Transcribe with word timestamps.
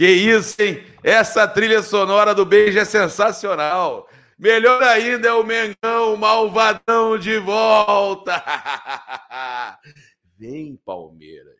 Que 0.00 0.08
isso, 0.08 0.56
hein? 0.62 0.82
Essa 1.04 1.46
trilha 1.46 1.82
sonora 1.82 2.34
do 2.34 2.46
beijo 2.46 2.78
é 2.78 2.86
sensacional. 2.86 4.08
Melhor 4.38 4.82
ainda 4.82 5.28
é 5.28 5.32
o 5.34 5.44
Mengão 5.44 6.16
malvadão 6.16 7.18
de 7.18 7.36
volta. 7.36 8.42
Vem, 10.38 10.80
Palmeiras. 10.86 11.54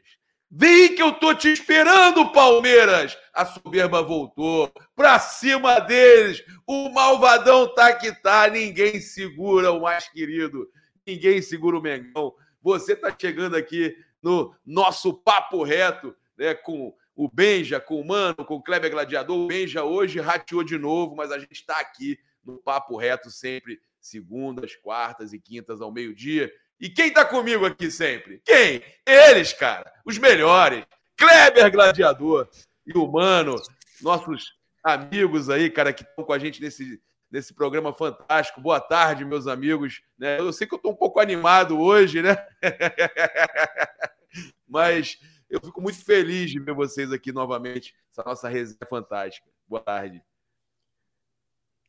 Vem 0.51 0.95
que 0.95 1.03
eu 1.03 1.13
tô 1.13 1.35
te 1.35 1.53
esperando, 1.53 2.33
Palmeiras. 2.33 3.15
A 3.35 3.45
soberba 3.45 4.01
voltou 4.03 4.73
pra 4.97 5.19
cima 5.19 5.79
deles. 5.79 6.43
O 6.67 6.89
malvadão 6.89 7.75
tá 7.75 7.93
que 7.93 8.11
tá. 8.23 8.49
Ninguém 8.49 9.03
segura 9.03 9.71
o 9.71 9.83
mais 9.83 10.09
querido. 10.09 10.67
Ninguém 11.07 11.43
segura 11.43 11.77
o 11.77 11.83
Mengão. 11.83 12.33
Você 12.63 12.97
tá 12.97 13.15
chegando 13.21 13.55
aqui 13.55 13.95
no 14.23 14.55
nosso 14.65 15.13
papo 15.13 15.63
reto, 15.63 16.17
né, 16.39 16.55
com 16.55 16.95
o 17.21 17.29
Benja, 17.29 17.79
com 17.79 18.01
o 18.01 18.07
Mano, 18.07 18.35
com 18.35 18.55
o 18.55 18.63
Kleber 18.63 18.91
Gladiador. 18.91 19.37
O 19.37 19.47
Benja 19.47 19.85
hoje 19.85 20.19
rateou 20.19 20.65
de 20.65 20.79
novo, 20.79 21.15
mas 21.15 21.31
a 21.31 21.39
gente 21.39 21.53
está 21.53 21.79
aqui 21.79 22.19
no 22.43 22.57
Papo 22.57 22.97
Reto 22.97 23.31
sempre, 23.31 23.79
segundas, 24.01 24.75
quartas 24.77 25.35
e 25.35 25.39
quintas 25.39 25.83
ao 25.83 25.93
meio-dia. 25.93 26.51
E 26.81 26.89
quem 26.89 27.09
está 27.09 27.23
comigo 27.23 27.67
aqui 27.67 27.91
sempre? 27.91 28.41
Quem? 28.43 28.83
Eles, 29.07 29.53
cara, 29.53 29.93
os 30.03 30.17
melhores. 30.17 30.83
Kleber 31.15 31.71
Gladiador 31.71 32.49
e 32.87 32.97
o 32.97 33.07
Mano, 33.07 33.57
nossos 34.01 34.55
amigos 34.83 35.51
aí, 35.51 35.69
cara, 35.69 35.93
que 35.93 36.05
estão 36.05 36.25
com 36.25 36.33
a 36.33 36.39
gente 36.39 36.63
nesse, 36.63 37.03
nesse 37.31 37.53
programa 37.53 37.93
fantástico. 37.93 38.63
Boa 38.63 38.81
tarde, 38.81 39.27
meus 39.27 39.47
amigos. 39.47 40.01
Né? 40.19 40.41
Eu 40.41 40.55
sei 40.55 40.67
que 40.67 40.73
eu 40.73 40.79
estou 40.79 40.93
um 40.93 40.97
pouco 40.97 41.21
animado 41.21 41.79
hoje, 41.79 42.23
né? 42.23 42.35
Mas 44.67 45.19
eu 45.51 45.61
fico 45.61 45.81
muito 45.83 46.03
feliz 46.05 46.51
de 46.51 46.61
ver 46.61 46.75
vocês 46.75 47.13
aqui 47.13 47.33
novamente, 47.33 47.95
essa 48.11 48.23
nossa 48.25 48.49
resenha 48.49 48.87
fantástica. 48.89 49.49
Boa 49.67 49.83
tarde. 49.83 50.23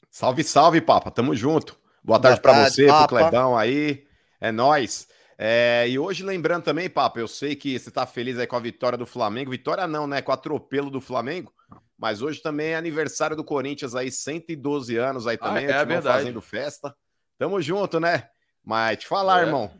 Salve, 0.09 0.43
salve, 0.43 0.81
Papa. 0.81 1.11
Tamo 1.11 1.35
junto. 1.35 1.73
Boa, 2.03 2.17
Boa 2.17 2.19
tarde 2.19 2.41
para 2.41 2.67
você, 2.67 2.87
Papa. 2.87 3.07
pro 3.07 3.17
Clebão 3.17 3.57
aí. 3.57 4.05
É 4.39 4.51
nós. 4.51 5.07
É, 5.37 5.87
e 5.87 5.97
hoje, 5.97 6.23
lembrando 6.23 6.63
também, 6.63 6.89
Papa, 6.89 7.19
eu 7.19 7.27
sei 7.27 7.55
que 7.55 7.79
você 7.79 7.89
tá 7.89 8.05
feliz 8.05 8.37
aí 8.37 8.45
com 8.45 8.55
a 8.55 8.59
vitória 8.59 8.97
do 8.97 9.05
Flamengo. 9.05 9.51
Vitória 9.51 9.87
não, 9.87 10.05
né? 10.05 10.21
Com 10.21 10.31
o 10.31 10.33
atropelo 10.33 10.89
do 10.89 10.99
Flamengo. 10.99 11.53
Mas 11.97 12.21
hoje 12.21 12.41
também 12.41 12.69
é 12.69 12.75
aniversário 12.75 13.35
do 13.35 13.43
Corinthians 13.43 13.95
aí, 13.95 14.11
112 14.11 14.97
anos 14.97 15.27
aí 15.27 15.37
ah, 15.39 15.45
também. 15.45 15.67
Ah, 15.67 15.77
é, 15.77 15.81
é 15.81 15.85
verdade. 15.85 16.17
fazendo 16.17 16.41
festa. 16.41 16.95
Tamo 17.37 17.61
junto, 17.61 17.99
né? 17.99 18.27
Mas 18.63 18.99
te 18.99 19.07
falar, 19.07 19.41
é. 19.41 19.45
irmão. 19.45 19.71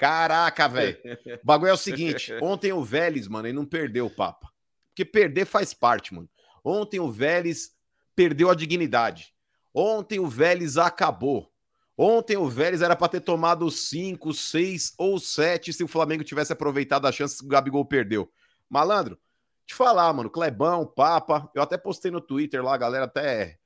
Caraca, 0.00 0.66
velho. 0.66 0.96
O 1.26 1.36
bagulho 1.44 1.68
é 1.68 1.74
o 1.74 1.76
seguinte: 1.76 2.32
ontem 2.40 2.72
o 2.72 2.82
Vélez, 2.82 3.28
mano, 3.28 3.46
ele 3.46 3.54
não 3.54 3.66
perdeu 3.66 4.06
o 4.06 4.10
Papa. 4.10 4.50
Porque 4.88 5.04
perder 5.04 5.44
faz 5.44 5.74
parte, 5.74 6.14
mano. 6.14 6.26
Ontem 6.64 6.98
o 6.98 7.12
Vélez 7.12 7.72
perdeu 8.16 8.48
a 8.48 8.54
dignidade. 8.54 9.34
Ontem 9.74 10.18
o 10.18 10.26
Vélez 10.26 10.78
acabou. 10.78 11.52
Ontem 11.98 12.38
o 12.38 12.48
Vélez 12.48 12.80
era 12.80 12.96
para 12.96 13.08
ter 13.08 13.20
tomado 13.20 13.70
5, 13.70 14.32
6 14.32 14.94
ou 14.96 15.20
7 15.20 15.70
se 15.70 15.84
o 15.84 15.88
Flamengo 15.88 16.24
tivesse 16.24 16.50
aproveitado 16.50 17.06
a 17.06 17.12
chance 17.12 17.36
que 17.36 17.44
o 17.44 17.48
Gabigol 17.48 17.84
perdeu. 17.84 18.32
Malandro, 18.70 19.18
te 19.66 19.74
falar, 19.74 20.10
mano, 20.14 20.30
Clebão, 20.30 20.86
Papa, 20.86 21.50
eu 21.54 21.60
até 21.60 21.76
postei 21.76 22.10
no 22.10 22.22
Twitter 22.22 22.64
lá, 22.64 22.72
a 22.74 22.78
galera 22.78 23.04
até 23.04 23.58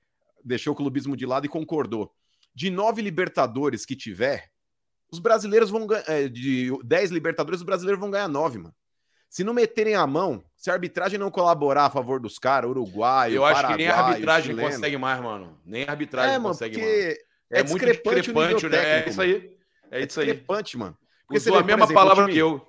deixou 0.45 0.73
o 0.73 0.77
clubismo 0.77 1.17
de 1.17 1.27
lado 1.27 1.47
e 1.47 1.48
concordou. 1.48 2.13
De 2.53 2.71
nove 2.71 3.01
Libertadores 3.03 3.87
que 3.87 3.95
tiver, 3.95 4.51
os 5.11 5.19
brasileiros 5.19 5.71
vão 5.71 5.87
ganhar. 5.87 6.05
É, 6.09 6.29
de 6.29 6.71
10 6.85 7.11
Libertadores, 7.11 7.61
os 7.61 7.67
brasileiros 7.67 8.01
vão 8.01 8.11
ganhar 8.11 8.29
9, 8.29 8.59
mano. 8.59 8.75
Se 9.29 9.43
não 9.43 9.53
meterem 9.53 9.97
a 9.97 10.07
mão, 10.07 10.45
se 10.57 10.71
a 10.71 10.75
arbitragem 10.75 11.19
não 11.19 11.31
colaborar 11.31 11.87
a 11.87 11.91
favor 11.91 12.20
dos 12.20 12.39
caras, 12.39 12.70
Uruguai, 12.70 13.37
Eu 13.37 13.45
acho 13.45 13.67
que 13.67 13.77
nem 13.77 13.89
a 13.89 13.97
arbitragem 13.97 14.51
chileno, 14.53 14.70
consegue 14.70 14.97
mais, 14.97 15.20
mano. 15.20 15.59
Nem 15.64 15.85
a 15.85 15.91
arbitragem 15.91 16.35
é, 16.35 16.39
mano, 16.39 16.51
consegue 16.51 16.79
mais. 16.79 16.89
É, 16.89 17.19
é 17.51 17.63
muito 17.64 17.85
discrepante, 17.85 18.69
né? 18.69 18.79
Técnico, 18.79 19.09
é 19.09 19.11
isso 19.11 19.20
aí. 19.20 19.59
É, 19.91 20.01
é 20.01 20.05
isso 20.07 20.20
aí. 20.20 20.27
discrepante, 20.27 20.79
mano. 20.79 20.97
Porque 21.27 21.39
Usou 21.39 21.59
a 21.59 21.63
mesma 21.63 21.85
exemplo, 21.85 21.95
palavra 21.95 22.29
que 22.29 22.39
eu. 22.39 22.64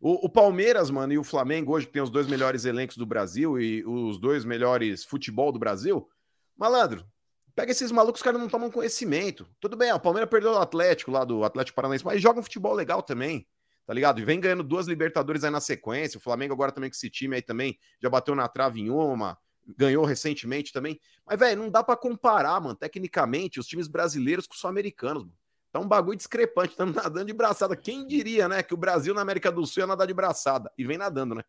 O, 0.00 0.26
o, 0.26 0.28
Palmeiras, 0.28 0.90
mano, 0.90 1.12
e 1.12 1.18
o 1.18 1.22
Flamengo 1.22 1.72
hoje 1.72 1.86
que 1.86 1.92
tem 1.92 2.02
os 2.02 2.10
dois 2.10 2.26
melhores 2.26 2.64
elencos 2.64 2.96
do 2.96 3.06
Brasil 3.06 3.60
e 3.60 3.84
os 3.86 4.18
dois 4.18 4.44
melhores 4.44 5.04
futebol 5.04 5.52
do 5.52 5.60
Brasil. 5.60 6.08
Malandro, 6.56 7.06
pega 7.54 7.72
esses 7.72 7.90
malucos, 7.92 8.20
os 8.20 8.24
caras 8.24 8.40
não 8.40 8.48
tomam 8.48 8.70
conhecimento. 8.70 9.46
Tudo 9.60 9.76
bem, 9.76 9.92
o 9.92 10.00
Palmeiras 10.00 10.30
perdeu 10.30 10.52
o 10.52 10.58
Atlético 10.58 11.10
lá 11.10 11.24
do 11.24 11.44
Atlético 11.44 11.76
Paranaense, 11.76 12.04
mas 12.04 12.20
joga 12.20 12.40
um 12.40 12.42
futebol 12.42 12.74
legal 12.74 13.02
também 13.02 13.46
tá 13.86 13.92
ligado? 13.92 14.20
E 14.20 14.24
vem 14.24 14.40
ganhando 14.40 14.62
duas 14.62 14.86
Libertadores 14.86 15.44
aí 15.44 15.50
na 15.50 15.60
sequência. 15.60 16.18
O 16.18 16.20
Flamengo 16.20 16.54
agora 16.54 16.72
também 16.72 16.88
com 16.88 16.94
esse 16.94 17.10
time 17.10 17.36
aí 17.36 17.42
também 17.42 17.78
já 18.00 18.08
bateu 18.08 18.34
na 18.34 18.48
trave 18.48 18.80
em 18.80 18.90
uma, 18.90 19.36
ganhou 19.76 20.04
recentemente 20.04 20.72
também. 20.72 21.00
Mas, 21.26 21.38
velho, 21.38 21.62
não 21.62 21.70
dá 21.70 21.82
para 21.82 21.96
comparar, 21.96 22.60
mano, 22.60 22.74
tecnicamente, 22.74 23.60
os 23.60 23.66
times 23.66 23.88
brasileiros 23.88 24.46
com 24.46 24.54
os 24.54 24.60
sul-americanos, 24.60 25.24
mano. 25.24 25.36
Tá 25.70 25.80
um 25.80 25.88
bagulho 25.88 26.16
discrepante, 26.16 26.72
estamos 26.72 26.94
nadando 26.96 27.26
de 27.26 27.32
braçada. 27.32 27.74
Quem 27.74 28.06
diria, 28.06 28.46
né, 28.48 28.62
que 28.62 28.74
o 28.74 28.76
Brasil 28.76 29.14
na 29.14 29.22
América 29.22 29.50
do 29.50 29.66
Sul 29.66 29.82
ia 29.82 29.86
nadar 29.86 30.06
de 30.06 30.14
braçada? 30.14 30.70
E 30.76 30.84
vem 30.84 30.98
nadando, 30.98 31.34
né? 31.34 31.42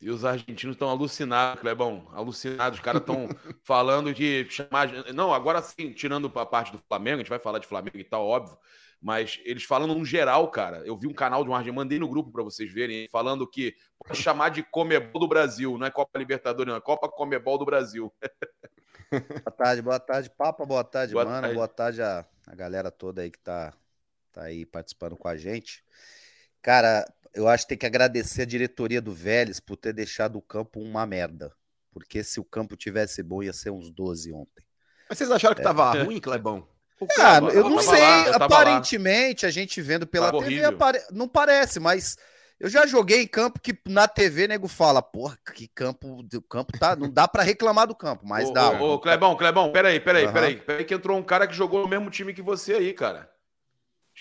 E 0.00 0.10
os 0.10 0.24
argentinos 0.24 0.74
estão 0.74 0.88
alucinados, 0.88 1.60
Clebão. 1.60 2.06
Alucinados. 2.12 2.78
Os 2.78 2.84
caras 2.84 3.00
estão 3.00 3.28
falando 3.64 4.14
de 4.14 4.46
chamar. 4.48 4.88
Não, 5.12 5.34
agora 5.34 5.60
sim, 5.60 5.92
tirando 5.92 6.30
a 6.36 6.46
parte 6.46 6.70
do 6.70 6.78
Flamengo, 6.78 7.16
a 7.16 7.18
gente 7.18 7.30
vai 7.30 7.38
falar 7.38 7.58
de 7.58 7.66
Flamengo 7.66 7.98
e 7.98 8.04
tal, 8.04 8.24
óbvio. 8.24 8.56
Mas 9.00 9.40
eles 9.44 9.64
falando 9.64 9.94
no 9.94 10.04
geral, 10.04 10.48
cara. 10.50 10.78
Eu 10.84 10.96
vi 10.96 11.06
um 11.06 11.12
canal 11.12 11.44
de 11.44 11.50
um 11.50 11.54
argentino, 11.54 11.76
mandei 11.76 11.98
no 11.98 12.08
grupo 12.08 12.30
para 12.32 12.42
vocês 12.42 12.72
verem, 12.72 13.08
falando 13.08 13.48
que 13.48 13.74
pode 13.98 14.20
chamar 14.20 14.50
de 14.50 14.62
Comebol 14.62 15.20
do 15.20 15.28
Brasil. 15.28 15.78
Não 15.78 15.86
é 15.86 15.90
Copa 15.90 16.18
Libertadores, 16.18 16.70
não. 16.70 16.78
É 16.78 16.80
Copa 16.80 17.08
Comebol 17.08 17.58
do 17.58 17.64
Brasil. 17.64 18.12
Boa 19.10 19.56
tarde, 19.56 19.80
boa 19.80 19.98
tarde, 19.98 20.30
Papa. 20.30 20.66
Boa 20.66 20.84
tarde, 20.84 21.14
boa 21.14 21.24
mano. 21.24 21.40
Tarde. 21.40 21.54
Boa 21.54 21.68
tarde 21.68 22.02
a, 22.02 22.26
a 22.46 22.54
galera 22.54 22.90
toda 22.90 23.22
aí 23.22 23.30
que 23.30 23.38
tá, 23.38 23.72
tá 24.30 24.42
aí 24.42 24.66
participando 24.66 25.16
com 25.16 25.28
a 25.28 25.34
gente. 25.34 25.82
Cara, 26.60 27.06
eu 27.34 27.48
acho 27.48 27.64
que 27.64 27.70
tem 27.70 27.78
que 27.78 27.86
agradecer 27.86 28.42
a 28.42 28.46
diretoria 28.46 29.00
do 29.00 29.12
Vélez 29.12 29.60
por 29.60 29.76
ter 29.76 29.92
deixado 29.92 30.36
o 30.36 30.42
campo 30.42 30.80
uma 30.80 31.06
merda. 31.06 31.52
Porque 31.92 32.22
se 32.22 32.38
o 32.38 32.44
campo 32.44 32.76
tivesse 32.76 33.22
bom, 33.22 33.42
ia 33.42 33.52
ser 33.52 33.70
uns 33.70 33.90
12 33.90 34.32
ontem. 34.32 34.64
Mas 35.08 35.18
vocês 35.18 35.30
acharam 35.30 35.54
que 35.54 35.62
é. 35.62 35.64
tava 35.64 36.02
ruim, 36.02 36.20
Clebão? 36.20 36.68
Cara, 37.14 37.46
eu 37.46 37.68
não 37.68 37.80
sei. 37.80 38.00
Lá, 38.00 38.36
aparentemente, 38.36 39.44
lá. 39.44 39.48
a 39.48 39.52
gente 39.52 39.80
vendo 39.80 40.06
pela 40.06 40.26
tava 40.26 40.44
TV, 40.44 40.64
apare... 40.64 41.00
não 41.12 41.28
parece, 41.28 41.78
mas 41.78 42.16
eu 42.58 42.68
já 42.68 42.86
joguei 42.86 43.22
em 43.22 43.26
campo 43.26 43.60
que 43.60 43.78
na 43.86 44.08
TV 44.08 44.48
nego 44.48 44.66
fala, 44.66 45.00
porra, 45.00 45.38
que 45.54 45.68
campo, 45.68 46.20
o 46.20 46.42
campo 46.42 46.76
tá, 46.76 46.96
não 46.96 47.08
dá 47.08 47.28
para 47.28 47.44
reclamar 47.44 47.86
do 47.86 47.94
campo, 47.94 48.26
mas 48.26 48.48
ô, 48.48 48.52
dá. 48.52 48.70
Ô, 48.70 48.94
ô, 48.94 48.98
Clebão, 48.98 49.36
Clebão, 49.36 49.70
peraí, 49.70 50.00
peraí, 50.00 50.26
uhum. 50.26 50.32
peraí, 50.32 50.56
peraí, 50.56 50.84
que 50.84 50.94
entrou 50.94 51.16
um 51.16 51.22
cara 51.22 51.46
que 51.46 51.54
jogou 51.54 51.82
no 51.82 51.88
mesmo 51.88 52.10
time 52.10 52.34
que 52.34 52.42
você 52.42 52.74
aí, 52.74 52.92
cara. 52.92 53.30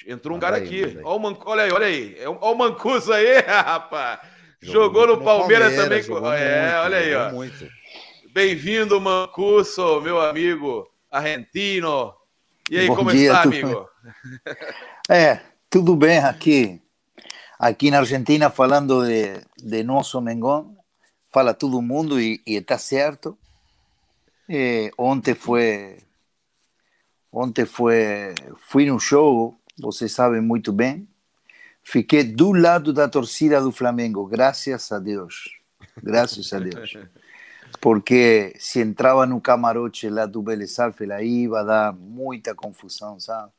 Entrou 0.05 0.37
um 0.37 0.39
cara 0.39 0.57
aí, 0.57 0.63
aqui. 0.63 0.99
Olha, 1.03 1.19
Man... 1.19 1.37
olha 1.45 1.63
aí, 1.63 1.71
olha 1.71 1.85
aí. 1.87 2.17
Olha 2.25 2.37
o 2.39 2.55
Mancuso 2.55 3.13
aí, 3.13 3.39
rapaz. 3.47 4.19
Jogou, 4.61 5.03
jogou 5.03 5.07
no, 5.07 5.23
Palmeiras, 5.23 5.75
Palmeiras 5.75 6.07
também. 6.07 6.39
É, 6.39 6.61
muito, 6.61 6.83
olha 6.83 6.97
aí, 6.97 7.15
ó. 7.15 7.31
Bem-vindo, 8.31 8.99
Mancuso, 8.99 10.01
meu 10.01 10.19
amigo 10.19 10.87
argentino. 11.11 12.13
E 12.69 12.77
aí, 12.77 12.87
Bom 12.87 12.95
como 12.95 13.11
dia, 13.11 13.31
está, 13.31 13.43
amigo? 13.43 13.89
É, 15.09 15.39
tudo 15.69 15.95
bem 15.95 16.19
aqui. 16.19 16.81
Aqui 17.57 17.89
na 17.89 17.99
Argentina, 17.99 18.49
falando 18.49 19.05
de, 19.05 19.41
de 19.57 19.83
nosso 19.83 20.21
Mengão, 20.21 20.77
fala 21.31 21.53
todo 21.53 21.81
mundo 21.81 22.19
e, 22.19 22.41
está 22.45 22.77
certo. 22.77 23.37
É, 24.49 24.91
ontem 24.97 25.33
foi. 25.33 25.97
Ontem 27.31 27.65
foi. 27.65 28.35
Fui 28.69 28.85
no 28.85 28.99
jogo, 28.99 29.59
vocês 29.79 30.11
sabem 30.11 30.41
muito 30.41 30.71
bem. 30.71 31.07
Fiquei 31.83 32.23
do 32.23 32.51
lado 32.51 32.91
da 32.91 33.07
torcida 33.07 33.61
do 33.61 33.71
Flamengo, 33.71 34.25
graças 34.25 34.91
a 34.91 34.99
Deus. 34.99 35.57
Graças 36.03 36.51
a 36.51 36.59
Deus. 36.59 36.97
porque 37.79 38.53
se 38.57 38.79
entrava 38.79 39.25
no 39.25 39.39
camarote 39.39 40.09
lá 40.09 40.25
do 40.25 40.43
Vélez 40.43 40.79
Arfield, 40.79 41.13
aí 41.13 41.43
ia 41.43 41.63
dar 41.63 41.93
muita 41.93 42.55
confusão, 42.55 43.19
sabe? 43.19 43.51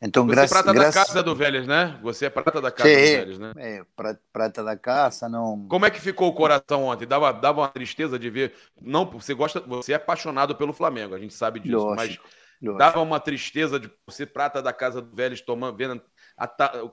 Então, 0.00 0.24
Você 0.26 0.30
graças, 0.32 0.50
é 0.52 0.62
prata 0.62 0.72
graças... 0.72 0.94
da 0.94 1.04
casa 1.06 1.22
do 1.24 1.34
Vélez, 1.34 1.66
né? 1.66 1.98
Você 2.02 2.26
é 2.26 2.30
prata 2.30 2.60
da 2.60 2.70
casa 2.70 2.88
Sim, 2.88 2.94
do 2.94 3.00
Vélez, 3.00 3.38
né? 3.38 3.52
É, 3.56 3.84
prata 4.32 4.62
da 4.62 4.76
casa, 4.76 5.28
não... 5.28 5.66
Como 5.68 5.86
é 5.86 5.90
que 5.90 6.00
ficou 6.00 6.28
o 6.28 6.32
coração 6.32 6.84
ontem? 6.84 7.04
Dava, 7.04 7.32
dava 7.32 7.62
uma 7.62 7.68
tristeza 7.68 8.16
de 8.16 8.30
ver... 8.30 8.54
Não, 8.80 9.04
você 9.06 9.34
gosta... 9.34 9.60
Você 9.60 9.92
é 9.92 9.96
apaixonado 9.96 10.54
pelo 10.54 10.72
Flamengo, 10.72 11.16
a 11.16 11.18
gente 11.18 11.34
sabe 11.34 11.58
disso, 11.58 11.76
lógico, 11.76 12.24
mas... 12.24 12.47
Dava 12.60 13.00
uma 13.00 13.20
tristeza 13.20 13.78
de 13.78 13.90
ser 14.08 14.26
prata 14.26 14.60
da 14.60 14.72
casa 14.72 15.00
do 15.00 15.14
Vélez, 15.14 15.40
tomando, 15.40 15.76
vendo, 15.76 16.02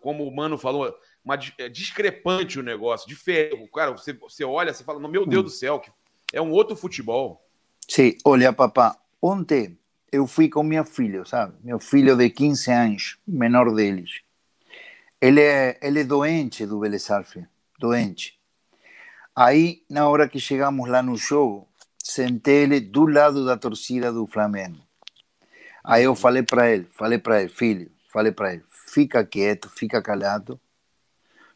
como 0.01 0.27
o 0.27 0.35
Mano 0.35 0.57
falou, 0.57 0.94
uma, 1.23 1.39
é 1.57 1.67
discrepante 1.67 2.59
o 2.59 2.63
negócio, 2.63 3.07
diferente. 3.07 3.69
Cara, 3.73 3.91
você, 3.91 4.13
você 4.13 4.44
olha, 4.44 4.73
você 4.73 4.83
fala, 4.83 5.00
meu 5.07 5.25
Deus 5.25 5.41
hum. 5.41 5.45
do 5.45 5.50
céu, 5.50 5.79
que 5.79 5.91
é 6.33 6.41
um 6.41 6.51
outro 6.51 6.75
futebol. 6.75 7.44
Sim, 7.88 8.15
olha, 8.23 8.53
papá, 8.53 8.97
ontem 9.21 9.77
eu 10.12 10.27
fui 10.27 10.50
com 10.50 10.63
minha 10.63 10.83
filha, 10.83 11.25
sabe? 11.25 11.56
Meu 11.63 11.79
filho 11.79 12.15
de 12.15 12.29
15 12.29 12.71
anos, 12.71 13.17
menor 13.27 13.73
deles. 13.73 14.21
Ele 15.19 15.41
é, 15.41 15.79
ele 15.81 16.01
é 16.01 16.03
doente 16.03 16.65
do 16.65 16.79
Vélez 16.79 17.07
doente. 17.79 18.39
Aí, 19.35 19.83
na 19.89 20.07
hora 20.07 20.29
que 20.29 20.39
chegamos 20.39 20.88
lá 20.88 21.01
no 21.01 21.17
jogo, 21.17 21.67
sentei 22.01 22.63
ele 22.63 22.79
do 22.79 23.06
lado 23.06 23.45
da 23.45 23.57
torcida 23.57 24.12
do 24.12 24.25
Flamengo. 24.27 24.85
Aí 25.86 26.04
eu 26.04 26.16
falei 26.16 26.42
para 26.42 26.72
ele, 26.72 26.88
falei 26.92 27.20
para 27.20 27.42
ele, 27.42 27.50
filho, 27.50 27.92
falei 28.12 28.32
para 28.32 28.54
ele, 28.54 28.64
fica 28.70 29.24
quieto, 29.24 29.70
fica 29.70 30.02
calado, 30.02 30.60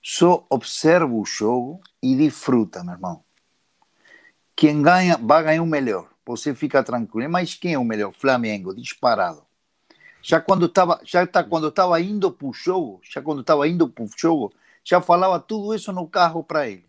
só 0.01 0.45
observa 0.49 1.11
o 1.11 1.25
jogo 1.25 1.81
e 2.01 2.15
desfruta, 2.15 2.83
meu 2.83 2.93
irmão. 2.93 3.23
Quem 4.55 4.81
ganha, 4.81 5.17
vai 5.17 5.43
ganhar 5.43 5.63
o 5.63 5.65
melhor. 5.65 6.09
Você 6.25 6.53
fica 6.53 6.83
tranquilo. 6.83 7.29
Mas 7.31 7.55
quem 7.55 7.73
é 7.73 7.79
o 7.79 7.83
melhor? 7.83 8.11
Flamengo, 8.11 8.75
disparado. 8.75 9.43
Já 10.21 10.39
quando 10.39 10.67
estava, 10.67 10.99
já 11.03 11.25
tá, 11.25 11.43
quando 11.43 11.69
estava 11.69 11.99
indo 11.99 12.31
para 12.31 12.45
o 12.45 12.53
jogo, 12.53 13.01
já 13.03 13.21
quando 13.21 13.41
estava 13.41 13.67
indo 13.67 13.87
para 13.89 14.03
o 14.03 14.09
jogo, 14.15 14.53
já 14.83 15.01
falava 15.01 15.39
tudo 15.39 15.73
isso 15.73 15.91
no 15.91 16.07
carro 16.07 16.43
para 16.43 16.67
ele. 16.67 16.85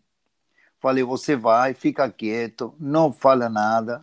Falei, 0.79 1.05
você 1.05 1.37
vai, 1.37 1.73
fica 1.73 2.11
quieto, 2.11 2.75
não 2.79 3.13
fala 3.13 3.49
nada, 3.49 4.01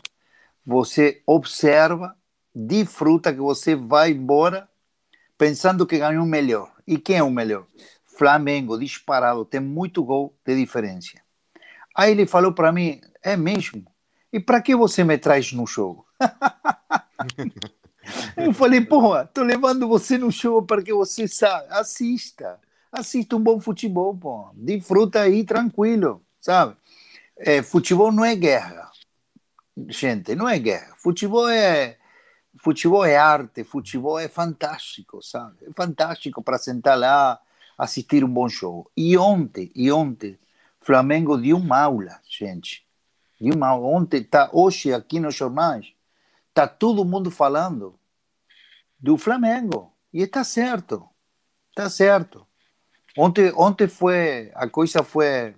você 0.66 1.22
observa, 1.25 2.16
desfruta 2.57 3.31
que 3.31 3.39
você 3.39 3.75
vai 3.75 4.12
embora 4.12 4.68
pensando 5.38 5.86
que 5.86 6.00
ganhou 6.00 6.24
o 6.24 6.27
melhor. 6.27 6.71
E 6.88 6.98
quem 6.98 7.18
é 7.18 7.24
o 7.24 7.30
melhor? 7.30 7.68
Flamengo, 8.04 8.80
disparado, 8.80 9.45
tem 9.45 9.59
muito 9.59 10.04
gol 10.04 10.33
de 10.44 10.56
diferença. 10.56 11.21
Aí 11.95 12.12
ele 12.12 12.25
falou 12.25 12.51
para 12.54 12.71
mim, 12.71 13.00
é 13.21 13.38
mesmo? 13.38 13.86
E 14.33 14.39
para 14.39 14.59
que 14.62 14.75
você 14.75 15.04
me 15.04 15.18
traz 15.19 15.54
no 15.54 15.68
jogo? 15.68 16.07
Eu 18.36 18.54
falei, 18.54 18.81
porra, 18.81 19.25
tô 19.25 19.44
levando 19.44 19.88
você 19.88 20.18
no 20.18 20.31
show 20.31 20.63
para 20.63 20.81
que 20.81 20.94
você 20.94 21.27
sabe, 21.27 21.68
assista, 21.71 22.57
assista 22.92 23.36
um 23.36 23.39
bom 23.39 23.60
futebol, 23.60 24.15
pô, 24.15 24.50
desfruta 24.53 25.21
aí 25.21 25.44
tranquilo, 25.44 26.24
sabe? 26.39 26.77
É, 27.36 27.62
futebol 27.62 28.12
não 28.12 28.24
é 28.24 28.33
guerra, 28.33 28.89
gente, 29.89 30.33
não 30.36 30.48
é 30.48 30.57
guerra. 30.57 30.95
Futebol 30.98 31.50
é 31.50 31.96
futebol 32.67 33.05
é 33.05 33.15
arte, 33.15 33.63
futebol 33.63 34.19
é 34.19 34.27
fantástico, 34.27 35.23
sabe? 35.23 35.55
É 35.69 35.71
fantástico 35.71 36.43
para 36.43 36.57
sentar 36.57 36.99
lá, 36.99 37.39
assistir 37.77 38.25
um 38.25 38.27
bom 38.27 38.49
show. 38.49 38.91
E 38.95 39.17
ontem, 39.17 39.71
e 39.73 39.89
ontem, 39.89 40.37
Flamengo 40.81 41.37
deu 41.37 41.55
uma 41.55 41.79
aula, 41.79 42.19
gente. 42.29 42.85
Deu 43.39 43.53
uma 43.55 43.73
ontem, 43.73 44.21
tá 44.21 44.49
hoje 44.51 44.93
aqui 44.93 45.17
nos 45.17 45.33
jornais 45.33 45.93
Está 46.49 46.67
todo 46.67 47.05
mundo 47.05 47.31
falando 47.31 47.97
do 48.99 49.17
Flamengo. 49.17 49.93
E 50.11 50.23
está 50.23 50.43
certo. 50.43 51.07
Está 51.69 51.89
certo. 51.89 52.45
Ontem, 53.17 53.53
ontem 53.55 53.87
foi, 53.87 54.51
a 54.55 54.67
coisa 54.67 55.03
foi, 55.03 55.55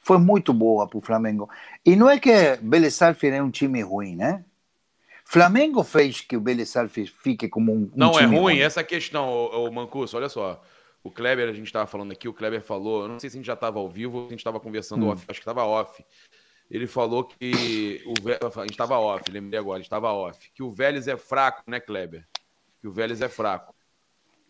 foi 0.00 0.18
muito 0.18 0.52
boa 0.52 0.88
para 0.88 0.98
o 0.98 1.02
Flamengo. 1.02 1.48
E 1.86 1.94
não 1.94 2.10
é 2.10 2.18
que 2.18 2.32
Vélez 2.62 2.96
Sarsfield 2.96 3.36
é 3.36 3.42
um 3.42 3.50
time 3.50 3.80
ruim, 3.82 4.16
né? 4.16 4.44
Flamengo 5.24 5.82
fez 5.82 6.20
que 6.20 6.36
o 6.36 6.42
Sarsfield 6.66 7.10
fique 7.10 7.48
como 7.48 7.72
um, 7.72 7.82
um 7.84 7.90
Não 7.94 8.18
é 8.18 8.24
ruim, 8.24 8.38
ruim, 8.38 8.58
essa 8.60 8.84
questão, 8.84 9.28
o, 9.28 9.68
o 9.68 9.72
Mancuso, 9.72 10.16
olha 10.16 10.28
só. 10.28 10.62
O 11.02 11.10
Kleber, 11.10 11.48
a 11.48 11.52
gente 11.52 11.66
estava 11.66 11.86
falando 11.86 12.12
aqui, 12.12 12.28
o 12.28 12.32
Kleber 12.32 12.62
falou, 12.62 13.02
eu 13.02 13.08
não 13.08 13.18
sei 13.18 13.28
se 13.28 13.36
a 13.36 13.38
gente 13.38 13.46
já 13.46 13.54
estava 13.54 13.78
ao 13.78 13.88
vivo 13.88 14.18
ou 14.18 14.22
se 14.24 14.28
a 14.28 14.30
gente 14.30 14.40
estava 14.40 14.60
conversando 14.60 15.06
hum. 15.06 15.08
off, 15.08 15.24
acho 15.28 15.40
que 15.40 15.42
estava 15.42 15.64
off 15.64 16.04
ele 16.72 16.86
falou 16.86 17.24
que 17.24 18.02
o 18.06 18.58
a 18.58 18.62
gente 18.62 18.70
estava 18.70 18.98
off, 18.98 19.30
lembrei 19.30 19.60
agora, 19.60 19.82
estava 19.82 20.10
off, 20.10 20.50
que 20.54 20.62
o 20.62 20.70
Vélez 20.70 21.06
é 21.06 21.18
fraco, 21.18 21.62
né, 21.66 21.78
Kleber? 21.78 22.26
Que 22.80 22.88
o 22.88 22.92
Vélez 22.92 23.20
é 23.20 23.28
fraco. 23.28 23.74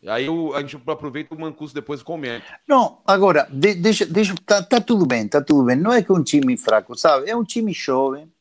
Aí 0.06 0.28
a 0.54 0.60
gente 0.60 0.76
aproveita 0.86 1.34
o 1.34 1.40
Mancuso 1.40 1.74
depois 1.74 2.00
e 2.00 2.04
comenta. 2.04 2.46
Não, 2.66 3.02
agora, 3.04 3.48
de, 3.50 3.74
deixa, 3.74 4.06
deixa, 4.06 4.34
tá, 4.46 4.62
tá, 4.62 4.80
tudo 4.80 5.04
bem, 5.04 5.26
tá 5.26 5.42
tudo 5.42 5.64
bem. 5.64 5.74
Não 5.74 5.92
é 5.92 6.00
que 6.00 6.12
é 6.12 6.14
um 6.14 6.22
time 6.22 6.56
fraco, 6.56 6.96
sabe? 6.96 7.28
É 7.28 7.34
um 7.34 7.44
time 7.44 7.72
jovem, 7.72 8.32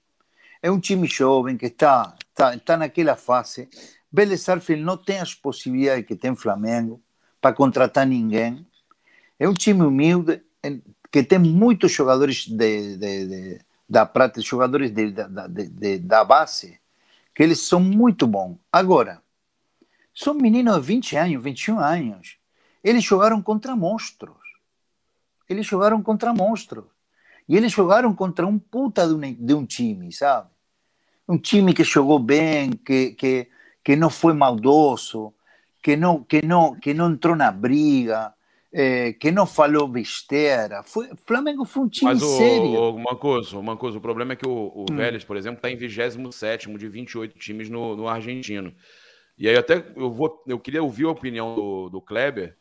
é 0.62 0.70
um 0.70 0.80
time 0.80 1.08
jovem 1.08 1.58
que 1.58 1.66
está 1.66 2.16
tá, 2.36 2.58
tá 2.58 2.78
naquela 2.78 3.16
fase. 3.16 3.70
Vélez 4.12 4.46
não 4.80 4.98
tem 4.98 5.20
as 5.20 5.34
possibilidades 5.34 6.06
que 6.06 6.16
tem 6.16 6.36
Flamengo 6.36 7.02
para 7.40 7.56
contratar 7.56 8.06
ninguém. 8.06 8.66
É 9.40 9.48
um 9.48 9.54
time 9.54 9.82
humilde 9.82 10.42
que 11.12 11.24
tem 11.24 11.40
muitos 11.40 11.92
jogadores 11.92 12.46
de, 12.46 12.98
de, 12.98 13.28
de 13.28 13.62
da 13.90 14.06
prata, 14.06 14.42
jogadores 14.42 14.90
de, 14.90 15.12
de, 15.12 16.00
da 16.00 16.24
base, 16.24 16.80
que 17.36 17.44
eles 17.44 17.60
são 17.60 17.82
muito 17.82 18.26
bons. 18.26 18.58
Agora, 18.72 19.22
são 20.14 20.34
meninos 20.34 20.76
de 20.76 20.82
20 20.82 21.18
anos, 21.18 21.44
21 21.44 21.80
anos. 21.80 22.38
Eles 22.82 23.04
jogaram 23.04 23.42
contra 23.42 23.76
monstros. 23.76 24.38
Eles 25.50 25.66
jogaram 25.66 26.02
contra 26.02 26.34
monstros. 26.34 26.86
E 27.52 27.58
eles 27.58 27.74
jogaram 27.74 28.16
contra 28.16 28.48
um 28.48 28.58
puta 28.58 29.06
de 29.06 29.14
um, 29.14 29.20
de 29.20 29.54
um 29.54 29.66
time, 29.66 30.10
sabe? 30.14 30.48
Um 31.28 31.38
time 31.38 31.74
que 31.74 31.84
jogou 31.84 32.18
bem, 32.18 32.72
que, 32.72 33.10
que, 33.12 33.50
que 33.84 33.94
não 33.98 34.10
foi 34.10 34.32
maldoso, 34.34 35.34
que 35.84 35.98
não, 35.98 36.24
que, 36.24 36.42
não, 36.42 36.80
que 36.80 36.94
não 36.94 37.12
entrou 37.12 37.36
na 37.36 37.52
briga, 37.52 38.34
é, 38.72 39.12
que 39.12 39.32
não 39.32 39.46
falou 39.46 39.86
besteira. 39.86 40.82
Foi, 40.82 41.10
Flamengo 41.26 41.66
foi 41.66 41.84
um 41.84 41.90
time 41.90 42.14
Mas 42.14 42.24
o, 42.24 42.38
sério. 42.38 42.72
O 42.72 42.98
Mancoso, 42.98 43.60
o 43.60 43.64
Mancoso, 43.64 43.98
o 43.98 44.02
problema 44.02 44.32
é 44.32 44.38
que 44.38 44.48
o, 44.48 44.72
o 44.74 44.86
hum. 44.90 44.96
Vélez, 44.96 45.26
por 45.26 45.36
exemplo, 45.36 45.58
está 45.58 45.70
em 45.70 45.76
27 45.76 46.74
de 46.78 46.88
28 46.88 47.38
times 47.38 47.70
no, 47.70 47.98
no 47.98 48.08
argentino. 48.08 48.74
E 49.38 49.50
aí 49.50 49.58
até 49.58 49.86
eu 49.98 50.10
vou, 50.10 50.42
eu 50.48 50.58
queria 50.58 50.82
ouvir 50.82 51.04
a 51.04 51.12
opinião 51.12 51.54
do, 51.54 51.90
do 51.90 52.02
Kleber 52.02 52.56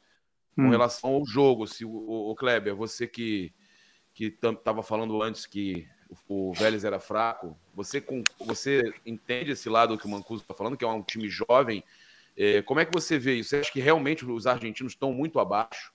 com 0.57 0.63
hum. 0.63 0.71
relação 0.71 1.11
ao 1.11 1.25
jogo. 1.25 1.65
Se 1.69 1.85
o, 1.85 1.93
o, 1.93 2.35
Kleber, 2.35 2.75
você 2.75 3.07
que 3.07 3.53
que 4.21 4.47
estava 4.47 4.83
falando 4.83 5.23
antes 5.23 5.47
que 5.47 5.89
o, 6.29 6.53
Vélez 6.53 6.85
era 6.85 7.01
fraco, 7.01 7.57
você 7.75 8.05
você 8.45 8.93
entende 9.07 9.53
esse 9.53 9.69
lado 9.71 9.97
que 9.97 10.07
o 10.07 10.11
Mancuso 10.11 10.43
está 10.43 10.53
falando, 10.53 10.77
que 10.77 10.85
é 10.85 10.89
um 10.89 11.03
time 11.03 11.29
jovem? 11.29 11.83
É, 12.37 12.61
como 12.63 12.81
é 12.81 12.85
que 12.85 12.93
você 12.93 13.19
vê 13.19 13.37
isso? 13.37 13.51
Você 13.51 13.57
acha 13.57 13.73
que 13.73 13.81
realmente 13.81 14.27
os 14.27 14.47
argentinos 14.47 14.93
estão 14.93 15.13
muito 15.13 15.41
abaixo? 15.41 15.93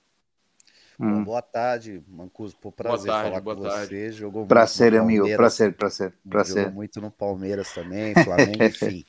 Hum. 0.99 1.23
Boa 1.23 1.41
tarde, 1.41 2.01
Mancuso. 2.07 2.55
Por 2.57 2.71
prazer 2.71 3.07
tarde, 3.07 3.29
falar 3.29 3.41
com 3.41 3.61
tarde. 3.61 3.87
você. 3.87 4.11
Jogou 4.11 4.45
prazer, 4.45 4.95
amigo. 4.95 5.27
Prazer, 5.35 5.73
prazer, 5.73 6.13
prazer. 6.27 6.63
Jogou 6.63 6.75
muito 6.75 7.01
no 7.01 7.11
Palmeiras 7.11 7.73
também, 7.73 8.13
Flamengo, 8.23 8.63
enfim. 8.63 9.05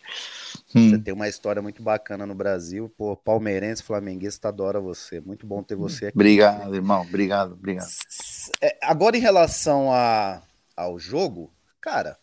Hum. 0.74 0.90
Você 0.90 0.98
tem 0.98 1.14
uma 1.14 1.28
história 1.28 1.62
muito 1.62 1.82
bacana 1.82 2.26
no 2.26 2.34
Brasil. 2.34 2.92
Pô, 2.96 3.16
palmeirense, 3.16 3.82
flamenguista, 3.82 4.48
adora 4.48 4.80
você. 4.80 5.20
Muito 5.20 5.46
bom 5.46 5.62
ter 5.62 5.76
você 5.76 6.06
aqui. 6.06 6.16
Obrigado, 6.16 6.74
irmão. 6.74 7.02
Obrigado, 7.02 7.52
obrigado. 7.52 7.88
É, 8.60 8.76
agora, 8.82 9.16
em 9.16 9.20
relação 9.20 9.92
a, 9.92 10.42
ao 10.76 10.98
jogo, 10.98 11.52
cara, 11.80 12.18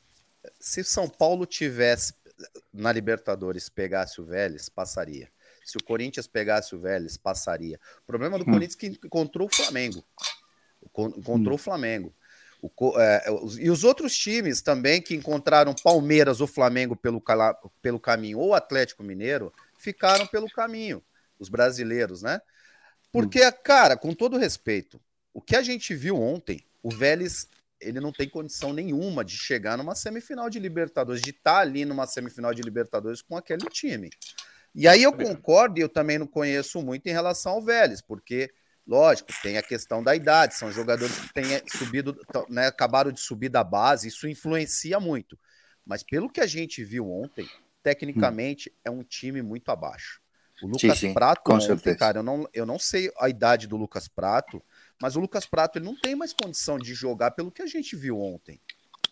se 0.59 0.83
São 0.83 1.07
Paulo 1.07 1.45
tivesse 1.45 2.13
na 2.73 2.91
Libertadores 2.91 3.69
pegasse 3.69 4.19
o 4.19 4.25
Vélez, 4.25 4.67
passaria. 4.69 5.29
Se 5.63 5.77
o 5.77 5.83
Corinthians 5.83 6.27
pegasse 6.27 6.75
o 6.75 6.79
Vélez, 6.79 7.17
passaria. 7.17 7.79
O 8.01 8.05
problema 8.05 8.37
do 8.37 8.43
hum. 8.43 8.53
Corinthians 8.53 8.75
é 8.75 8.77
que 8.77 8.87
encontrou 9.05 9.47
o 9.47 9.55
Flamengo. 9.55 10.03
Encontrou 10.83 11.53
hum. 11.53 11.55
o 11.55 11.57
Flamengo. 11.57 12.13
O, 12.61 12.99
é, 12.99 13.25
e 13.59 13.69
os 13.69 13.83
outros 13.83 14.15
times 14.15 14.61
também 14.61 15.01
que 15.01 15.13
encontraram 15.13 15.75
Palmeiras 15.75 16.39
ou 16.39 16.47
Flamengo 16.47 16.95
pelo, 16.95 17.21
pelo 17.81 17.99
caminho, 17.99 18.39
ou 18.39 18.53
Atlético 18.53 19.03
Mineiro, 19.03 19.53
ficaram 19.77 20.25
pelo 20.27 20.49
caminho. 20.49 21.03
Os 21.37 21.49
brasileiros, 21.49 22.21
né? 22.21 22.41
Porque, 23.11 23.45
hum. 23.45 23.51
cara, 23.63 23.97
com 23.97 24.13
todo 24.13 24.37
respeito, 24.37 24.99
o 25.33 25.41
que 25.41 25.55
a 25.55 25.61
gente 25.61 25.93
viu 25.93 26.15
ontem, 26.15 26.65
o 26.81 26.89
Vélez 26.89 27.47
ele 27.81 27.99
não 27.99 28.11
tem 28.11 28.29
condição 28.29 28.73
nenhuma 28.73 29.23
de 29.23 29.35
chegar 29.35 29.77
numa 29.77 29.95
semifinal 29.95 30.49
de 30.49 30.59
Libertadores, 30.59 31.21
de 31.21 31.31
estar 31.31 31.55
tá 31.55 31.59
ali 31.59 31.85
numa 31.85 32.07
semifinal 32.07 32.53
de 32.53 32.61
Libertadores 32.61 33.21
com 33.21 33.35
aquele 33.35 33.65
time. 33.69 34.09
E 34.75 34.87
aí 34.87 35.03
eu 35.03 35.13
concordo, 35.13 35.79
e 35.79 35.83
eu 35.83 35.89
também 35.89 36.17
não 36.17 36.25
conheço 36.25 36.81
muito 36.81 37.05
em 37.07 37.11
relação 37.11 37.53
ao 37.53 37.61
Vélez, 37.61 38.01
porque, 38.01 38.51
lógico, 38.87 39.29
tem 39.41 39.57
a 39.57 39.61
questão 39.61 40.03
da 40.03 40.15
idade, 40.15 40.55
são 40.55 40.71
jogadores 40.71 41.17
que 41.19 41.33
têm 41.33 41.61
subido, 41.67 42.17
né, 42.49 42.67
acabaram 42.67 43.11
de 43.11 43.19
subir 43.19 43.49
da 43.49 43.63
base, 43.63 44.07
isso 44.07 44.27
influencia 44.27 44.99
muito. 44.99 45.37
Mas 45.85 46.01
pelo 46.01 46.29
que 46.29 46.41
a 46.41 46.47
gente 46.47 46.83
viu 46.83 47.09
ontem, 47.09 47.47
tecnicamente 47.83 48.69
hum. 48.69 48.73
é 48.85 48.89
um 48.89 49.03
time 49.03 49.41
muito 49.41 49.69
abaixo. 49.69 50.21
O 50.61 50.67
Lucas 50.67 50.97
sim, 50.97 51.07
sim, 51.07 51.13
Prato, 51.13 51.41
ontem, 51.51 51.95
cara, 51.95 52.19
eu 52.19 52.23
não, 52.23 52.47
eu 52.53 52.65
não 52.65 52.79
sei 52.79 53.11
a 53.19 53.27
idade 53.27 53.67
do 53.67 53.75
Lucas 53.75 54.07
Prato, 54.07 54.63
mas 55.01 55.15
o 55.15 55.19
Lucas 55.19 55.45
Prato 55.45 55.77
ele 55.77 55.85
não 55.85 55.99
tem 55.99 56.15
mais 56.15 56.31
condição 56.31 56.79
de 56.79 56.93
jogar 56.93 57.31
pelo 57.31 57.51
que 57.51 57.61
a 57.61 57.67
gente 57.67 57.95
viu 57.95 58.19
ontem. 58.19 58.61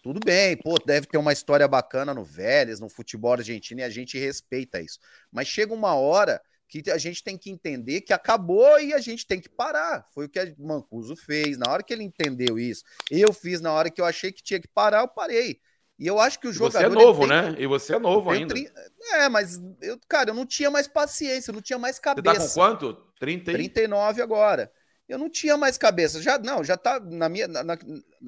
Tudo 0.02 0.20
bem, 0.24 0.58
pô, 0.58 0.76
deve 0.84 1.06
ter 1.06 1.18
uma 1.18 1.32
história 1.32 1.68
bacana 1.68 2.14
no 2.14 2.24
Vélez, 2.24 2.80
no 2.80 2.90
futebol 2.90 3.34
argentino, 3.34 3.82
e 3.82 3.84
a 3.84 3.90
gente 3.90 4.18
respeita 4.18 4.82
isso. 4.82 4.98
Mas 5.32 5.48
chega 5.48 5.74
uma 5.74 5.94
hora 5.94 6.42
que 6.68 6.90
a 6.90 6.98
gente 6.98 7.24
tem 7.24 7.38
que 7.38 7.52
entender 7.52 8.02
que 8.02 8.14
acabou 8.14 8.80
e 8.80 8.94
a 8.94 9.00
gente 9.00 9.28
tem 9.28 9.40
que 9.40 9.50
parar. 9.50 10.06
Foi 10.14 10.26
o 10.26 10.30
que 10.30 10.40
o 10.58 10.66
Mancuso 10.66 11.16
fez. 11.16 11.58
Na 11.58 11.70
hora 11.70 11.84
que 11.84 11.94
ele 11.94 12.04
entendeu 12.04 12.58
isso, 12.58 12.84
eu 13.12 13.34
fiz 13.34 13.60
na 13.60 13.74
hora 13.74 13.90
que 13.92 14.00
eu 14.00 14.06
achei 14.06 14.32
que 14.32 14.42
tinha 14.42 14.60
que 14.60 14.70
parar, 14.70 15.02
eu 15.02 15.08
parei. 15.08 15.60
E 16.00 16.08
eu 16.08 16.20
acho 16.20 16.40
que 16.40 16.48
o 16.48 16.54
jogador. 16.54 16.80
Você 16.80 16.86
é 16.86 16.90
novo, 16.90 17.28
né? 17.28 17.56
E 17.60 17.68
você 17.68 17.94
é 17.94 18.00
novo 18.00 18.32
ainda. 18.32 18.56
Tri... 18.56 18.68
É, 19.14 19.30
mas, 19.30 19.62
eu, 19.82 20.00
cara, 20.10 20.32
eu 20.32 20.34
não 20.34 20.48
tinha 20.48 20.72
mais 20.72 20.88
paciência, 20.88 21.52
eu 21.52 21.54
não 21.54 21.62
tinha 21.62 21.78
mais 21.78 22.00
cabeça. 22.00 22.40
Você 22.40 22.40
tá 22.40 22.48
com 22.48 22.54
quanto? 22.54 22.94
30 23.20 23.52
39 23.52 24.22
agora. 24.22 24.72
Eu 25.12 25.18
não 25.18 25.30
tinha 25.30 25.58
mais 25.58 25.78
cabeça. 25.78 26.22
Já 26.22 26.40
não, 26.40 26.64
já 26.64 26.78
tá 26.78 26.98
na 27.00 27.28
minha. 27.28 27.46
Na, 27.46 27.78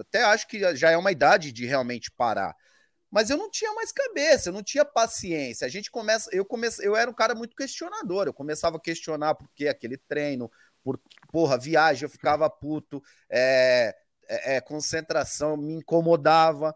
até 0.02 0.22
acho 0.24 0.46
que 0.48 0.76
já 0.76 0.92
é 0.92 0.98
uma 0.98 1.14
idade 1.14 1.54
de 1.54 1.66
realmente 1.66 2.12
parar. 2.12 2.54
Mas 3.10 3.30
eu 3.30 3.38
não 3.38 3.50
tinha 3.50 3.72
mais 3.74 3.92
cabeça, 3.92 4.50
eu 4.50 4.54
não 4.54 4.62
tinha 4.62 4.84
paciência. 4.84 5.66
A 5.66 5.70
gente 5.70 5.90
começa. 5.90 6.30
Eu 6.34 6.44
comecei, 6.44 6.86
eu 6.86 6.94
era 6.94 7.10
um 7.10 7.14
cara 7.14 7.34
muito 7.34 7.56
questionador. 7.56 8.28
Eu 8.28 8.34
começava 8.34 8.76
a 8.76 8.82
questionar 8.82 9.34
por 9.36 9.50
que 9.56 9.68
aquele 9.68 9.98
treino, 9.98 10.52
por 10.84 11.00
porra, 11.32 11.58
viagem, 11.58 12.04
eu 12.04 12.10
ficava 12.10 12.50
puto. 12.50 13.02
É, 13.30 13.96
é, 14.28 14.56
é, 14.56 14.62
concentração 14.62 15.56
me 15.56 15.76
incomodava, 15.76 16.76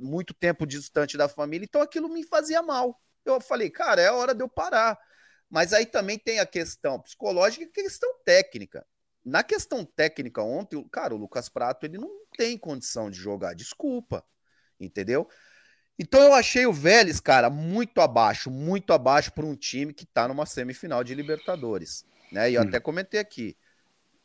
muito 0.00 0.34
tempo 0.34 0.66
distante 0.66 1.16
da 1.16 1.28
família, 1.28 1.64
então 1.64 1.80
aquilo 1.80 2.08
me 2.08 2.24
fazia 2.24 2.60
mal. 2.62 3.00
Eu 3.24 3.40
falei, 3.40 3.70
cara, 3.70 4.02
é 4.02 4.10
hora 4.10 4.34
de 4.34 4.42
eu 4.42 4.48
parar. 4.48 4.98
Mas 5.48 5.72
aí 5.72 5.86
também 5.86 6.18
tem 6.18 6.40
a 6.40 6.46
questão 6.46 7.00
psicológica 7.00 7.64
e 7.64 7.68
a 7.68 7.72
questão 7.72 8.10
técnica. 8.24 8.84
Na 9.28 9.42
questão 9.42 9.84
técnica, 9.84 10.42
ontem, 10.42 10.82
cara, 10.90 11.14
o 11.14 11.18
Lucas 11.18 11.48
Prato 11.50 11.84
ele 11.84 11.98
não 11.98 12.08
tem 12.36 12.56
condição 12.56 13.10
de 13.10 13.18
jogar, 13.18 13.54
desculpa, 13.54 14.24
entendeu? 14.80 15.28
Então 15.98 16.20
eu 16.22 16.32
achei 16.32 16.64
o 16.64 16.72
Vélez, 16.72 17.20
cara, 17.20 17.50
muito 17.50 18.00
abaixo, 18.00 18.50
muito 18.50 18.92
abaixo 18.92 19.30
para 19.32 19.44
um 19.44 19.54
time 19.54 19.92
que 19.92 20.04
está 20.04 20.26
numa 20.26 20.46
semifinal 20.46 21.04
de 21.04 21.14
Libertadores, 21.14 22.06
né? 22.32 22.50
E 22.50 22.54
eu 22.54 22.62
hum. 22.62 22.68
até 22.68 22.80
comentei 22.80 23.20
aqui, 23.20 23.54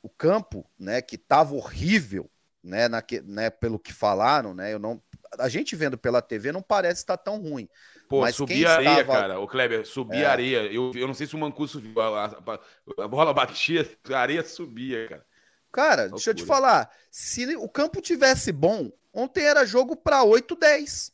o 0.01 0.07
campo, 0.09 0.65
né, 0.79 1.01
que 1.01 1.17
tava 1.17 1.53
horrível, 1.53 2.29
né, 2.63 2.87
na, 2.87 3.03
né, 3.25 3.49
pelo 3.49 3.77
que 3.77 3.91
falaram, 3.91 4.53
né, 4.53 4.73
eu 4.73 4.79
não, 4.79 5.01
a 5.37 5.49
gente 5.49 5.75
vendo 5.75 5.97
pela 5.97 6.21
TV 6.21 6.51
não 6.51 6.61
parece 6.61 7.01
estar 7.01 7.17
tão 7.17 7.41
ruim. 7.41 7.67
Pô, 8.13 8.21
mas 8.21 8.35
subir 8.35 8.67
areia, 8.67 9.01
estava... 9.01 9.19
cara, 9.19 9.39
o 9.39 9.47
Kleber, 9.47 9.87
subir 9.87 10.21
é. 10.21 10.25
areia. 10.25 10.71
Eu, 10.71 10.91
eu 10.93 11.07
não 11.07 11.15
sei 11.15 11.25
se 11.25 11.33
o 11.33 11.39
Mancuso 11.39 11.79
viu, 11.79 11.99
a, 11.99 12.25
a, 12.25 13.03
a, 13.03 13.07
bola 13.07 13.33
batia, 13.33 13.89
a 14.11 14.19
areia 14.19 14.43
subia, 14.43 15.07
cara. 15.07 15.25
Cara, 15.71 16.09
deixa 16.09 16.29
eu 16.29 16.35
te 16.35 16.45
falar, 16.45 16.91
se 17.09 17.55
o 17.55 17.67
campo 17.67 17.99
tivesse 18.01 18.51
bom, 18.51 18.91
ontem 19.11 19.43
era 19.43 19.65
jogo 19.65 19.95
para 19.95 20.23
8, 20.23 20.55
10. 20.55 21.11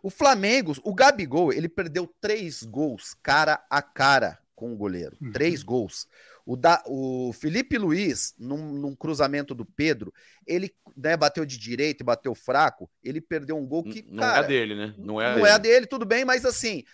O 0.00 0.10
Flamengo, 0.10 0.76
o 0.84 0.94
Gabigol, 0.94 1.52
ele 1.52 1.68
perdeu 1.68 2.06
três 2.20 2.62
gols 2.62 3.16
cara 3.20 3.60
a 3.68 3.82
cara 3.82 4.38
com 4.54 4.72
o 4.72 4.76
goleiro. 4.76 5.16
Uhum. 5.20 5.32
Três 5.32 5.64
gols. 5.64 6.06
O, 6.48 6.56
da, 6.56 6.82
o 6.86 7.30
Felipe 7.34 7.76
Luiz, 7.76 8.32
num, 8.38 8.72
num 8.72 8.96
cruzamento 8.96 9.54
do 9.54 9.66
Pedro, 9.66 10.10
ele 10.46 10.74
né, 10.96 11.14
bateu 11.14 11.44
de 11.44 11.58
direita 11.58 12.02
e 12.02 12.06
bateu 12.06 12.34
fraco, 12.34 12.88
ele 13.04 13.20
perdeu 13.20 13.54
um 13.58 13.66
gol 13.66 13.84
que. 13.84 14.02
Não 14.08 14.22
cara, 14.22 14.46
é 14.46 14.48
dele, 14.48 14.74
né? 14.74 14.94
Não 14.96 15.20
é, 15.20 15.32
não 15.32 15.42
dele. 15.42 15.48
é 15.48 15.58
dele, 15.58 15.86
tudo 15.86 16.06
bem, 16.06 16.24
mas 16.24 16.46
assim, 16.46 16.84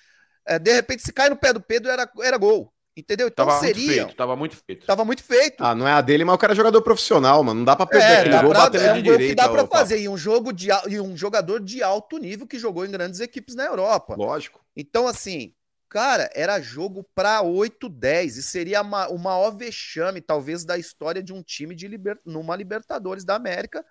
é, 0.45 0.59
de 0.59 0.73
repente, 0.73 1.05
se 1.05 1.13
cai 1.13 1.31
no 1.31 1.37
pé 1.37 1.53
do 1.53 1.61
Pedro, 1.61 1.89
era, 1.89 2.11
era 2.21 2.37
gol. 2.37 2.75
Entendeu? 2.97 3.29
Então 3.29 3.47
tava 3.47 3.61
seria. 3.61 3.85
Muito 3.85 3.95
feito, 3.95 4.17
tava 4.17 4.37
muito 4.37 4.57
feito. 4.57 4.87
Tava 4.87 5.05
muito 5.05 5.23
feito. 5.23 5.65
Ah, 5.65 5.73
não 5.73 5.87
é 5.87 5.93
a 5.93 6.01
dele, 6.01 6.25
mas 6.25 6.35
o 6.35 6.39
cara 6.39 6.53
é 6.53 6.57
jogador 6.57 6.83
profissional, 6.83 7.45
mano. 7.45 7.59
Não 7.59 7.65
dá 7.65 7.77
pra 7.77 7.87
perder 7.87 8.11
é, 8.11 8.21
aquele 8.23 8.43
gol 8.43 8.51
pra, 8.51 8.81
é 8.81 8.93
um 8.93 9.03
gol 9.05 9.19
que 9.19 9.35
dá 9.37 9.49
pra 9.49 9.67
fazer. 9.69 10.01
E 10.01 10.09
um, 10.09 10.17
jogo 10.17 10.53
de, 10.53 10.69
e 10.89 11.01
um 11.01 11.17
jogador 11.17 11.61
de 11.61 11.81
alto 11.81 12.19
nível 12.19 12.45
que 12.45 12.59
jogou 12.59 12.85
em 12.85 12.91
grandes 12.91 13.21
equipes 13.21 13.55
na 13.55 13.65
Europa. 13.65 14.17
Lógico. 14.17 14.61
Então, 14.77 15.07
assim, 15.07 15.55
Cara, 15.95 16.29
era 16.35 16.61
jogo 16.61 17.09
para 17.15 17.41
8-10 17.45 18.37
e 18.37 18.43
seria 18.43 18.83
uma, 18.83 19.07
o 19.07 19.17
maior 19.17 19.53
vexame, 19.53 20.21
talvez, 20.21 20.65
da 20.65 20.77
história 20.77 21.23
de 21.23 21.33
um 21.33 21.41
time 21.41 21.73
de 21.73 21.87
liber, 21.87 22.19
numa 22.27 22.57
Libertadores 22.57 23.25
da 23.25 23.37
América, 23.37 23.87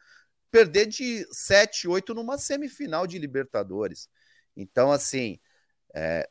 perder 0.51 0.87
de 0.87 1.25
7-8 1.31 2.13
numa 2.13 2.37
semifinal 2.37 3.07
de 3.07 3.17
Libertadores. 3.17 4.09
Então, 4.53 4.91
assim, 4.91 5.39
é, 5.95 6.29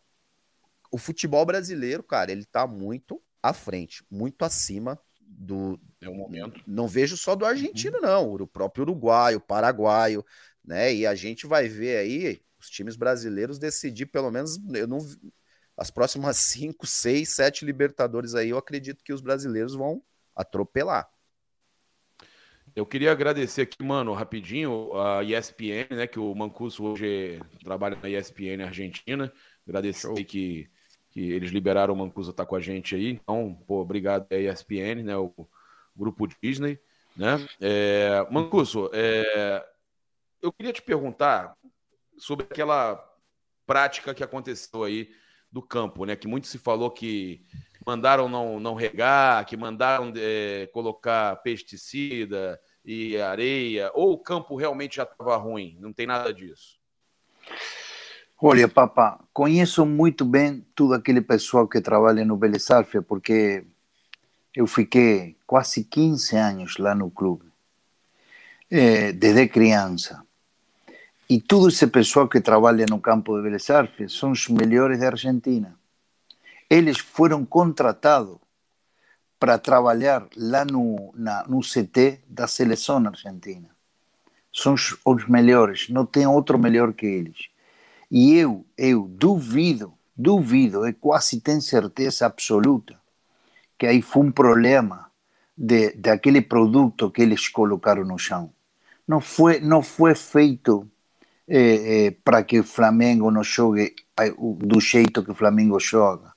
o 0.92 0.98
futebol 0.98 1.46
brasileiro, 1.46 2.02
cara, 2.02 2.30
ele 2.30 2.44
tá 2.44 2.66
muito 2.66 3.22
à 3.42 3.54
frente, 3.54 4.04
muito 4.10 4.44
acima 4.44 5.00
do. 5.22 5.80
É 6.02 6.08
um 6.10 6.16
momento. 6.16 6.62
Não 6.66 6.86
vejo 6.86 7.16
só 7.16 7.34
do 7.34 7.46
argentino, 7.46 7.96
uhum. 7.96 8.02
não. 8.02 8.34
O 8.34 8.46
próprio 8.46 8.82
uruguaio, 8.82 9.40
paraguaio, 9.40 10.22
né? 10.62 10.94
E 10.94 11.06
a 11.06 11.14
gente 11.14 11.46
vai 11.46 11.66
ver 11.66 11.96
aí 11.96 12.42
os 12.60 12.68
times 12.68 12.94
brasileiros 12.94 13.58
decidir, 13.58 14.04
pelo 14.04 14.30
menos, 14.30 14.60
eu 14.74 14.86
não 14.86 14.98
as 15.76 15.90
próximas 15.90 16.36
cinco, 16.36 16.86
seis, 16.86 17.30
sete 17.30 17.64
Libertadores 17.64 18.34
aí, 18.34 18.50
eu 18.50 18.58
acredito 18.58 19.02
que 19.02 19.12
os 19.12 19.20
brasileiros 19.20 19.74
vão 19.74 20.02
atropelar. 20.34 21.08
Eu 22.74 22.86
queria 22.86 23.12
agradecer 23.12 23.62
aqui, 23.62 23.82
mano, 23.82 24.14
rapidinho, 24.14 24.98
a 24.98 25.22
ESPN, 25.22 25.94
né? 25.94 26.06
Que 26.06 26.18
o 26.18 26.34
Mancuso 26.34 26.84
hoje 26.84 27.38
trabalha 27.62 27.98
na 28.02 28.08
ESPN 28.08 28.64
Argentina. 28.64 29.30
Agradecer 29.66 30.06
Show. 30.06 30.14
que, 30.14 30.70
que 31.10 31.32
eles 31.32 31.50
liberaram 31.50 31.92
o 31.92 31.96
Mancuso 31.96 32.30
estar 32.30 32.44
tá 32.44 32.48
com 32.48 32.56
a 32.56 32.60
gente 32.60 32.94
aí. 32.94 33.10
Então, 33.10 33.54
pô, 33.66 33.82
obrigado 33.82 34.26
a 34.30 34.36
ESPN, 34.36 35.02
né? 35.04 35.16
O 35.16 35.46
grupo 35.94 36.26
Disney, 36.42 36.78
né? 37.14 37.46
É, 37.60 38.26
Mancuso, 38.30 38.88
é, 38.94 39.62
eu 40.40 40.50
queria 40.50 40.72
te 40.72 40.80
perguntar 40.80 41.54
sobre 42.16 42.46
aquela 42.50 42.96
prática 43.66 44.14
que 44.14 44.24
aconteceu 44.24 44.82
aí 44.82 45.10
do 45.52 45.60
campo, 45.60 46.06
né? 46.06 46.16
Que 46.16 46.26
muito 46.26 46.46
se 46.46 46.58
falou 46.58 46.90
que 46.90 47.44
mandaram 47.86 48.28
não, 48.28 48.58
não 48.58 48.74
regar, 48.74 49.44
que 49.44 49.56
mandaram 49.56 50.12
é, 50.16 50.68
colocar 50.72 51.36
pesticida 51.42 52.58
e 52.84 53.16
areia, 53.18 53.90
ou 53.94 54.12
o 54.12 54.18
campo 54.18 54.56
realmente 54.56 54.96
já 54.96 55.02
estava 55.02 55.36
ruim? 55.36 55.76
Não 55.78 55.92
tem 55.92 56.06
nada 56.06 56.32
disso. 56.32 56.80
Olha, 58.40 58.66
papá, 58.66 59.22
conheço 59.32 59.86
muito 59.86 60.24
bem 60.24 60.66
todo 60.74 60.94
aquele 60.94 61.20
pessoal 61.20 61.68
que 61.68 61.80
trabalha 61.80 62.24
no 62.24 62.36
Vélez 62.36 62.66
porque 63.06 63.64
eu 64.54 64.66
fiquei 64.66 65.36
quase 65.46 65.84
15 65.84 66.36
anos 66.36 66.76
lá 66.76 66.92
no 66.92 67.08
clube, 67.08 67.46
é, 68.68 69.12
desde 69.12 69.46
criança. 69.46 70.26
E 71.32 71.40
todo 71.40 71.68
esse 71.68 71.86
pessoal 71.86 72.28
que 72.28 72.42
trabalha 72.42 72.84
no 72.90 73.00
campo 73.00 73.40
de 73.40 73.72
Arfield 73.72 74.12
são 74.12 74.32
os 74.32 74.48
melhores 74.48 75.00
da 75.00 75.06
Argentina. 75.06 75.74
Eles 76.68 76.98
foram 76.98 77.42
contratados 77.42 78.36
para 79.40 79.56
trabalhar 79.56 80.28
lá 80.36 80.62
no, 80.66 81.10
na, 81.16 81.42
no 81.44 81.60
CT 81.60 82.20
da 82.28 82.46
seleção 82.46 82.98
argentina. 83.06 83.70
São 84.52 84.74
os, 84.74 85.26
melhores, 85.26 85.88
não 85.88 86.04
tem 86.04 86.26
outro 86.26 86.58
melhor 86.58 86.92
que 86.92 87.06
eles. 87.06 87.48
E 88.10 88.34
eu, 88.34 88.66
eu 88.76 89.08
duvido, 89.08 89.94
duvido, 90.14 90.86
e 90.86 90.92
quase 90.92 91.40
tenho 91.40 91.62
certeza 91.62 92.26
absoluta 92.26 92.94
que 93.78 93.86
aí 93.86 94.02
foi 94.02 94.24
um 94.24 94.30
problema 94.30 95.10
de, 95.56 95.92
daquele 95.92 96.42
produto 96.42 97.10
que 97.10 97.22
eles 97.22 97.48
colocaram 97.48 98.04
no 98.04 98.18
chão. 98.18 98.52
Não 99.08 99.18
foi, 99.18 99.60
não 99.60 99.80
foi 99.80 100.14
feito 100.14 100.91
eh, 101.48 102.06
eh, 102.06 102.10
para 102.24 102.42
que 102.42 102.60
o 102.60 102.64
Flamengo 102.64 103.30
não 103.30 103.42
jogue 103.42 103.94
do 104.60 104.80
jeito 104.80 105.24
que 105.24 105.30
o 105.30 105.34
Flamengo 105.34 105.78
joga. 105.80 106.32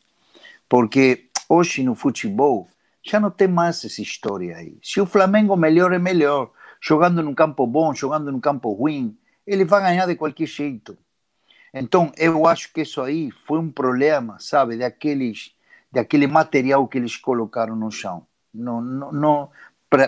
Porque 0.68 1.30
hoje 1.48 1.84
no 1.84 1.96
futebol 1.96 2.68
já 3.04 3.20
não 3.20 3.30
tem 3.30 3.48
mais 3.48 3.84
essa 3.86 4.02
história 4.02 4.58
aí. 4.58 4.78
Se 4.82 5.00
o 5.00 5.06
Flamengo 5.06 5.56
melhor 5.56 5.94
é 5.94 6.00
melhor, 6.00 6.52
jogando 6.82 7.22
num 7.22 7.36
campo 7.36 7.68
bom, 7.68 7.94
jogando 7.94 8.32
num 8.32 8.40
campo 8.40 8.72
ruim, 8.72 9.18
ele 9.46 9.64
vai 9.64 9.82
ganhar 9.82 10.08
de 10.08 10.16
qualquer 10.16 10.48
jeito. 10.48 10.98
Então, 11.74 12.12
eu 12.18 12.48
acho 12.48 12.72
que 12.74 12.82
isso 12.82 13.02
aí 13.02 13.30
foi 13.32 13.60
um 13.60 13.70
problema, 13.70 14.38
sabe, 14.40 14.78
daqueles, 14.78 15.54
daquele 15.92 16.26
material 16.26 16.88
que 16.88 16.98
eles 16.98 17.18
colocaram 17.18 17.76
no 17.76 17.92
chão. 17.92 18.26
Não, 18.54 18.82
não, 18.82 19.12
não 19.12 19.50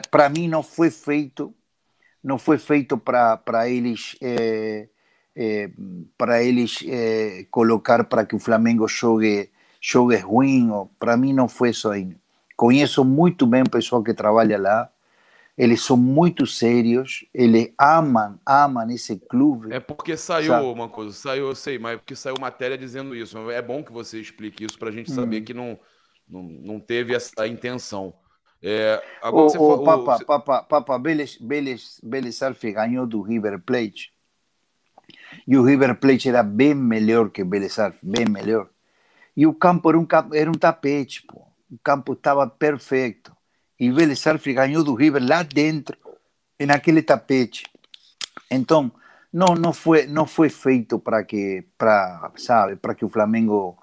para 0.10 0.30
mim 0.30 0.48
não 0.48 0.64
foi 0.64 0.90
feito 0.90 1.54
não 2.24 2.38
foi 2.38 2.58
feito 2.58 2.98
para 2.98 3.70
eles 3.70 4.16
é, 4.22 4.88
é, 5.36 5.70
para 6.18 6.44
eles 6.44 6.80
é, 6.88 7.46
colocar 7.52 8.04
para 8.04 8.26
que 8.26 8.36
o 8.36 8.40
Flamengo 8.40 8.88
jogue 8.88 9.50
jogue 9.82 10.18
ruim 10.18 10.70
para 11.00 11.16
mim 11.16 11.34
não 11.34 11.48
foi 11.48 11.70
isso 11.70 11.90
aí 11.90 12.16
conheço 12.56 13.06
muito 13.06 13.46
bem 13.46 13.64
o 13.64 13.70
pessoal 13.70 14.04
que 14.04 14.14
trabalha 14.14 14.58
lá 14.58 14.90
eles 15.58 15.82
são 15.82 15.98
muito 15.98 16.46
sérios, 16.46 17.26
eles 17.34 17.74
amam, 17.80 18.40
amam 18.46 18.88
esse 18.92 19.18
clube. 19.18 19.74
É 19.74 19.80
porque 19.80 20.16
saiu 20.16 20.50
sabe? 20.50 20.66
uma 20.68 20.88
coisa, 20.88 21.12
saiu, 21.14 21.48
eu 21.48 21.56
sei, 21.56 21.80
mas 21.80 21.98
porque 21.98 22.16
saiu 22.16 22.36
matéria 22.40 22.78
dizendo 22.78 23.16
isso. 23.16 23.50
É 23.50 23.60
bom 23.60 23.84
que 23.84 23.92
você 23.92 24.22
explique 24.22 24.66
isso 24.66 24.78
para 24.78 24.90
a 24.90 24.92
gente 24.92 25.12
saber 25.12 25.42
hum. 25.42 25.46
que 25.46 25.54
não, 25.56 25.80
não, 26.30 26.44
não 26.44 26.80
teve 26.80 27.16
essa 27.16 27.48
intenção. 27.48 28.14
É, 28.62 29.04
agora 29.22 29.46
o, 29.46 29.50
você 29.50 29.58
o, 29.58 29.84
Papa, 29.84 30.18
você... 30.18 30.26
Papa, 30.26 30.64
Papa, 30.64 30.98
Beles, 30.98 31.38
Beles 32.04 32.42
Alfe 32.42 32.72
ganhou 32.72 33.06
do 33.06 33.22
River 33.22 33.60
Plate. 33.60 34.12
E 35.48 35.58
o 35.58 35.64
River 35.64 35.96
Plate 35.96 36.30
era 36.30 36.44
bem 36.44 36.74
melhor 36.74 37.30
que 37.30 37.44
o 37.44 37.46
Alfe, 37.46 38.00
bem 38.04 38.26
melhor. 38.28 38.70
E 39.36 39.46
o 39.46 39.54
campo 39.54 39.90
era 39.90 40.00
um, 40.00 40.08
era 40.34 40.50
um 40.50 40.56
tapete, 40.56 41.24
pô. 41.28 41.42
o 41.72 41.78
campo 41.84 42.14
estava 42.14 42.48
perfeito. 42.48 43.36
E 43.80 43.92
o 43.92 43.96
Alfe 44.30 44.54
ganhou 44.54 44.84
do 44.84 44.96
River 44.96 45.24
lá 45.24 45.44
dentro, 45.44 45.98
naquele 46.60 47.04
tapete. 47.04 47.64
Então, 48.50 48.92
não, 49.32 49.54
não, 49.54 49.74
foi, 49.74 50.08
não 50.08 50.26
foi 50.26 50.50
feito 50.50 50.98
para 50.98 51.24
que, 51.24 51.64
pra, 51.78 52.32
sabe, 52.38 52.76
para 52.76 52.96
que 52.96 53.06
o 53.06 53.10
Flamengo 53.10 53.78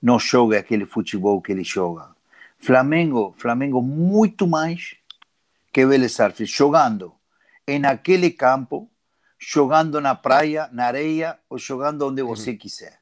não 0.00 0.18
jogue 0.18 0.56
aquele 0.56 0.86
futebol 0.86 1.42
que 1.42 1.52
ele 1.52 1.64
joga. 1.64 2.13
Flamengo, 2.64 3.34
Flamengo 3.36 3.82
muito 3.82 4.46
mais, 4.46 4.96
que 5.70 5.84
Vélez 5.84 6.12
Sarsfield 6.12 6.50
jogando 6.50 7.14
en 7.68 7.84
aquele 7.84 8.30
campo, 8.30 8.90
jogando 9.38 10.00
na 10.00 10.14
praia, 10.14 10.70
na 10.72 10.86
areia 10.86 11.38
ou 11.50 11.58
jogando 11.58 12.06
onde 12.06 12.22
você 12.22 12.52
uhum. 12.52 12.56
quiser. 12.56 12.98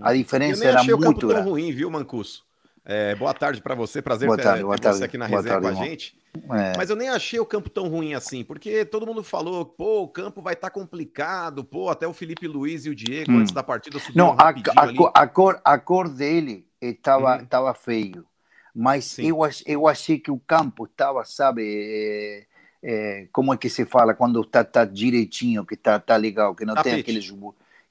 A 0.00 0.14
diferença 0.14 0.64
era 0.64 0.82
muito 0.82 1.26
grande. 1.26 1.42
tão 1.42 1.50
ruim, 1.50 1.70
viu, 1.72 1.90
Mancuso? 1.90 2.42
É, 2.82 3.14
boa 3.14 3.34
tarde 3.34 3.60
para 3.60 3.74
você, 3.74 4.00
prazer 4.00 4.26
boa 4.26 4.38
tarde, 4.38 4.60
ter, 4.60 4.64
boa 4.64 4.78
tarde, 4.78 4.98
você 4.98 5.04
aqui 5.04 5.18
na 5.18 5.26
resenha 5.26 5.60
com 5.60 5.66
a 5.66 5.74
gente. 5.74 6.16
É. 6.34 6.72
Mas 6.76 6.88
eu 6.88 6.96
nem 6.96 7.10
achei 7.10 7.38
o 7.38 7.44
campo 7.44 7.68
tão 7.68 7.86
ruim 7.86 8.14
assim, 8.14 8.42
porque 8.42 8.86
todo 8.86 9.06
mundo 9.06 9.22
falou, 9.22 9.66
pô, 9.66 10.04
o 10.04 10.08
campo 10.08 10.40
vai 10.40 10.54
estar 10.54 10.70
tá 10.70 10.74
complicado, 10.74 11.62
pô, 11.62 11.90
até 11.90 12.06
o 12.06 12.14
Felipe 12.14 12.48
Luiz 12.48 12.86
e 12.86 12.88
o 12.88 12.94
Diego, 12.94 13.30
hum. 13.30 13.40
antes 13.40 13.52
da 13.52 13.62
partida, 13.62 13.98
subiram 13.98 14.28
Não, 14.28 14.32
a, 14.38 14.48
a, 14.48 15.22
a, 15.22 15.26
cor, 15.26 15.60
a 15.62 15.78
cor 15.78 16.08
dele 16.08 16.66
estava 16.80 17.36
hum. 17.36 17.44
Tava 17.44 17.74
feio, 17.74 18.24
mas 18.74 19.18
eu, 19.18 19.38
eu 19.66 19.88
achei 19.88 20.18
que 20.18 20.30
o 20.30 20.38
campo 20.38 20.84
estava, 20.84 21.24
sabe, 21.24 21.62
é, 21.62 22.46
é, 22.82 23.28
como 23.32 23.52
é 23.52 23.56
que 23.56 23.68
se 23.68 23.84
fala 23.84 24.14
quando 24.14 24.40
está 24.40 24.64
tá 24.64 24.84
direitinho, 24.84 25.64
que 25.64 25.74
está 25.74 25.98
tá 25.98 26.16
legal, 26.16 26.54
que 26.54 26.64
não, 26.64 26.74
tem 26.74 26.94
aqueles, 26.94 27.32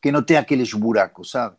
que 0.02 0.12
não 0.12 0.22
tem 0.22 0.38
aqueles 0.38 0.74
buracos, 0.74 1.32
sabe? 1.32 1.56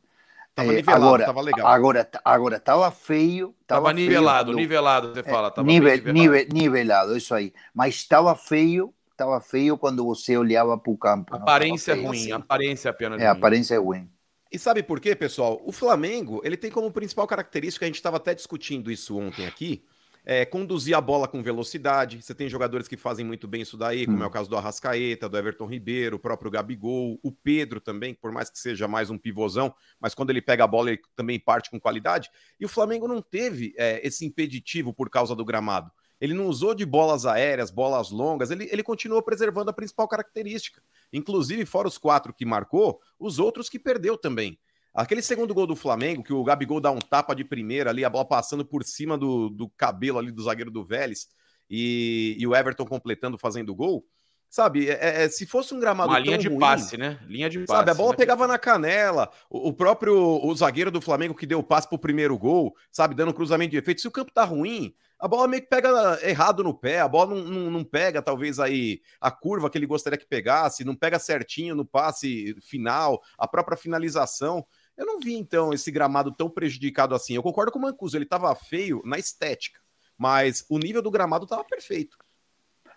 Tava 0.55 0.73
é, 0.73 0.77
nivelado, 0.77 1.05
agora, 1.05 1.25
tava 1.27 1.41
legal. 1.41 1.67
Agora, 1.69 2.11
agora 2.25 2.61
tava 2.61 2.91
feio. 2.91 3.55
Tava, 3.67 3.83
tava 3.83 3.93
nivelado, 3.93 4.47
feio, 4.47 4.57
nivelado, 4.57 5.15
você 5.15 5.23
fala. 5.23 5.50
Tava 5.50 5.67
nivel, 5.67 5.97
nivelado. 5.97 6.19
Nivel, 6.19 6.47
nivelado, 6.53 7.17
isso 7.17 7.35
aí. 7.35 7.53
Mas 7.73 7.95
estava 7.95 8.35
feio, 8.35 8.93
estava 9.12 9.41
feio 9.41 9.79
quando 9.79 10.05
você 10.05 10.37
olhava 10.37 10.77
para 10.77 10.93
o 10.93 10.99
campo. 10.99 11.37
Aparência 11.37 11.95
ruim, 11.95 12.09
assim. 12.09 12.33
aparência 12.33 12.91
apenas. 12.91 13.21
É, 13.21 13.29
ruim. 13.29 13.39
aparência 13.39 13.75
é 13.75 13.79
ruim. 13.79 14.11
E 14.52 14.59
sabe 14.59 14.83
por 14.83 14.99
quê, 14.99 15.14
pessoal? 15.14 15.62
O 15.64 15.71
Flamengo, 15.71 16.40
ele 16.45 16.57
tem 16.57 16.71
como 16.71 16.90
principal 16.90 17.26
característica, 17.26 17.85
a 17.85 17.88
gente 17.88 17.97
estava 17.97 18.16
até 18.16 18.35
discutindo 18.35 18.90
isso 18.90 19.16
ontem 19.16 19.47
aqui, 19.47 19.85
é, 20.25 20.45
conduzir 20.45 20.97
a 20.97 21.00
bola 21.00 21.28
com 21.28 21.40
velocidade. 21.40 22.21
Você 22.21 22.35
tem 22.35 22.49
jogadores 22.49 22.88
que 22.88 22.97
fazem 22.97 23.25
muito 23.25 23.47
bem 23.47 23.62
isso 23.62 23.76
daí, 23.76 24.07
como 24.07 24.19
hum. 24.19 24.25
é 24.25 24.26
o 24.26 24.30
caso 24.30 24.50
do 24.50 24.57
Arrascaeta, 24.57 25.28
do 25.28 25.38
Everton 25.38 25.66
Ribeiro, 25.66 26.16
o 26.16 26.19
próprio 26.19 26.50
Gabigol, 26.50 27.21
o 27.23 27.30
Pedro 27.30 27.80
também, 27.80 28.12
por 28.12 28.33
mais 28.33 28.50
que 28.50 28.59
seja 28.59 28.88
mais 28.88 29.09
um 29.09 29.16
pivôzão, 29.16 29.73
mas 30.00 30.14
quando 30.14 30.30
ele 30.30 30.42
pega 30.42 30.64
a 30.64 30.66
bola, 30.66 30.90
ele 30.90 31.00
também 31.14 31.38
parte 31.38 31.71
com 31.71 31.78
qualidade. 31.78 32.28
E 32.59 32.64
o 32.64 32.69
Flamengo 32.69 33.07
não 33.07 33.23
teve 33.23 33.73
é, 33.78 34.04
esse 34.04 34.26
impeditivo 34.26 34.92
por 34.92 35.09
causa 35.09 35.35
do 35.35 35.45
gramado. 35.45 35.92
Ele 36.21 36.35
não 36.35 36.47
usou 36.47 36.75
de 36.75 36.85
bolas 36.85 37.25
aéreas, 37.25 37.71
bolas 37.71 38.11
longas, 38.11 38.50
ele, 38.50 38.69
ele 38.71 38.83
continuou 38.83 39.23
preservando 39.23 39.71
a 39.71 39.73
principal 39.73 40.07
característica. 40.07 40.83
Inclusive, 41.12 41.65
fora 41.65 41.89
os 41.89 41.97
quatro 41.97 42.35
que 42.35 42.45
marcou, 42.45 43.00
os 43.19 43.39
outros 43.39 43.69
que 43.69 43.79
perdeu 43.79 44.19
também. 44.19 44.59
Aquele 44.93 45.23
segundo 45.23 45.55
gol 45.55 45.67
do 45.67 45.77
Flamengo, 45.77 46.23
que 46.23 46.33
o 46.33 46.45
Gabigol 46.45 46.81
dá 46.81 46.91
um 46.91 46.99
tapa 46.99 47.35
de 47.35 47.45
primeira 47.45 47.91
ali, 47.91 48.05
a 48.05 48.11
bola 48.11 48.25
passando 48.25 48.65
por 48.65 48.83
cima 48.85 49.17
do, 49.17 49.49
do 49.49 49.69
cabelo 49.71 50.19
ali 50.19 50.31
do 50.31 50.43
zagueiro 50.43 50.71
do 50.71 50.85
Vélez, 50.85 51.29
e, 51.71 52.37
e 52.39 52.47
o 52.47 52.55
Everton 52.55 52.85
completando, 52.85 53.39
fazendo 53.39 53.75
gol. 53.75 54.05
Sabe, 54.50 54.91
é, 54.91 55.23
é, 55.23 55.29
se 55.29 55.47
fosse 55.47 55.73
um 55.73 55.79
gramado. 55.79 56.11
Uma 56.11 56.19
linha 56.19 56.37
de 56.37 56.49
ruim, 56.49 56.59
passe, 56.59 56.97
né? 56.97 57.21
Linha 57.29 57.49
de 57.49 57.61
passe. 57.61 57.79
Sabe, 57.79 57.93
a 57.93 57.95
bola 57.95 58.11
né? 58.11 58.17
pegava 58.17 58.49
na 58.49 58.59
canela. 58.59 59.31
O, 59.49 59.69
o, 59.69 59.73
próprio 59.73 60.45
o 60.45 60.53
zagueiro 60.57 60.91
do 60.91 61.00
Flamengo 61.00 61.37
que 61.37 61.47
deu 61.47 61.61
o 61.61 61.62
passe 61.62 61.89
pro 61.89 61.97
primeiro 61.97 62.37
gol, 62.37 62.75
sabe, 62.91 63.15
dando 63.15 63.33
cruzamento 63.33 63.71
de 63.71 63.77
efeito. 63.77 64.00
Se 64.00 64.09
o 64.09 64.11
campo 64.11 64.33
tá 64.33 64.43
ruim, 64.43 64.93
a 65.21 65.29
bola 65.29 65.47
meio 65.47 65.62
que 65.62 65.69
pega 65.69 66.19
errado 66.23 66.65
no 66.65 66.73
pé, 66.73 67.00
a 67.00 67.09
bola 67.09 67.35
não, 67.35 67.45
não, 67.45 67.71
não, 67.71 67.85
pega, 67.85 68.23
talvez, 68.23 68.59
aí 68.59 69.03
a 69.21 69.31
curva 69.31 69.69
que 69.69 69.77
ele 69.77 69.87
gostaria 69.87 70.19
que 70.19 70.27
pegasse, 70.27 70.85
não 70.85 70.97
pega 70.97 71.19
certinho 71.19 71.75
no 71.75 71.85
passe 71.85 72.57
final, 72.62 73.23
a 73.37 73.47
própria 73.47 73.77
finalização. 73.77 74.67
Eu 74.97 75.05
não 75.05 75.21
vi, 75.21 75.35
então, 75.35 75.75
esse 75.75 75.91
gramado 75.91 76.33
tão 76.33 76.49
prejudicado 76.49 77.15
assim. 77.15 77.35
Eu 77.35 77.43
concordo 77.43 77.71
com 77.71 77.79
o 77.79 77.83
Mancuso, 77.83 78.17
ele 78.17 78.25
estava 78.25 78.55
feio 78.55 79.03
na 79.05 79.19
estética, 79.19 79.79
mas 80.17 80.65
o 80.71 80.79
nível 80.79 81.03
do 81.03 81.11
gramado 81.11 81.45
estava 81.45 81.65
perfeito. 81.65 82.17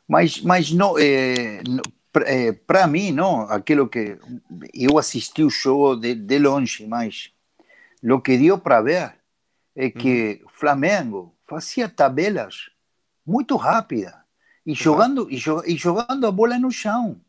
Mas, 0.08 0.40
mas 0.42 0.72
não, 0.72 0.98
é, 0.98 1.62
é, 2.26 2.52
para 2.54 2.88
mim, 2.88 3.12
não, 3.12 3.42
aquilo 3.42 3.90
que 3.90 4.18
eu 4.74 4.98
assisti 4.98 5.44
o 5.44 5.50
show 5.50 5.96
de, 5.96 6.16
de 6.16 6.40
longe, 6.40 6.88
mas 6.88 7.32
o 8.02 8.22
que 8.22 8.38
deu 8.38 8.58
para 8.58 8.82
ver 8.82 9.16
é 9.76 9.90
que 9.90 10.40
uhum. 10.42 10.50
Flamengo 10.50 11.36
fazia 11.54 11.88
tabelas 11.88 12.70
muito 13.26 13.56
rápidas 13.56 14.14
e 14.66 14.74
jogando, 14.74 15.28
e, 15.30 15.38
e 15.68 15.78
jogando 15.78 16.26
a 16.26 16.32
bola 16.32 16.58
no 16.58 16.72
chão. 16.72 17.20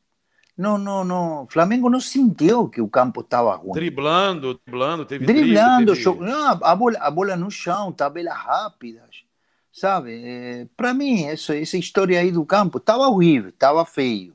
Não, 0.57 0.79
não, 0.79 1.03
não. 1.03 1.49
Flamengo 1.51 1.91
não 1.91 2.01
sentiu 2.01 2.69
que 2.69 2.81
o 2.81 2.89
campo 2.89 3.21
estava 3.21 3.55
ruim. 3.57 3.73
Driblando, 3.73 4.61
driblando, 4.65 5.05
teve 5.05 5.27
Driblando, 5.27 5.95
teve... 5.95 6.21
Não, 6.21 6.59
a, 6.63 6.77
bola, 6.77 6.99
a 7.01 7.11
bola 7.11 7.37
no 7.37 7.51
chão, 7.51 7.93
tabelas 7.93 8.37
rápidas, 8.37 9.25
sabe? 9.73 10.23
É, 10.25 10.67
Para 10.77 10.95
mim, 10.95 11.25
essa, 11.25 11.57
essa 11.57 11.77
história 11.77 12.21
aí 12.21 12.31
do 12.31 12.47
campo 12.47 12.79
estava 12.79 13.09
horrível, 13.09 13.51
estava 13.51 13.85
feio. 13.85 14.35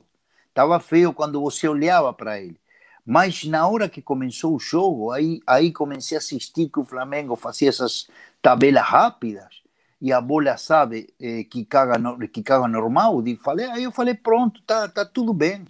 Estava 0.50 0.78
feio 0.78 1.12
quando 1.14 1.40
você 1.40 1.66
olhava 1.66 2.12
para 2.12 2.38
ele. 2.38 2.60
Mas 3.06 3.44
na 3.44 3.66
hora 3.66 3.88
que 3.88 4.02
começou 4.02 4.54
o 4.54 4.60
jogo, 4.60 5.10
aí, 5.10 5.40
aí 5.46 5.72
comecei 5.72 6.16
a 6.16 6.20
assistir 6.20 6.68
que 6.68 6.78
o 6.78 6.84
Flamengo 6.84 7.34
fazia 7.34 7.70
essas 7.70 8.08
tabelas 8.42 8.84
rápidas 8.84 9.60
e 10.00 10.12
a 10.12 10.20
bola, 10.20 10.56
sabe, 10.56 11.12
é, 11.20 11.44
que, 11.44 11.64
caga, 11.64 11.98
que 12.28 12.42
caga 12.42 12.66
normal. 12.66 13.26
E 13.26 13.36
falei, 13.36 13.66
aí 13.66 13.84
eu 13.84 13.92
falei, 13.92 14.14
pronto, 14.14 14.62
tá, 14.62 14.88
tá 14.88 15.04
tudo 15.04 15.34
bem. 15.34 15.64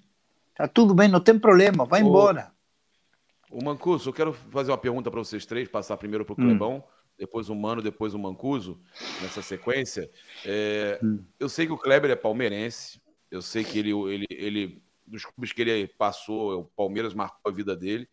Tá 0.55 0.69
tudo 0.69 0.95
bem, 0.95 1.09
não 1.09 1.21
tem 1.21 1.39
problema, 1.39 1.85
vai 1.85 2.03
embora. 2.03 2.53
O 3.51 3.65
Mancuso, 3.65 4.11
eu 4.11 4.13
quero 4.13 4.33
fazer 4.33 4.71
uma 4.71 4.79
pergunta 4.79 5.11
para 5.11 5.19
vocês 5.19 5.45
três, 5.45 5.69
passar 5.69 5.97
primeiro 5.97 6.25
para 6.25 6.35
o 6.35 6.37
hum. 6.39 6.47
Clebão, 6.47 6.77
hum. 6.77 6.83
depois 7.19 7.49
o 7.49 7.55
Mano, 7.55 7.83
depois 7.83 8.15
o 8.15 8.19
Mancuso, 8.19 8.79
nessa 9.21 9.43
sequência. 9.43 10.09
É, 10.45 11.01
hum. 11.03 11.25
Eu 11.39 11.49
sei 11.49 11.67
que 11.67 11.73
o 11.73 11.79
Kleber 11.79 12.11
é 12.11 12.17
palmeirense, 12.17 13.01
eu 13.31 13.43
sei 13.43 13.65
que 13.65 13.79
ele, 13.79 13.91
ele, 13.91 14.27
ele 14.31 14.83
dos 15.07 15.25
clubes 15.25 15.53
que 15.53 15.63
ele 15.63 15.89
passou, 15.89 16.61
o 16.61 16.65
Palmeiras 16.65 17.15
marcou 17.15 17.51
a 17.51 17.55
vida 17.55 17.75
dele. 17.75 18.09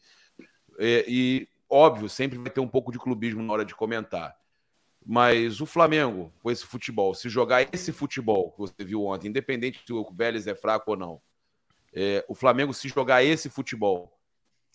É, 0.80 1.06
e, 1.08 1.48
óbvio, 1.70 2.10
sempre 2.10 2.38
vai 2.38 2.50
ter 2.50 2.60
um 2.60 2.68
pouco 2.68 2.92
de 2.92 2.98
clubismo 2.98 3.44
na 3.44 3.54
hora 3.54 3.66
de 3.66 3.76
comentar. 3.76 4.36
Mas 5.10 5.62
o 5.62 5.66
Flamengo, 5.66 6.34
com 6.44 6.52
esse 6.52 6.66
futebol, 6.66 7.16
se 7.16 7.30
jogar 7.30 7.66
esse 7.74 7.94
futebol 7.94 8.52
que 8.52 8.60
você 8.60 8.84
viu 8.84 9.06
ontem, 9.06 9.30
independente 9.30 9.82
se 9.88 9.94
o 9.94 10.12
Vélez 10.14 10.46
é 10.48 10.54
fraco 10.54 10.92
ou 10.92 10.98
não, 10.98 11.22
é, 11.94 12.26
o 12.28 12.36
Flamengo, 12.36 12.74
se 12.74 12.90
jogar 12.90 13.24
esse 13.24 13.50
futebol, 13.50 14.20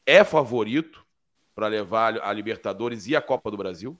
é 0.07 0.25
favorito 0.25 1.07
para 1.55 1.69
levar 1.69 2.19
a 2.23 2.33
Libertadores 2.33 3.07
e 3.07 3.15
a 3.15 3.21
Copa 3.21 3.51
do 3.51 3.59
Brasil? 3.59 3.99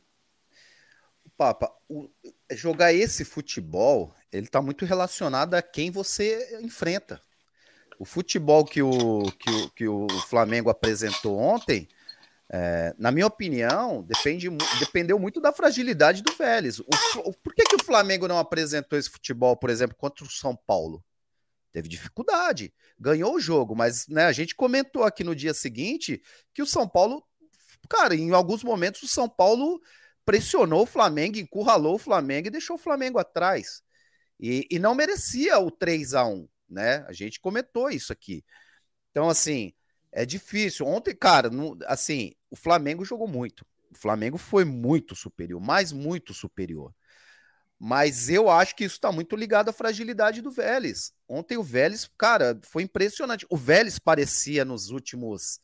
Papa, 1.37 1.71
o, 1.87 2.09
jogar 2.53 2.95
esse 2.95 3.27
futebol, 3.27 4.15
ele 4.33 4.47
está 4.47 4.63
muito 4.63 4.87
relacionado 4.87 5.53
a 5.53 5.61
quem 5.61 5.91
você 5.91 6.59
enfrenta. 6.63 7.23
O 7.99 8.07
futebol 8.07 8.65
que 8.65 8.81
o, 8.81 9.31
que 9.39 9.51
o, 9.51 9.71
que 9.71 9.87
o 9.87 10.09
Flamengo 10.31 10.71
apresentou 10.71 11.39
ontem, 11.39 11.87
é, 12.53 12.95
na 12.99 13.11
minha 13.11 13.27
opinião, 13.27 14.03
depende, 14.03 14.49
dependeu 14.79 15.19
muito 15.19 15.41
da 15.41 15.53
fragilidade 15.53 16.23
do 16.23 16.33
Vélez. 16.35 16.81
O, 16.81 17.33
por 17.43 17.55
que, 17.55 17.65
que 17.65 17.77
o 17.77 17.85
Flamengo 17.85 18.29
não 18.29 18.39
apresentou 18.39 18.99
esse 18.99 19.09
futebol, 19.09 19.57
por 19.57 19.71
exemplo, 19.71 19.97
contra 19.97 20.25
o 20.25 20.31
São 20.31 20.55
Paulo? 20.55 21.03
Teve 21.73 21.89
dificuldade, 21.89 22.73
ganhou 22.99 23.35
o 23.35 23.41
jogo, 23.41 23.75
mas 23.75 24.07
né, 24.07 24.27
a 24.27 24.33
gente 24.33 24.55
comentou 24.55 25.05
aqui 25.05 25.25
no 25.25 25.35
dia 25.35 25.55
seguinte 25.55 26.23
que 26.53 26.61
o 26.61 26.67
São 26.67 26.87
Paulo, 26.87 27.27
cara, 27.89 28.15
em 28.15 28.33
alguns 28.33 28.63
momentos 28.63 29.03
o 29.03 29.09
São 29.09 29.27
Paulo 29.27 29.81
pressionou 30.23 30.83
o 30.83 30.87
Flamengo, 30.87 31.39
encurralou 31.39 31.95
o 31.95 31.99
Flamengo 31.99 32.49
e 32.49 32.51
deixou 32.51 32.77
o 32.77 32.79
Flamengo 32.79 33.19
atrás. 33.19 33.83
E, 34.39 34.67
e 34.71 34.79
não 34.79 34.95
merecia 34.95 35.59
o 35.59 35.71
3 35.71 36.13
a 36.13 36.27
1 36.27 36.47
né? 36.73 37.05
A 37.07 37.13
gente 37.13 37.41
comentou 37.41 37.91
isso 37.91 38.13
aqui. 38.13 38.45
Então, 39.11 39.29
assim, 39.29 39.73
é 40.11 40.25
difícil. 40.25 40.87
Ontem, 40.87 41.15
cara, 41.15 41.51
não, 41.51 41.79
assim, 41.87 42.35
o 42.53 42.57
Flamengo 42.57 43.03
jogou 43.03 43.27
muito. 43.27 43.65
O 43.91 43.97
Flamengo 43.97 44.37
foi 44.37 44.63
muito 44.65 45.17
superior, 45.17 45.59
mas 45.59 45.91
muito 45.91 46.35
superior. 46.35 46.95
Mas 47.79 48.29
eu 48.29 48.51
acho 48.51 48.77
que 48.77 48.85
isso 48.85 48.97
está 48.97 49.11
muito 49.11 49.35
ligado 49.35 49.71
à 49.71 49.73
fragilidade 49.73 50.43
do 50.43 50.51
Vélez. 50.51 51.15
Ontem 51.27 51.57
o 51.57 51.63
Vélez, 51.63 52.09
cara, 52.19 52.61
foi 52.63 52.83
impressionante. 52.83 53.47
O 53.49 53.57
Vélez 53.57 53.99
parecia 53.99 54.65
nos 54.67 54.91
últimos 54.91 55.59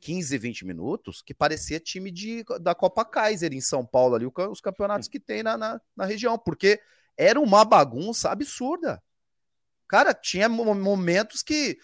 15, 0.00 0.36
20 0.36 0.66
minutos 0.66 1.22
que 1.22 1.32
parecia 1.32 1.80
time 1.80 2.10
de, 2.10 2.44
da 2.60 2.74
Copa 2.74 3.02
Kaiser 3.02 3.54
em 3.54 3.60
São 3.62 3.84
Paulo, 3.84 4.14
ali, 4.14 4.26
os 4.26 4.60
campeonatos 4.60 5.08
que 5.08 5.18
tem 5.18 5.42
na, 5.42 5.56
na, 5.56 5.80
na 5.96 6.04
região, 6.04 6.38
porque 6.38 6.80
era 7.16 7.40
uma 7.40 7.64
bagunça 7.64 8.30
absurda. 8.30 9.02
Cara, 9.88 10.12
tinha 10.12 10.48
momentos 10.48 11.42
que. 11.42 11.78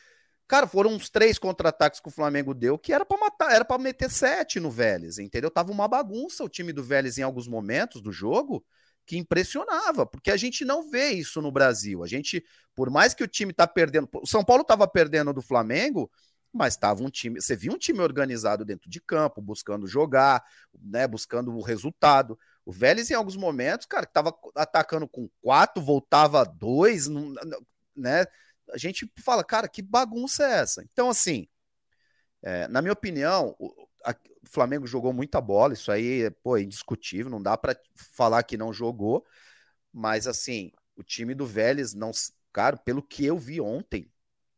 Cara, 0.48 0.66
foram 0.66 0.90
uns 0.90 1.08
três 1.08 1.38
contra-ataques 1.38 2.00
que 2.00 2.08
o 2.08 2.12
Flamengo 2.12 2.52
deu 2.52 2.78
que 2.78 2.92
era 2.92 3.04
para 3.06 3.18
matar, 3.18 3.52
era 3.52 3.64
para 3.64 3.80
meter 3.82 4.10
sete 4.10 4.60
no 4.60 4.70
Vélez, 4.70 5.18
entendeu? 5.18 5.50
Tava 5.50 5.72
uma 5.72 5.88
bagunça 5.88 6.44
o 6.44 6.48
time 6.48 6.72
do 6.72 6.84
Vélez 6.84 7.16
em 7.16 7.22
alguns 7.22 7.48
momentos 7.48 8.02
do 8.02 8.12
jogo 8.12 8.64
que 9.06 9.16
impressionava, 9.16 10.06
porque 10.06 10.30
a 10.30 10.36
gente 10.36 10.64
não 10.64 10.88
vê 10.88 11.10
isso 11.10 11.40
no 11.40 11.50
Brasil. 11.50 12.04
A 12.04 12.06
gente, 12.06 12.44
por 12.74 12.90
mais 12.90 13.14
que 13.14 13.24
o 13.24 13.28
time 13.28 13.52
tá 13.52 13.66
perdendo, 13.66 14.08
o 14.14 14.26
São 14.26 14.44
Paulo 14.44 14.62
estava 14.62 14.86
perdendo 14.86 15.32
do 15.32 15.42
Flamengo, 15.42 16.10
mas 16.52 16.74
estava 16.74 17.02
um 17.02 17.08
time, 17.08 17.40
você 17.40 17.56
viu 17.56 17.72
um 17.72 17.78
time 17.78 18.00
organizado 18.00 18.64
dentro 18.64 18.90
de 18.90 19.00
campo, 19.00 19.40
buscando 19.40 19.86
jogar, 19.86 20.44
né, 20.78 21.08
buscando 21.08 21.50
o 21.56 21.62
resultado. 21.62 22.38
O 22.64 22.70
Vélez, 22.70 23.10
em 23.10 23.14
alguns 23.14 23.36
momentos, 23.36 23.86
cara, 23.86 24.06
tava 24.06 24.36
atacando 24.54 25.08
com 25.08 25.28
quatro, 25.40 25.82
voltava 25.82 26.44
dois, 26.44 27.08
né? 27.96 28.26
A 28.70 28.78
gente 28.78 29.10
fala, 29.18 29.44
cara, 29.44 29.68
que 29.68 29.82
bagunça 29.82 30.44
é 30.44 30.60
essa? 30.60 30.82
Então, 30.82 31.10
assim, 31.10 31.48
é, 32.42 32.66
na 32.68 32.82
minha 32.82 32.92
opinião, 32.92 33.54
o, 33.58 33.88
a, 34.04 34.12
o, 34.12 34.48
Flamengo 34.48 34.86
jogou 34.86 35.12
muita 35.12 35.40
bola, 35.40 35.74
isso 35.74 35.90
aí 35.92 36.30
pô, 36.42 36.56
é 36.56 36.62
indiscutível, 36.62 37.30
não 37.30 37.42
dá 37.42 37.56
para 37.56 37.78
falar 37.94 38.42
que 38.42 38.56
não 38.56 38.72
jogou, 38.72 39.24
mas 39.92 40.26
assim, 40.26 40.72
o 40.96 41.02
time 41.02 41.34
do 41.34 41.46
Vélez 41.46 41.94
não, 41.94 42.10
cara, 42.52 42.76
pelo 42.76 43.02
que 43.02 43.24
eu 43.24 43.38
vi 43.38 43.60
ontem, 43.60 44.10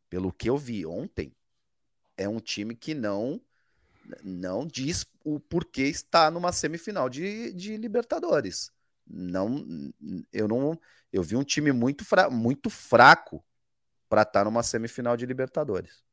pelo 0.09 0.33
que 0.33 0.49
eu 0.49 0.57
vi 0.57 0.87
ontem, 0.87 1.35
é 2.17 2.29
um 2.29 2.41
time 2.41 2.75
que 2.75 2.95
não 2.95 3.41
não 4.23 4.67
diz 4.67 5.07
o 5.25 5.41
porquê 5.41 5.83
está 5.85 6.31
numa 6.31 6.53
semifinal 6.53 7.09
de, 7.09 7.53
de 7.55 7.77
Libertadores. 7.79 8.71
Não, 9.07 9.65
eu 10.33 10.47
não, 10.47 10.79
eu 11.13 11.23
vi 11.23 11.37
um 11.37 11.45
time 11.45 11.73
muito, 11.73 12.05
fra, 12.05 12.29
muito 12.29 12.69
fraco 12.69 13.43
para 14.15 14.23
estar 14.23 14.41
tá 14.41 14.45
numa 14.45 14.63
semifinal 14.63 15.17
de 15.17 15.27
Libertadores. 15.27 16.05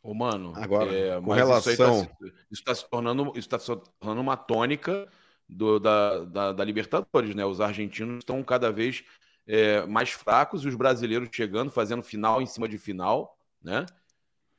Ô, 0.00 0.14
mano, 0.14 0.52
agora 0.54 0.94
é, 0.94 1.20
com 1.20 1.32
relação 1.32 2.08
isso 2.48 2.60
está 2.60 2.74
se 2.76 2.88
tornando 2.88 3.32
está 3.36 3.58
se 3.58 3.66
tornando 3.66 4.20
uma 4.20 4.36
tônica 4.36 5.08
do, 5.48 5.80
da, 5.80 6.24
da, 6.24 6.52
da, 6.52 6.64
Libertadores, 6.64 7.34
né? 7.34 7.44
Os 7.44 7.60
argentinos 7.60 8.18
estão 8.18 8.40
cada 8.44 8.70
vez 8.70 9.02
é, 9.48 9.84
mais 9.84 10.10
fracos 10.10 10.64
e 10.64 10.68
os 10.68 10.76
brasileiros 10.76 11.28
chegando, 11.32 11.72
fazendo 11.72 12.04
final 12.04 12.40
em 12.40 12.46
cima 12.46 12.68
de 12.68 12.78
final, 12.78 13.36
né? 13.60 13.84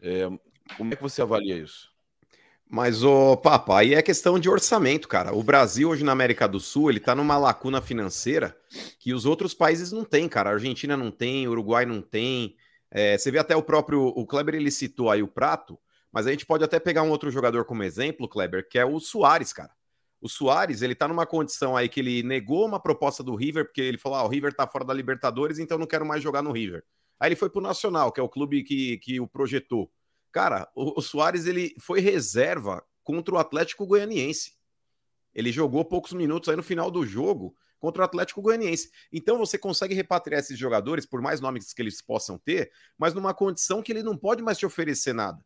É, 0.02 0.30
como 0.76 0.94
é 0.94 0.98
que 0.98 1.02
você 1.02 1.22
avalia 1.22 1.56
isso? 1.56 1.93
Mas, 2.70 3.04
o 3.04 3.38
Papa, 3.38 3.80
aí 3.80 3.94
é 3.94 4.02
questão 4.02 4.40
de 4.40 4.50
orçamento, 4.50 5.08
cara. 5.08 5.34
O 5.34 5.44
Brasil, 5.44 5.90
hoje 5.90 6.04
na 6.04 6.12
América 6.12 6.48
do 6.48 6.60
Sul, 6.60 6.90
ele 6.90 7.00
tá 7.00 7.14
numa 7.14 7.38
lacuna 7.38 7.82
financeira 7.82 8.58
que 9.00 9.14
os 9.14 9.26
outros 9.26 9.54
países 9.54 9.92
não 9.92 10.04
têm, 10.04 10.28
cara. 10.28 10.50
A 10.50 10.54
Argentina 10.54 10.98
não 10.98 11.12
tem, 11.12 11.48
Uruguai 11.48 11.86
não 11.86 12.02
tem. 12.02 12.56
É, 12.90 13.18
você 13.18 13.30
vê 13.30 13.40
até 13.40 13.56
o 13.56 13.62
próprio. 13.62 14.02
O 14.02 14.26
Kleber, 14.26 14.56
ele 14.56 14.72
citou 14.72 15.12
aí 15.12 15.22
o 15.22 15.28
Prato, 15.28 15.80
mas 16.12 16.26
a 16.26 16.32
gente 16.32 16.46
pode 16.46 16.64
até 16.64 16.80
pegar 16.80 17.04
um 17.04 17.10
outro 17.10 17.30
jogador 17.30 17.66
como 17.66 17.84
exemplo, 17.84 18.28
Kleber, 18.28 18.68
que 18.68 18.80
é 18.80 18.86
o 18.86 19.00
Soares, 19.00 19.54
cara. 19.54 19.72
O 20.22 20.30
Soares, 20.30 20.82
ele 20.82 20.96
tá 20.96 21.08
numa 21.08 21.26
condição 21.26 21.76
aí 21.76 21.90
que 21.90 22.00
ele 22.00 22.24
negou 22.24 22.66
uma 22.66 22.80
proposta 22.80 23.22
do 23.22 23.36
River, 23.36 23.66
porque 23.66 23.82
ele 23.82 23.98
falou: 23.98 24.18
ah, 24.18 24.24
o 24.24 24.30
River 24.30 24.54
tá 24.54 24.66
fora 24.66 24.86
da 24.86 24.94
Libertadores, 24.94 25.60
então 25.60 25.78
não 25.78 25.86
quero 25.86 26.06
mais 26.06 26.24
jogar 26.24 26.42
no 26.42 26.52
River. 26.52 26.84
Aí 27.20 27.30
ele 27.30 27.36
foi 27.36 27.50
pro 27.50 27.62
Nacional, 27.62 28.12
que 28.12 28.20
é 28.20 28.24
o 28.24 28.30
clube 28.30 28.64
que, 28.64 28.98
que 29.00 29.20
o 29.20 29.28
projetou. 29.28 29.92
Cara, 30.34 30.68
o, 30.76 31.00
o 31.00 31.02
Soares 31.02 31.46
ele 31.46 31.76
foi 31.80 32.02
reserva 32.02 32.84
contra 33.04 33.36
o 33.36 33.38
Atlético 33.38 33.86
Goianiense. 33.86 34.54
Ele 35.34 35.52
jogou 35.52 35.86
poucos 35.86 36.12
minutos 36.12 36.50
aí 36.50 36.56
no 36.56 36.64
final 36.64 36.90
do 36.90 37.06
jogo 37.06 37.56
contra 37.80 38.02
o 38.02 38.06
Atlético 38.06 38.42
Goianiense. 38.42 38.90
Então 39.12 39.38
você 39.38 39.58
consegue 39.58 39.94
repatriar 39.94 40.40
esses 40.40 40.58
jogadores, 40.58 41.06
por 41.06 41.22
mais 41.22 41.40
nomes 41.40 41.72
que 41.72 41.82
eles 41.82 42.02
possam 42.02 42.38
ter, 42.38 42.72
mas 42.98 43.14
numa 43.14 43.34
condição 43.34 43.84
que 43.84 43.92
ele 43.92 44.02
não 44.02 44.18
pode 44.18 44.42
mais 44.42 44.58
te 44.58 44.66
oferecer 44.66 45.14
nada. 45.14 45.46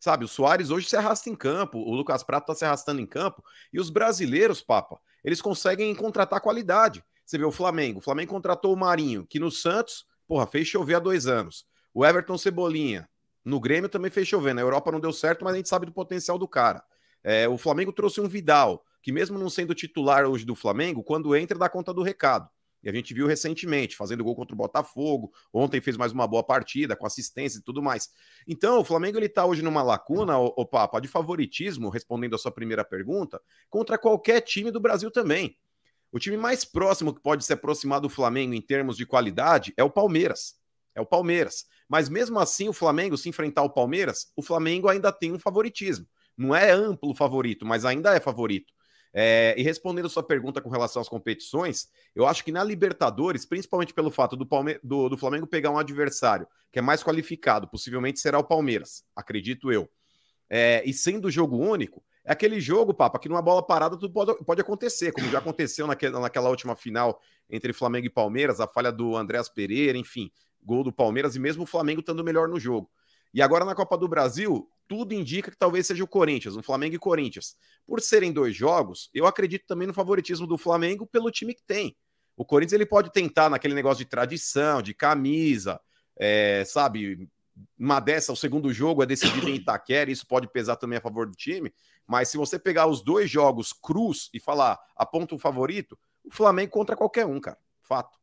Sabe, 0.00 0.24
o 0.24 0.28
Soares 0.28 0.70
hoje 0.70 0.88
se 0.88 0.96
arrasta 0.96 1.28
em 1.28 1.36
campo, 1.36 1.78
o 1.78 1.94
Lucas 1.94 2.22
Prato 2.22 2.44
está 2.44 2.54
se 2.54 2.64
arrastando 2.64 3.00
em 3.00 3.06
campo, 3.06 3.44
e 3.72 3.78
os 3.78 3.90
brasileiros, 3.90 4.62
Papa, 4.62 4.98
eles 5.22 5.42
conseguem 5.42 5.94
contratar 5.94 6.40
qualidade. 6.40 7.04
Você 7.24 7.36
vê 7.38 7.44
o 7.44 7.52
Flamengo, 7.52 7.98
o 7.98 8.02
Flamengo 8.02 8.32
contratou 8.32 8.72
o 8.72 8.76
Marinho, 8.76 9.26
que 9.26 9.38
no 9.38 9.50
Santos, 9.50 10.06
porra, 10.26 10.46
fez 10.46 10.66
chover 10.66 10.94
há 10.94 10.98
dois 10.98 11.26
anos. 11.26 11.66
O 11.94 12.04
Everton 12.04 12.38
Cebolinha, 12.38 13.08
no 13.44 13.60
Grêmio 13.60 13.88
também 13.88 14.10
fez 14.10 14.28
chover. 14.28 14.54
Na 14.54 14.60
Europa 14.60 14.92
não 14.92 15.00
deu 15.00 15.12
certo, 15.12 15.44
mas 15.44 15.54
a 15.54 15.56
gente 15.56 15.68
sabe 15.68 15.86
do 15.86 15.92
potencial 15.92 16.38
do 16.38 16.48
cara. 16.48 16.82
É, 17.22 17.48
o 17.48 17.56
Flamengo 17.56 17.92
trouxe 17.92 18.20
um 18.20 18.28
Vidal, 18.28 18.84
que 19.02 19.12
mesmo 19.12 19.38
não 19.38 19.50
sendo 19.50 19.74
titular 19.74 20.24
hoje 20.26 20.44
do 20.44 20.54
Flamengo, 20.54 21.02
quando 21.02 21.34
entra 21.36 21.58
dá 21.58 21.68
conta 21.68 21.92
do 21.92 22.02
recado. 22.02 22.48
E 22.82 22.88
a 22.88 22.92
gente 22.92 23.14
viu 23.14 23.28
recentemente, 23.28 23.96
fazendo 23.96 24.24
gol 24.24 24.34
contra 24.34 24.54
o 24.54 24.58
Botafogo. 24.58 25.32
Ontem 25.52 25.80
fez 25.80 25.96
mais 25.96 26.10
uma 26.10 26.26
boa 26.26 26.42
partida, 26.42 26.96
com 26.96 27.06
assistência 27.06 27.58
e 27.58 27.62
tudo 27.62 27.80
mais. 27.80 28.10
Então, 28.46 28.80
o 28.80 28.84
Flamengo 28.84 29.18
ele 29.18 29.28
tá 29.28 29.46
hoje 29.46 29.62
numa 29.62 29.82
lacuna, 29.82 30.36
o, 30.36 30.52
o 30.56 30.66
Papa, 30.66 31.00
de 31.00 31.06
favoritismo, 31.06 31.88
respondendo 31.88 32.34
a 32.34 32.38
sua 32.38 32.50
primeira 32.50 32.84
pergunta, 32.84 33.40
contra 33.70 33.96
qualquer 33.96 34.40
time 34.40 34.72
do 34.72 34.80
Brasil 34.80 35.12
também. 35.12 35.56
O 36.10 36.18
time 36.18 36.36
mais 36.36 36.64
próximo 36.64 37.14
que 37.14 37.22
pode 37.22 37.44
se 37.44 37.52
aproximar 37.52 38.00
do 38.00 38.08
Flamengo 38.08 38.52
em 38.52 38.60
termos 38.60 38.96
de 38.96 39.06
qualidade 39.06 39.72
é 39.76 39.84
o 39.84 39.90
Palmeiras. 39.90 40.56
É 40.94 41.00
o 41.00 41.06
Palmeiras. 41.06 41.64
Mas 41.92 42.08
mesmo 42.08 42.38
assim, 42.38 42.70
o 42.70 42.72
Flamengo, 42.72 43.18
se 43.18 43.28
enfrentar 43.28 43.62
o 43.64 43.68
Palmeiras, 43.68 44.32
o 44.34 44.40
Flamengo 44.40 44.88
ainda 44.88 45.12
tem 45.12 45.30
um 45.30 45.38
favoritismo. 45.38 46.06
Não 46.34 46.56
é 46.56 46.70
amplo 46.70 47.14
favorito, 47.14 47.66
mas 47.66 47.84
ainda 47.84 48.16
é 48.16 48.18
favorito. 48.18 48.72
É, 49.12 49.54
e 49.58 49.62
respondendo 49.62 50.08
sua 50.08 50.22
pergunta 50.22 50.62
com 50.62 50.70
relação 50.70 51.02
às 51.02 51.08
competições, 51.10 51.88
eu 52.16 52.26
acho 52.26 52.42
que 52.42 52.50
na 52.50 52.64
Libertadores, 52.64 53.44
principalmente 53.44 53.92
pelo 53.92 54.10
fato 54.10 54.38
do, 54.38 54.46
Palme 54.46 54.80
do, 54.82 55.10
do, 55.10 55.18
Flamengo 55.18 55.46
pegar 55.46 55.68
um 55.68 55.76
adversário 55.76 56.48
que 56.72 56.78
é 56.78 56.82
mais 56.82 57.04
qualificado, 57.04 57.68
possivelmente 57.68 58.20
será 58.20 58.38
o 58.38 58.44
Palmeiras, 58.44 59.04
acredito 59.14 59.70
eu. 59.70 59.86
É, 60.48 60.82
e 60.86 60.94
sendo 60.94 61.30
jogo 61.30 61.58
único, 61.58 62.02
é 62.24 62.32
aquele 62.32 62.58
jogo, 62.58 62.94
Papa, 62.94 63.18
que 63.18 63.28
numa 63.28 63.42
bola 63.42 63.62
parada 63.62 63.98
tudo 63.98 64.14
pode, 64.14 64.42
pode 64.46 64.62
acontecer, 64.62 65.12
como 65.12 65.28
já 65.28 65.40
aconteceu 65.40 65.86
naquela, 65.86 66.20
naquela 66.20 66.48
última 66.48 66.74
final 66.74 67.20
entre 67.50 67.74
Flamengo 67.74 68.06
e 68.06 68.10
Palmeiras, 68.10 68.60
a 68.60 68.66
falha 68.66 68.90
do 68.90 69.14
Andréas 69.14 69.50
Pereira, 69.50 69.98
enfim, 69.98 70.32
gol 70.62 70.84
do 70.84 70.92
Palmeiras 70.92 71.36
e 71.36 71.40
mesmo 71.40 71.64
o 71.64 71.66
Flamengo 71.66 72.00
estando 72.00 72.24
melhor 72.24 72.48
no 72.48 72.58
jogo. 72.58 72.90
E 73.34 73.40
agora 73.40 73.64
na 73.64 73.74
Copa 73.74 73.96
do 73.96 74.06
Brasil, 74.06 74.68
tudo 74.86 75.14
indica 75.14 75.50
que 75.50 75.56
talvez 75.56 75.86
seja 75.86 76.04
o 76.04 76.08
Corinthians, 76.08 76.54
o 76.54 76.62
Flamengo 76.62 76.94
e 76.94 76.98
Corinthians. 76.98 77.56
Por 77.86 78.00
serem 78.00 78.30
dois 78.30 78.54
jogos, 78.54 79.10
eu 79.14 79.26
acredito 79.26 79.66
também 79.66 79.86
no 79.86 79.94
favoritismo 79.94 80.46
do 80.46 80.58
Flamengo 80.58 81.06
pelo 81.06 81.30
time 81.30 81.54
que 81.54 81.62
tem. 81.62 81.96
O 82.36 82.44
Corinthians 82.44 82.74
ele 82.74 82.86
pode 82.86 83.10
tentar 83.10 83.48
naquele 83.48 83.74
negócio 83.74 84.04
de 84.04 84.10
tradição, 84.10 84.82
de 84.82 84.92
camisa, 84.92 85.80
é, 86.16 86.62
sabe? 86.66 87.28
Uma 87.78 88.00
dessa, 88.00 88.32
o 88.32 88.36
segundo 88.36 88.72
jogo 88.72 89.02
é 89.02 89.06
decidido 89.06 89.48
em 89.48 89.54
Itaquera, 89.56 90.10
isso 90.10 90.26
pode 90.26 90.46
pesar 90.48 90.76
também 90.76 90.98
a 90.98 91.02
favor 91.02 91.26
do 91.26 91.34
time. 91.34 91.72
Mas 92.06 92.28
se 92.28 92.36
você 92.36 92.58
pegar 92.58 92.86
os 92.86 93.02
dois 93.02 93.30
jogos 93.30 93.72
cruz 93.72 94.28
e 94.34 94.40
falar 94.40 94.78
aponta 94.96 95.34
um 95.34 95.38
favorito, 95.38 95.98
o 96.24 96.30
Flamengo 96.30 96.72
contra 96.72 96.96
qualquer 96.96 97.26
um, 97.26 97.40
cara. 97.40 97.58
Fato. 97.80 98.21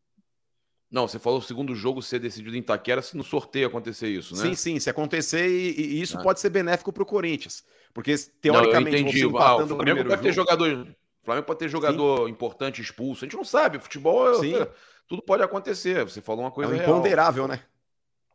Não, 0.92 1.08
você 1.08 1.20
falou 1.20 1.38
o 1.38 1.42
segundo 1.42 1.76
jogo 1.76 2.02
ser 2.02 2.20
decidido 2.20 2.56
em 2.56 2.60
Itaquera 2.60 3.02
se 3.02 3.16
no 3.16 3.24
sorteio 3.24 3.68
acontecer 3.68 4.08
isso, 4.08 4.36
né? 4.36 4.42
Sim, 4.42 4.56
sim, 4.56 4.80
se 4.80 4.90
acontecer, 4.90 5.48
e, 5.48 5.80
e 5.80 6.02
isso 6.02 6.18
ah. 6.18 6.22
pode 6.22 6.40
ser 6.40 6.50
benéfico 6.50 6.92
para 6.92 7.04
o 7.04 7.06
Corinthians. 7.06 7.64
Porque, 7.94 8.16
teoricamente, 8.42 9.04
não, 9.04 9.10
entendi. 9.10 9.38
Ah, 9.38 9.58
o 9.58 9.68
Flamengo 9.68 10.06
pode 10.06 10.22
ter 10.22 10.34
jogador. 10.34 10.88
O 11.22 11.26
Flamengo 11.26 11.46
pode 11.46 11.60
ter 11.60 11.70
jogador 11.70 12.26
sim. 12.26 12.32
importante 12.32 12.82
expulso. 12.82 13.24
A 13.24 13.28
gente 13.28 13.38
não 13.38 13.44
sabe. 13.44 13.78
Futebol 13.78 14.34
sim. 14.36 14.54
tudo 15.08 15.22
pode 15.22 15.44
acontecer. 15.44 16.04
Você 16.04 16.22
falou 16.22 16.44
uma 16.44 16.52
coisa. 16.52 16.76
É 16.76 16.80
o 16.80 16.82
imponderável, 16.82 17.46
real. 17.46 17.58
né? 17.58 17.64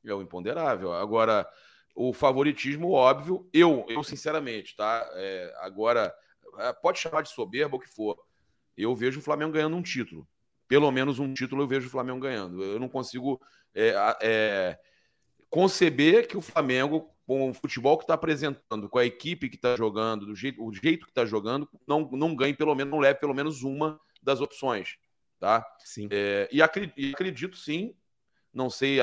É 0.04 0.14
o 0.14 0.22
imponderável. 0.22 0.92
Agora, 0.92 1.48
o 1.94 2.12
favoritismo, 2.12 2.92
óbvio, 2.92 3.48
eu, 3.52 3.84
eu 3.88 4.02
sinceramente, 4.04 4.76
tá? 4.76 5.08
É, 5.14 5.54
agora, 5.60 6.14
é, 6.58 6.72
pode 6.72 7.00
chamar 7.00 7.22
de 7.22 7.30
soberba 7.30 7.76
o 7.76 7.80
que 7.80 7.88
for. 7.88 8.16
Eu 8.76 8.94
vejo 8.94 9.18
o 9.18 9.22
Flamengo 9.22 9.52
ganhando 9.52 9.76
um 9.76 9.82
título 9.82 10.26
pelo 10.66 10.90
menos 10.90 11.18
um 11.18 11.32
título 11.32 11.62
eu 11.62 11.68
vejo 11.68 11.88
o 11.88 11.90
Flamengo 11.90 12.20
ganhando. 12.20 12.62
Eu 12.62 12.78
não 12.78 12.88
consigo 12.88 13.40
é, 13.74 13.94
é, 14.22 14.78
conceber 15.50 16.26
que 16.26 16.36
o 16.36 16.40
Flamengo, 16.40 17.10
com 17.26 17.50
o 17.50 17.54
futebol 17.54 17.96
que 17.96 18.04
está 18.04 18.14
apresentando, 18.14 18.88
com 18.88 18.98
a 18.98 19.04
equipe 19.04 19.48
que 19.48 19.56
está 19.56 19.76
jogando, 19.76 20.26
do 20.26 20.34
jeito, 20.34 20.64
o 20.64 20.72
jeito 20.72 21.06
que 21.06 21.10
está 21.10 21.24
jogando, 21.24 21.68
não, 21.86 22.10
não 22.12 22.34
ganhe 22.34 22.54
pelo 22.54 22.74
menos, 22.74 22.90
não 22.90 23.00
leve 23.00 23.18
pelo 23.18 23.34
menos 23.34 23.62
uma 23.62 24.00
das 24.22 24.40
opções. 24.40 24.96
Tá? 25.38 25.66
Sim. 25.80 26.08
É, 26.10 26.48
e, 26.50 26.62
acredito, 26.62 26.94
e, 26.96 27.12
acredito, 27.12 27.56
sim, 27.56 27.94
não 28.52 28.70
sei 28.70 28.98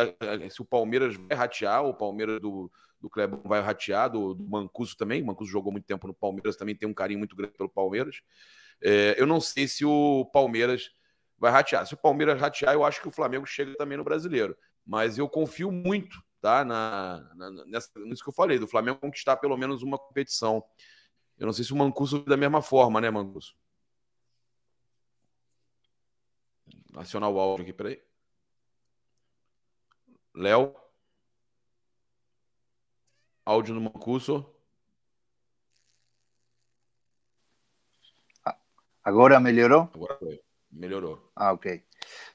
se 0.50 0.62
o 0.62 0.66
Palmeiras 0.66 1.16
vai 1.16 1.38
ratear, 1.38 1.86
o 1.86 1.94
Palmeiras 1.94 2.40
do, 2.40 2.72
do 3.00 3.10
Clebão 3.10 3.42
vai 3.44 3.62
ratear, 3.62 4.10
do, 4.10 4.34
do 4.34 4.48
Mancuso 4.48 4.96
também. 4.96 5.22
O 5.22 5.26
Mancuso 5.26 5.52
jogou 5.52 5.72
muito 5.72 5.86
tempo 5.86 6.08
no 6.08 6.14
Palmeiras, 6.14 6.56
também 6.56 6.76
tem 6.76 6.88
um 6.88 6.94
carinho 6.94 7.20
muito 7.20 7.36
grande 7.36 7.54
pelo 7.54 7.70
Palmeiras. 7.70 8.22
É, 8.82 9.16
eu 9.18 9.28
não 9.28 9.40
sei 9.40 9.68
se 9.68 9.86
o 9.86 10.26
Palmeiras 10.34 10.92
vai 11.42 11.52
ratear. 11.52 11.88
Se 11.88 11.96
o 11.96 11.98
Palmeiras 11.98 12.40
ratear, 12.40 12.76
eu 12.76 12.86
acho 12.86 13.02
que 13.02 13.08
o 13.08 13.12
Flamengo 13.12 13.48
chega 13.48 13.76
também 13.76 13.98
no 13.98 14.04
brasileiro. 14.04 14.56
Mas 14.86 15.18
eu 15.18 15.28
confio 15.28 15.72
muito 15.72 16.24
tá, 16.40 16.64
na, 16.64 17.34
na, 17.36 17.66
nessa, 17.66 17.90
nisso 18.00 18.24
que 18.24 18.30
eu 18.30 18.34
falei, 18.34 18.60
do 18.60 18.68
Flamengo 18.68 19.00
conquistar 19.00 19.38
pelo 19.38 19.58
menos 19.58 19.82
uma 19.82 19.98
competição. 19.98 20.64
Eu 21.40 21.48
não 21.48 21.54
sei 21.54 21.66
se 21.66 21.74
o 21.74 21.76
Mancuso 21.76 22.24
da 22.26 22.38
mesma 22.38 22.62
forma, 22.62 23.02
né, 23.02 23.10
Mancuso? 23.10 23.56
Nacional 26.92 27.40
áudio 27.40 27.64
aqui, 27.64 27.74
peraí. 27.74 28.00
Léo. 30.36 30.76
Áudio 33.44 33.74
no 33.74 33.82
Mancuso. 33.82 34.46
Agora 39.04 39.40
melhorou? 39.40 39.90
Agora 39.94 40.16
foi. 40.20 40.40
Melhorou. 40.72 41.32
Ah, 41.36 41.54
ok. 41.54 41.84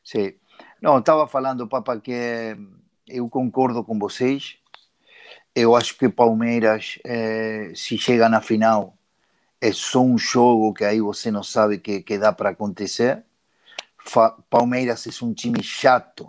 Sim. 0.05 0.35
Não, 0.81 0.99
estava 0.99 1.27
falando, 1.27 1.66
Papa, 1.66 1.99
que 2.01 2.57
eu 3.09 3.29
concordo 3.29 3.83
com 3.83 3.99
vocês. 3.99 4.59
Eu 5.55 5.75
acho 5.75 5.96
que 5.96 6.09
Palmeiras, 6.09 6.99
eh, 7.05 7.72
se 7.75 7.96
chega 7.96 8.29
na 8.29 8.40
final, 8.40 8.96
é 9.61 9.72
só 9.72 10.03
um 10.03 10.18
jogo 10.18 10.75
que 10.75 10.85
aí 10.85 11.01
você 11.01 11.31
não 11.31 11.42
sabe 11.42 11.79
que, 11.79 12.03
que 12.03 12.18
dá 12.18 12.33
para 12.33 12.51
acontecer. 12.51 13.25
Fa 13.99 14.31
Palmeiras 14.51 15.07
é 15.07 15.25
um 15.25 15.33
time 15.33 15.62
chato, 15.62 16.29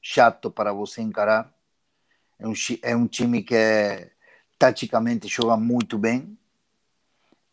chato 0.00 0.50
para 0.50 0.72
você 0.72 1.02
encarar. 1.02 1.52
É 2.38 2.46
um, 2.46 2.52
é 2.82 2.96
um 2.96 3.06
time 3.06 3.42
que 3.42 3.54
taticamente 4.58 5.28
joga 5.28 5.56
muito 5.56 5.98
bem 5.98 6.38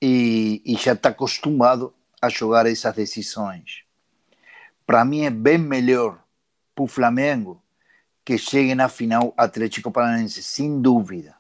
e, 0.02 0.62
e 0.65 0.76
já 0.76 0.94
está 0.94 1.10
acostumado 1.10 1.94
a 2.22 2.30
jogar 2.30 2.65
essas 2.68 2.96
decisões. 2.96 3.85
Para 4.86 5.04
mim 5.04 5.26
é 5.26 5.30
bem 5.30 5.58
melhor 5.58 6.24
para 6.74 6.84
o 6.84 6.88
Flamengo 6.88 7.62
que 8.24 8.38
chegue 8.38 8.74
na 8.74 8.89
final 8.89 9.34
Atlético 9.38 9.91
Paranaense, 9.91 10.41
sem 10.41 10.82
dúvida. 10.82 11.36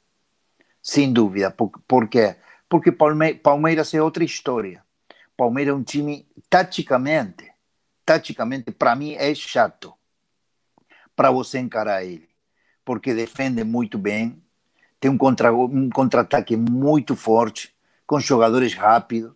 Sem 0.81 1.11
dúvida. 1.11 1.49
Por, 1.49 1.71
por 1.87 2.07
quê? 2.07 2.35
Porque 2.69 2.91
Palmeiras 2.91 3.93
é 3.93 4.01
outra 4.01 4.23
história. 4.23 4.83
Palmeiras 5.35 5.73
é 5.73 5.75
um 5.75 5.83
time, 5.83 6.27
taticamente, 6.49 7.51
taticamente, 8.05 8.71
para 8.71 8.95
mim 8.95 9.13
é 9.13 9.33
chato 9.33 9.93
para 11.15 11.31
você 11.31 11.59
encarar 11.59 12.03
ele. 12.03 12.29
Porque 12.83 13.13
defende 13.13 13.63
muito 13.63 13.97
bem, 13.97 14.41
tem 14.99 15.09
um 15.11 15.17
contra-ataque 15.17 16.55
um 16.55 16.59
contra 16.59 16.71
muito 16.71 17.15
forte, 17.15 17.75
com 18.05 18.19
jogadores 18.19 18.73
rápidos, 18.75 19.33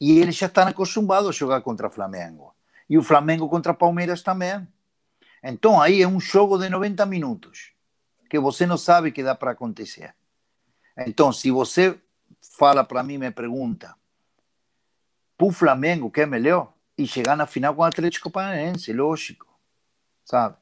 e 0.00 0.18
ele 0.18 0.32
já 0.32 0.46
está 0.46 0.68
acostumado 0.68 1.28
a 1.28 1.32
jogar 1.32 1.60
contra 1.62 1.90
Flamengo. 1.90 2.53
E 2.88 2.98
o 2.98 3.02
Flamengo 3.02 3.48
contra 3.48 3.72
Palmeiras 3.72 4.22
também. 4.22 4.66
Então 5.42 5.80
aí 5.80 6.02
é 6.02 6.08
um 6.08 6.20
jogo 6.20 6.58
de 6.58 6.68
90 6.68 7.04
minutos, 7.06 7.72
que 8.30 8.38
você 8.38 8.66
não 8.66 8.78
sabe 8.78 9.12
que 9.12 9.22
dá 9.22 9.34
para 9.34 9.50
acontecer. 9.50 10.14
Então, 10.96 11.32
se 11.32 11.50
você 11.50 11.98
fala 12.56 12.84
para 12.84 13.02
mim, 13.02 13.18
me 13.18 13.30
pergunta, 13.30 13.94
para 15.36 15.46
o 15.46 15.52
Flamengo, 15.52 16.10
que 16.10 16.20
é 16.20 16.26
melhor? 16.26 16.72
E 16.96 17.06
chegar 17.06 17.36
na 17.36 17.46
final 17.46 17.74
com 17.74 17.82
o 17.82 17.84
Atlético 17.84 18.30
Paranaense, 18.30 18.92
lógico, 18.92 19.46
sabe? 20.24 20.56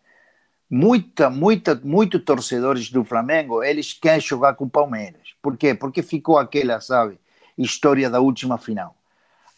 Muita, 0.70 1.28
muita, 1.28 1.74
muitos 1.74 2.24
torcedores 2.24 2.90
do 2.90 3.04
Flamengo, 3.04 3.62
eles 3.62 3.92
querem 3.92 4.20
jogar 4.20 4.54
com 4.54 4.64
o 4.64 4.70
Palmeiras. 4.70 5.35
Por 5.42 5.58
quê? 5.58 5.74
Porque 5.74 6.02
ficou 6.02 6.38
aquela, 6.38 6.80
sabe, 6.80 7.20
história 7.58 8.08
da 8.08 8.20
última 8.20 8.56
final. 8.56 8.96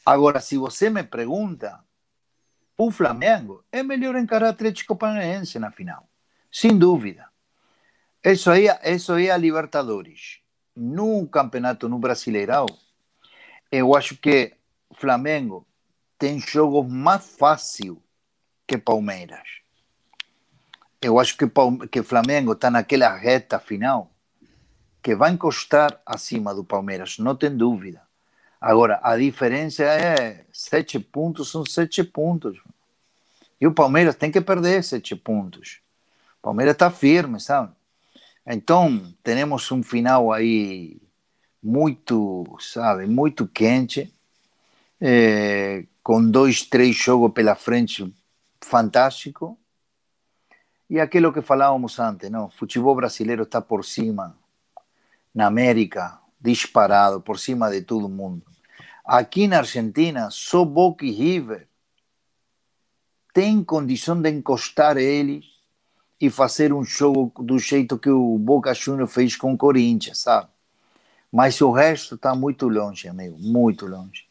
Agora, 0.04 0.40
se 0.40 0.58
você 0.58 0.90
me 0.90 1.04
pergunta, 1.04 1.78
o 2.76 2.90
Flamengo 2.90 3.64
é 3.70 3.82
melhor 3.82 4.16
encarar 4.16 4.48
Atlético 4.48 4.96
Paranaense 4.96 5.58
na 5.58 5.70
final, 5.70 6.08
sem 6.50 6.76
dúvida. 6.76 7.28
Isso 8.22 8.50
aí, 8.50 8.66
isso 8.84 9.12
aí 9.12 9.28
é 9.28 9.30
a 9.30 9.36
Libertadores. 9.36 10.40
No 10.74 11.26
campeonato 11.28 11.88
no 11.88 11.98
Brasileirão, 11.98 12.66
eu 13.70 13.94
acho 13.94 14.16
que 14.16 14.54
Flamengo 14.94 15.66
tem 16.18 16.40
jogos 16.40 16.90
mais 16.90 17.36
fácil 17.36 18.02
que 18.66 18.78
Palmeiras. 18.78 19.46
Eu 21.00 21.18
acho 21.20 21.36
que, 21.36 21.44
que 21.90 22.02
Flamengo 22.02 22.52
está 22.52 22.70
naquela 22.70 23.14
reta 23.14 23.58
final 23.58 24.10
que 25.02 25.14
vai 25.14 25.32
encostar 25.32 26.00
acima 26.06 26.54
do 26.54 26.64
Palmeiras, 26.64 27.18
não 27.18 27.36
tem 27.36 27.54
dúvida. 27.54 28.03
Agora, 28.66 28.98
a 29.02 29.14
diferença 29.18 29.82
é 29.84 30.46
sete 30.50 30.98
pontos, 30.98 31.50
são 31.50 31.66
sete 31.66 32.02
pontos. 32.02 32.58
E 33.60 33.66
o 33.66 33.74
Palmeiras 33.74 34.14
tem 34.14 34.32
que 34.32 34.40
perder 34.40 34.82
sete 34.82 35.14
pontos. 35.14 35.82
O 36.38 36.44
Palmeiras 36.44 36.72
está 36.72 36.90
firme, 36.90 37.38
sabe? 37.38 37.74
Então, 38.46 39.14
temos 39.22 39.70
um 39.70 39.82
final 39.82 40.32
aí 40.32 40.96
muito, 41.62 42.56
sabe, 42.58 43.04
muito 43.04 43.46
quente, 43.46 44.10
é, 44.98 45.84
com 46.02 46.24
dois, 46.30 46.62
três 46.62 46.96
jogos 46.96 47.34
pela 47.34 47.54
frente 47.54 48.14
fantástico. 48.62 49.58
E 50.88 50.98
aquilo 50.98 51.34
que 51.34 51.42
falávamos 51.42 51.98
antes, 51.98 52.30
não? 52.30 52.48
Futebol 52.48 52.96
brasileiro 52.96 53.42
está 53.42 53.60
por 53.60 53.84
cima 53.84 54.34
na 55.34 55.48
América, 55.48 56.18
disparado, 56.40 57.20
por 57.20 57.38
cima 57.38 57.70
de 57.70 57.82
todo 57.82 58.08
mundo. 58.08 58.53
Aqui 59.04 59.46
na 59.46 59.58
Argentina, 59.58 60.30
só 60.30 60.64
Boca 60.64 61.04
e 61.04 61.10
River 61.10 61.68
tem 63.34 63.62
condição 63.62 64.20
de 64.20 64.30
encostar 64.30 64.96
eles 64.96 65.44
e 66.20 66.30
fazer 66.30 66.72
um 66.72 66.84
jogo 66.84 67.42
do 67.42 67.58
jeito 67.58 67.98
que 67.98 68.08
o 68.08 68.38
Boca 68.38 68.72
Juniors 68.72 69.12
fez 69.12 69.36
com 69.36 69.52
o 69.52 69.58
Corinthians, 69.58 70.20
sabe? 70.20 70.48
Mas 71.30 71.60
o 71.60 71.72
resto 71.72 72.14
está 72.14 72.34
muito 72.34 72.68
longe, 72.68 73.08
amigo, 73.08 73.36
muito 73.38 73.86
longe. 73.86 74.26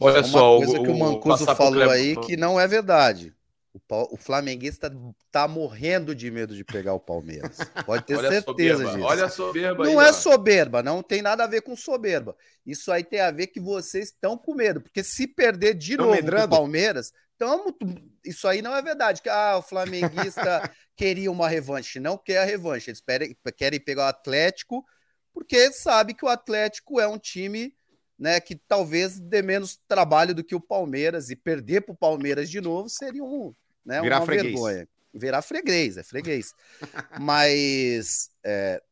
Olha 0.00 0.22
só, 0.24 0.58
uma 0.58 0.66
coisa 0.66 0.80
o, 0.80 0.82
que 0.84 0.90
o 0.90 0.98
Mancuso 0.98 1.44
falou 1.56 1.90
aí 1.90 2.16
que 2.16 2.36
não 2.36 2.58
é 2.58 2.66
verdade. 2.66 3.34
O, 3.74 4.14
o 4.14 4.16
flamenguista 4.16 4.90
tá 5.32 5.48
morrendo 5.48 6.14
de 6.14 6.30
medo 6.30 6.54
de 6.54 6.64
pegar 6.64 6.94
o 6.94 7.00
Palmeiras. 7.00 7.58
Pode 7.84 8.06
ter 8.06 8.18
certeza 8.22 8.84
disso. 8.84 9.00
Olha 9.00 9.24
a 9.24 9.28
soberba. 9.28 9.84
Não 9.84 9.98
aí, 9.98 10.06
é 10.06 10.10
ó. 10.10 10.12
soberba, 10.12 10.82
não 10.82 11.02
tem 11.02 11.20
nada 11.20 11.42
a 11.42 11.48
ver 11.48 11.62
com 11.62 11.74
soberba. 11.74 12.36
Isso 12.64 12.92
aí 12.92 13.02
tem 13.02 13.20
a 13.20 13.32
ver 13.32 13.48
que 13.48 13.58
vocês 13.58 14.06
estão 14.06 14.38
com 14.38 14.54
medo, 14.54 14.80
porque 14.80 15.02
se 15.02 15.26
perder 15.26 15.74
de 15.74 15.96
Tão 15.96 16.06
novo 16.06 16.20
o 16.20 16.48
Palmeiras, 16.48 17.12
tamo, 17.36 17.76
isso 18.24 18.46
aí 18.46 18.62
não 18.62 18.76
é 18.76 18.80
verdade. 18.80 19.20
Que 19.20 19.28
ah, 19.28 19.56
o 19.58 19.62
flamenguista 19.62 20.70
queria 20.96 21.30
uma 21.30 21.48
revanche, 21.48 21.98
não 21.98 22.16
quer 22.16 22.38
a 22.38 22.44
revanche. 22.44 22.90
Eles 22.90 23.00
querem, 23.00 23.36
querem 23.56 23.80
pegar 23.80 24.04
o 24.04 24.08
Atlético, 24.08 24.84
porque 25.32 25.72
sabe 25.72 26.14
que 26.14 26.24
o 26.24 26.28
Atlético 26.28 27.00
é 27.00 27.08
um 27.08 27.18
time 27.18 27.74
né, 28.16 28.38
que 28.40 28.54
talvez 28.54 29.18
dê 29.18 29.42
menos 29.42 29.76
trabalho 29.88 30.34
do 30.34 30.44
que 30.44 30.54
o 30.54 30.60
Palmeiras 30.60 31.30
e 31.30 31.36
perder 31.36 31.80
para 31.80 31.92
o 31.92 31.96
Palmeiras 31.96 32.48
de 32.48 32.60
novo 32.60 32.88
seria 32.88 33.24
um, 33.24 33.52
né? 33.84 34.00
Virar 34.00 34.20
uma 34.20 34.26
freguês. 34.26 34.46
vergonha. 34.46 34.88
Virar 35.12 35.42
freguês, 35.42 35.96
é 35.96 36.02
freguês. 36.02 36.54
Mas, 37.20 38.30
é, 38.42 38.82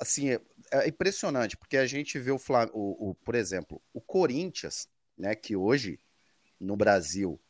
assim, 0.00 0.30
é, 0.30 0.40
é, 0.72 0.88
impressionante, 0.88 1.56
porque 1.56 1.76
a 1.76 1.86
gente 1.86 2.18
vê 2.18 2.30
o, 2.30 2.38
Flam 2.38 2.68
o, 2.72 3.10
o, 3.10 3.14
por 3.14 3.34
exemplo, 3.34 3.80
o 3.92 4.00
Corinthians, 4.00 4.88
né, 5.16 5.34
que 5.34 5.54
hoje 5.54 5.98
no 6.58 6.76
Brasil 6.76 7.40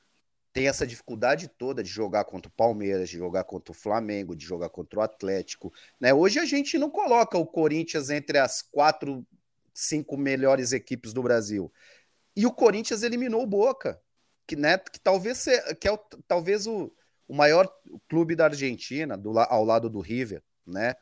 tem 0.52 0.68
essa 0.68 0.86
dificuldade 0.86 1.48
toda 1.48 1.82
de 1.82 1.88
jogar 1.88 2.24
contra 2.24 2.48
o 2.48 2.54
Palmeiras, 2.54 3.08
de 3.08 3.16
jogar 3.16 3.44
contra 3.44 3.72
o 3.72 3.74
Flamengo, 3.74 4.34
de 4.34 4.44
jogar 4.44 4.68
contra 4.68 4.98
o 4.98 5.02
Atlético. 5.02 5.72
Né? 5.98 6.12
Hoje 6.12 6.38
a 6.38 6.44
gente 6.44 6.76
não 6.76 6.90
coloca 6.90 7.38
o 7.38 7.46
Corinthians 7.46 8.10
entre 8.10 8.36
as 8.36 8.60
quatro, 8.60 9.24
cinco 9.72 10.16
melhores 10.16 10.72
equipes 10.72 11.12
do 11.12 11.22
Brasil. 11.22 11.72
E 12.34 12.46
o 12.46 12.52
Corinthians 12.52 13.02
eliminou 13.02 13.42
o 13.42 13.46
Boca 13.46 14.00
que, 14.50 14.56
né, 14.56 14.78
que 14.78 14.98
talvez 14.98 15.38
ser, 15.38 15.76
que 15.76 15.86
é 15.86 15.92
o, 15.92 15.98
talvez 16.26 16.66
o, 16.66 16.92
o 17.28 17.34
maior 17.34 17.72
clube 18.08 18.34
da 18.34 18.46
Argentina, 18.46 19.16
do, 19.16 19.38
ao 19.38 19.64
lado 19.64 19.88
do 19.88 20.00
River, 20.00 20.42
né? 20.66 20.94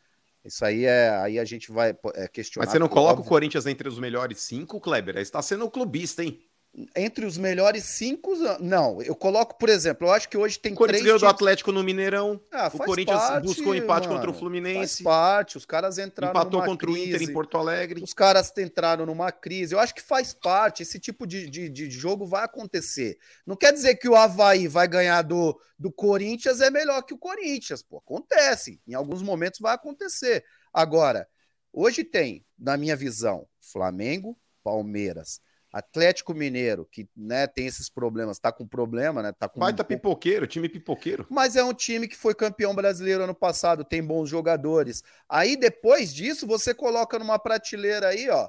Isso 0.44 0.64
aí 0.64 0.84
é. 0.84 1.08
Aí 1.11 1.38
a 1.38 1.44
gente 1.46 1.72
vai 1.72 1.96
é, 2.14 2.28
questionar. 2.28 2.66
Mas 2.66 2.72
você 2.72 2.78
não 2.78 2.88
coloca 2.88 3.14
óbvio. 3.14 3.24
o 3.24 3.28
Corinthians 3.28 3.66
entre 3.66 3.88
os 3.88 3.98
melhores 3.98 4.40
cinco, 4.40 4.80
Kleber? 4.80 5.16
Aí 5.16 5.22
está 5.22 5.40
sendo 5.40 5.70
clubista, 5.70 6.22
hein? 6.22 6.38
Entre 6.94 7.24
os 7.24 7.36
melhores 7.36 7.84
cinco, 7.84 8.34
não. 8.60 9.00
Eu 9.02 9.14
coloco, 9.14 9.58
por 9.58 9.68
exemplo, 9.68 10.06
eu 10.06 10.12
acho 10.12 10.28
que 10.28 10.36
hoje 10.36 10.58
tem 10.58 10.72
o 10.72 10.76
Corinthians 10.76 11.04
ganhou 11.04 11.18
do 11.18 11.26
Atlético 11.26 11.72
no 11.72 11.82
Mineirão. 11.82 12.40
Ah, 12.52 12.70
o 12.72 12.78
Corinthians 12.78 13.20
parte, 13.20 13.44
buscou 13.44 13.74
empate 13.74 14.06
mano, 14.06 14.18
contra 14.18 14.30
o 14.30 14.34
Fluminense. 14.34 15.02
Faz 15.02 15.16
parte, 15.16 15.56
os 15.56 15.64
caras 15.64 15.98
entraram 15.98 16.32
Empatou 16.32 16.62
contra 16.62 16.86
crise, 16.86 17.00
o 17.00 17.08
Inter 17.08 17.22
em 17.22 17.32
Porto 17.32 17.56
Alegre. 17.56 18.02
Os 18.02 18.14
caras 18.14 18.52
entraram 18.56 19.06
numa 19.06 19.32
crise. 19.32 19.74
Eu 19.74 19.80
acho 19.80 19.94
que 19.94 20.02
faz 20.02 20.32
parte, 20.34 20.82
esse 20.82 20.98
tipo 20.98 21.26
de, 21.26 21.48
de, 21.48 21.68
de 21.68 21.90
jogo 21.90 22.26
vai 22.26 22.44
acontecer. 22.44 23.18
Não 23.46 23.56
quer 23.56 23.72
dizer 23.72 23.96
que 23.96 24.08
o 24.08 24.14
Havaí 24.14 24.68
vai 24.68 24.86
ganhar 24.86 25.22
do, 25.22 25.58
do 25.78 25.90
Corinthians 25.90 26.60
é 26.60 26.70
melhor 26.70 27.02
que 27.02 27.14
o 27.14 27.18
Corinthians, 27.18 27.82
pô. 27.82 27.98
Acontece. 27.98 28.80
Em 28.86 28.94
alguns 28.94 29.22
momentos 29.22 29.60
vai 29.60 29.74
acontecer. 29.74 30.44
Agora, 30.72 31.26
hoje 31.72 32.04
tem, 32.04 32.44
na 32.58 32.76
minha 32.76 32.94
visão, 32.96 33.46
Flamengo, 33.60 34.38
Palmeiras, 34.62 35.40
Atlético 35.72 36.33
Mineiro, 36.33 36.88
que 36.90 37.09
né, 37.14 37.46
tem 37.46 37.66
esses 37.66 37.90
problemas, 37.90 38.38
tá 38.38 38.50
com 38.50 38.66
problema, 38.66 39.22
né? 39.22 39.33
Tá 39.33 39.48
com 39.48 39.61
Baita 39.61 39.83
um... 39.83 39.87
pipoqueiro, 39.87 40.46
time 40.46 40.68
pipoqueiro. 40.68 41.26
Mas 41.28 41.57
é 41.57 41.64
um 41.64 41.74
time 41.74 42.09
que 42.09 42.16
foi 42.16 42.35
campeão 42.35 42.74
brasileiro 42.74 43.24
ano 43.24 43.35
passado, 43.35 43.85
tem 43.85 44.02
bons 44.02 44.28
jogadores. 44.31 45.02
Aí 45.28 45.57
depois 45.57 46.12
disso, 46.12 46.46
você 46.46 46.72
coloca 46.72 47.18
numa 47.18 47.38
prateleira 47.38 48.09
aí, 48.09 48.31
ó, 48.31 48.48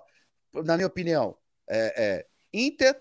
na 0.63 0.75
minha 0.75 0.87
opinião, 0.87 1.35
é, 1.67 1.93
é 1.97 2.25
Inter, 2.53 2.95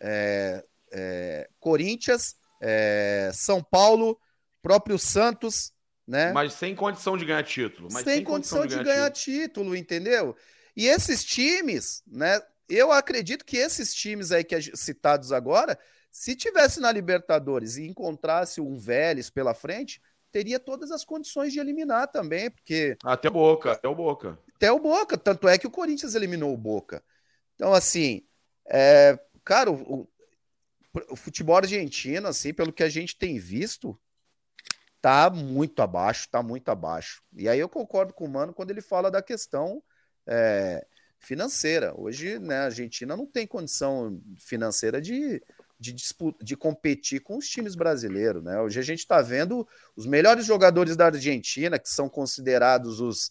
é, 0.00 0.64
é, 0.92 1.48
Corinthians, 1.60 2.34
é, 2.60 3.30
São 3.32 3.62
Paulo, 3.62 4.18
próprio 4.60 4.98
Santos, 4.98 5.72
né? 6.06 6.32
Mas 6.32 6.54
sem 6.54 6.74
condição 6.74 7.16
de 7.16 7.24
ganhar 7.24 7.44
título. 7.44 7.88
Mas 7.92 8.02
sem, 8.02 8.16
sem 8.16 8.24
condição, 8.24 8.62
condição, 8.62 8.78
de 8.78 8.84
ganhar, 8.84 8.96
ganhar 8.96 9.10
título. 9.12 9.42
título, 9.44 9.76
entendeu? 9.76 10.36
E 10.76 10.86
esses 10.86 11.24
times, 11.24 12.02
né? 12.06 12.40
Eu 12.70 12.92
acredito 12.92 13.44
que 13.44 13.56
esses 13.56 13.92
times 13.94 14.32
aí 14.32 14.44
que 14.44 14.54
é 14.54 14.60
citados 14.60 15.32
agora, 15.32 15.78
se 16.10 16.34
tivesse 16.34 16.80
na 16.80 16.90
Libertadores 16.90 17.76
e 17.76 17.86
encontrasse 17.86 18.60
um 18.60 18.78
Vélez 18.78 19.28
pela 19.30 19.54
frente, 19.54 20.00
teria 20.30 20.58
todas 20.58 20.90
as 20.90 21.04
condições 21.04 21.52
de 21.52 21.58
eliminar 21.58 22.08
também, 22.08 22.50
porque 22.50 22.96
até 23.04 23.28
o 23.28 23.32
Boca, 23.32 23.72
até 23.72 23.88
o 23.88 23.94
Boca. 23.94 24.38
Até 24.54 24.72
o 24.72 24.78
Boca. 24.78 25.18
Tanto 25.18 25.48
é 25.48 25.58
que 25.58 25.66
o 25.66 25.70
Corinthians 25.70 26.14
eliminou 26.14 26.52
o 26.52 26.56
Boca. 26.56 27.02
Então, 27.54 27.72
assim, 27.72 28.26
é, 28.66 29.18
cara, 29.44 29.70
o, 29.70 30.08
o, 31.10 31.16
futebol 31.16 31.56
argentino, 31.56 32.28
assim, 32.28 32.54
pelo 32.54 32.72
que 32.72 32.82
a 32.82 32.88
gente 32.88 33.16
tem 33.16 33.38
visto, 33.38 33.98
tá 35.00 35.30
muito 35.30 35.82
abaixo, 35.82 36.28
tá 36.30 36.42
muito 36.42 36.68
abaixo. 36.68 37.22
E 37.32 37.48
aí 37.48 37.58
eu 37.58 37.68
concordo 37.68 38.12
com 38.14 38.24
o 38.24 38.28
Mano 38.28 38.54
quando 38.54 38.70
ele 38.70 38.80
fala 38.80 39.10
da 39.10 39.22
questão 39.22 39.82
é, 40.26 40.86
financeira. 41.20 41.92
Hoje, 41.96 42.38
né, 42.38 42.56
a 42.56 42.64
Argentina 42.64 43.16
não 43.16 43.26
tem 43.26 43.46
condição 43.46 44.20
financeira 44.38 45.00
de, 45.00 45.40
de, 45.78 45.92
disputa, 45.92 46.42
de 46.42 46.56
competir 46.56 47.20
com 47.20 47.36
os 47.36 47.46
times 47.46 47.74
brasileiros. 47.74 48.42
Né? 48.42 48.58
Hoje 48.60 48.80
a 48.80 48.82
gente 48.82 49.00
está 49.00 49.20
vendo 49.20 49.68
os 49.94 50.06
melhores 50.06 50.46
jogadores 50.46 50.96
da 50.96 51.06
Argentina, 51.06 51.78
que 51.78 51.88
são 51.88 52.08
considerados 52.08 53.00
os, 53.00 53.30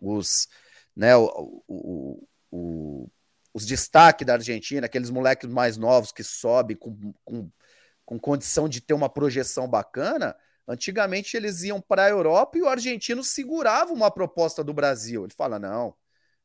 os, 0.00 0.48
né, 0.94 1.16
o, 1.16 1.62
o, 1.66 2.28
o, 2.50 3.10
os 3.54 3.66
destaques 3.66 4.26
da 4.26 4.34
Argentina, 4.34 4.86
aqueles 4.86 5.10
moleques 5.10 5.48
mais 5.48 5.76
novos 5.78 6.12
que 6.12 6.22
sobem 6.22 6.76
com, 6.76 7.12
com, 7.24 7.50
com 8.04 8.18
condição 8.20 8.68
de 8.68 8.82
ter 8.82 8.92
uma 8.94 9.08
projeção 9.08 9.66
bacana. 9.66 10.36
Antigamente 10.68 11.36
eles 11.36 11.62
iam 11.62 11.80
para 11.80 12.04
a 12.04 12.10
Europa 12.10 12.58
e 12.58 12.62
o 12.62 12.68
argentino 12.68 13.24
segurava 13.24 13.92
uma 13.92 14.10
proposta 14.10 14.62
do 14.62 14.74
Brasil. 14.74 15.24
Ele 15.24 15.34
fala: 15.34 15.58
não, 15.58 15.94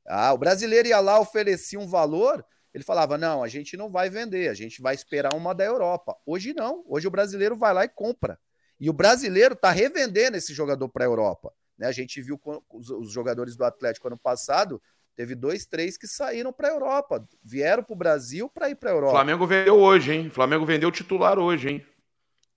ah, 0.07 0.33
o 0.33 0.37
brasileiro 0.37 0.87
ia 0.87 0.99
lá, 0.99 1.19
oferecia 1.19 1.79
um 1.79 1.87
valor, 1.87 2.45
ele 2.73 2.83
falava: 2.83 3.17
não, 3.17 3.41
a 3.41 3.47
gente 3.47 3.77
não 3.77 3.89
vai 3.89 4.09
vender, 4.09 4.49
a 4.49 4.53
gente 4.53 4.81
vai 4.81 4.93
esperar 4.93 5.33
uma 5.33 5.53
da 5.53 5.63
Europa. 5.63 6.15
Hoje 6.25 6.53
não, 6.53 6.83
hoje 6.87 7.07
o 7.07 7.11
brasileiro 7.11 7.55
vai 7.55 7.73
lá 7.73 7.85
e 7.85 7.89
compra. 7.89 8.37
E 8.79 8.89
o 8.89 8.93
brasileiro 8.93 9.53
está 9.53 9.71
revendendo 9.71 10.35
esse 10.35 10.53
jogador 10.53 10.89
para 10.89 11.05
a 11.05 11.07
Europa. 11.07 11.53
Né? 11.77 11.87
A 11.87 11.91
gente 11.91 12.21
viu 12.21 12.39
os, 12.69 13.11
jogadores 13.11 13.55
do 13.55 13.63
Atlético 13.63 14.07
ano 14.07 14.17
passado, 14.17 14.81
teve 15.15 15.33
dois, 15.33 15.65
três 15.65 15.97
que 15.97 16.07
saíram 16.07 16.51
para 16.51 16.67
a 16.67 16.71
Europa, 16.71 17.25
vieram 17.41 17.83
para 17.83 17.93
o 17.93 17.97
Brasil 17.97 18.49
para 18.49 18.69
ir 18.69 18.75
para 18.75 18.89
a 18.89 18.93
Europa. 18.93 19.15
Flamengo 19.15 19.47
vendeu 19.47 19.75
hoje, 19.75 20.13
hein? 20.13 20.29
Flamengo 20.29 20.65
vendeu 20.65 20.89
o 20.89 20.91
titular 20.91 21.39
hoje, 21.39 21.69
hein? 21.69 21.85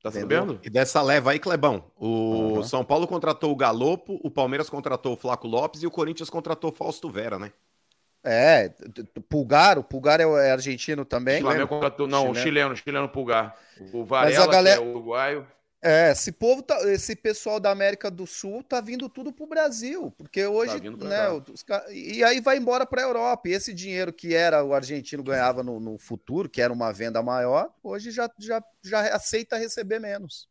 Tá 0.02 0.12
sabendo? 0.12 0.60
E 0.62 0.70
dessa 0.70 1.02
leva 1.02 1.32
aí, 1.32 1.40
Clebão, 1.40 1.84
o 1.96 2.06
uhum. 2.56 2.62
São 2.62 2.84
Paulo 2.84 3.06
contratou 3.06 3.50
o 3.50 3.56
Galopo, 3.56 4.20
o 4.22 4.30
Palmeiras 4.30 4.70
contratou 4.70 5.14
o 5.14 5.16
Flaco 5.16 5.48
Lopes 5.48 5.82
e 5.82 5.86
o 5.86 5.90
Corinthians 5.90 6.30
contratou 6.30 6.70
o 6.70 6.72
Fausto 6.72 7.10
Vera, 7.10 7.38
né? 7.38 7.52
É, 8.22 8.72
Pulgar, 9.28 9.78
o 9.78 9.82
Pulgar 9.82 10.20
é, 10.20 10.24
é 10.24 10.52
argentino 10.52 11.04
também. 11.04 11.38
O 11.38 11.46
Flamengo 11.46 11.68
contratou, 11.68 12.06
não, 12.06 12.18
chileno. 12.18 12.32
o 12.32 12.42
chileno, 12.42 12.76
chileno 12.76 13.08
Pulgar. 13.08 13.56
O 13.92 14.04
Varela, 14.04 14.46
galera... 14.46 14.80
que 14.80 14.86
é 14.86 14.88
uruguaio. 14.88 15.46
É, 15.80 16.10
esse 16.10 16.32
povo, 16.32 16.60
tá, 16.60 16.76
esse 16.90 17.14
pessoal 17.14 17.60
da 17.60 17.70
América 17.70 18.10
do 18.10 18.26
Sul 18.26 18.64
tá 18.64 18.80
vindo 18.80 19.08
tudo 19.08 19.32
pro 19.32 19.46
Brasil, 19.46 20.12
porque 20.18 20.44
hoje, 20.44 20.80
tá 20.80 21.04
né, 21.04 21.28
os, 21.30 21.64
e 21.92 22.24
aí 22.24 22.40
vai 22.40 22.58
embora 22.58 22.84
para 22.84 23.00
a 23.00 23.04
Europa. 23.04 23.48
E 23.48 23.52
esse 23.52 23.72
dinheiro 23.72 24.12
que 24.12 24.34
era 24.34 24.64
o 24.64 24.74
argentino 24.74 25.22
ganhava 25.22 25.62
no, 25.62 25.78
no, 25.78 25.96
futuro, 25.96 26.48
que 26.48 26.60
era 26.60 26.72
uma 26.72 26.92
venda 26.92 27.22
maior, 27.22 27.70
hoje 27.80 28.10
já, 28.10 28.28
já, 28.40 28.60
já 28.82 29.14
aceita 29.14 29.56
receber 29.56 30.00
menos. 30.00 30.48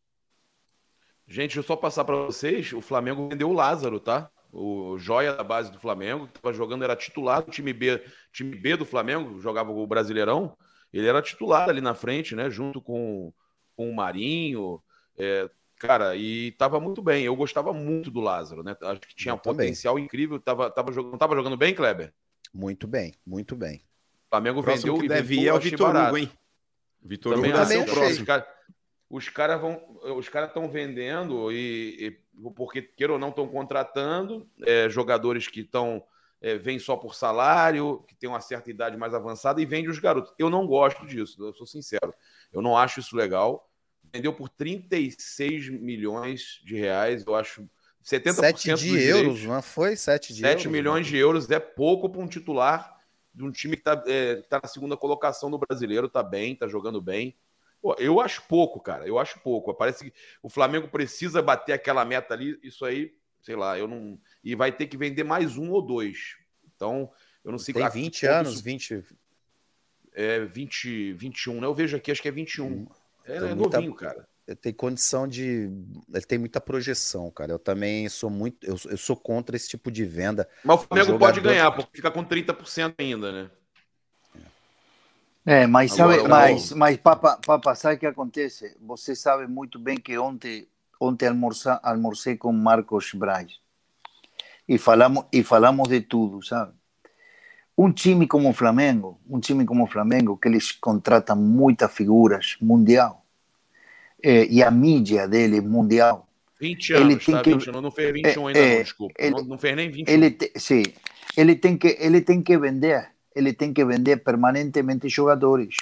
Gente, 1.27 1.49
deixa 1.49 1.59
eu 1.59 1.63
só 1.63 1.75
passar 1.75 2.05
para 2.05 2.15
vocês, 2.15 2.71
o 2.71 2.79
Flamengo 2.79 3.27
vendeu 3.27 3.49
o 3.49 3.53
Lázaro, 3.53 3.99
tá? 3.99 4.31
O 4.49 4.97
joia 4.97 5.33
da 5.33 5.43
base 5.43 5.69
do 5.69 5.79
Flamengo, 5.79 6.27
que 6.27 6.37
estava 6.37 6.53
jogando, 6.53 6.85
era 6.85 6.95
titular 6.95 7.43
do 7.43 7.51
time 7.51 7.73
B, 7.73 8.01
time 8.31 8.55
B 8.55 8.77
do 8.77 8.85
Flamengo, 8.85 9.41
jogava 9.41 9.71
o 9.71 9.85
Brasileirão. 9.85 10.57
Ele 10.93 11.05
era 11.05 11.21
titular 11.21 11.67
ali 11.67 11.81
na 11.81 11.93
frente, 11.93 12.33
né, 12.33 12.49
junto 12.49 12.81
com, 12.81 13.33
com 13.75 13.89
o 13.89 13.93
Marinho, 13.93 14.81
é, 15.17 15.49
cara, 15.77 16.15
e 16.15 16.51
tava 16.51 16.79
muito 16.79 17.01
bem. 17.01 17.23
Eu 17.23 17.35
gostava 17.35 17.73
muito 17.73 18.11
do 18.11 18.19
Lázaro, 18.19 18.63
né? 18.63 18.75
Acho 18.81 19.01
que 19.01 19.15
tinha 19.15 19.33
um 19.33 19.37
potencial 19.37 19.97
incrível. 19.97 20.39
Tava, 20.39 20.69
tava, 20.69 20.91
jogando, 20.91 21.17
tava 21.17 21.35
jogando 21.35 21.57
bem, 21.57 21.73
Kleber? 21.73 22.13
Muito 22.53 22.87
bem, 22.87 23.13
muito 23.25 23.55
bem. 23.55 23.81
O 24.27 24.29
Flamengo 24.29 24.61
Próximo 24.61 24.93
vendeu 24.93 25.01
que 25.01 25.07
deve 25.07 25.35
ir 25.35 25.47
é 25.47 25.53
o 25.53 25.59
Vitor 25.59 25.95
Hugo, 25.95 26.17
hein? 26.17 26.31
Vitor 27.01 27.37
Hugo 27.37 27.51
também 27.51 27.85
próximo. 27.85 28.25
Os 29.09 29.29
caras 29.29 29.61
vão, 29.61 29.81
os 30.17 30.27
caras 30.27 30.49
estão 30.49 30.69
vendendo 30.69 31.49
e, 31.49 32.19
e, 32.35 32.51
porque 32.51 32.81
queira 32.81 33.13
ou 33.13 33.19
não 33.19 33.29
estão 33.29 33.47
contratando 33.47 34.49
é, 34.65 34.89
jogadores 34.89 35.47
que 35.47 35.61
estão 35.61 36.03
é, 36.41 36.57
vêm 36.57 36.77
só 36.77 36.97
por 36.97 37.15
salário, 37.15 38.03
que 38.05 38.13
tem 38.15 38.29
uma 38.29 38.41
certa 38.41 38.69
idade 38.69 38.97
mais 38.97 39.13
avançada 39.13 39.61
e 39.61 39.65
vende 39.65 39.89
os 39.89 39.97
garotos. 39.97 40.33
Eu 40.37 40.49
não 40.49 40.67
gosto 40.67 41.05
disso, 41.05 41.41
eu 41.41 41.53
sou 41.53 41.65
sincero. 41.65 42.13
Eu 42.51 42.61
não 42.61 42.77
acho 42.77 42.99
isso 42.99 43.15
legal 43.15 43.66
vendeu 44.13 44.33
por 44.33 44.49
36 44.49 45.69
milhões 45.69 46.61
de 46.63 46.75
reais, 46.75 47.23
eu 47.25 47.35
acho 47.35 47.69
70% 48.03 48.33
7 48.33 48.75
de 48.75 49.03
euros, 49.03 49.43
não 49.43 49.61
foi? 49.61 49.95
7 49.95 50.33
de 50.33 50.39
7 50.41 50.49
euros, 50.49 50.65
milhões 50.65 51.05
né? 51.05 51.11
de 51.11 51.17
euros 51.17 51.49
é 51.49 51.59
pouco 51.59 52.09
para 52.09 52.21
um 52.21 52.27
titular 52.27 52.97
de 53.33 53.43
um 53.43 53.51
time 53.51 53.75
que 53.75 53.81
está 53.81 54.03
é, 54.07 54.37
tá 54.49 54.59
na 54.63 54.67
segunda 54.67 54.97
colocação 54.97 55.49
no 55.49 55.59
brasileiro, 55.59 56.09
tá 56.09 56.23
bem, 56.23 56.55
tá 56.55 56.67
jogando 56.67 56.99
bem. 56.99 57.37
Pô, 57.79 57.95
eu 57.99 58.19
acho 58.19 58.41
pouco, 58.47 58.79
cara. 58.79 59.07
Eu 59.07 59.19
acho 59.19 59.39
pouco. 59.41 59.73
Parece 59.75 60.05
que 60.05 60.13
o 60.41 60.49
Flamengo 60.49 60.87
precisa 60.87 61.41
bater 61.41 61.73
aquela 61.73 62.03
meta 62.03 62.33
ali. 62.33 62.59
Isso 62.63 62.83
aí, 62.83 63.13
sei 63.41 63.55
lá, 63.55 63.77
eu 63.77 63.87
não. 63.87 64.19
E 64.43 64.55
vai 64.55 64.71
ter 64.71 64.87
que 64.87 64.97
vender 64.97 65.23
mais 65.23 65.55
um 65.55 65.69
ou 65.69 65.81
dois. 65.81 66.35
Então, 66.75 67.11
eu 67.45 67.51
não 67.51 67.59
sei. 67.59 67.75
Tem 67.75 67.87
20 67.87 68.25
anos, 68.25 68.59
20. 68.59 69.03
É, 70.13 70.45
20, 70.45 71.13
21, 71.13 71.61
né? 71.61 71.67
Eu 71.67 71.75
vejo 71.75 71.95
aqui, 71.95 72.11
acho 72.11 72.21
que 72.21 72.27
é 72.27 72.31
21. 72.31 72.65
Hum. 72.65 72.87
Ele 73.27 73.45
é 73.45 73.55
muita, 73.55 73.77
novinho, 73.77 73.93
cara. 73.93 74.27
Tem 74.61 74.73
condição 74.73 75.27
de. 75.27 75.69
Ele 76.13 76.25
tem 76.25 76.39
muita 76.39 76.61
projeção, 76.61 77.29
cara. 77.29 77.51
Eu 77.51 77.59
também 77.59 78.07
sou 78.07 78.29
muito. 78.29 78.65
Eu, 78.65 78.77
eu 78.89 78.97
sou 78.97 79.15
contra 79.15 79.55
esse 79.55 79.67
tipo 79.67 79.91
de 79.91 80.05
venda. 80.05 80.47
Mas 80.63 80.79
o 80.79 80.87
Flamengo 80.87 81.19
pode 81.19 81.41
ganhar, 81.41 81.71
porque 81.71 81.97
fica 81.97 82.09
com 82.09 82.23
30% 82.23 82.95
ainda, 82.97 83.31
né? 83.31 83.51
É, 85.45 85.65
mas 85.65 85.93
sabe, 85.93 86.15
Agora, 86.15 86.29
mas, 86.29 86.73
mas 86.73 86.97
Papa, 86.97 87.39
Papa, 87.45 87.73
sabe 87.73 87.95
o 87.95 87.99
que 87.99 88.05
acontece? 88.05 88.75
Você 88.81 89.15
sabe 89.15 89.47
muito 89.47 89.79
bem 89.79 89.95
que 89.95 90.17
ontem, 90.17 90.67
ontem 90.99 91.27
almorça, 91.29 91.79
almorcei 91.81 92.35
com 92.35 92.51
Marcos 92.51 93.13
Braz 93.13 93.57
e 94.67 94.77
falamos, 94.77 95.25
e 95.31 95.41
falamos 95.43 95.87
de 95.87 96.01
tudo, 96.01 96.43
sabe? 96.43 96.73
Um 97.77 97.91
time 97.91 98.25
como 98.25 98.49
o 98.49 98.53
Flamengo, 98.53 99.19
um 99.29 99.39
time 99.39 99.63
como 99.63 99.83
o 99.83 99.87
Flamengo, 99.87 100.35
que 100.35 100.47
eles 100.47 100.71
contratam 100.71 101.35
muitas 101.35 101.93
figuras 101.93 102.57
mundial, 102.59 103.23
é, 104.23 104.45
e 104.47 104.63
a 104.63 104.71
mídia 104.71 105.27
dele 105.27 105.61
mundial. 105.61 106.27
20 106.59 106.93
anos, 106.93 107.05
ele 107.05 107.19
tem 107.19 107.35
tá, 107.35 107.41
que, 107.43 107.53
20, 107.53 107.67
não 107.67 107.91
fez 107.91 108.13
21 108.13 108.25
é, 108.25 108.47
ainda, 108.47 108.59
é, 108.59 108.75
não, 108.75 108.83
desculpa. 108.83 109.13
Ele, 109.19 109.35
não, 109.35 109.43
não 109.43 109.57
fez 109.59 109.75
nem 109.75 109.91
21. 109.91 110.11
Ele 110.11 110.31
te, 110.31 110.51
sim, 110.55 110.83
ele 111.37 111.55
tem, 111.55 111.77
que, 111.77 111.95
ele 111.99 112.21
tem 112.21 112.41
que 112.41 112.57
vender, 112.57 113.11
ele 113.35 113.53
tem 113.53 113.71
que 113.71 113.85
vender 113.85 114.17
permanentemente 114.23 115.07
jogadores 115.07 115.75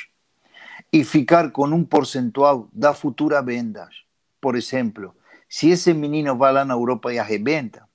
e 0.92 1.06
ficar 1.06 1.50
com 1.52 1.66
um 1.68 1.86
percentual 1.86 2.68
da 2.74 2.94
futura 2.94 3.42
vendas. 3.42 4.04
Por 4.42 4.58
exemplo, 4.58 5.16
se 5.48 5.70
esse 5.70 5.94
menino 5.94 6.36
vai 6.36 6.52
lá 6.52 6.66
na 6.66 6.74
Europa 6.74 7.14
e 7.14 7.20
arrebenta, 7.20 7.88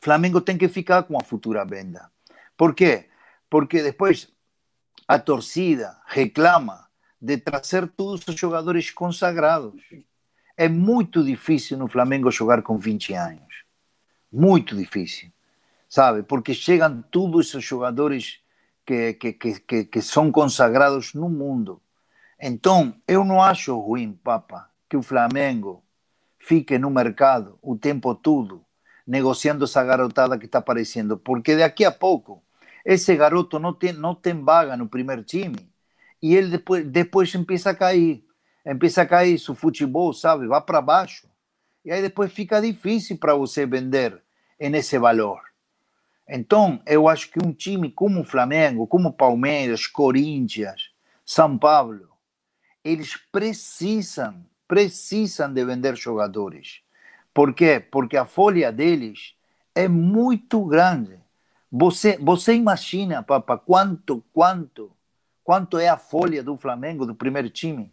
Flamengo 0.00 0.40
tem 0.40 0.56
que 0.56 0.68
ficar 0.68 1.02
com 1.02 1.18
a 1.18 1.24
futura 1.24 1.64
venda 1.64 2.11
¿Por 2.62 2.76
qué? 2.76 3.08
Porque 3.48 3.82
después 3.82 4.32
a 5.08 5.18
torcida 5.18 6.00
reclama 6.06 6.88
de 7.20 7.36
trazer 7.36 7.88
todos 7.88 8.22
os 8.28 8.36
jogadores 8.36 8.88
consagrados. 8.92 9.82
É 10.56 10.68
muito 10.68 11.24
difícil 11.24 11.76
no 11.76 11.88
Flamengo 11.88 12.30
jogar 12.30 12.62
com 12.62 12.78
20 12.78 13.14
anos. 13.14 13.52
Muito 14.30 14.76
difícil. 14.76 15.32
Sabe? 15.88 16.22
Porque 16.22 16.54
chegam 16.54 17.02
todos 17.10 17.48
esses 17.48 17.64
jogadores 17.64 18.38
que, 18.86 19.14
que, 19.14 19.32
que, 19.32 19.84
que 19.86 20.00
são 20.00 20.30
consagrados 20.30 21.14
no 21.14 21.28
mundo. 21.28 21.82
Então, 22.38 22.94
eu 23.08 23.24
não 23.24 23.42
acho 23.42 23.76
ruim, 23.76 24.12
Papa, 24.12 24.70
que 24.88 24.96
o 24.96 25.02
Flamengo 25.02 25.82
fique 26.38 26.78
no 26.78 26.90
mercado 26.90 27.58
o 27.60 27.76
tempo 27.76 28.14
todo 28.14 28.64
negociando 29.04 29.64
essa 29.64 29.82
garotada 29.82 30.38
que 30.38 30.46
está 30.46 30.58
aparecendo, 30.58 31.18
porque 31.18 31.56
daqui 31.56 31.84
a 31.84 31.90
pouco 31.90 32.40
esse 32.84 33.14
garoto 33.16 33.58
não 33.58 33.72
tem, 33.72 33.92
não 33.92 34.14
tem 34.14 34.42
vaga 34.42 34.76
no 34.76 34.88
primeiro 34.88 35.22
time 35.22 35.70
e 36.22 36.34
ele 36.34 36.48
depois, 36.48 36.86
depois 36.86 37.34
empieza 37.34 37.70
a 37.70 37.74
cair. 37.74 38.24
Empieza 38.64 39.02
a 39.02 39.06
cair 39.06 39.38
seu 39.38 39.54
futebol, 39.54 40.12
sabe? 40.12 40.46
Vai 40.46 40.60
para 40.60 40.80
baixo. 40.80 41.26
E 41.84 41.90
aí 41.90 42.00
depois 42.00 42.32
fica 42.32 42.60
difícil 42.60 43.18
para 43.18 43.34
você 43.34 43.66
vender 43.66 44.22
nesse 44.60 44.96
valor. 44.98 45.40
Então, 46.28 46.80
eu 46.86 47.08
acho 47.08 47.30
que 47.30 47.44
um 47.44 47.52
time 47.52 47.90
como 47.90 48.20
o 48.20 48.24
Flamengo, 48.24 48.86
como 48.86 49.12
Palmeiras, 49.12 49.88
Corinthians, 49.88 50.90
São 51.26 51.58
Paulo, 51.58 52.08
eles 52.84 53.16
precisam, 53.30 54.44
precisam 54.68 55.52
de 55.52 55.64
vender 55.64 55.96
jogadores. 55.96 56.80
Por 57.34 57.52
quê? 57.52 57.80
Porque 57.80 58.16
a 58.16 58.24
folha 58.24 58.70
deles 58.70 59.34
é 59.74 59.88
muito 59.88 60.64
grande. 60.64 61.18
Você, 61.72 62.18
você 62.18 62.52
imagina, 62.52 63.22
Papa, 63.22 63.56
quanto, 63.56 64.22
quanto, 64.30 64.94
quanto 65.42 65.78
é 65.78 65.88
a 65.88 65.96
folha 65.96 66.42
do 66.42 66.54
Flamengo, 66.54 67.06
do 67.06 67.14
primeiro 67.14 67.48
time? 67.48 67.90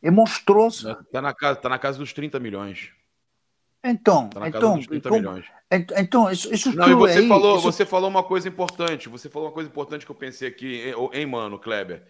É 0.00 0.10
monstruoso. 0.10 0.92
Está 0.92 1.20
na, 1.20 1.34
casa, 1.34 1.60
tá 1.60 1.68
na 1.68 1.78
casa 1.78 1.98
dos 1.98 2.14
30 2.14 2.40
milhões. 2.40 2.90
Então, 3.84 4.30
tá 4.30 4.48
então, 4.48 4.80
como, 4.80 5.40
então 5.70 6.30
isso, 6.30 6.54
isso 6.54 6.74
Não, 6.74 6.88
e 6.88 6.94
você 6.94 7.18
aí, 7.18 7.28
falou, 7.28 7.56
isso... 7.56 7.64
você 7.64 7.84
falou 7.84 8.08
uma 8.08 8.22
coisa 8.22 8.48
importante. 8.48 9.10
Você 9.10 9.28
falou 9.28 9.48
uma 9.48 9.54
coisa 9.54 9.68
importante 9.68 10.06
que 10.06 10.10
eu 10.10 10.16
pensei 10.16 10.48
aqui, 10.48 10.94
hein, 11.12 11.26
mano, 11.26 11.58
Kleber. 11.58 12.02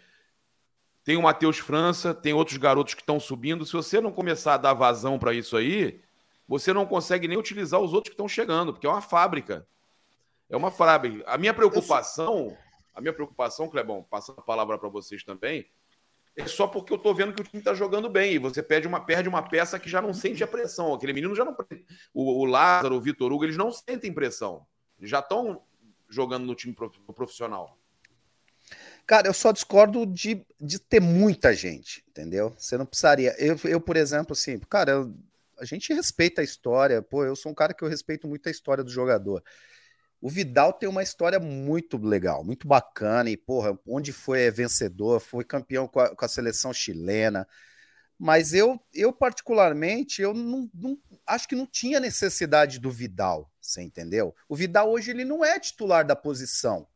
Tem 1.02 1.16
o 1.16 1.22
Matheus 1.22 1.58
França, 1.58 2.14
tem 2.14 2.32
outros 2.32 2.58
garotos 2.58 2.94
que 2.94 3.02
estão 3.02 3.18
subindo. 3.18 3.66
Se 3.66 3.72
você 3.72 4.00
não 4.00 4.12
começar 4.12 4.54
a 4.54 4.58
dar 4.58 4.72
vazão 4.72 5.18
para 5.18 5.34
isso 5.34 5.56
aí, 5.56 6.00
você 6.46 6.72
não 6.72 6.86
consegue 6.86 7.26
nem 7.26 7.36
utilizar 7.36 7.80
os 7.80 7.92
outros 7.92 8.10
que 8.10 8.14
estão 8.14 8.28
chegando, 8.28 8.72
porque 8.72 8.86
é 8.86 8.90
uma 8.90 9.02
fábrica. 9.02 9.66
É 10.48 10.56
uma 10.56 10.70
fábrica. 10.70 11.24
A 11.26 11.38
minha 11.38 11.54
preocupação, 11.54 12.56
a 12.94 13.00
minha 13.00 13.12
preocupação, 13.12 13.68
Clebão, 13.68 14.02
passando 14.02 14.38
a 14.38 14.42
palavra 14.42 14.78
para 14.78 14.88
vocês 14.88 15.24
também, 15.24 15.66
é 16.36 16.46
só 16.46 16.66
porque 16.66 16.92
eu 16.92 16.98
tô 16.98 17.14
vendo 17.14 17.32
que 17.32 17.40
o 17.40 17.44
time 17.44 17.62
tá 17.62 17.74
jogando 17.74 18.08
bem. 18.08 18.34
E 18.34 18.38
você 18.38 18.62
perde 18.62 18.88
uma, 18.88 19.04
perde 19.04 19.28
uma 19.28 19.42
peça 19.42 19.78
que 19.78 19.88
já 19.88 20.02
não 20.02 20.12
sente 20.12 20.42
a 20.42 20.46
pressão. 20.46 20.92
Aquele 20.92 21.12
menino 21.12 21.34
já 21.34 21.44
não. 21.44 21.56
O, 22.12 22.40
o 22.40 22.44
Lázaro, 22.44 22.96
o 22.96 23.00
Vitor 23.00 23.32
Hugo, 23.32 23.44
eles 23.44 23.56
não 23.56 23.70
sentem 23.70 24.12
pressão. 24.12 24.66
Eles 24.98 25.10
já 25.10 25.20
estão 25.20 25.62
jogando 26.08 26.44
no 26.44 26.54
time 26.54 26.74
profissional. 27.14 27.78
Cara, 29.06 29.28
eu 29.28 29.34
só 29.34 29.52
discordo 29.52 30.06
de, 30.06 30.44
de 30.60 30.78
ter 30.78 31.00
muita 31.00 31.52
gente, 31.52 32.02
entendeu? 32.08 32.54
Você 32.58 32.76
não 32.78 32.86
precisaria. 32.86 33.34
Eu, 33.38 33.56
eu 33.64 33.80
por 33.80 33.96
exemplo, 33.96 34.32
assim, 34.32 34.58
cara, 34.58 34.92
eu, 34.92 35.14
a 35.58 35.64
gente 35.64 35.92
respeita 35.92 36.40
a 36.40 36.44
história. 36.44 37.02
Pô, 37.02 37.24
eu 37.24 37.36
sou 37.36 37.52
um 37.52 37.54
cara 37.54 37.74
que 37.74 37.84
eu 37.84 37.88
respeito 37.88 38.26
muito 38.26 38.48
a 38.48 38.50
história 38.50 38.82
do 38.82 38.90
jogador. 38.90 39.44
O 40.24 40.30
Vidal 40.30 40.72
tem 40.72 40.88
uma 40.88 41.02
história 41.02 41.38
muito 41.38 41.98
legal, 41.98 42.42
muito 42.42 42.66
bacana, 42.66 43.28
e, 43.28 43.36
porra, 43.36 43.78
onde 43.86 44.10
foi 44.10 44.44
é 44.44 44.50
vencedor, 44.50 45.20
foi 45.20 45.44
campeão 45.44 45.86
com 45.86 46.00
a, 46.00 46.16
com 46.16 46.24
a, 46.24 46.28
seleção 46.28 46.72
chilena. 46.72 47.46
Mas 48.18 48.54
eu, 48.54 48.80
eu 48.94 49.12
particularmente, 49.12 50.22
eu 50.22 50.32
não, 50.32 50.66
não, 50.72 50.98
acho 51.26 51.46
que 51.46 51.54
não 51.54 51.66
tinha 51.66 52.00
necessidade 52.00 52.80
do 52.80 52.90
Vidal, 52.90 53.52
você 53.60 53.82
entendeu? 53.82 54.34
O 54.48 54.56
Vidal 54.56 54.90
hoje 54.90 55.10
ele 55.10 55.26
não 55.26 55.44
é 55.44 55.60
titular 55.60 56.06
da 56.06 56.16
posição. 56.16 56.88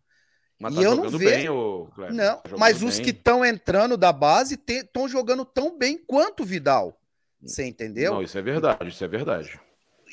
Mas 0.59 0.74
tá 0.74 0.81
e 0.81 0.85
eu 0.85 0.97
não 0.97 1.11
vejo. 1.11 1.18
Bem, 1.18 1.49
o 1.51 1.91
não, 2.11 2.41
tá 2.41 2.57
mas 2.57 2.83
os 2.83 2.97
bem. 2.97 3.05
que 3.05 3.11
estão 3.11 3.45
entrando 3.45 3.99
da 3.99 4.11
base 4.11 4.59
estão 4.66 5.07
jogando 5.07 5.45
tão 5.45 5.76
bem 5.76 5.99
quanto 5.99 6.45
o 6.45 6.47
Vidal. 6.47 6.99
Você 7.43 7.66
entendeu? 7.66 8.14
Não, 8.14 8.22
isso 8.22 8.39
é 8.39 8.43
verdade, 8.43 8.89
isso 8.89 9.05
é 9.05 9.09
verdade 9.09 9.61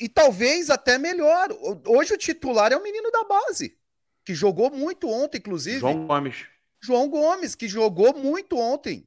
e 0.00 0.08
talvez 0.08 0.70
até 0.70 0.98
melhor. 0.98 1.48
Hoje 1.86 2.14
o 2.14 2.18
titular 2.18 2.72
é 2.72 2.76
o 2.76 2.82
menino 2.82 3.10
da 3.10 3.24
base, 3.24 3.76
que 4.24 4.34
jogou 4.34 4.70
muito 4.70 5.08
ontem, 5.08 5.38
inclusive. 5.38 5.80
João 5.80 6.06
Gomes. 6.06 6.46
João 6.80 7.08
Gomes, 7.08 7.54
que 7.54 7.68
jogou 7.68 8.14
muito 8.14 8.58
ontem. 8.58 9.06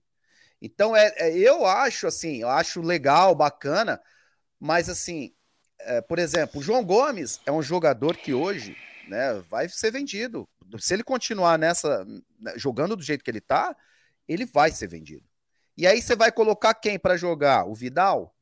Então, 0.61 0.95
é, 0.95 1.13
é 1.17 1.37
eu 1.37 1.65
acho 1.65 2.07
assim, 2.07 2.41
eu 2.41 2.49
acho 2.49 2.81
legal, 2.81 3.33
bacana, 3.33 4.01
mas 4.59 4.89
assim, 4.89 5.33
é, 5.79 6.01
por 6.01 6.19
exemplo, 6.19 6.59
o 6.59 6.63
João 6.63 6.83
Gomes 6.83 7.39
é 7.45 7.51
um 7.51 7.61
jogador 7.61 8.17
que 8.17 8.33
hoje 8.33 8.75
né, 9.07 9.41
vai 9.49 9.69
ser 9.69 9.91
vendido. 9.91 10.47
Se 10.77 10.93
ele 10.93 11.03
continuar 11.03 11.57
nessa, 11.57 12.05
né, 12.39 12.53
jogando 12.57 12.95
do 12.95 13.03
jeito 13.03 13.23
que 13.23 13.31
ele 13.31 13.41
tá, 13.41 13.75
ele 14.27 14.45
vai 14.45 14.71
ser 14.71 14.87
vendido. 14.87 15.23
E 15.77 15.87
aí 15.87 16.01
você 16.01 16.15
vai 16.15 16.31
colocar 16.31 16.73
quem 16.73 16.99
para 16.99 17.17
jogar? 17.17 17.65
O 17.65 17.73
Vidal? 17.73 18.35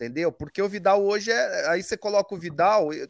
Entendeu? 0.00 0.32
Porque 0.32 0.62
o 0.62 0.68
Vidal 0.68 1.04
hoje 1.04 1.30
é. 1.30 1.68
Aí 1.68 1.82
você 1.82 1.96
coloca 1.96 2.34
o 2.34 2.38
Vidal. 2.38 2.92
Eu, 2.92 3.08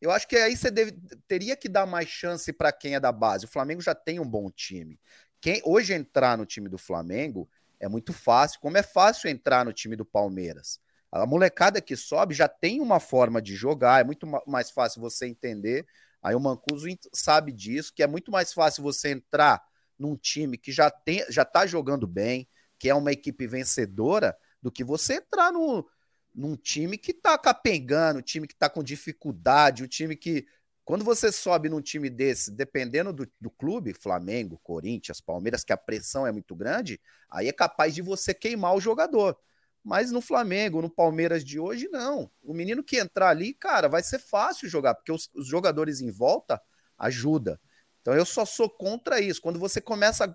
eu 0.00 0.10
acho 0.10 0.28
que 0.28 0.36
aí 0.36 0.56
você 0.56 0.70
deve, 0.70 0.92
teria 1.26 1.56
que 1.56 1.68
dar 1.68 1.84
mais 1.84 2.08
chance 2.08 2.52
para 2.52 2.72
quem 2.72 2.94
é 2.94 3.00
da 3.00 3.10
base. 3.10 3.44
O 3.44 3.48
Flamengo 3.48 3.82
já 3.82 3.94
tem 3.94 4.20
um 4.20 4.28
bom 4.28 4.48
time. 4.50 4.98
Quem 5.40 5.60
hoje 5.64 5.92
entrar 5.92 6.38
no 6.38 6.46
time 6.46 6.68
do 6.68 6.78
Flamengo 6.78 7.50
é 7.80 7.88
muito 7.88 8.12
fácil, 8.12 8.60
como 8.60 8.76
é 8.76 8.82
fácil 8.82 9.28
entrar 9.28 9.64
no 9.64 9.72
time 9.72 9.96
do 9.96 10.04
Palmeiras. 10.04 10.78
A 11.10 11.26
molecada 11.26 11.80
que 11.80 11.96
sobe 11.96 12.34
já 12.34 12.46
tem 12.46 12.80
uma 12.80 13.00
forma 13.00 13.42
de 13.42 13.56
jogar, 13.56 14.00
é 14.00 14.04
muito 14.04 14.26
mais 14.46 14.70
fácil 14.70 15.00
você 15.00 15.26
entender. 15.26 15.84
Aí 16.22 16.34
o 16.34 16.40
Mancuso 16.40 16.86
sabe 17.12 17.52
disso, 17.52 17.92
que 17.94 18.02
é 18.02 18.06
muito 18.06 18.30
mais 18.30 18.52
fácil 18.52 18.82
você 18.82 19.10
entrar 19.10 19.60
num 19.98 20.14
time 20.16 20.56
que 20.56 20.70
já 20.70 20.90
tem, 20.90 21.24
já 21.30 21.44
tá 21.44 21.66
jogando 21.66 22.06
bem, 22.06 22.46
que 22.78 22.88
é 22.88 22.94
uma 22.94 23.12
equipe 23.12 23.46
vencedora, 23.46 24.36
do 24.62 24.70
que 24.70 24.84
você 24.84 25.14
entrar 25.14 25.50
no, 25.50 25.86
num 26.34 26.56
time 26.56 26.96
que 26.96 27.12
tá 27.12 27.36
capengando, 27.36 28.20
um 28.20 28.22
time 28.22 28.46
que 28.46 28.54
tá 28.54 28.68
com 28.68 28.82
dificuldade, 28.82 29.82
um 29.82 29.88
time 29.88 30.16
que. 30.16 30.46
Quando 30.84 31.04
você 31.04 31.30
sobe 31.30 31.68
num 31.68 31.80
time 31.80 32.10
desse, 32.10 32.50
dependendo 32.50 33.12
do, 33.12 33.30
do 33.40 33.50
clube, 33.50 33.94
Flamengo, 33.94 34.58
Corinthians, 34.62 35.20
Palmeiras, 35.20 35.62
que 35.62 35.72
a 35.72 35.76
pressão 35.76 36.26
é 36.26 36.32
muito 36.32 36.54
grande, 36.56 37.00
aí 37.28 37.48
é 37.48 37.52
capaz 37.52 37.94
de 37.94 38.02
você 38.02 38.34
queimar 38.34 38.74
o 38.74 38.80
jogador. 38.80 39.38
Mas 39.84 40.10
no 40.10 40.20
Flamengo, 40.20 40.82
no 40.82 40.90
Palmeiras 40.90 41.44
de 41.44 41.60
hoje, 41.60 41.88
não. 41.88 42.30
O 42.42 42.52
menino 42.52 42.82
que 42.82 42.98
entrar 42.98 43.28
ali, 43.28 43.54
cara, 43.54 43.88
vai 43.88 44.02
ser 44.02 44.18
fácil 44.18 44.68
jogar, 44.68 44.94
porque 44.94 45.12
os, 45.12 45.30
os 45.34 45.46
jogadores 45.46 46.00
em 46.00 46.10
volta 46.10 46.60
ajuda. 46.98 47.60
Então 48.00 48.14
eu 48.14 48.26
só 48.26 48.44
sou 48.44 48.68
contra 48.68 49.20
isso. 49.20 49.40
Quando 49.40 49.58
você 49.58 49.80
começa 49.80 50.24
a 50.24 50.34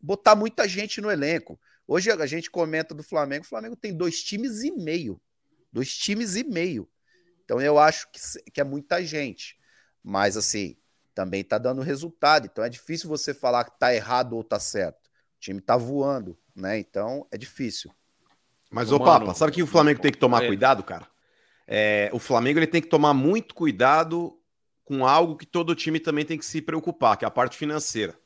botar 0.00 0.36
muita 0.36 0.68
gente 0.68 1.00
no 1.00 1.10
elenco. 1.10 1.58
Hoje 1.86 2.10
a 2.10 2.26
gente 2.26 2.50
comenta 2.50 2.94
do 2.94 3.02
Flamengo, 3.02 3.44
o 3.44 3.48
Flamengo 3.48 3.76
tem 3.76 3.96
dois 3.96 4.22
times 4.22 4.62
e 4.62 4.70
meio 4.70 5.20
dois 5.76 5.94
times 5.94 6.36
e 6.36 6.42
meio. 6.42 6.88
Então 7.44 7.60
eu 7.60 7.78
acho 7.78 8.08
que, 8.10 8.50
que 8.50 8.60
é 8.60 8.64
muita 8.64 9.04
gente. 9.04 9.58
Mas 10.02 10.36
assim, 10.36 10.74
também 11.14 11.44
tá 11.44 11.58
dando 11.58 11.82
resultado. 11.82 12.48
Então 12.50 12.64
é 12.64 12.68
difícil 12.70 13.10
você 13.10 13.34
falar 13.34 13.64
que 13.64 13.78
tá 13.78 13.94
errado 13.94 14.34
ou 14.34 14.42
tá 14.42 14.58
certo. 14.58 15.06
O 15.06 15.38
time 15.38 15.60
tá 15.60 15.76
voando, 15.76 16.36
né? 16.54 16.78
Então 16.78 17.26
é 17.30 17.36
difícil. 17.36 17.92
Mas, 18.70 18.90
ô, 18.90 18.98
Papa, 18.98 19.32
sabe 19.34 19.52
que 19.52 19.62
o 19.62 19.66
Flamengo 19.66 20.00
tem 20.00 20.10
que 20.10 20.18
tomar 20.18 20.44
cuidado, 20.46 20.82
cara? 20.82 21.06
É, 21.66 22.10
o 22.12 22.18
Flamengo 22.18 22.58
ele 22.58 22.66
tem 22.66 22.80
que 22.80 22.88
tomar 22.88 23.14
muito 23.14 23.54
cuidado 23.54 24.36
com 24.84 25.06
algo 25.06 25.36
que 25.36 25.46
todo 25.46 25.74
time 25.74 26.00
também 26.00 26.24
tem 26.24 26.38
que 26.38 26.44
se 26.44 26.62
preocupar, 26.62 27.16
que 27.16 27.24
é 27.24 27.28
a 27.28 27.30
parte 27.30 27.56
financeira. 27.56 28.18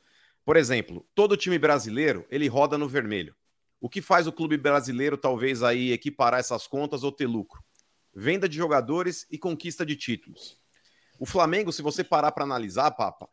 Por 0.45 0.55
exemplo, 0.55 1.05
todo 1.13 1.37
time 1.37 1.59
brasileiro 1.59 2.25
ele 2.29 2.47
roda 2.47 2.77
no 2.77 2.87
vermelho. 2.87 3.35
O 3.81 3.89
que 3.89 3.99
faz 3.99 4.27
o 4.27 4.31
clube 4.31 4.57
brasileiro 4.57 5.17
talvez 5.17 5.63
aí 5.63 5.91
equiparar 5.91 6.39
essas 6.39 6.67
contas 6.67 7.03
ou 7.03 7.11
ter 7.11 7.25
lucro? 7.25 7.63
Venda 8.13 8.47
de 8.47 8.55
jogadores 8.55 9.25
e 9.31 9.39
conquista 9.39 9.83
de 9.83 9.95
títulos. 9.95 10.55
O 11.17 11.25
Flamengo, 11.25 11.73
se 11.73 11.81
você 11.81 12.03
parar 12.03 12.31
para 12.31 12.43
analisar, 12.43 12.91
Papa, 12.91 13.27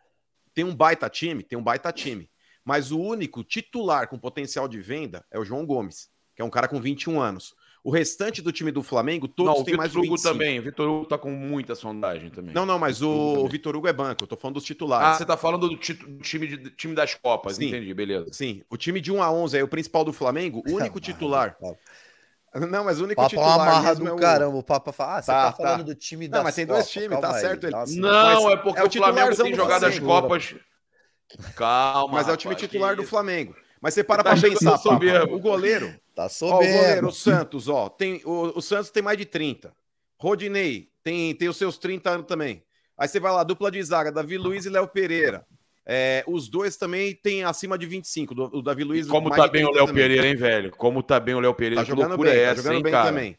tem 0.55 0.64
um 0.64 0.74
baita 0.74 1.09
time, 1.11 1.42
tem 1.42 1.59
um 1.59 1.62
baita 1.62 1.92
time. 1.92 2.30
Mas 2.64 2.90
o 2.90 2.99
único 2.99 3.44
titular 3.44 4.09
com 4.09 4.18
potencial 4.18 4.66
de 4.66 4.80
venda 4.80 5.22
é 5.30 5.38
o 5.38 5.44
João 5.44 5.66
Gomes, 5.66 6.09
que 6.34 6.40
é 6.40 6.44
um 6.44 6.51
cara 6.51 6.66
com 6.66 6.80
21 6.80 7.20
anos. 7.20 7.55
O 7.89 7.91
restante 7.91 8.43
do 8.43 8.53
time 8.53 8.70
do 8.70 8.82
Flamengo, 8.82 9.26
todos 9.26 9.57
não, 9.57 9.64
têm 9.64 9.74
mais 9.74 9.95
25. 9.95 10.14
Hugo 10.14 10.22
também. 10.22 10.59
O 10.59 10.62
Vitor 10.62 10.86
Hugo 10.91 11.07
tá 11.07 11.16
com 11.16 11.30
muita 11.30 11.74
sondagem 11.74 12.28
também. 12.28 12.55
Não, 12.55 12.66
não, 12.66 12.78
mas 12.78 13.01
o, 13.01 13.09
o 13.09 13.49
Vitor 13.49 13.74
Hugo 13.74 13.89
é 13.89 13.95
banco. 13.95 14.24
Eu 14.24 14.26
tô 14.26 14.36
falando 14.36 14.57
dos 14.57 14.64
titulares. 14.64 15.09
Ah, 15.09 15.14
você 15.14 15.24
tá 15.24 15.39
falando 15.39 15.70
do, 15.70 15.76
time, 15.78 16.47
de, 16.47 16.70
time 16.72 16.95
das 16.95 17.14
Copas, 17.14 17.57
sim, 17.57 17.68
entendi, 17.68 17.95
beleza. 17.95 18.26
Sim, 18.30 18.62
o 18.68 18.76
time 18.76 19.01
de 19.01 19.11
1 19.11 19.22
a 19.22 19.32
11 19.32 19.57
é 19.57 19.64
o 19.64 19.68
principal 19.68 20.05
do 20.05 20.12
Flamengo, 20.12 20.62
o 20.68 20.72
único 20.76 21.01
titular. 21.01 21.57
Não, 22.55 22.84
mas 22.84 23.01
o 23.01 23.05
único 23.05 23.22
Papa 23.22 23.30
titular. 23.30 23.55
Amarra 23.55 23.95
do 23.95 24.07
é 24.07 24.12
o... 24.12 24.16
caramba. 24.16 24.59
O 24.59 24.62
Papa 24.62 24.93
fala, 24.93 25.16
ah, 25.16 25.22
você 25.22 25.32
tá, 25.32 25.51
tá 25.51 25.57
falando 25.57 25.78
tá. 25.78 25.84
do 25.84 25.95
time 25.95 26.28
da. 26.28 26.36
Não, 26.36 26.45
mas 26.45 26.55
tem 26.55 26.66
dois 26.66 26.91
times, 26.91 27.18
tá 27.18 27.41
certo. 27.41 27.68
Ele... 27.68 27.74
Não, 27.97 28.51
é 28.51 28.57
porque 28.59 28.80
é 28.80 28.84
o, 28.84 28.93
Flamengo 28.93 29.34
tem 29.34 29.55
jogado 29.55 29.86
as 29.86 29.99
Copas. 29.99 30.55
Calma. 31.57 32.12
Mas 32.12 32.28
é 32.28 32.32
o 32.32 32.36
time 32.36 32.55
titular 32.55 32.95
do 32.95 33.05
Flamengo. 33.05 33.57
Mas 33.80 33.95
você 33.95 34.05
para 34.05 34.22
tá 34.22 34.32
pra 34.32 34.41
pensar, 34.43 34.78
o 35.30 35.39
goleiro. 35.39 35.99
Tá 36.18 36.28
soberbo. 36.28 36.64
Ó, 36.64 36.68
o 36.68 36.80
goleiro, 36.80 37.06
o 37.06 37.12
Santos, 37.12 37.68
ó. 37.68 37.88
Tem, 37.88 38.20
o, 38.24 38.58
o 38.58 38.60
Santos 38.60 38.90
tem 38.90 39.00
mais 39.00 39.16
de 39.16 39.24
30. 39.24 39.72
Rodinei 40.18 40.90
tem, 41.00 41.32
tem 41.32 41.48
os 41.48 41.56
seus 41.56 41.78
30 41.78 42.10
anos 42.10 42.26
também. 42.26 42.60
Aí 42.98 43.06
você 43.06 43.20
vai 43.20 43.30
lá, 43.30 43.44
dupla 43.44 43.70
de 43.70 43.80
zaga, 43.80 44.10
Davi 44.10 44.36
Luiz 44.36 44.66
e 44.66 44.68
Léo 44.68 44.88
Pereira. 44.88 45.46
É, 45.86 46.24
os 46.26 46.48
dois 46.48 46.76
também 46.76 47.14
têm 47.14 47.44
acima 47.44 47.78
de 47.78 47.86
25. 47.86 48.34
Do, 48.34 48.44
o 48.46 48.60
Davi 48.60 48.82
Luiz. 48.82 49.06
Como 49.06 49.30
tá 49.30 49.46
bem 49.46 49.64
o 49.64 49.70
Léo 49.70 49.94
Pereira, 49.94 50.26
hein, 50.26 50.34
velho? 50.34 50.72
Como 50.72 51.04
tá 51.04 51.20
bem 51.20 51.36
o 51.36 51.40
Léo 51.40 51.54
Pereira? 51.54 51.84
Tá 51.84 51.88
jogando 51.88 52.18
bem, 52.18 52.32
é 52.32 52.42
essa, 52.42 52.56
tá 52.56 52.62
jogando 52.62 52.76
hein, 52.78 52.82
bem 52.82 52.92
cara? 52.92 53.08
também. 53.10 53.38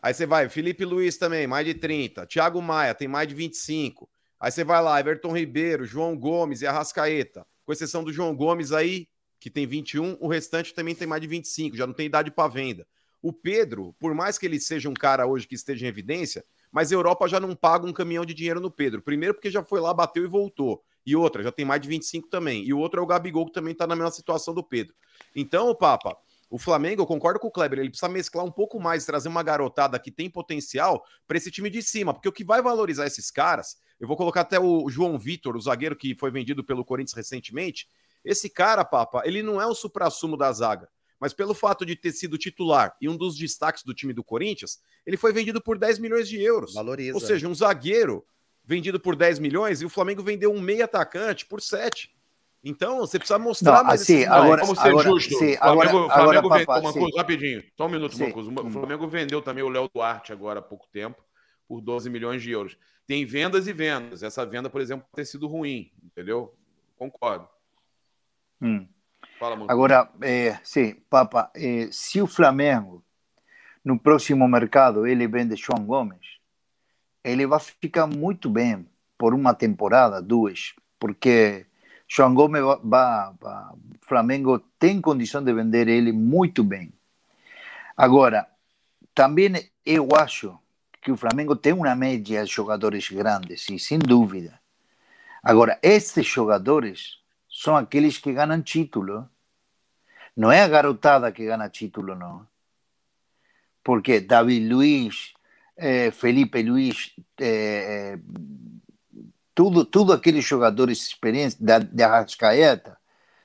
Aí 0.00 0.14
você 0.14 0.24
vai, 0.24 0.48
Felipe 0.48 0.84
Luiz 0.84 1.16
também, 1.16 1.48
mais 1.48 1.66
de 1.66 1.74
30. 1.74 2.26
Thiago 2.26 2.62
Maia 2.62 2.94
tem 2.94 3.08
mais 3.08 3.26
de 3.26 3.34
25. 3.34 4.08
Aí 4.38 4.52
você 4.52 4.62
vai 4.62 4.80
lá, 4.80 5.00
Everton 5.00 5.36
Ribeiro, 5.36 5.84
João 5.84 6.16
Gomes 6.16 6.62
e 6.62 6.66
Arrascaeta. 6.68 7.44
Com 7.66 7.72
exceção 7.72 8.04
do 8.04 8.12
João 8.12 8.36
Gomes 8.36 8.70
aí, 8.70 9.08
que 9.40 9.50
tem 9.50 9.66
21, 9.66 10.18
o 10.20 10.28
restante 10.28 10.74
também 10.74 10.94
tem 10.94 11.08
mais 11.08 11.22
de 11.22 11.26
25, 11.26 11.76
já 11.76 11.86
não 11.86 11.94
tem 11.94 12.06
idade 12.06 12.30
para 12.30 12.46
venda. 12.46 12.86
O 13.22 13.32
Pedro, 13.32 13.94
por 13.98 14.14
mais 14.14 14.38
que 14.38 14.46
ele 14.46 14.60
seja 14.60 14.88
um 14.88 14.94
cara 14.94 15.26
hoje 15.26 15.46
que 15.46 15.54
esteja 15.54 15.86
em 15.86 15.88
evidência, 15.88 16.44
mas 16.70 16.92
a 16.92 16.94
Europa 16.94 17.26
já 17.26 17.40
não 17.40 17.56
paga 17.56 17.86
um 17.86 17.92
caminhão 17.92 18.24
de 18.24 18.32
dinheiro 18.32 18.60
no 18.60 18.70
Pedro. 18.70 19.02
Primeiro, 19.02 19.34
porque 19.34 19.50
já 19.50 19.64
foi 19.64 19.80
lá, 19.80 19.92
bateu 19.92 20.22
e 20.22 20.28
voltou. 20.28 20.82
E 21.04 21.16
outra, 21.16 21.42
já 21.42 21.50
tem 21.50 21.64
mais 21.64 21.80
de 21.80 21.88
25 21.88 22.28
também. 22.28 22.64
E 22.64 22.72
o 22.72 22.78
outro 22.78 23.00
é 23.00 23.02
o 23.02 23.06
Gabigol, 23.06 23.46
que 23.46 23.52
também 23.52 23.72
está 23.72 23.86
na 23.86 23.96
mesma 23.96 24.10
situação 24.10 24.54
do 24.54 24.62
Pedro. 24.62 24.94
Então, 25.34 25.74
Papa, 25.74 26.16
o 26.48 26.58
Flamengo, 26.58 27.02
eu 27.02 27.06
concordo 27.06 27.38
com 27.38 27.48
o 27.48 27.50
Kleber, 27.50 27.78
ele 27.78 27.90
precisa 27.90 28.08
mesclar 28.08 28.44
um 28.44 28.50
pouco 28.50 28.80
mais, 28.80 29.04
trazer 29.04 29.28
uma 29.28 29.42
garotada 29.42 29.98
que 29.98 30.10
tem 30.10 30.28
potencial 30.28 31.04
para 31.26 31.36
esse 31.36 31.50
time 31.50 31.70
de 31.70 31.82
cima, 31.82 32.12
porque 32.12 32.28
o 32.28 32.32
que 32.32 32.44
vai 32.44 32.60
valorizar 32.60 33.06
esses 33.06 33.30
caras, 33.30 33.78
eu 34.00 34.08
vou 34.08 34.16
colocar 34.16 34.40
até 34.40 34.58
o 34.58 34.88
João 34.90 35.18
Vitor, 35.18 35.56
o 35.56 35.60
zagueiro 35.60 35.94
que 35.94 36.14
foi 36.16 36.30
vendido 36.30 36.64
pelo 36.64 36.84
Corinthians 36.84 37.14
recentemente, 37.14 37.88
esse 38.24 38.50
cara, 38.50 38.84
Papa, 38.84 39.22
ele 39.24 39.42
não 39.42 39.60
é 39.60 39.66
o 39.66 39.74
supra-sumo 39.74 40.36
da 40.36 40.52
zaga. 40.52 40.88
mas 41.20 41.34
pelo 41.34 41.52
fato 41.52 41.84
de 41.84 41.94
ter 41.94 42.12
sido 42.12 42.38
titular 42.38 42.96
e 42.98 43.06
um 43.06 43.16
dos 43.16 43.36
destaques 43.36 43.84
do 43.84 43.92
time 43.92 44.14
do 44.14 44.24
Corinthians, 44.24 44.80
ele 45.04 45.18
foi 45.18 45.32
vendido 45.32 45.60
por 45.60 45.78
10 45.78 45.98
milhões 45.98 46.26
de 46.26 46.42
euros. 46.42 46.72
Valoriza. 46.72 47.14
Ou 47.14 47.20
seja, 47.20 47.46
um 47.46 47.54
zagueiro 47.54 48.24
vendido 48.64 48.98
por 48.98 49.14
10 49.14 49.38
milhões 49.38 49.82
e 49.82 49.84
o 49.84 49.90
Flamengo 49.90 50.22
vendeu 50.22 50.50
um 50.50 50.60
meio 50.60 50.82
atacante 50.82 51.44
por 51.44 51.60
7. 51.60 52.10
Então, 52.64 52.98
você 53.00 53.18
precisa 53.18 53.38
mostrar 53.38 53.78
não, 53.78 53.84
mais 53.84 54.02
assim, 54.02 54.24
agora, 54.24 54.62
Vamos 54.62 54.78
ser 54.78 54.88
agora, 54.88 55.08
justo. 55.08 55.30
Sim, 55.30 55.56
Flamengo, 55.56 55.60
agora, 55.60 55.90
Flamengo 55.90 56.46
agora, 56.46 56.58
vendeu, 56.58 56.82
Mancuso, 56.82 57.16
rapidinho, 57.16 57.64
só 57.76 57.86
um 57.86 57.88
minuto, 57.88 58.14
sim. 58.14 58.26
Mancuso. 58.26 58.50
O 58.50 58.70
Flamengo 58.70 59.08
vendeu 59.08 59.42
também 59.42 59.64
o 59.64 59.68
Léo 59.68 59.90
Duarte 59.92 60.32
agora 60.32 60.60
há 60.60 60.62
pouco 60.62 60.86
tempo 60.92 61.22
por 61.66 61.80
12 61.80 62.10
milhões 62.10 62.42
de 62.42 62.50
euros. 62.50 62.76
Tem 63.06 63.24
vendas 63.24 63.66
e 63.66 63.72
vendas. 63.72 64.22
Essa 64.22 64.44
venda, 64.44 64.68
por 64.68 64.80
exemplo, 64.80 65.06
pode 65.10 65.26
ter 65.26 65.30
sido 65.30 65.46
ruim, 65.46 65.90
entendeu? 66.04 66.54
Concordo. 66.96 67.48
Hum. 68.60 68.86
Fala. 69.38 69.64
Agora, 69.68 70.10
é, 70.22 70.58
sim, 70.62 70.96
Papa, 71.08 71.50
é, 71.54 71.88
se 71.90 72.20
o 72.20 72.26
Flamengo 72.26 73.02
no 73.84 73.98
próximo 73.98 74.46
mercado 74.46 75.06
ele 75.06 75.26
vende 75.26 75.56
João 75.56 75.84
Gomes, 75.84 76.38
ele 77.24 77.46
vai 77.46 77.58
ficar 77.58 78.06
muito 78.06 78.50
bem 78.50 78.86
por 79.16 79.32
uma 79.32 79.54
temporada, 79.54 80.20
duas, 80.20 80.74
porque 80.98 81.66
João 82.06 82.34
Gomes 82.34 82.62
vai, 82.82 83.32
vai, 83.40 83.72
Flamengo 84.02 84.58
tem 84.78 85.00
condição 85.00 85.42
de 85.42 85.52
vender 85.52 85.88
ele 85.88 86.12
muito 86.12 86.64
bem. 86.64 86.92
Agora, 87.96 88.46
também 89.14 89.70
eu 89.86 90.08
acho 90.16 90.58
que 91.00 91.10
o 91.12 91.16
Flamengo 91.16 91.56
tem 91.56 91.72
uma 91.72 91.94
média 91.94 92.44
de 92.44 92.50
jogadores 92.50 93.08
grandes, 93.08 93.68
e 93.70 93.78
sem 93.78 93.98
dúvida. 93.98 94.60
Agora, 95.42 95.78
esses 95.82 96.26
jogadores 96.26 97.19
são 97.62 97.76
aqueles 97.76 98.16
que 98.16 98.32
ganham 98.32 98.62
título. 98.62 99.28
Não 100.34 100.50
é 100.50 100.62
a 100.62 100.68
garotada 100.68 101.30
que 101.30 101.44
ganha 101.44 101.68
título, 101.68 102.14
não. 102.14 102.46
Porque 103.84 104.18
David 104.18 104.66
Luiz, 104.66 105.34
eh, 105.76 106.10
Felipe 106.10 106.62
Luiz, 106.62 107.14
eh, 107.38 108.18
tudo, 109.54 109.84
tudo 109.84 110.14
aqueles 110.14 110.42
jogadores 110.42 111.06
experientes 111.06 111.54
da, 111.60 111.80
da 111.80 112.06
Arrascaeta, 112.06 112.96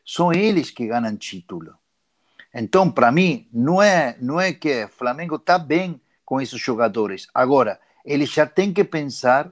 são 0.06 0.32
eles 0.32 0.72
que 0.72 0.88
ganham 0.88 1.18
título. 1.18 1.76
Então, 2.54 2.90
para 2.90 3.12
mim, 3.12 3.50
não 3.52 3.84
é, 3.84 4.16
não 4.22 4.40
é 4.40 4.54
que 4.54 4.88
Flamengo 4.88 5.36
está 5.36 5.60
bem 5.60 6.00
com 6.24 6.40
esses 6.40 6.62
jogadores. 6.62 7.28
Agora, 7.34 7.82
ele 8.06 8.26
já 8.26 8.46
tem 8.46 8.72
que 8.72 8.86
pensar, 8.86 9.52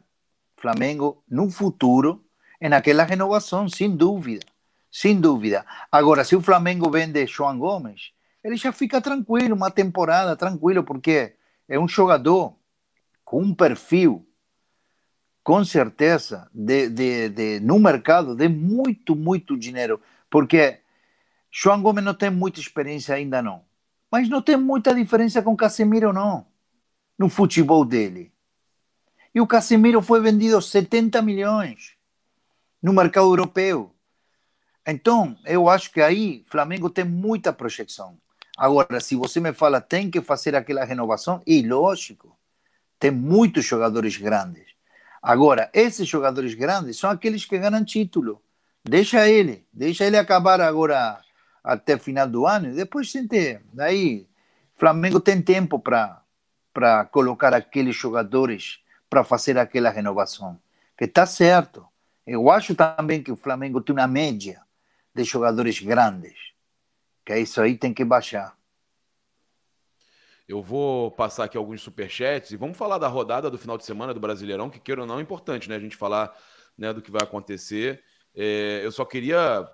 Flamengo, 0.56 1.22
no 1.30 1.52
futuro, 1.52 2.24
naquela 2.62 3.04
renovação, 3.04 3.68
sem 3.68 3.94
dúvida. 3.94 4.53
Sem 4.94 5.20
dúvida. 5.20 5.66
Agora, 5.92 6.24
se 6.24 6.36
o 6.36 6.42
Flamengo 6.42 6.88
vende 6.92 7.26
João 7.26 7.58
Gomes, 7.58 8.12
ele 8.44 8.56
já 8.56 8.72
fica 8.72 9.02
tranquilo, 9.02 9.56
uma 9.56 9.72
temporada 9.72 10.36
tranquilo, 10.36 10.84
porque 10.84 11.34
é 11.68 11.80
um 11.80 11.88
jogador 11.88 12.56
com 13.26 13.42
um 13.42 13.56
perfil 13.56 14.24
com 15.44 15.66
certeza, 15.66 16.48
de, 16.54 16.90
de, 16.90 17.30
de, 17.30 17.60
no 17.60 17.80
mercado, 17.80 18.36
de 18.36 18.48
muito, 18.48 19.16
muito 19.16 19.58
dinheiro. 19.58 20.00
Porque 20.30 20.80
João 21.52 21.82
Gomes 21.82 22.04
não 22.04 22.14
tem 22.14 22.30
muita 22.30 22.60
experiência 22.60 23.16
ainda, 23.16 23.42
não. 23.42 23.64
Mas 24.12 24.30
não 24.30 24.44
tem 24.44 24.56
muita 24.56 24.94
diferença 24.94 25.42
com 25.42 25.58
Casemiro, 25.58 26.14
não. 26.14 26.46
No 27.18 27.30
futebol 27.30 27.84
dele. 27.84 28.32
E 29.34 29.42
o 29.42 29.48
Casemiro 29.48 30.04
foi 30.04 30.22
vendido 30.22 30.62
70 30.62 31.20
milhões 31.24 31.96
no 32.80 32.94
mercado 32.94 33.26
europeu. 33.26 33.93
Então, 34.86 35.38
eu 35.46 35.70
acho 35.70 35.92
que 35.92 36.02
aí 36.02 36.44
Flamengo 36.48 36.90
tem 36.90 37.06
muita 37.06 37.54
projeção. 37.54 38.18
Agora, 38.58 39.00
se 39.00 39.16
você 39.16 39.40
me 39.40 39.54
fala, 39.54 39.82
tem 39.82 40.12
que 40.12 40.22
fazer 40.22 40.56
aquela 40.56 40.84
renovação, 40.84 41.42
e 41.48 41.62
lógico, 41.62 42.38
tem 43.00 43.12
muitos 43.12 43.66
jogadores 43.66 44.18
grandes. 44.18 44.74
Agora, 45.22 45.70
esses 45.74 46.08
jogadores 46.08 46.54
grandes 46.54 46.98
são 46.98 47.10
aqueles 47.10 47.46
que 47.46 47.58
ganham 47.58 47.84
título. 47.84 48.42
Deixa 48.84 49.28
ele, 49.28 49.66
deixa 49.72 50.06
ele 50.06 50.18
acabar 50.18 50.60
agora 50.60 51.20
até 51.64 51.98
final 51.98 52.28
do 52.28 52.46
ano, 52.46 52.70
e 52.70 52.74
depois 52.74 53.10
sente. 53.10 53.60
Daí, 53.72 54.28
Flamengo 54.76 55.20
tem 55.20 55.42
tempo 55.42 55.80
para 55.80 56.24
para 56.74 57.06
colocar 57.06 57.54
aqueles 57.54 57.96
jogadores 57.96 58.80
para 59.10 59.24
fazer 59.24 59.58
aquela 59.58 59.92
renovação. 59.92 60.60
Que 60.98 61.06
está 61.06 61.26
certo. 61.26 61.86
Eu 62.26 62.50
acho 62.50 62.74
também 62.74 63.22
que 63.22 63.32
o 63.32 63.36
Flamengo 63.36 63.80
tem 63.80 63.96
uma 63.96 64.08
média 64.08 64.60
de 65.14 65.24
jogadores 65.24 65.80
grandes. 65.80 66.38
Que 67.26 67.38
isso 67.38 67.62
aí 67.62 67.78
tem 67.78 67.94
que 67.94 68.04
baixar. 68.04 68.58
Eu 70.48 70.62
vou 70.62 71.10
passar 71.12 71.46
aqui 71.46 71.58
alguns 71.58 71.82
superchats 71.82 72.52
e 72.52 72.58
vamos 72.58 72.78
falar 72.78 72.98
da 72.98 73.08
rodada 73.08 73.50
do 73.50 73.58
final 73.58 73.78
de 73.78 73.86
semana 73.86 74.14
do 74.14 74.20
Brasileirão, 74.20 74.70
que 74.70 74.80
queira 74.80 75.02
ou 75.02 75.08
não 75.08 75.20
é 75.20 75.22
importante, 75.22 75.70
né? 75.70 75.76
A 75.76 75.80
gente 75.80 75.96
falar 75.96 76.38
né, 76.78 76.92
do 76.92 77.02
que 77.02 77.12
vai 77.12 77.24
acontecer. 77.24 78.04
É, 78.36 78.82
eu 78.84 78.92
só 78.92 79.06
queria 79.06 79.66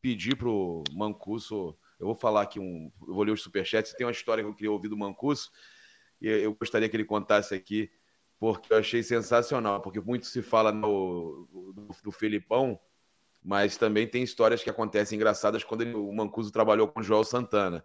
pedir 0.00 0.36
para 0.36 0.48
o 0.48 0.82
Mancuso, 0.92 1.78
eu 2.00 2.06
vou 2.06 2.16
falar 2.16 2.42
aqui 2.42 2.58
um, 2.58 2.90
eu 3.06 3.14
vou 3.14 3.22
ler 3.22 3.30
os 3.30 3.42
superchats, 3.42 3.92
tem 3.92 4.04
uma 4.04 4.12
história 4.12 4.42
que 4.42 4.50
eu 4.50 4.54
queria 4.54 4.72
ouvir 4.72 4.88
do 4.88 4.96
Mancuso, 4.96 5.50
e 6.20 6.26
eu 6.26 6.54
gostaria 6.54 6.88
que 6.88 6.96
ele 6.96 7.04
contasse 7.04 7.54
aqui, 7.54 7.88
porque 8.40 8.72
eu 8.72 8.78
achei 8.78 9.04
sensacional, 9.04 9.80
porque 9.80 10.00
muito 10.00 10.26
se 10.26 10.42
fala 10.42 10.72
no, 10.72 11.48
do, 11.72 11.88
do 12.02 12.10
Felipão, 12.10 12.80
mas 13.44 13.76
também 13.76 14.06
tem 14.06 14.22
histórias 14.22 14.62
que 14.62 14.70
acontecem 14.70 15.16
engraçadas 15.16 15.64
quando 15.64 15.82
ele, 15.82 15.94
o 15.94 16.12
Mancuso 16.12 16.52
trabalhou 16.52 16.88
com 16.88 17.00
o 17.00 17.02
Joel 17.02 17.24
Santana. 17.24 17.84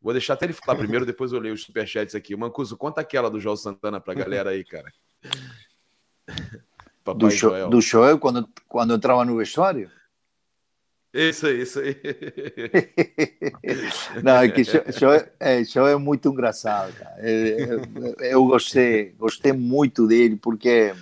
Vou 0.00 0.12
deixar 0.12 0.34
até 0.34 0.46
ele 0.46 0.52
falar 0.52 0.78
primeiro, 0.78 1.06
depois 1.06 1.32
eu 1.32 1.40
leio 1.40 1.54
os 1.54 1.62
superchats 1.62 2.14
aqui. 2.14 2.36
Mancuso, 2.36 2.76
conta 2.76 3.00
aquela 3.00 3.30
do 3.30 3.40
João 3.40 3.56
Santana 3.56 4.00
pra 4.00 4.14
galera 4.14 4.50
aí, 4.50 4.64
cara. 4.64 4.92
Papai 7.04 7.18
do, 7.18 7.30
Joel. 7.30 7.68
do 7.68 7.80
Joel 7.80 8.18
quando, 8.18 8.48
quando 8.66 8.94
entrava 8.94 9.24
no 9.24 9.36
vestuário? 9.36 9.90
Isso 11.14 11.46
aí, 11.46 11.62
isso 11.62 11.78
aí. 11.78 11.94
Não, 14.24 14.38
é 14.38 14.48
que 14.48 14.64
Joel, 14.64 15.28
é, 15.38 15.62
Joel 15.62 15.94
é 15.94 15.96
muito 15.96 16.28
engraçado, 16.28 16.92
cara. 16.94 17.20
Eu, 17.20 17.68
eu, 17.68 17.84
eu, 18.18 18.44
gostei, 18.46 19.12
gostei 19.12 19.52
muito 19.52 20.08
dele, 20.08 20.36
porque, 20.36 20.92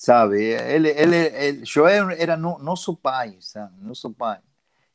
sabe, 0.00 0.42
ele, 0.42 0.88
ele, 0.88 1.16
ele 1.16 1.64
Joel 1.66 2.10
era 2.12 2.34
no, 2.34 2.58
nosso 2.58 2.96
pai, 2.96 3.36
sabe? 3.38 3.74
Nosso 3.82 4.10
pai. 4.10 4.38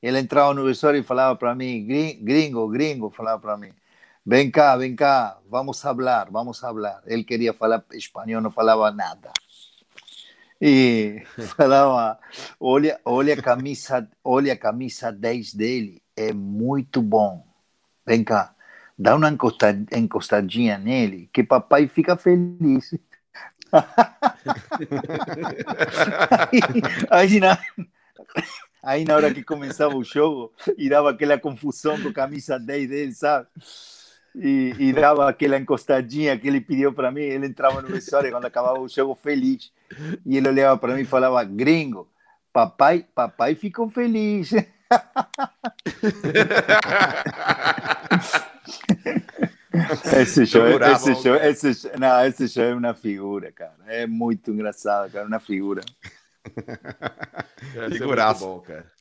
Ele 0.02 0.18
entrava 0.20 0.52
no 0.56 0.66
vestuário 0.66 1.00
e 1.00 1.04
falava 1.04 1.36
para 1.36 1.54
mim, 1.54 1.86
gringo, 1.86 2.68
gringo, 2.68 3.12
falava 3.12 3.40
para 3.40 3.56
mim, 3.56 3.72
vem 4.26 4.50
cá, 4.50 4.76
vem 4.76 4.96
cá, 4.96 5.38
vamos 5.48 5.80
falar, 5.80 6.32
vamos 6.32 6.58
falar. 6.60 7.04
Ele 7.06 7.24
queria 7.24 7.54
falar 7.54 7.86
espanhol, 7.94 8.42
não 8.42 8.50
falava 8.50 8.90
nada. 8.90 9.32
E 10.60 11.22
falava, 11.56 12.20
olha, 12.60 13.00
olha 13.06 13.36
a 13.36 13.42
camisa, 13.44 14.10
olha 14.24 14.54
a 14.54 14.58
camisa 14.58 15.12
10 15.12 15.54
dele, 15.54 16.02
é 16.16 16.34
muito 16.34 17.00
bom. 17.00 17.46
Vem 18.08 18.24
cá, 18.24 18.56
dá 18.98 19.16
uma 19.16 19.30
encostadinha 19.30 20.80
nele, 20.80 21.30
que 21.32 21.44
papai 21.44 21.88
fica 21.88 22.18
feliz. 22.18 22.92
Aí, 27.10 27.10
aí, 27.10 27.40
Aí 28.86 29.04
na 29.04 29.16
hora 29.16 29.34
que 29.34 29.44
começava 29.44 29.96
o 29.96 30.04
jogo, 30.04 30.54
e 30.78 30.88
dava 30.88 31.10
aquela 31.10 31.40
confusão 31.40 32.00
com 32.00 32.10
a 32.10 32.14
camisa 32.14 32.60
10 32.60 32.90
dele, 32.90 33.14
sabe? 33.14 33.48
E, 34.36 34.76
e 34.78 34.94
dava 34.94 35.28
aquela 35.28 35.58
encostadinha 35.58 36.38
que 36.38 36.48
ele 36.48 36.62
pediu 36.62 36.94
para 36.94 37.10
mim. 37.10 37.22
Ele 37.22 37.48
entrava 37.48 37.82
no 37.82 37.88
vestiário 37.88 38.30
quando 38.30 38.46
acabava 38.46 38.80
o 38.80 38.88
jogo 38.88 39.16
feliz. 39.16 39.72
E 40.24 40.38
ele 40.38 40.50
olhava 40.50 40.78
para 40.78 40.94
mim 40.94 41.02
e 41.02 41.06
falava: 41.06 41.44
Gringo, 41.44 42.08
papai, 42.54 43.08
papai 43.16 43.56
ficou 43.56 43.90
feliz. 43.90 44.52
esse 50.22 50.46
show, 50.46 50.66
esse 50.68 51.16
show, 51.16 51.36
esse, 51.36 51.98
não, 51.98 52.26
esse 52.26 52.48
show 52.48 52.64
é 52.64 52.74
uma 52.74 52.94
figura, 52.94 53.52
cara. 53.52 53.76
É 53.88 54.08
muito 54.08 54.52
engraçado, 54.52 55.12
cara, 55.12 55.28
uma 55.28 55.40
figura. 55.40 55.82
É, 57.76 57.90
Figuraço. 57.90 58.44
É 58.44 58.48
bom, 58.48 58.60
cara. 58.60 58.92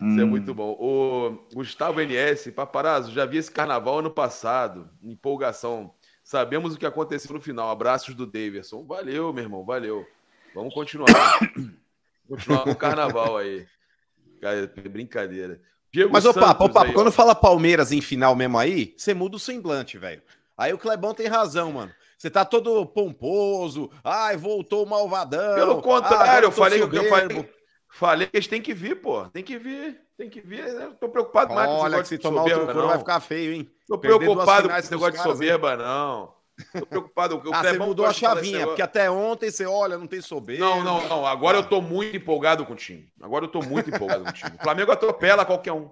Hum. 0.00 0.10
Isso 0.10 0.20
é 0.20 0.24
muito 0.24 0.54
bom. 0.54 0.76
O 0.78 1.46
Gustavo 1.54 2.00
NS, 2.00 2.50
paparazzo, 2.52 3.12
já 3.12 3.24
vi 3.24 3.38
esse 3.38 3.50
carnaval 3.50 3.98
ano 3.98 4.10
passado. 4.10 4.88
Empolgação. 5.02 5.94
Sabemos 6.22 6.74
o 6.74 6.78
que 6.78 6.86
aconteceu 6.86 7.34
no 7.34 7.40
final. 7.40 7.70
Abraços 7.70 8.14
do 8.14 8.26
Davidson. 8.26 8.84
Valeu, 8.84 9.32
meu 9.32 9.44
irmão, 9.44 9.64
valeu. 9.64 10.06
Vamos 10.54 10.72
continuar. 10.72 11.38
continuar 12.28 12.64
com 12.64 12.70
o 12.70 12.76
carnaval 12.76 13.36
aí. 13.36 13.66
Cara, 14.40 14.70
brincadeira. 14.90 15.60
Diego 15.94 16.12
Mas, 16.12 16.24
ô 16.26 16.34
Papo, 16.34 16.64
ô 16.64 16.68
Papo, 16.68 16.92
quando 16.92 17.12
fala 17.12 17.36
Palmeiras 17.36 17.92
em 17.92 18.00
final 18.00 18.34
mesmo 18.34 18.58
aí, 18.58 18.92
você 18.96 19.14
muda 19.14 19.36
o 19.36 19.38
semblante, 19.38 19.96
velho. 19.96 20.20
Aí 20.58 20.72
o 20.72 20.78
Clebão 20.78 21.14
tem 21.14 21.28
razão, 21.28 21.70
mano. 21.70 21.92
Você 22.18 22.28
tá 22.28 22.44
todo 22.44 22.84
pomposo. 22.84 23.88
Ai, 24.02 24.36
voltou 24.36 24.84
o 24.84 24.88
malvadão. 24.88 25.54
Pelo 25.54 25.80
contrário, 25.80 26.48
ah, 26.48 26.48
eu 26.48 26.50
falei 26.50 26.84
que 26.84 26.96
eu 26.96 27.08
falei, 27.08 27.50
falei 27.88 28.26
que 28.26 28.36
eles 28.36 28.48
têm 28.48 28.60
que 28.60 28.74
vir, 28.74 29.00
pô. 29.00 29.24
Tem 29.26 29.44
que 29.44 29.56
vir. 29.56 30.00
Tem 30.18 30.28
que 30.28 30.40
ver, 30.40 30.74
né? 30.74 30.90
Tô 30.98 31.08
preocupado 31.08 31.54
mais 31.54 31.68
com 31.68 31.76
esse 31.76 31.84
negócio 31.84 32.06
se 32.06 32.16
de 32.16 32.22
tomar 32.22 32.42
soberba, 32.42 32.72
o 32.72 32.74
não. 32.74 32.88
vai 32.88 32.98
ficar 32.98 33.20
feio, 33.20 33.52
hein? 33.52 33.70
Tô 33.86 33.96
preocupado 33.96 34.68
com 34.68 34.76
esse 34.76 34.90
negócio 34.90 35.12
de 35.12 35.22
soberba, 35.22 35.76
não. 35.76 36.34
Tô 36.78 36.86
preocupado. 36.86 37.42
ah, 37.52 37.62
você 37.62 37.78
mudou 37.78 38.06
a 38.06 38.12
chavinha, 38.12 38.66
porque 38.66 38.82
até 38.82 39.10
ontem 39.10 39.50
você 39.50 39.66
olha, 39.66 39.98
não 39.98 40.06
tem 40.06 40.20
soberba. 40.20 40.64
Não, 40.64 40.84
não, 40.84 41.08
não. 41.08 41.26
Agora 41.26 41.58
eu 41.58 41.68
tô 41.68 41.80
muito 41.80 42.16
empolgado 42.16 42.64
com 42.64 42.72
o 42.74 42.76
time. 42.76 43.10
Agora 43.20 43.44
eu 43.44 43.48
tô 43.48 43.60
muito 43.60 43.90
empolgado 43.90 44.24
com 44.24 44.30
o 44.30 44.32
time. 44.32 44.52
O 44.58 44.62
Flamengo 44.62 44.92
atropela 44.92 45.44
qualquer 45.44 45.72
um. 45.72 45.90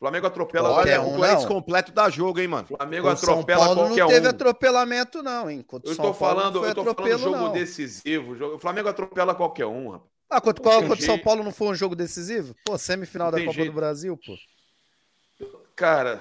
Flamengo 0.00 0.26
atropela 0.26 0.70
Olha, 0.70 0.76
qualquer 0.76 1.00
um. 1.00 1.14
O 1.14 1.16
Corinthians 1.18 1.44
completo 1.44 1.92
da 1.92 2.08
jogo, 2.08 2.40
hein, 2.40 2.48
mano? 2.48 2.66
Flamengo 2.66 3.02
Com 3.02 3.10
atropela 3.10 3.36
São 3.36 3.74
Paulo 3.74 3.88
qualquer 3.88 4.00
não 4.00 4.08
teve 4.08 4.26
um. 4.26 4.30
atropelamento, 4.30 5.22
não, 5.22 5.50
hein? 5.50 5.62
Contra 5.62 5.90
eu 5.90 5.96
tô 5.96 6.14
falando, 6.14 6.64
eu 6.64 6.74
tô 6.74 6.94
falando 6.94 7.18
jogo 7.18 7.36
não. 7.36 7.52
decisivo. 7.52 8.54
O 8.54 8.58
Flamengo 8.58 8.88
atropela 8.88 9.34
qualquer 9.34 9.66
um, 9.66 9.90
rapaz. 9.90 10.10
Ah, 10.30 10.40
contra, 10.40 10.62
qual, 10.62 10.82
contra 10.84 11.04
São 11.04 11.18
Paulo 11.18 11.42
não 11.42 11.52
foi 11.52 11.68
um 11.68 11.74
jogo 11.74 11.94
decisivo? 11.94 12.54
Pô, 12.64 12.78
semifinal 12.78 13.30
da 13.30 13.38
Copa 13.38 13.52
jeito. 13.52 13.72
do 13.72 13.74
Brasil, 13.74 14.16
pô. 14.16 14.36
Cara, 15.74 16.20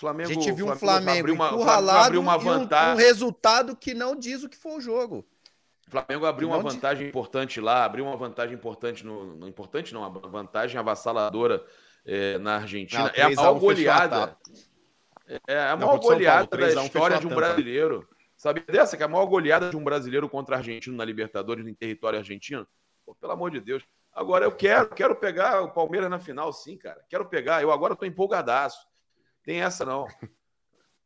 Flamengo, 0.00 0.30
a 0.30 0.32
gente 0.32 0.50
viu 0.52 0.66
um 0.66 0.74
Flamengo, 0.74 1.36
Flamengo 1.36 1.54
encurralado 1.54 2.06
abriu 2.06 2.20
uma 2.22 2.38
vantagem. 2.38 2.92
Um, 2.92 2.94
um, 2.94 2.96
resultado 2.96 3.76
que 3.76 3.92
não 3.92 4.16
diz 4.16 4.42
o 4.42 4.48
que 4.48 4.56
foi 4.56 4.78
o 4.78 4.80
jogo. 4.80 5.26
O 5.86 5.90
Flamengo 5.90 6.24
abriu 6.24 6.48
uma 6.48 6.58
vantagem 6.58 7.04
diz... 7.04 7.08
importante 7.10 7.60
lá, 7.60 7.84
abriu 7.84 8.06
uma 8.06 8.16
vantagem 8.16 8.54
importante 8.54 9.04
no, 9.04 9.36
no 9.36 9.46
importante 9.46 9.92
não, 9.92 10.00
uma 10.00 10.08
vantagem 10.08 10.78
avassaladora 10.78 11.62
é, 12.06 12.38
na 12.38 12.56
Argentina. 12.56 13.04
Não, 13.04 13.10
é 13.14 13.22
a 13.22 13.30
maior 13.30 13.58
goleada. 13.58 14.36
É 15.46 15.60
a 15.60 15.76
maior 15.76 15.92
não, 15.92 16.00
goleada 16.00 16.48
Paulo, 16.48 16.74
da 16.74 16.84
história 16.84 17.18
de 17.18 17.26
um 17.26 17.34
brasileiro. 17.34 18.08
Sabia 18.34 18.64
dessa? 18.66 18.96
Que 18.96 19.02
é 19.02 19.06
a 19.06 19.08
maior 19.08 19.26
goleada 19.26 19.68
de 19.68 19.76
um 19.76 19.84
brasileiro 19.84 20.30
contra 20.30 20.56
argentino 20.56 20.96
na 20.96 21.04
Libertadores 21.04 21.66
em 21.66 21.74
território 21.74 22.18
argentino? 22.18 22.66
Pô, 23.04 23.14
pelo 23.14 23.32
amor 23.32 23.50
de 23.50 23.60
Deus. 23.60 23.82
Agora 24.14 24.46
eu 24.46 24.52
quero, 24.52 24.88
quero 24.88 25.14
pegar 25.14 25.60
o 25.60 25.70
Palmeiras 25.70 26.08
na 26.08 26.18
final, 26.18 26.50
sim, 26.54 26.78
cara. 26.78 27.04
Quero 27.06 27.26
pegar. 27.26 27.60
Eu 27.60 27.70
agora 27.70 27.94
tô 27.94 28.06
empolgadaço. 28.06 28.89
Tem 29.50 29.62
essa, 29.62 29.84
não. 29.84 30.06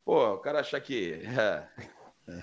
Pô, 0.05 0.35
o 0.35 0.37
cara 0.37 0.59
achar 0.59 0.79
que. 0.79 1.19
É. 1.25 1.63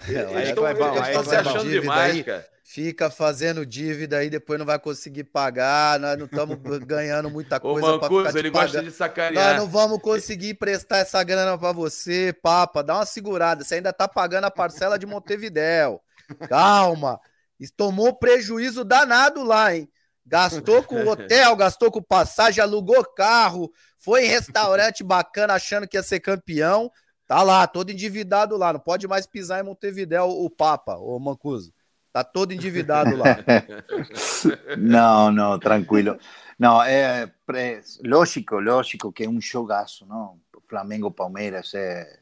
Eles 0.08 0.48
estão 0.48 1.24
se 1.24 1.36
achando 1.36 1.70
demais, 1.70 2.16
aí. 2.16 2.24
cara 2.24 2.44
fica 2.64 3.10
fazendo 3.10 3.66
dívida 3.66 4.18
aí, 4.18 4.30
depois 4.30 4.58
não 4.58 4.66
vai 4.66 4.78
conseguir 4.78 5.24
pagar, 5.24 6.00
nós 6.00 6.16
não 6.18 6.26
estamos 6.26 6.56
ganhando 6.86 7.28
muita 7.28 7.60
coisa 7.60 7.98
para 7.98 8.08
ficar 8.08 8.38
ele 8.38 8.50
gosta 8.50 8.82
de 8.82 8.90
sacanear. 8.90 9.50
Nós 9.50 9.56
não 9.58 9.68
vamos 9.68 10.00
conseguir 10.00 10.54
prestar 10.54 10.98
essa 10.98 11.22
grana 11.22 11.58
para 11.58 11.72
você, 11.72 12.32
papa, 12.42 12.82
dá 12.82 12.94
uma 12.94 13.06
segurada, 13.06 13.62
você 13.62 13.76
ainda 13.76 13.92
tá 13.92 14.08
pagando 14.08 14.44
a 14.44 14.50
parcela 14.50 14.98
de 14.98 15.06
Montevidéu. 15.06 16.00
Calma, 16.48 17.20
tomou 17.76 18.14
prejuízo 18.14 18.84
danado 18.84 19.42
lá, 19.42 19.74
hein? 19.74 19.88
Gastou 20.24 20.82
com 20.84 21.04
hotel, 21.06 21.56
gastou 21.56 21.90
com 21.90 22.00
passagem, 22.00 22.62
alugou 22.62 23.04
carro, 23.04 23.70
foi 24.02 24.26
em 24.26 24.28
restaurante 24.28 25.04
bacana 25.04 25.54
achando 25.54 25.86
que 25.86 25.96
ia 25.96 26.02
ser 26.02 26.20
campeão. 26.20 26.90
Tá 27.26 27.42
lá, 27.42 27.66
todo 27.66 27.90
endividado 27.90 28.56
lá, 28.56 28.72
não 28.72 28.80
pode 28.80 29.06
mais 29.08 29.26
pisar 29.26 29.60
em 29.60 29.62
Montevidéu 29.66 30.28
o 30.28 30.50
Papa, 30.50 30.96
o 30.96 31.18
Mancuso. 31.18 31.72
Tá 32.12 32.22
todo 32.22 32.52
endividado 32.52 33.16
lá. 33.16 33.38
não, 34.76 35.32
não, 35.32 35.58
tranquilo. 35.58 36.18
Não, 36.58 36.82
é, 36.82 37.32
é, 37.54 37.80
lógico, 38.04 38.56
lógico 38.60 39.10
que 39.10 39.24
é 39.24 39.28
um 39.28 39.40
jogaço, 39.40 40.04
não? 40.04 40.38
Flamengo-Palmeiras 40.68 41.72
é, 41.74 42.18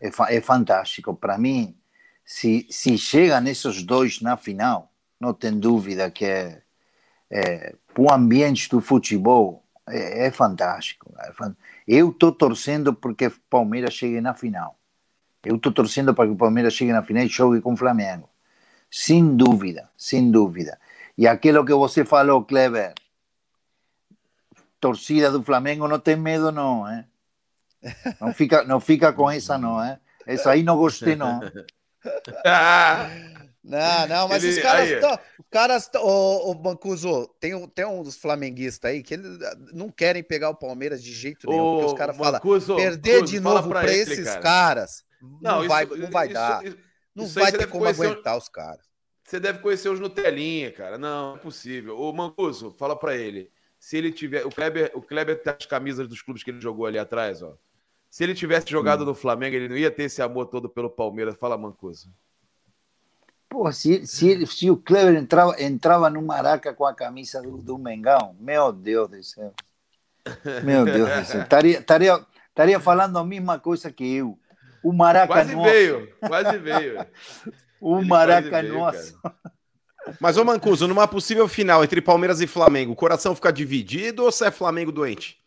é, 0.00 0.10
é 0.36 0.40
fantástico. 0.40 1.14
Para 1.14 1.36
mim, 1.36 1.76
se, 2.24 2.66
se 2.70 2.96
chegam 2.96 3.46
esses 3.46 3.82
dois 3.82 4.20
na 4.20 4.36
final, 4.36 4.92
não 5.20 5.34
tem 5.34 5.58
dúvida 5.58 6.10
que 6.10 6.24
é, 6.24 6.62
é 7.30 7.74
o 7.98 8.12
ambiente 8.12 8.68
do 8.70 8.80
futebol 8.80 9.67
é, 9.90 10.26
é 10.26 10.30
fantástico. 10.30 11.12
É 11.18 11.32
Eu 11.86 12.10
estou 12.10 12.32
torcendo 12.32 12.94
porque 12.94 13.26
o 13.26 13.40
Palmeiras 13.48 13.94
chegue 13.94 14.20
na 14.20 14.34
final. 14.34 14.78
Eu 15.44 15.56
estou 15.56 15.72
torcendo 15.72 16.14
para 16.14 16.26
que 16.26 16.32
o 16.32 16.36
Palmeiras 16.36 16.74
chegue 16.74 16.92
na 16.92 17.02
final 17.02 17.24
e 17.24 17.28
jogue 17.28 17.60
com 17.60 17.72
o 17.72 17.76
Flamengo. 17.76 18.28
Sin 18.90 19.36
dúvida, 19.36 19.90
sin 19.96 20.30
dúvida. 20.30 20.78
E 21.16 21.26
aquilo 21.26 21.64
que 21.64 21.74
você 21.74 22.04
falou, 22.04 22.44
Clever, 22.44 22.94
torcida 24.80 25.30
do 25.30 25.42
Flamengo 25.42 25.88
não 25.88 25.98
tem 25.98 26.16
medo, 26.16 26.50
não, 26.50 26.88
eh? 26.88 27.04
Não 28.20 28.32
fica, 28.32 28.64
não 28.64 28.80
fica 28.80 29.12
com 29.12 29.30
essa, 29.30 29.58
não, 29.58 29.82
eh? 29.82 29.98
Essa 30.26 30.50
aí 30.50 30.62
não 30.62 30.76
gostei, 30.76 31.16
não. 31.16 31.40
Não, 33.62 34.06
não, 34.06 34.28
mas 34.28 34.44
ele, 34.44 34.56
os 34.56 34.62
caras 34.62 34.88
estão. 34.88 35.18
caras 35.50 35.90
Ô, 35.96 36.50
ô 36.50 36.54
Bancuso, 36.54 37.28
tem, 37.40 37.68
tem 37.68 37.84
uns 37.84 38.16
flamenguistas 38.16 38.90
aí 38.90 39.02
que 39.02 39.14
eles 39.14 39.38
não 39.72 39.90
querem 39.90 40.22
pegar 40.22 40.50
o 40.50 40.54
Palmeiras 40.54 41.02
de 41.02 41.12
jeito 41.12 41.48
nenhum, 41.48 41.62
ô, 41.62 41.74
porque 41.74 41.92
os 41.92 41.98
caras 41.98 42.16
falam 42.16 42.40
perder 42.76 43.24
de 43.24 43.40
novo 43.40 43.68
para 43.68 43.92
esses 43.92 44.24
cara. 44.24 44.40
caras. 44.40 45.04
Não, 45.20 45.62
não, 45.62 45.68
vai, 45.68 45.84
isso, 45.84 45.96
não 45.96 46.10
vai 46.10 46.26
isso, 46.26 46.34
dar. 46.34 46.64
Isso, 46.64 46.78
não 47.14 47.26
vai 47.26 47.52
ter 47.52 47.66
como 47.66 47.84
aguentar 47.84 48.36
os 48.38 48.48
caras. 48.48 48.86
Você 49.24 49.38
deve 49.38 49.58
conhecer 49.58 49.90
os 49.90 50.00
Nutelinha, 50.00 50.72
cara. 50.72 50.96
Não, 50.96 51.36
é 51.36 51.38
possível. 51.38 52.00
O 52.00 52.12
Mancuso, 52.12 52.70
fala 52.70 52.96
para 52.96 53.14
ele. 53.14 53.50
Se 53.78 53.96
ele 53.96 54.10
tiver. 54.10 54.46
O 54.46 54.50
Kleber, 54.50 54.90
o 54.94 55.02
Kleber 55.02 55.42
tem 55.42 55.52
as 55.52 55.66
camisas 55.66 56.08
dos 56.08 56.22
clubes 56.22 56.42
que 56.42 56.50
ele 56.50 56.60
jogou 56.60 56.86
ali 56.86 56.98
atrás, 56.98 57.42
ó. 57.42 57.54
Se 58.08 58.24
ele 58.24 58.34
tivesse 58.34 58.70
jogado 58.70 59.02
hum. 59.02 59.06
no 59.06 59.14
Flamengo, 59.14 59.54
ele 59.54 59.68
não 59.68 59.76
ia 59.76 59.90
ter 59.90 60.04
esse 60.04 60.22
amor 60.22 60.46
todo 60.46 60.68
pelo 60.68 60.88
Palmeiras. 60.88 61.36
Fala, 61.36 61.58
Mancuso. 61.58 62.10
Pô, 63.48 63.72
se, 63.72 64.06
se, 64.06 64.46
se 64.46 64.70
o 64.70 64.76
Kleber 64.76 65.16
entrava, 65.16 65.60
entrava 65.62 66.10
no 66.10 66.20
Maraca 66.20 66.74
com 66.74 66.84
a 66.84 66.94
camisa 66.94 67.40
do, 67.40 67.56
do 67.56 67.78
Mengão, 67.78 68.36
meu 68.38 68.72
Deus 68.72 69.08
do 69.08 69.22
céu. 69.22 69.54
Meu 70.62 70.84
Deus 70.84 71.08
do 71.08 71.24
céu. 71.24 71.42
Estaria, 71.42 71.78
estaria, 71.78 72.26
estaria 72.48 72.80
falando 72.80 73.18
a 73.18 73.24
mesma 73.24 73.58
coisa 73.58 73.90
que 73.90 74.16
eu. 74.16 74.38
O 74.82 74.92
Maraca 74.92 75.26
Quase 75.26 75.54
nosso. 75.56 75.70
veio, 75.70 76.14
quase 76.20 76.58
veio. 76.58 77.06
o 77.80 77.98
Ele 77.98 78.08
Maraca 78.08 78.62
veio, 78.62 78.74
nosso. 78.74 79.18
Mas, 80.20 80.36
ô 80.36 80.44
Mancuso, 80.44 80.86
numa 80.86 81.08
possível 81.08 81.48
final 81.48 81.82
entre 81.82 82.00
Palmeiras 82.00 82.40
e 82.40 82.46
Flamengo, 82.46 82.92
o 82.92 82.96
coração 82.96 83.34
fica 83.34 83.52
dividido 83.52 84.24
ou 84.24 84.30
você 84.30 84.46
é 84.46 84.50
Flamengo 84.50 84.92
doente? 84.92 85.38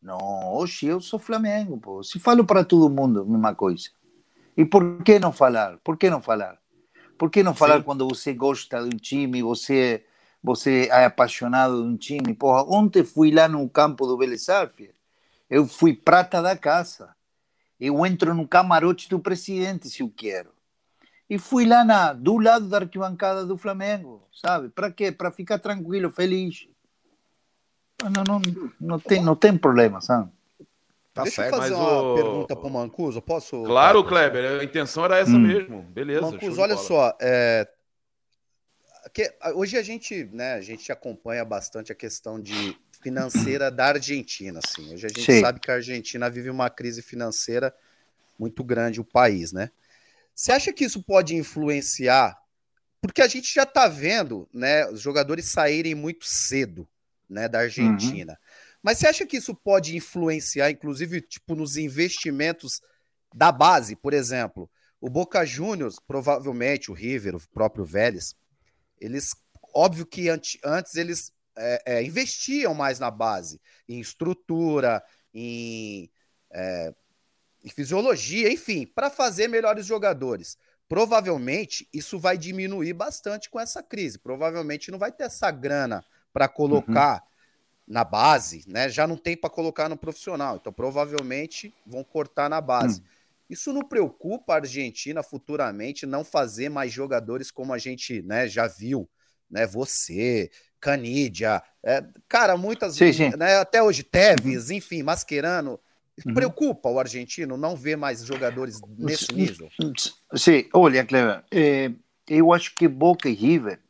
Não, 0.00 0.54
hoje 0.54 0.86
eu 0.86 1.00
sou 1.00 1.18
Flamengo, 1.18 1.78
pô. 1.78 2.02
Se 2.02 2.18
falo 2.18 2.44
para 2.44 2.64
todo 2.64 2.88
mundo 2.88 3.20
a 3.20 3.24
mesma 3.24 3.54
coisa. 3.54 3.90
E 4.58 4.64
por 4.64 5.04
que 5.04 5.20
não 5.20 5.32
falar? 5.32 5.78
Por 5.84 5.96
que 5.96 6.10
não 6.10 6.20
falar? 6.20 6.58
Por 7.16 7.30
que 7.30 7.44
não 7.44 7.54
falar 7.54 7.76
Sim. 7.76 7.82
quando 7.84 8.08
você 8.08 8.34
gosta 8.34 8.82
de 8.82 8.86
um 8.86 8.98
time, 8.98 9.40
você, 9.40 10.04
você 10.42 10.88
é 10.90 11.04
apaixonado 11.04 11.80
de 11.80 11.88
um 11.88 11.96
time? 11.96 12.34
Porra, 12.34 12.64
ontem 12.64 13.04
fui 13.04 13.30
lá 13.30 13.46
no 13.46 13.68
campo 13.70 14.04
do 14.04 14.18
Vélez 14.18 14.48
Eu 15.48 15.64
fui 15.64 15.94
prata 15.94 16.42
da 16.42 16.56
casa. 16.56 17.14
Eu 17.78 18.04
entro 18.04 18.34
no 18.34 18.48
camarote 18.48 19.08
do 19.08 19.20
presidente 19.20 19.88
se 19.88 20.02
eu 20.02 20.12
quero. 20.14 20.50
E 21.30 21.38
fui 21.38 21.64
lá 21.64 21.84
na, 21.84 22.12
do 22.12 22.36
lado 22.38 22.68
da 22.68 22.78
arquibancada 22.78 23.46
do 23.46 23.56
Flamengo, 23.56 24.26
sabe? 24.34 24.70
Para 24.70 24.90
quê? 24.90 25.12
Para 25.12 25.30
ficar 25.30 25.60
tranquilo, 25.60 26.10
feliz. 26.10 26.66
Não, 28.02 28.24
não, 28.24 28.42
não, 28.80 28.98
tem, 28.98 29.22
não 29.22 29.36
tem 29.36 29.56
problema, 29.56 30.00
sabe? 30.00 30.32
Tá 31.18 31.24
Deixa 31.24 31.42
certo, 31.42 31.54
eu 31.54 31.60
fazer 31.60 31.74
uma 31.74 32.00
o... 32.00 32.14
pergunta 32.14 32.54
para 32.54 32.66
o 32.68 32.70
Mancuso, 32.70 33.20
posso? 33.20 33.64
Claro, 33.64 34.04
Kleber, 34.04 34.60
a 34.60 34.62
intenção 34.62 35.04
era 35.04 35.18
essa 35.18 35.32
hum. 35.32 35.40
mesmo. 35.40 35.82
Beleza. 35.82 36.20
Mancuso, 36.20 36.60
olha 36.60 36.76
só, 36.76 37.12
é... 37.20 37.66
que, 39.12 39.28
hoje 39.52 39.76
a 39.76 39.82
gente, 39.82 40.26
né, 40.32 40.54
a 40.54 40.60
gente 40.60 40.92
acompanha 40.92 41.44
bastante 41.44 41.90
a 41.90 41.94
questão 41.96 42.40
de 42.40 42.78
financeira 43.02 43.68
da 43.68 43.86
Argentina. 43.86 44.60
Assim. 44.64 44.94
Hoje 44.94 45.06
a 45.06 45.08
gente 45.08 45.24
Sim. 45.24 45.40
sabe 45.40 45.58
que 45.58 45.68
a 45.72 45.74
Argentina 45.74 46.30
vive 46.30 46.50
uma 46.50 46.70
crise 46.70 47.02
financeira 47.02 47.74
muito 48.38 48.62
grande, 48.62 49.00
o 49.00 49.04
país, 49.04 49.50
né? 49.50 49.72
Você 50.32 50.52
acha 50.52 50.72
que 50.72 50.84
isso 50.84 51.02
pode 51.02 51.34
influenciar? 51.34 52.38
Porque 53.00 53.22
a 53.22 53.26
gente 53.26 53.52
já 53.52 53.64
está 53.64 53.88
vendo 53.88 54.48
né, 54.54 54.88
os 54.88 55.00
jogadores 55.00 55.46
saírem 55.46 55.96
muito 55.96 56.26
cedo 56.26 56.86
né, 57.28 57.48
da 57.48 57.58
Argentina. 57.58 58.34
Uhum. 58.34 58.47
Mas 58.82 58.98
você 58.98 59.08
acha 59.08 59.26
que 59.26 59.36
isso 59.36 59.54
pode 59.54 59.96
influenciar, 59.96 60.70
inclusive, 60.70 61.20
tipo, 61.20 61.54
nos 61.54 61.76
investimentos 61.76 62.80
da 63.34 63.50
base? 63.50 63.96
Por 63.96 64.14
exemplo, 64.14 64.70
o 65.00 65.10
Boca 65.10 65.44
Juniors, 65.44 65.96
provavelmente, 65.98 66.90
o 66.90 66.94
River, 66.94 67.36
o 67.36 67.48
próprio 67.50 67.84
Vélez, 67.84 68.34
eles, 69.00 69.34
óbvio 69.74 70.06
que 70.06 70.28
antes 70.28 70.94
eles 70.94 71.32
é, 71.56 71.82
é, 71.86 72.02
investiam 72.02 72.72
mais 72.74 72.98
na 72.98 73.10
base, 73.10 73.60
em 73.88 74.00
estrutura, 74.00 75.02
em, 75.34 76.10
é, 76.52 76.94
em 77.64 77.68
fisiologia, 77.68 78.50
enfim, 78.50 78.86
para 78.86 79.10
fazer 79.10 79.48
melhores 79.48 79.84
jogadores. 79.84 80.56
Provavelmente 80.88 81.86
isso 81.92 82.18
vai 82.18 82.38
diminuir 82.38 82.94
bastante 82.94 83.50
com 83.50 83.60
essa 83.60 83.82
crise. 83.82 84.18
Provavelmente 84.18 84.90
não 84.90 84.98
vai 84.98 85.12
ter 85.12 85.24
essa 85.24 85.50
grana 85.50 86.04
para 86.32 86.48
colocar 86.48 87.14
uhum. 87.14 87.28
Na 87.88 88.04
base, 88.04 88.64
né? 88.66 88.88
Já 88.88 89.06
não 89.06 89.16
tem 89.16 89.36
para 89.36 89.48
colocar 89.48 89.88
no 89.88 89.96
profissional. 89.96 90.56
Então 90.56 90.72
provavelmente 90.72 91.74
vão 91.86 92.04
cortar 92.04 92.48
na 92.50 92.60
base. 92.60 93.00
Uhum. 93.00 93.06
Isso 93.50 93.72
não 93.72 93.82
preocupa 93.82 94.52
a 94.52 94.56
Argentina 94.56 95.22
futuramente 95.22 96.04
não 96.04 96.22
fazer 96.22 96.68
mais 96.68 96.92
jogadores 96.92 97.50
como 97.50 97.72
a 97.72 97.78
gente 97.78 98.20
né, 98.22 98.46
já 98.46 98.66
viu 98.66 99.08
né? 99.50 99.66
Você, 99.66 100.50
Canidia, 100.80 101.62
é, 101.82 102.04
cara, 102.28 102.56
muitas, 102.56 102.94
sim, 102.96 103.12
sim. 103.12 103.30
Né, 103.36 103.56
até 103.56 103.82
hoje, 103.82 104.02
Teves, 104.02 104.70
enfim, 104.70 105.02
Mascherano. 105.02 105.80
Uhum. 106.26 106.34
Preocupa 106.34 106.88
o 106.88 106.98
argentino 106.98 107.56
não 107.56 107.76
ver 107.76 107.96
mais 107.96 108.24
jogadores 108.24 108.80
nesse 108.98 109.32
nível? 109.32 109.68
Sim, 110.34 110.68
olha, 110.74 111.04
Cleber, 111.04 111.44
é, 111.50 111.92
eu 112.28 112.52
acho 112.52 112.74
que 112.74 112.88
Boca 112.88 113.28
e 113.28 113.34
River 113.34 113.80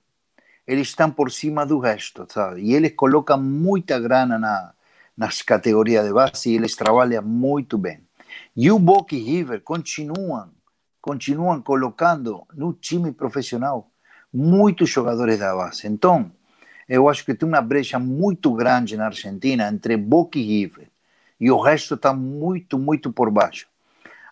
eles 0.69 0.89
estão 0.89 1.11
por 1.11 1.33
cima 1.33 1.65
do 1.65 1.79
resto, 1.79 2.27
sabe? 2.29 2.61
E 2.61 2.75
eles 2.75 2.93
colocam 2.95 3.43
muita 3.43 3.99
grana 3.99 4.39
na, 4.39 4.75
nas 5.17 5.41
categorias 5.41 6.07
de 6.07 6.13
base 6.13 6.51
e 6.51 6.57
eles 6.57 6.77
trabalham 6.77 7.23
muito 7.23 7.79
bem. 7.79 8.03
E 8.55 8.71
o 8.71 8.79
Boca 8.79 9.15
e 9.15 9.19
River 9.19 9.63
continuam, 9.63 10.51
continuam 11.01 11.63
colocando 11.63 12.47
no 12.53 12.75
time 12.75 13.11
profissional 13.13 13.91
muitos 14.31 14.91
jogadores 14.91 15.39
da 15.39 15.57
base. 15.57 15.87
Então, 15.87 16.31
eu 16.87 17.09
acho 17.09 17.25
que 17.25 17.35
tem 17.35 17.49
uma 17.49 17.63
brecha 17.63 17.99
muito 17.99 18.53
grande 18.53 18.95
na 18.95 19.07
Argentina 19.07 19.69
entre 19.69 19.97
Boca 19.97 20.39
e 20.39 20.43
River. 20.43 20.91
E 21.41 21.51
o 21.51 21.59
resto 21.59 21.95
está 21.95 22.13
muito, 22.13 22.79
muito 22.79 23.11
por 23.11 23.31
baixo. 23.31 23.67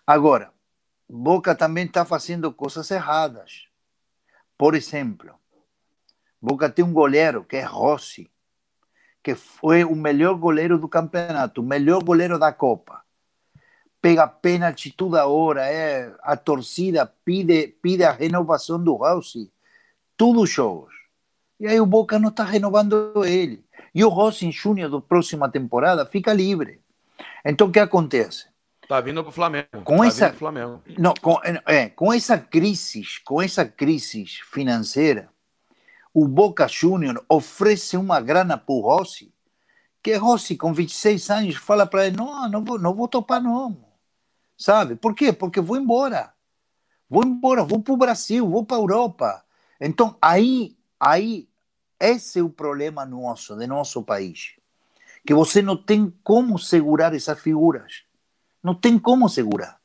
Agora, 0.05 0.51
Boca 1.09 1.55
também 1.55 1.85
está 1.85 2.05
fazendo 2.05 2.51
coisas 2.51 2.91
erradas. 2.91 3.65
Por 4.55 4.75
exemplo, 4.75 5.31
Boca 6.47 6.69
tem 6.69 6.83
um 6.85 6.93
goleiro 6.93 7.43
que 7.43 7.57
é 7.57 7.61
Rossi, 7.61 8.31
que 9.21 9.35
foi 9.35 9.83
o 9.83 9.93
melhor 9.93 10.35
goleiro 10.35 10.77
do 10.77 10.87
campeonato, 10.87 11.59
o 11.59 11.65
melhor 11.65 12.01
goleiro 12.01 12.39
da 12.39 12.53
Copa. 12.53 13.01
Pega 14.01 14.25
pênalti 14.27 14.91
toda 14.91 15.27
hora, 15.27 15.65
é, 15.65 16.15
a 16.21 16.37
torcida 16.37 17.05
pede, 17.25 17.67
pede 17.81 18.03
a 18.03 18.11
renovação 18.11 18.81
do 18.81 18.93
Rossi, 18.95 19.51
todos 20.15 20.43
os 20.43 20.49
jogos. 20.49 20.93
E 21.59 21.67
aí 21.67 21.81
o 21.81 21.85
Boca 21.85 22.17
não 22.17 22.29
está 22.29 22.45
renovando 22.45 23.25
ele. 23.25 23.65
E 23.93 24.05
o 24.05 24.09
Rossi, 24.09 24.45
em 24.45 24.51
junho 24.51 24.89
da 24.89 25.01
próxima 25.01 25.49
temporada, 25.49 26.05
fica 26.05 26.31
livre. 26.31 26.79
Então, 27.43 27.67
o 27.67 27.71
que 27.71 27.79
acontece? 27.79 28.45
Tá 28.87 29.01
vindo 29.01 29.21
para 29.21 29.29
o 29.29 29.33
Flamengo. 29.33 29.67
Com 29.83 29.97
tá 29.97 30.07
essa, 30.07 30.31
Flamengo. 30.31 30.81
Não, 30.97 31.13
com, 31.21 31.37
é, 31.65 31.89
com 31.89 32.13
essa 32.13 32.37
crise, 32.37 33.03
com 33.25 33.41
essa 33.41 33.65
crise 33.65 34.25
financeira, 34.49 35.29
o 36.19 36.27
Boca 36.27 36.67
Junior 36.67 37.23
oferece 37.29 37.95
uma 37.95 38.19
grana 38.19 38.57
para 38.57 38.73
o 38.73 38.81
Rossi, 38.81 39.31
que 40.01 40.15
Rossi, 40.15 40.55
com 40.55 40.73
26 40.73 41.29
anos, 41.29 41.55
fala 41.57 41.85
para 41.85 42.07
ele: 42.07 42.17
não, 42.17 42.49
não 42.49 42.63
vou, 42.63 42.79
não 42.79 42.95
vou 42.95 43.07
topar, 43.07 43.39
não. 43.39 43.85
Sabe? 44.57 44.95
Por 44.95 45.13
quê? 45.13 45.31
Porque 45.31 45.61
vou 45.61 45.77
embora. 45.77 46.33
Vou 47.07 47.23
embora, 47.23 47.63
vou 47.63 47.83
para 47.83 47.93
o 47.93 47.97
Brasil, 47.97 48.49
vou 48.49 48.65
para 48.65 48.77
a 48.77 48.79
Europa. 48.79 49.45
Então, 49.79 50.17
aí, 50.19 50.75
aí, 50.99 51.47
esse 51.99 52.39
é 52.39 52.41
o 52.41 52.49
problema 52.49 53.05
nosso, 53.05 53.55
de 53.55 53.67
nosso 53.67 54.01
país. 54.01 54.53
Que 55.23 55.35
você 55.35 55.61
não 55.61 55.77
tem 55.77 56.11
como 56.23 56.57
segurar 56.57 57.13
essas 57.13 57.39
figuras. 57.39 58.05
Não 58.63 58.73
tem 58.73 58.97
como 58.97 59.29
segurar. 59.29 59.79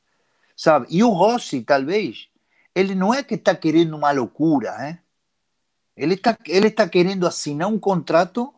Sabe? 0.56 0.86
E 0.88 1.04
o 1.04 1.10
Rossi, 1.10 1.60
talvez, 1.60 2.30
ele 2.74 2.94
não 2.94 3.12
é 3.12 3.22
que 3.22 3.34
está 3.34 3.54
querendo 3.54 3.94
uma 3.94 4.12
loucura, 4.12 4.88
hein? 4.88 5.01
Ele 5.96 6.14
está 6.14 6.36
ele 6.46 6.70
tá 6.70 6.88
querendo 6.88 7.26
assinar 7.26 7.68
um 7.68 7.78
contrato 7.78 8.52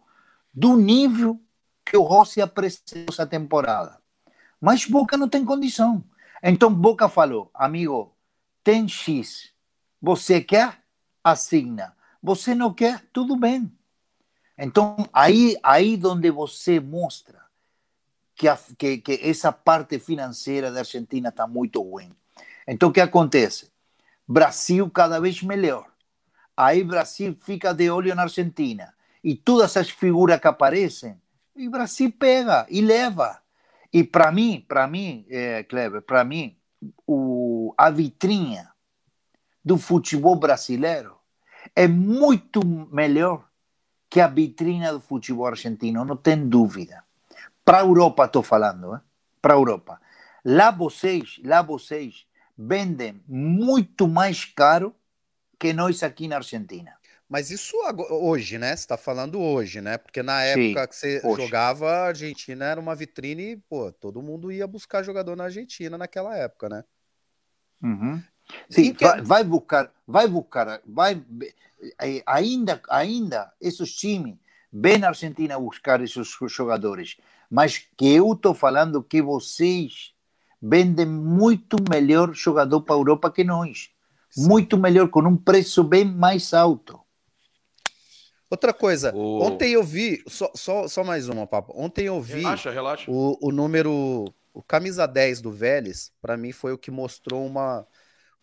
do 0.53 0.77
nível 0.77 1.41
que 1.85 1.97
o 1.97 2.03
Rossi 2.03 2.41
apresentou 2.41 3.07
essa 3.09 3.27
temporada. 3.27 3.99
Mas 4.61 4.87
Boca 4.87 5.17
não 5.17 5.29
tem 5.29 5.45
condição. 5.45 6.03
Então 6.43 6.73
Boca 6.73 7.09
falou, 7.09 7.51
amigo, 7.53 8.15
tem 8.63 8.89
X. 8.89 9.53
Você 10.01 10.41
quer? 10.41 10.83
Assina. 11.23 11.95
Você 12.23 12.55
não 12.55 12.73
quer? 12.73 13.05
Tudo 13.13 13.37
bem. 13.37 13.71
Então, 14.57 14.97
aí, 15.13 15.59
aí 15.63 16.01
onde 16.05 16.31
você 16.31 16.79
mostra 16.79 17.43
que, 18.35 18.49
a, 18.49 18.59
que, 18.79 18.99
que 18.99 19.21
essa 19.23 19.53
parte 19.53 19.99
financeira 19.99 20.71
da 20.71 20.81
Argentina 20.81 21.29
está 21.29 21.47
muito 21.47 21.83
ruim. 21.83 22.11
Então, 22.67 22.89
o 22.89 22.93
que 22.93 23.01
acontece? 23.01 23.71
Brasil 24.27 24.89
cada 24.91 25.21
vez 25.21 25.43
melhor. 25.43 25.87
Aí 26.57 26.85
Brasil 26.85 27.37
fica 27.41 27.73
de 27.73 27.91
olho 27.91 28.15
na 28.15 28.23
Argentina. 28.23 28.95
E 29.23 29.35
todas 29.35 29.77
as 29.77 29.91
figuras 29.91 30.39
que 30.41 30.47
aparecem, 30.47 31.21
e 31.57 31.69
Brasil 31.69 32.13
pega 32.13 32.67
e 32.69 32.81
leva. 32.81 33.41
E 33.93 34.03
para 34.03 34.31
mim, 34.31 34.65
para 34.67 34.87
mim, 34.87 35.25
é, 35.31 35.63
Kleber, 35.63 36.03
para 36.03 36.25
mim, 36.25 36.57
o, 37.07 37.73
a 37.79 37.91
vitrinha 37.91 38.71
do 39.65 39.79
futebol 39.79 40.37
brasileiro 40.37 41.17
é 41.75 41.89
muito 41.89 42.61
melhor 42.93 43.49
que 44.11 44.21
a 44.21 44.29
vitrina 44.29 44.93
do 44.93 45.01
futebol 45.01 45.47
argentino, 45.47 46.05
não 46.05 46.17
tem 46.17 46.49
dúvida. 46.49 47.03
Para 47.65 47.79
a 47.79 47.81
Europa 47.81 48.27
estou 48.27 48.43
falando, 48.43 49.01
para 49.41 49.55
a 49.55 49.57
Europa. 49.57 50.01
Lá 50.45 50.71
vocês, 50.71 51.41
lá 51.43 51.63
vocês 51.63 52.27
vendem 52.57 53.23
muito 53.27 54.07
mais 54.07 54.45
caro 54.45 54.95
que 55.65 55.73
nós 55.73 56.03
aqui 56.03 56.29
na 56.29 56.37
Argentina. 56.37 56.95
Mas 57.27 57.51
isso 57.51 57.75
hoje, 58.11 58.59
né? 58.59 58.77
Você 58.77 58.83
está 58.83 58.99
falando 58.99 59.41
hoje, 59.41 59.81
né? 59.81 59.97
Porque 59.97 60.23
na 60.23 60.43
época 60.43 60.83
Sim, 60.83 60.89
que 60.89 60.95
você 60.95 61.21
hoje. 61.25 61.43
jogava, 61.43 61.91
a 61.91 62.07
Argentina 62.09 62.67
era 62.67 62.79
uma 62.79 62.95
vitrine, 62.95 63.57
pô, 63.67 63.91
todo 63.91 64.21
mundo 64.21 64.53
ia 64.53 64.67
buscar 64.67 65.03
jogador 65.03 65.35
na 65.35 65.45
Argentina 65.45 65.97
naquela 65.97 66.37
época, 66.37 66.69
né? 66.69 66.85
Uhum. 67.83 68.23
Sim, 68.69 68.93
que... 68.93 69.07
vai, 69.07 69.23
vai, 69.23 69.45
buscar, 69.45 69.91
vai 70.07 70.29
buscar, 70.29 70.83
vai 70.85 71.25
eh, 71.99 72.23
ainda, 72.27 72.83
ainda 72.91 73.51
esses 73.59 73.95
times 73.95 74.37
vêm 74.71 74.99
na 74.99 75.09
Argentina 75.09 75.59
buscar 75.59 76.03
esses 76.03 76.29
jogadores, 76.51 77.17
mas 77.51 77.89
que 77.97 78.13
eu 78.13 78.35
estou 78.35 78.53
falando 78.53 79.03
que 79.03 79.23
vocês 79.23 80.13
vendem 80.61 81.07
muito 81.07 81.79
melhor 81.91 82.35
jogador 82.35 82.83
para 82.83 82.95
a 82.95 82.99
Europa 82.99 83.31
que 83.31 83.45
nós 83.45 83.94
muito 84.37 84.77
melhor, 84.79 85.09
com 85.09 85.21
um 85.21 85.37
preço 85.37 85.83
bem 85.85 86.05
mais 86.05 86.53
alto. 86.53 87.01
Outra 88.51 88.73
coisa, 88.73 89.13
o... 89.15 89.43
ontem 89.43 89.73
eu 89.73 89.83
vi, 89.83 90.23
só, 90.29 90.51
só, 90.55 90.87
só 90.87 91.03
mais 91.03 91.29
uma, 91.29 91.47
papo. 91.47 91.73
Ontem 91.75 92.07
eu 92.07 92.21
vi 92.21 92.43
relaxa, 92.43 92.71
relaxa. 92.71 93.11
O, 93.11 93.37
o 93.49 93.51
número, 93.51 94.25
o 94.53 94.63
camisa 94.63 95.07
10 95.07 95.41
do 95.41 95.51
Vélez, 95.51 96.13
para 96.23 96.37
mim 96.37 96.53
foi 96.53 96.73
o 96.73 96.79
que 96.79 96.91
mostrou 96.91 97.45
uma, 97.45 97.85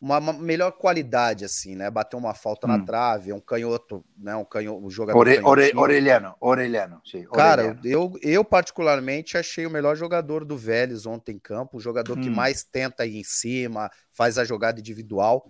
uma, 0.01 0.17
uma, 0.17 0.33
melhor 0.33 0.71
qualidade, 0.71 1.45
assim, 1.45 1.75
né? 1.75 1.89
Bateu 1.89 2.19
uma 2.19 2.33
falta 2.33 2.67
hum. 2.67 2.71
na 2.71 2.83
trave, 2.83 3.31
um 3.31 3.39
canhoto, 3.39 4.03
né? 4.17 4.35
Um 4.35 4.43
canhoto, 4.43 4.85
um 4.85 4.89
jogador. 4.89 5.19
Ore, 5.19 5.39
ore, 5.41 5.71
Orelhano, 5.75 6.35
Orelhano, 6.41 7.01
sim. 7.05 7.23
Cara, 7.31 7.79
eu, 7.83 8.11
eu 8.21 8.43
particularmente 8.43 9.37
achei 9.37 9.65
o 9.65 9.71
melhor 9.71 9.95
jogador 9.95 10.43
do 10.43 10.57
Vélez 10.57 11.05
ontem 11.05 11.35
em 11.35 11.39
campo, 11.39 11.77
o 11.77 11.81
jogador 11.81 12.17
hum. 12.17 12.21
que 12.21 12.29
mais 12.29 12.63
tenta 12.63 13.05
ir 13.05 13.17
em 13.17 13.23
cima, 13.23 13.89
faz 14.11 14.37
a 14.37 14.43
jogada 14.43 14.79
individual. 14.79 15.49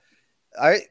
Aí, 0.57 0.87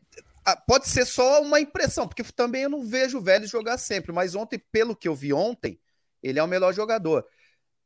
pode 0.66 0.88
ser 0.88 1.04
só 1.04 1.42
uma 1.42 1.60
impressão, 1.60 2.06
porque 2.06 2.22
também 2.24 2.62
eu 2.62 2.70
não 2.70 2.84
vejo 2.84 3.18
o 3.18 3.22
Vélez 3.22 3.50
jogar 3.50 3.78
sempre, 3.78 4.12
mas 4.12 4.34
ontem, 4.34 4.58
pelo 4.72 4.96
que 4.96 5.08
eu 5.08 5.14
vi 5.14 5.32
ontem, 5.32 5.78
ele 6.22 6.38
é 6.38 6.42
o 6.42 6.48
melhor 6.48 6.72
jogador. 6.72 7.24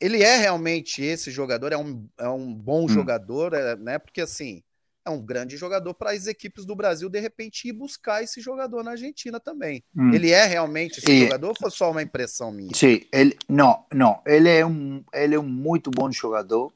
Ele 0.01 0.23
é 0.23 0.37
realmente 0.37 1.03
esse 1.03 1.31
jogador, 1.31 1.73
é 1.73 1.77
um, 1.77 2.09
é 2.19 2.29
um 2.29 2.53
bom 2.53 2.85
hum. 2.85 2.89
jogador, 2.89 3.55
é, 3.55 3.77
né? 3.77 3.99
Porque 3.99 4.21
assim, 4.21 4.63
é 5.05 5.11
um 5.11 5.21
grande 5.21 5.57
jogador 5.57 5.95
para 5.95 6.13
as 6.13 6.27
equipes 6.27 6.65
do 6.65 6.75
Brasil 6.75 7.09
de 7.09 7.21
repente 7.21 7.69
ir 7.69 7.73
buscar 7.73 8.23
esse 8.23 8.41
jogador 8.41 8.83
na 8.83 8.93
Argentina 8.93 9.39
também. 9.39 9.85
Hum. 9.97 10.13
Ele 10.13 10.31
é 10.31 10.45
realmente 10.47 10.99
esse 10.99 11.13
e, 11.13 11.21
jogador 11.25 11.49
ou 11.49 11.55
foi 11.55 11.71
só 11.71 11.91
uma 11.91 12.03
impressão 12.03 12.51
minha? 12.51 12.75
Sim, 12.75 13.03
ele 13.13 13.37
não, 13.49 13.85
não, 13.93 14.21
ele 14.27 14.49
é 14.49 14.65
um, 14.65 15.05
ele 15.13 15.35
é 15.35 15.39
um 15.39 15.47
muito 15.47 15.91
bom 15.91 16.11
jogador, 16.11 16.73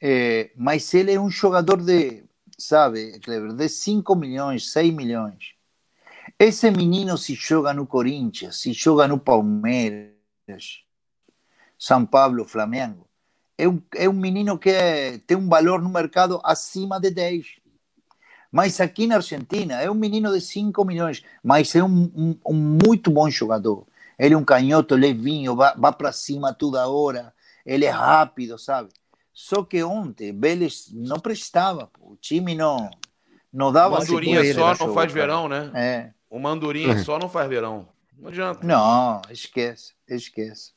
é, 0.00 0.50
mas 0.56 0.94
ele 0.94 1.12
é 1.12 1.20
um 1.20 1.30
jogador 1.30 1.82
de 1.82 2.24
sabe, 2.58 3.18
Cleber, 3.20 3.52
de 3.52 3.68
5 3.68 4.14
milhões, 4.14 4.70
6 4.70 4.92
milhões. 4.92 5.54
Esse 6.38 6.70
menino 6.70 7.16
se 7.18 7.34
joga 7.34 7.72
no 7.72 7.86
Corinthians, 7.86 8.60
se 8.60 8.72
joga 8.72 9.06
no 9.06 9.18
Palmeiras, 9.18 10.12
São 11.78 12.04
Paulo, 12.06 12.44
Flamengo. 12.44 13.08
É 13.56 13.68
um, 13.68 13.82
é 13.94 14.08
um 14.08 14.12
menino 14.12 14.58
que 14.58 14.70
é, 14.70 15.18
tem 15.18 15.36
um 15.36 15.48
valor 15.48 15.80
no 15.82 15.88
mercado 15.88 16.40
acima 16.42 16.98
de 16.98 17.10
10. 17.10 17.62
Mas 18.50 18.80
aqui 18.80 19.06
na 19.06 19.16
Argentina 19.16 19.80
é 19.80 19.90
um 19.90 19.94
menino 19.94 20.32
de 20.32 20.40
5 20.40 20.84
milhões, 20.84 21.24
mas 21.42 21.74
é 21.74 21.82
um, 21.82 22.10
um, 22.14 22.38
um, 22.46 22.78
muito 22.84 23.10
bom 23.10 23.30
jogador. 23.30 23.86
Ele 24.18 24.34
é 24.34 24.36
um 24.36 24.44
canhoto 24.44 24.94
levinho, 24.94 25.56
vai, 25.56 25.74
vai 25.76 25.92
para 25.92 26.12
cima 26.12 26.52
toda 26.52 26.86
hora, 26.86 27.32
ele 27.64 27.84
é 27.84 27.90
rápido, 27.90 28.58
sabe? 28.58 28.90
Só 29.32 29.62
que 29.64 29.82
ontem 29.82 30.38
Vélez 30.38 30.90
não 30.92 31.18
prestava, 31.18 31.90
o 31.98 32.16
time 32.16 32.54
não, 32.54 32.90
não 33.52 33.72
dava. 33.72 33.98
Mandurinha 33.98 34.54
só 34.54 34.74
não 34.74 34.94
faz 34.94 35.12
verão, 35.12 35.48
né? 35.48 35.70
É. 35.74 36.10
O 36.28 36.38
Mandurinha 36.38 36.98
só 37.02 37.18
não 37.18 37.28
faz 37.28 37.48
verão. 37.48 37.88
Não 38.18 38.28
adianta. 38.28 38.66
Não, 38.66 39.20
esquece, 39.30 39.94
esquece. 40.08 40.72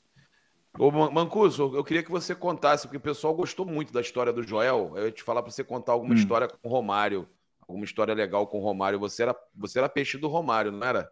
Ô, 0.78 0.92
Mancuso, 0.92 1.72
eu 1.74 1.84
queria 1.84 2.04
que 2.04 2.12
você 2.12 2.36
contasse, 2.36 2.88
porque 2.88 2.98
o 2.98 3.02
pessoal 3.02 3.34
gostou 3.34 3.66
muito 3.66 3.94
da 3.94 4.02
história 4.02 4.34
do 4.34 4.44
Joel. 4.44 4.94
Eu 4.96 5.06
ia 5.06 5.12
te 5.12 5.24
falar 5.24 5.42
para 5.42 5.52
você 5.52 5.64
contar 5.64 5.94
alguma 5.94 6.14
hum. 6.14 6.18
história 6.18 6.48
com 6.48 6.68
o 6.68 6.72
Romário, 6.72 7.28
alguma 7.62 7.86
história 7.86 8.14
legal 8.14 8.48
com 8.48 8.60
o 8.60 8.64
Romário. 8.64 9.00
Você 9.00 9.24
era, 9.24 9.36
você 9.56 9.80
era 9.80 9.88
peixe 9.88 10.18
do 10.18 10.28
Romário, 10.28 10.72
não 10.72 10.86
era? 10.86 11.10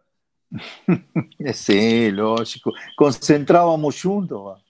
Sim, 1.54 2.10
lógico. 2.10 2.70
Concentrávamos 2.96 3.94
juntos. 3.94 4.62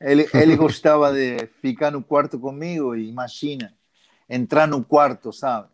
Ele, 0.00 0.28
ele 0.34 0.56
gostava 0.56 1.12
de 1.12 1.46
ficar 1.60 1.90
no 1.90 2.02
quarto 2.02 2.38
comigo 2.38 2.94
e 2.94 3.08
imagina, 3.08 3.72
entrar 4.28 4.66
no 4.66 4.84
quarto, 4.84 5.32
sabe? 5.32 5.68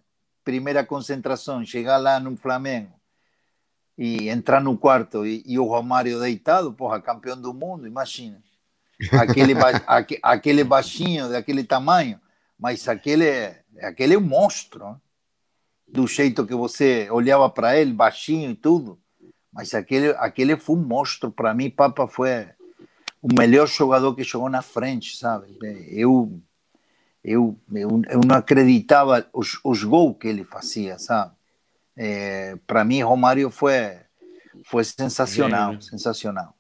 Primeira 0.44 0.84
concentração, 0.84 1.64
chegar 1.64 1.96
lá 1.96 2.20
no 2.20 2.36
Flamengo 2.36 3.00
e 3.96 4.30
entrar 4.30 4.62
no 4.62 4.78
quarto 4.78 5.26
e, 5.26 5.42
e 5.46 5.58
o 5.58 5.64
Romário 5.64 6.20
deitado, 6.20 6.72
porra, 6.72 7.02
campeão 7.02 7.38
do 7.38 7.52
mundo, 7.52 7.86
imagina. 7.86 8.42
Aquele, 9.12 9.54
ba, 9.54 9.72
aquele 10.22 10.64
baixinho, 10.64 11.28
daquele 11.28 11.64
tamanho, 11.64 12.18
mas 12.58 12.88
aquele, 12.88 13.54
aquele 13.82 14.14
é 14.14 14.18
um 14.18 14.22
monstro. 14.22 15.00
Do 15.86 16.06
jeito 16.06 16.46
que 16.46 16.54
você 16.54 17.10
olhava 17.10 17.50
para 17.50 17.76
ele, 17.76 17.92
baixinho 17.92 18.52
e 18.52 18.54
tudo. 18.54 18.98
Mas 19.52 19.74
aquele, 19.74 20.10
aquele 20.18 20.56
foi 20.56 20.76
um 20.76 20.82
monstro 20.82 21.32
para 21.32 21.52
mim. 21.52 21.68
Papa 21.68 22.06
foi 22.06 22.48
o 23.22 23.28
melhor 23.38 23.66
jogador 23.66 24.14
que 24.14 24.24
jogou 24.24 24.48
na 24.48 24.62
frente, 24.62 25.16
sabe? 25.16 25.56
Eu, 25.90 26.40
eu, 27.22 27.58
eu, 27.72 28.02
eu 28.08 28.20
não 28.26 28.36
acreditava 28.36 29.26
os, 29.32 29.60
os 29.62 29.84
gols 29.84 30.16
que 30.18 30.28
ele 30.28 30.44
fazia, 30.44 30.98
sabe? 30.98 31.32
É, 31.96 32.56
para 32.66 32.84
mim, 32.84 33.02
Romário 33.02 33.50
foi, 33.50 33.98
foi 34.64 34.84
sensacional, 34.84 35.72
Gênio. 35.72 35.82
sensacional. 35.82 36.56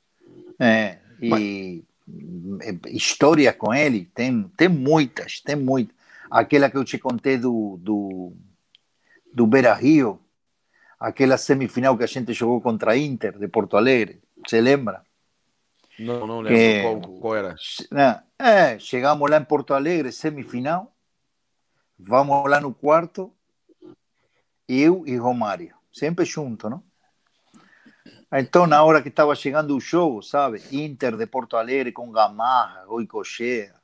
É, 0.58 0.98
e 1.20 1.84
Mas... 2.06 2.92
história 2.92 3.50
com 3.52 3.72
ele 3.72 4.10
tem, 4.14 4.42
tem 4.56 4.68
muitas, 4.68 5.40
tem 5.40 5.56
muitas. 5.56 5.96
Aquela 6.30 6.70
que 6.70 6.76
eu 6.76 6.84
te 6.84 6.98
contei 6.98 7.38
do, 7.38 7.78
do, 7.80 8.32
do 9.32 9.46
Beira 9.46 9.72
Rio, 9.72 10.20
aquela 10.98 11.38
semifinal 11.38 11.96
que 11.96 12.04
a 12.04 12.06
gente 12.06 12.34
jogou 12.34 12.60
contra 12.60 12.92
a 12.92 12.98
Inter 12.98 13.38
de 13.38 13.48
Porto 13.48 13.78
Alegre, 13.78 14.20
você 14.46 14.60
lembra? 14.60 15.02
Não, 16.00 16.26
não 16.26 16.40
lembro 16.40 17.00
qual, 17.02 17.20
qual, 17.20 17.36
era. 17.36 17.54
É, 18.38 18.78
chegamos 18.78 19.30
lá 19.30 19.36
em 19.36 19.44
Porto 19.44 19.74
Alegre, 19.74 20.10
semifinal, 20.10 20.96
vamos 21.98 22.48
lá 22.48 22.58
no 22.58 22.72
quarto, 22.72 23.30
eu 24.66 25.04
e 25.06 25.14
Romário, 25.16 25.74
sempre 25.92 26.24
junto, 26.24 26.70
não? 26.70 26.82
Então, 28.32 28.66
na 28.66 28.82
hora 28.82 29.02
que 29.02 29.08
estava 29.08 29.34
chegando 29.34 29.76
o 29.76 29.80
jogo, 29.80 30.22
sabe? 30.22 30.62
Inter 30.72 31.16
de 31.16 31.26
Porto 31.26 31.56
Alegre 31.56 31.92
com 31.92 32.10
Gamarra, 32.10 32.86
Goicochea, 32.86 33.74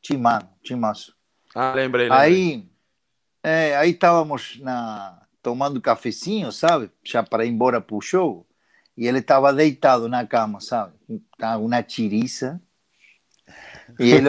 Timão, 0.00 0.48
Timaço. 0.62 1.16
Ah, 1.52 1.72
lembrei, 1.74 2.08
lembrei. 2.08 2.20
Aí, 2.20 2.70
é, 3.42 3.76
aí 3.76 3.90
estávamos 3.90 4.60
na, 4.60 5.26
tomando 5.42 5.80
cafezinho, 5.80 6.52
sabe? 6.52 6.92
Já 7.02 7.24
para 7.24 7.44
ir 7.44 7.48
embora 7.48 7.80
para 7.80 7.96
o 7.96 8.00
show. 8.00 8.46
E 8.96 9.06
ele 9.06 9.18
estava 9.18 9.52
deitado 9.52 10.08
na 10.08 10.26
cama, 10.26 10.60
sabe? 10.60 10.94
Uma 11.60 11.82
tiriça. 11.82 12.60
E 13.98 14.10
ele, 14.10 14.28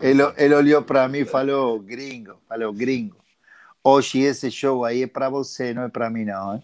ele, 0.00 0.22
ele 0.36 0.54
olhou 0.54 0.82
para 0.82 1.08
mim 1.08 1.18
e 1.18 1.24
falou, 1.24 1.80
gringo, 1.80 2.38
falou, 2.48 2.72
gringo, 2.72 3.16
hoje 3.82 4.20
esse 4.20 4.50
show 4.50 4.84
aí 4.84 5.02
é 5.02 5.06
para 5.06 5.28
você, 5.28 5.74
não 5.74 5.82
é 5.82 5.88
para 5.88 6.10
mim 6.10 6.24
não, 6.24 6.54
hein? 6.54 6.62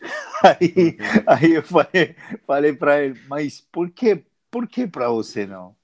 Aí, 0.42 0.98
aí 1.24 1.52
eu 1.52 1.62
falei, 1.62 2.16
falei 2.44 2.72
para 2.72 3.04
ele, 3.04 3.20
mas 3.28 3.60
por 3.60 3.88
que, 3.88 4.24
por 4.50 4.66
que 4.66 4.88
para 4.88 5.08
você 5.08 5.46
não? 5.46 5.76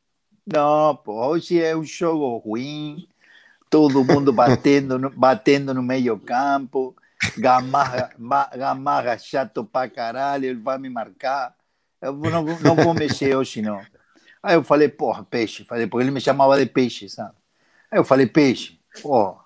Não, 0.44 0.96
pô, 0.96 1.24
hoje 1.28 1.62
é 1.62 1.76
um 1.76 1.84
jogo 1.84 2.38
ruim, 2.38 3.06
todo 3.70 4.04
mundo 4.04 4.32
batendo, 4.32 4.98
batendo 5.10 5.72
no 5.72 5.82
meio 5.82 6.18
campo, 6.18 6.96
Gamarra, 7.36 8.10
Gamarra 8.56 9.18
chato 9.18 9.64
pra 9.64 9.88
caralho, 9.88 10.46
ele 10.46 10.60
vai 10.60 10.78
me 10.78 10.88
marcar. 10.88 11.54
Eu 12.00 12.14
não, 12.14 12.42
não 12.60 12.76
vou 12.76 12.94
mexer 12.94 13.36
hoje, 13.36 13.60
não. 13.60 13.80
Aí 14.42 14.54
eu 14.54 14.62
falei, 14.62 14.88
porra, 14.88 15.24
peixe. 15.24 15.64
Falei, 15.64 15.86
porque 15.86 16.04
ele 16.04 16.12
me 16.12 16.20
chamava 16.20 16.56
de 16.58 16.66
peixe, 16.66 17.08
sabe? 17.08 17.34
Aí 17.90 17.98
eu 17.98 18.04
falei, 18.04 18.26
peixe, 18.26 18.78
porra, 19.02 19.44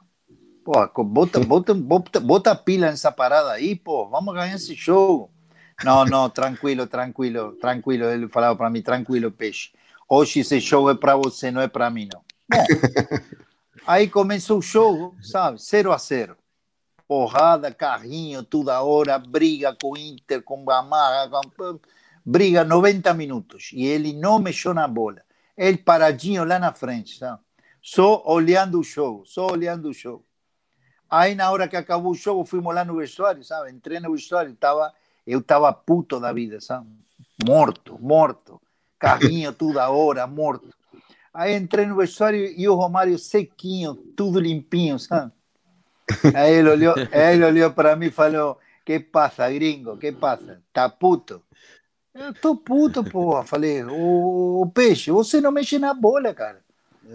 porra, 0.64 0.90
bota, 1.04 1.40
bota, 1.40 1.74
bota, 1.74 2.20
bota 2.20 2.54
pilha 2.54 2.90
nessa 2.90 3.10
parada 3.10 3.52
aí, 3.52 3.74
pô, 3.74 4.08
vamos 4.08 4.34
ganhar 4.34 4.54
esse 4.54 4.74
jogo. 4.74 5.30
Não, 5.84 6.04
não, 6.04 6.28
tranquilo, 6.28 6.86
tranquilo, 6.86 7.52
tranquilo. 7.52 8.04
Ele 8.04 8.28
falava 8.28 8.56
para 8.56 8.70
mim, 8.70 8.82
tranquilo, 8.82 9.32
peixe. 9.32 9.70
Hoje 10.08 10.40
esse 10.40 10.60
jogo 10.60 10.90
é 10.90 10.94
para 10.94 11.16
você, 11.16 11.50
não 11.50 11.60
é 11.60 11.68
para 11.68 11.90
mim, 11.90 12.08
não. 12.12 12.22
Bom, 12.50 12.64
aí 13.86 14.08
começou 14.08 14.58
o 14.58 14.62
jogo, 14.62 15.16
sabe? 15.22 15.58
0 15.60 15.92
a 15.92 15.98
0 15.98 16.36
porrada, 17.12 17.70
carrinho, 17.70 18.42
toda 18.42 18.80
hora, 18.80 19.18
briga 19.18 19.76
com 19.78 19.90
o 19.90 19.96
Inter, 19.98 20.42
com 20.42 20.64
Gamarra, 20.64 21.28
com... 21.54 21.78
briga 22.24 22.64
90 22.64 23.12
minutos. 23.12 23.68
E 23.74 23.84
ele 23.84 24.14
não 24.14 24.38
mexeu 24.38 24.72
na 24.72 24.88
bola. 24.88 25.20
Ele 25.54 25.76
paradinho 25.76 26.42
lá 26.42 26.58
na 26.58 26.72
frente, 26.72 27.18
sabe? 27.18 27.38
Só 27.82 28.22
olhando 28.24 28.80
o 28.80 28.82
jogo, 28.82 29.26
só 29.26 29.46
olhando 29.48 29.90
o 29.90 29.92
jogo. 29.92 30.24
Aí, 31.10 31.34
na 31.34 31.50
hora 31.50 31.68
que 31.68 31.76
acabou 31.76 32.12
o 32.12 32.14
jogo, 32.14 32.46
fomos 32.46 32.74
lá 32.74 32.82
no 32.82 32.96
vestuário, 32.96 33.44
sabe? 33.44 33.70
Entrei 33.70 34.00
no 34.00 34.12
vestuário, 34.12 34.54
tava, 34.54 34.90
eu 35.26 35.40
estava 35.40 35.70
puto 35.70 36.18
da 36.18 36.32
vida, 36.32 36.62
sabe? 36.62 36.88
Morto, 37.46 37.98
morto. 38.00 38.58
Carrinho 38.98 39.52
toda 39.52 39.90
hora, 39.90 40.26
morto. 40.26 40.72
Aí 41.34 41.54
entrei 41.54 41.84
no 41.84 41.96
vestuário 41.96 42.42
e 42.58 42.66
o 42.66 42.74
Romário 42.74 43.18
sequinho, 43.18 43.94
tudo 43.94 44.40
limpinho, 44.40 44.98
sabe? 44.98 45.30
Aí 46.34 46.54
ele 46.54 46.68
olhou, 46.68 46.94
ele 47.12 47.44
olhou 47.44 47.70
para 47.70 47.96
mim 47.96 48.06
e 48.06 48.10
falou: 48.10 48.58
Que 48.84 48.98
passa, 49.00 49.50
gringo? 49.50 49.96
Que 49.96 50.12
passa? 50.12 50.60
Tá 50.72 50.88
puto? 50.88 51.42
Eu 52.14 52.34
tô 52.34 52.56
puto, 52.56 53.02
porra. 53.02 53.44
Falei: 53.44 53.82
o, 53.84 54.62
o 54.62 54.70
peixe, 54.70 55.10
você 55.10 55.40
não 55.40 55.52
mexe 55.52 55.78
na 55.78 55.94
bola, 55.94 56.34
cara. 56.34 56.60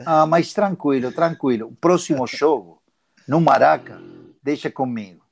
Ah, 0.05 0.25
mas 0.25 0.53
tranquilo, 0.53 1.11
tranquilo. 1.11 1.67
O 1.67 1.75
próximo 1.75 2.27
jogo, 2.27 2.81
no 3.27 3.39
Maraca, 3.39 4.01
deixa 4.43 4.69
comigo. 4.69 5.23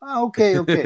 Ah, 0.00 0.22
ok, 0.22 0.58
ok. 0.60 0.84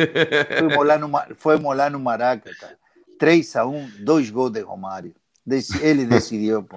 Fomos 1.37 1.77
lá 1.77 1.91
no, 1.91 1.99
no 1.99 2.01
Maraca, 2.01 2.51
cara. 2.59 2.77
3 3.19 3.57
a 3.57 3.67
1, 3.67 3.91
dois 4.01 4.31
gols 4.31 4.53
de 4.53 4.61
Romário. 4.61 5.15
Ele 5.81 6.05
decidiu, 6.05 6.63
pô. 6.63 6.77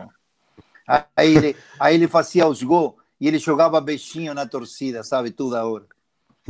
Aí 1.16 1.36
ele, 1.36 1.56
aí 1.80 1.96
ele 1.96 2.08
fazia 2.08 2.48
os 2.48 2.64
gols 2.64 2.94
e 3.20 3.28
ele 3.28 3.40
jogava 3.40 3.82
beijinho 3.82 4.34
na 4.34 4.46
torcida, 4.46 5.04
sabe, 5.04 5.32
toda 5.32 5.66
hora. 5.66 5.86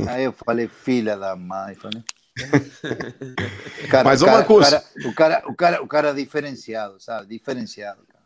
Aí 0.06 0.24
eu 0.24 0.32
falei, 0.32 0.68
filha 0.68 1.16
da 1.16 1.34
mãe, 1.36 1.74
falei. 1.74 2.02
Cara, 3.90 4.04
Mas 4.04 4.22
Marcos... 4.22 4.68
o, 4.68 4.70
cara, 4.70 4.84
o, 5.04 5.14
cara, 5.14 5.42
o, 5.46 5.54
cara, 5.54 5.82
o 5.82 5.86
cara 5.88 6.14
diferenciado, 6.14 7.00
sabe? 7.00 7.26
Diferenciado. 7.26 8.02
Cara. 8.06 8.24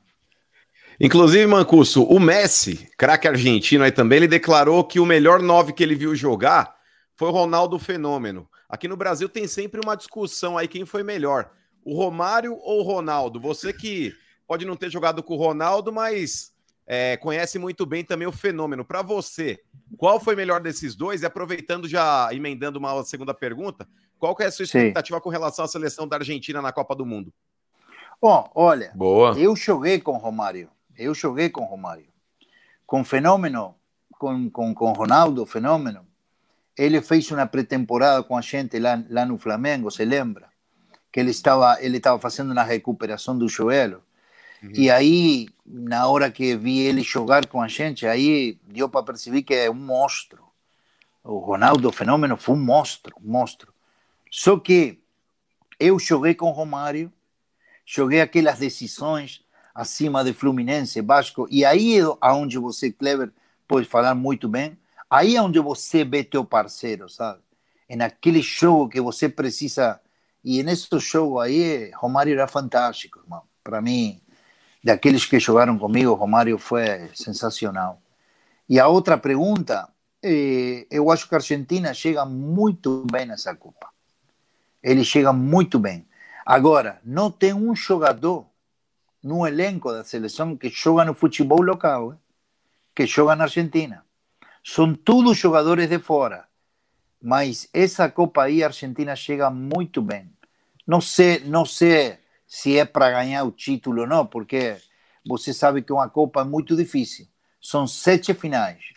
Inclusive, 1.01 1.47
Mancuso, 1.47 2.05
o 2.05 2.20
Messi, 2.20 2.88
craque 2.97 3.26
argentino 3.26 3.82
aí 3.82 3.90
também, 3.90 4.18
ele 4.18 4.28
declarou 4.28 4.84
que 4.84 5.01
o 5.01 5.07
melhor 5.07 5.42
nove 5.42 5.72
que 5.72 5.82
ele 5.82 5.95
viu 5.95 6.14
jogar 6.14 6.76
foi 7.16 7.28
o 7.28 7.32
Ronaldo 7.32 7.78
Fenômeno. 7.78 8.49
Aqui 8.68 8.86
no 8.86 8.97
Brasil 8.97 9.28
tem 9.28 9.49
sempre 9.49 9.80
uma 9.82 9.97
discussão 9.97 10.57
aí 10.57 10.68
quem 10.68 10.84
foi 10.84 11.03
melhor, 11.03 11.51
o 11.84 11.97
Romário 11.97 12.57
ou 12.61 12.80
o 12.80 12.82
Ronaldo. 12.82 13.40
Você 13.40 13.72
que 13.72 14.14
pode 14.47 14.64
não 14.64 14.76
ter 14.76 14.90
jogado 14.90 15.22
com 15.22 15.34
o 15.34 15.38
Ronaldo, 15.38 15.92
mas 15.92 16.53
é, 16.87 17.16
conhece 17.16 17.59
muito 17.59 17.87
bem 17.87 18.05
também 18.05 18.28
o 18.28 18.32
fenômeno. 18.32 18.85
Para 18.85 19.03
você, 19.03 19.61
qual 19.97 20.20
foi 20.20 20.37
melhor 20.37 20.61
desses 20.61 20.95
dois? 20.95 21.22
E 21.22 21.26
aproveitando, 21.26 21.89
já 21.89 22.28
emendando 22.32 22.78
uma 22.78 23.03
segunda 23.05 23.32
pergunta, 23.32 23.89
qual 24.18 24.35
que 24.35 24.43
é 24.43 24.47
a 24.47 24.53
sua 24.53 24.64
expectativa 24.64 25.18
Sim. 25.18 25.22
com 25.22 25.30
relação 25.30 25.64
à 25.64 25.68
seleção 25.68 26.07
da 26.07 26.16
Argentina 26.16 26.61
na 26.61 26.72
Copa 26.72 26.95
do 26.95 27.07
Mundo? 27.07 27.32
Bom, 28.20 28.51
olha, 28.55 28.93
Boa. 28.95 29.39
eu 29.39 29.55
joguei 29.57 30.01
com 30.01 30.16
Romário, 30.16 30.70
eu 30.97 31.14
joguei 31.14 31.51
com 31.51 31.64
Romário. 31.64 32.07
Com 32.87 33.03
Fenômeno, 33.03 33.74
com, 34.18 34.51
com, 34.51 34.74
com 34.74 34.93
Ronaldo, 34.93 35.45
Fenômeno, 35.47 36.07
ele 36.76 37.01
fez 37.01 37.30
uma 37.30 37.47
pré-temporada 37.47 38.22
com 38.22 38.37
a 38.37 38.41
gente 38.41 38.78
lá, 38.78 39.03
lá 39.09 39.24
no 39.24 39.39
Flamengo, 39.39 39.91
se 39.91 40.05
lembra? 40.05 40.49
Que 41.11 41.20
ele 41.20 41.30
estava, 41.30 41.78
ele 41.80 41.97
estava 41.97 42.18
fazendo 42.18 42.53
uma 42.53 42.62
recuperação 42.62 43.37
do 43.39 43.49
joelho 43.49 44.03
Uhum. 44.64 44.72
E 44.74 44.90
aí, 44.90 45.48
na 45.64 46.08
hora 46.08 46.30
que 46.30 46.56
vi 46.56 46.78
ele 46.78 47.02
jogar 47.02 47.46
com 47.46 47.60
a 47.60 47.68
gente, 47.68 48.06
aí 48.06 48.58
deu 48.66 48.88
para 48.88 49.02
perceber 49.02 49.42
que 49.42 49.54
é 49.54 49.70
um 49.70 49.74
monstro. 49.74 50.42
O 51.22 51.38
Ronaldo 51.38 51.92
Fenômeno 51.92 52.36
foi 52.36 52.54
um 52.54 52.64
monstro, 52.64 53.14
um 53.22 53.30
monstro. 53.30 53.72
Só 54.30 54.58
que 54.58 54.98
eu 55.78 55.98
joguei 55.98 56.34
com 56.34 56.48
o 56.48 56.52
Romário, 56.52 57.12
joguei 57.84 58.20
aquelas 58.20 58.58
decisões 58.58 59.44
acima 59.74 60.24
de 60.24 60.32
Fluminense, 60.32 61.00
Vasco, 61.00 61.46
e 61.50 61.64
aí 61.64 61.98
é 61.98 62.28
onde 62.30 62.58
você, 62.58 62.92
Clever, 62.92 63.32
pode 63.66 63.86
falar 63.86 64.14
muito 64.14 64.48
bem, 64.48 64.78
aí 65.10 65.36
é 65.36 65.42
onde 65.42 65.58
você 65.58 66.04
vê 66.04 66.22
teu 66.22 66.44
parceiro, 66.44 67.08
sabe? 67.08 67.40
É 67.88 67.96
naquele 67.96 68.40
jogo 68.40 68.88
que 68.88 69.00
você 69.00 69.28
precisa, 69.28 70.00
e 70.44 70.62
nesse 70.62 70.88
jogo 71.00 71.40
aí, 71.40 71.90
Romário 71.96 72.32
era 72.32 72.46
fantástico, 72.46 73.18
irmão. 73.18 73.42
Para 73.62 73.80
mim, 73.80 74.20
daqueles 74.85 75.24
que 75.24 75.41
jogaram 75.41 75.78
comigo, 75.78 76.12
Romário 76.12 76.59
foi 76.59 77.09
sensacional. 77.14 78.03
E 78.68 78.78
a 78.78 78.87
outra 78.87 79.16
pergunta, 79.16 79.89
eh, 80.22 80.87
eu 80.91 81.11
acho 81.11 81.26
que 81.26 81.35
a 81.35 81.39
Argentina 81.39 81.95
chega 81.95 82.26
muito 82.26 83.07
bem 83.11 83.24
nessa 83.24 83.55
Copa. 83.55 83.89
Ele 84.82 85.03
chega 85.03 85.32
muito 85.32 85.78
bem. 85.78 86.07
Agora, 86.45 87.01
não 87.03 87.30
tem 87.30 87.55
um 87.55 87.74
jogador 87.74 88.47
no 89.22 89.47
elenco 89.47 89.91
da 89.91 90.05
seleção 90.05 90.55
que 90.55 90.68
joga 90.68 91.07
no 91.07 91.14
futebol 91.14 91.62
local, 91.62 92.12
eh? 92.12 92.16
que 92.95 93.07
joga 93.07 93.35
na 93.35 93.45
Argentina. 93.45 94.05
São 94.62 94.95
todos 94.95 95.39
jogadores 95.39 95.89
de 95.89 95.99
fora. 95.99 96.47
Mas 97.22 97.70
essa 97.72 98.11
Copa 98.11 98.43
aí, 98.43 98.62
a 98.62 98.66
Argentina 98.66 99.16
chega 99.16 99.49
muito 99.49 100.03
bem. 100.03 100.30
Não 100.87 101.01
sei, 101.01 101.41
não 101.41 101.64
sei 101.64 102.18
se 102.47 102.78
é 102.78 102.84
para 102.84 103.11
ganhar 103.11 103.45
o 103.45 103.53
título 103.53 104.03
ou 104.03 104.07
não, 104.07 104.26
porque 104.26 104.76
você 105.26 105.53
sabe 105.53 105.82
que 105.82 105.92
uma 105.92 106.09
Copa 106.09 106.42
é 106.42 106.45
muito 106.45 106.76
difícil. 106.76 107.26
São 107.61 107.86
sete 107.86 108.34
finais. 108.34 108.92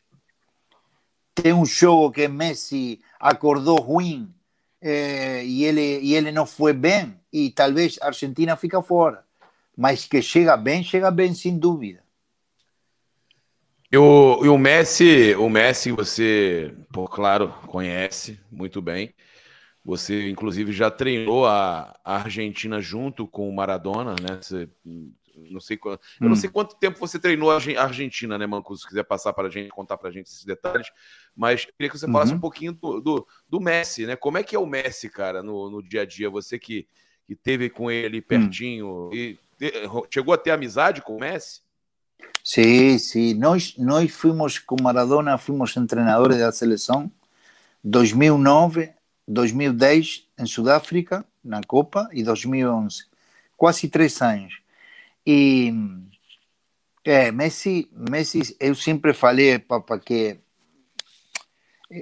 Tem 1.33 1.53
um 1.53 1.65
jogo 1.65 2.11
que 2.11 2.27
Messi 2.27 3.01
acordou 3.19 3.79
ruim 3.79 4.33
eh, 4.81 5.45
e, 5.45 5.63
ele, 5.63 5.99
e 5.99 6.15
ele 6.15 6.31
não 6.31 6.45
foi 6.45 6.73
bem, 6.73 7.19
e 7.31 7.49
talvez 7.51 7.97
a 8.01 8.07
Argentina 8.07 8.55
fica 8.55 8.81
fora. 8.81 9.25
Mas 9.75 10.05
que 10.05 10.21
chega 10.21 10.57
bem, 10.57 10.83
chega 10.83 11.11
bem, 11.11 11.33
sem 11.33 11.57
dúvida. 11.57 12.03
E 13.89 13.97
o, 13.97 14.43
e 14.43 14.49
o 14.49 14.57
Messi, 14.57 15.33
o 15.35 15.49
Messi 15.49 15.91
você, 15.91 16.73
claro, 17.09 17.53
conhece 17.67 18.37
muito 18.51 18.81
bem. 18.81 19.13
Você, 19.87 20.29
inclusive, 20.29 20.73
já 20.73 20.91
treinou 20.91 21.45
a, 21.45 21.97
Argentina 22.03 22.81
junto 22.81 23.25
com 23.25 23.49
o 23.49 23.55
Maradona, 23.55 24.15
né? 24.21 24.37
Você, 24.41 24.67
não 25.49 25.61
sei 25.61 25.77
hum. 25.77 25.97
Eu 26.19 26.27
não 26.27 26.31
hum. 26.33 26.35
sei 26.35 26.49
quanto 26.49 26.75
tempo 26.75 26.99
você 26.99 27.17
treinou 27.17 27.49
a 27.49 27.55
Argentina, 27.55 28.37
né, 28.37 28.45
Manco? 28.45 28.75
Se 28.75 28.85
quiser 28.85 29.03
passar 29.03 29.31
para 29.31 29.47
a 29.47 29.49
gente, 29.49 29.69
contar 29.69 29.95
para 29.95 30.09
a 30.09 30.11
gente 30.11 30.25
esses 30.25 30.43
detalhes. 30.43 30.89
Mas 31.33 31.63
queria 31.63 31.89
que 31.89 31.97
você 31.97 32.05
falasse 32.05 32.33
uhum. 32.33 32.37
um 32.37 32.41
pouquinho 32.41 32.73
do, 32.73 32.99
do, 32.99 33.27
do, 33.47 33.61
Messi, 33.61 34.05
né? 34.05 34.17
Como 34.17 34.37
é 34.37 34.43
que 34.43 34.57
é 34.57 34.59
o 34.59 34.65
Messi, 34.65 35.09
cara, 35.09 35.41
no, 35.41 35.69
no 35.69 35.81
dia 35.81 36.01
a 36.01 36.05
dia? 36.05 36.29
Você 36.29 36.59
que, 36.59 36.85
que 37.25 37.33
teve 37.33 37.69
com 37.69 37.89
ele 37.89 38.19
hum. 38.19 38.23
pertinho 38.27 39.07
hum. 39.07 39.13
e 39.13 39.39
chegou 40.13 40.33
a 40.33 40.37
ter 40.37 40.51
amizade 40.51 41.01
com 41.01 41.15
o 41.15 41.19
Messi? 41.21 41.61
Sim, 42.43 42.97
sim. 42.97 43.33
Nós, 43.35 43.73
nós 43.77 44.11
fomos 44.11 44.59
com 44.59 44.75
Maradona, 44.83 45.37
fomos 45.37 45.73
treinadores 45.87 46.39
da 46.39 46.51
seleção 46.51 47.09
2009, 47.85 48.96
2010 49.27 50.27
em 50.39 50.45
Sudáfrica, 50.45 51.25
na 51.43 51.61
Copa, 51.63 52.09
e 52.13 52.23
2011. 52.23 53.05
Quase 53.55 53.89
três 53.89 54.21
anos. 54.21 54.61
E 55.25 55.73
é, 57.03 57.31
Messi, 57.31 57.89
Messi, 57.91 58.55
eu 58.59 58.75
sempre 58.75 59.13
falei, 59.13 59.59
para 59.59 59.99
que 59.99 60.39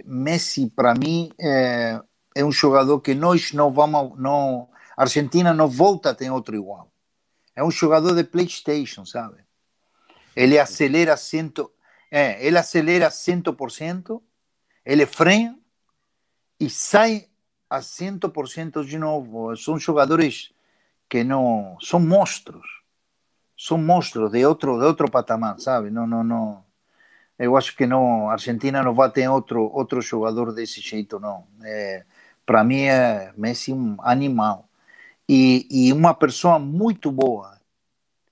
Messi, 0.05 0.69
para 0.69 0.93
mim, 0.93 1.31
é, 1.39 1.99
é 2.35 2.43
um 2.43 2.51
jogador 2.51 2.99
que 2.99 3.15
nós 3.15 3.51
não 3.53 3.71
vamos. 3.71 4.17
Não, 4.19 4.67
Argentina 4.97 5.53
não 5.53 5.67
volta 5.67 6.11
a 6.11 6.15
ter 6.15 6.29
outro 6.29 6.55
igual. 6.55 6.91
É 7.55 7.63
um 7.63 7.71
jogador 7.71 8.13
de 8.15 8.23
PlayStation, 8.23 9.05
sabe? 9.05 9.37
Ele 10.35 10.59
acelera 10.59 11.15
cento, 11.15 11.71
é, 12.11 12.45
ele 12.45 12.57
acelera 12.57 13.09
100%, 13.09 14.21
ele 14.85 15.05
freia 15.05 15.55
e 16.59 16.69
sai 16.69 17.27
a 17.69 17.79
100% 17.79 18.85
de 18.85 18.97
novo. 18.97 19.55
São 19.57 19.77
jogadores 19.79 20.51
que 21.09 21.23
não 21.23 21.77
são 21.81 21.99
monstros. 21.99 22.65
São 23.57 23.77
monstros 23.77 24.31
de 24.31 24.45
outro 24.45 24.77
de 24.79 24.85
outro 24.85 25.09
patamar, 25.09 25.59
sabe? 25.59 25.89
Não, 25.89 26.07
não, 26.07 26.23
não. 26.23 26.65
Eu 27.37 27.57
acho 27.57 27.75
que 27.75 27.85
não, 27.85 28.29
a 28.29 28.33
Argentina 28.33 28.83
não 28.83 28.93
vai 28.93 29.11
ter 29.11 29.27
outro 29.29 29.63
outro 29.73 30.01
jogador 30.01 30.53
desse 30.53 30.81
jeito, 30.81 31.19
não. 31.19 31.45
É, 31.63 32.05
Para 32.45 32.63
mim 32.63 32.83
é 32.83 33.33
Messi 33.37 33.73
um 33.73 33.97
animal 34.01 34.69
e, 35.27 35.67
e 35.71 35.93
uma 35.93 36.13
pessoa 36.13 36.59
muito 36.59 37.11
boa. 37.11 37.59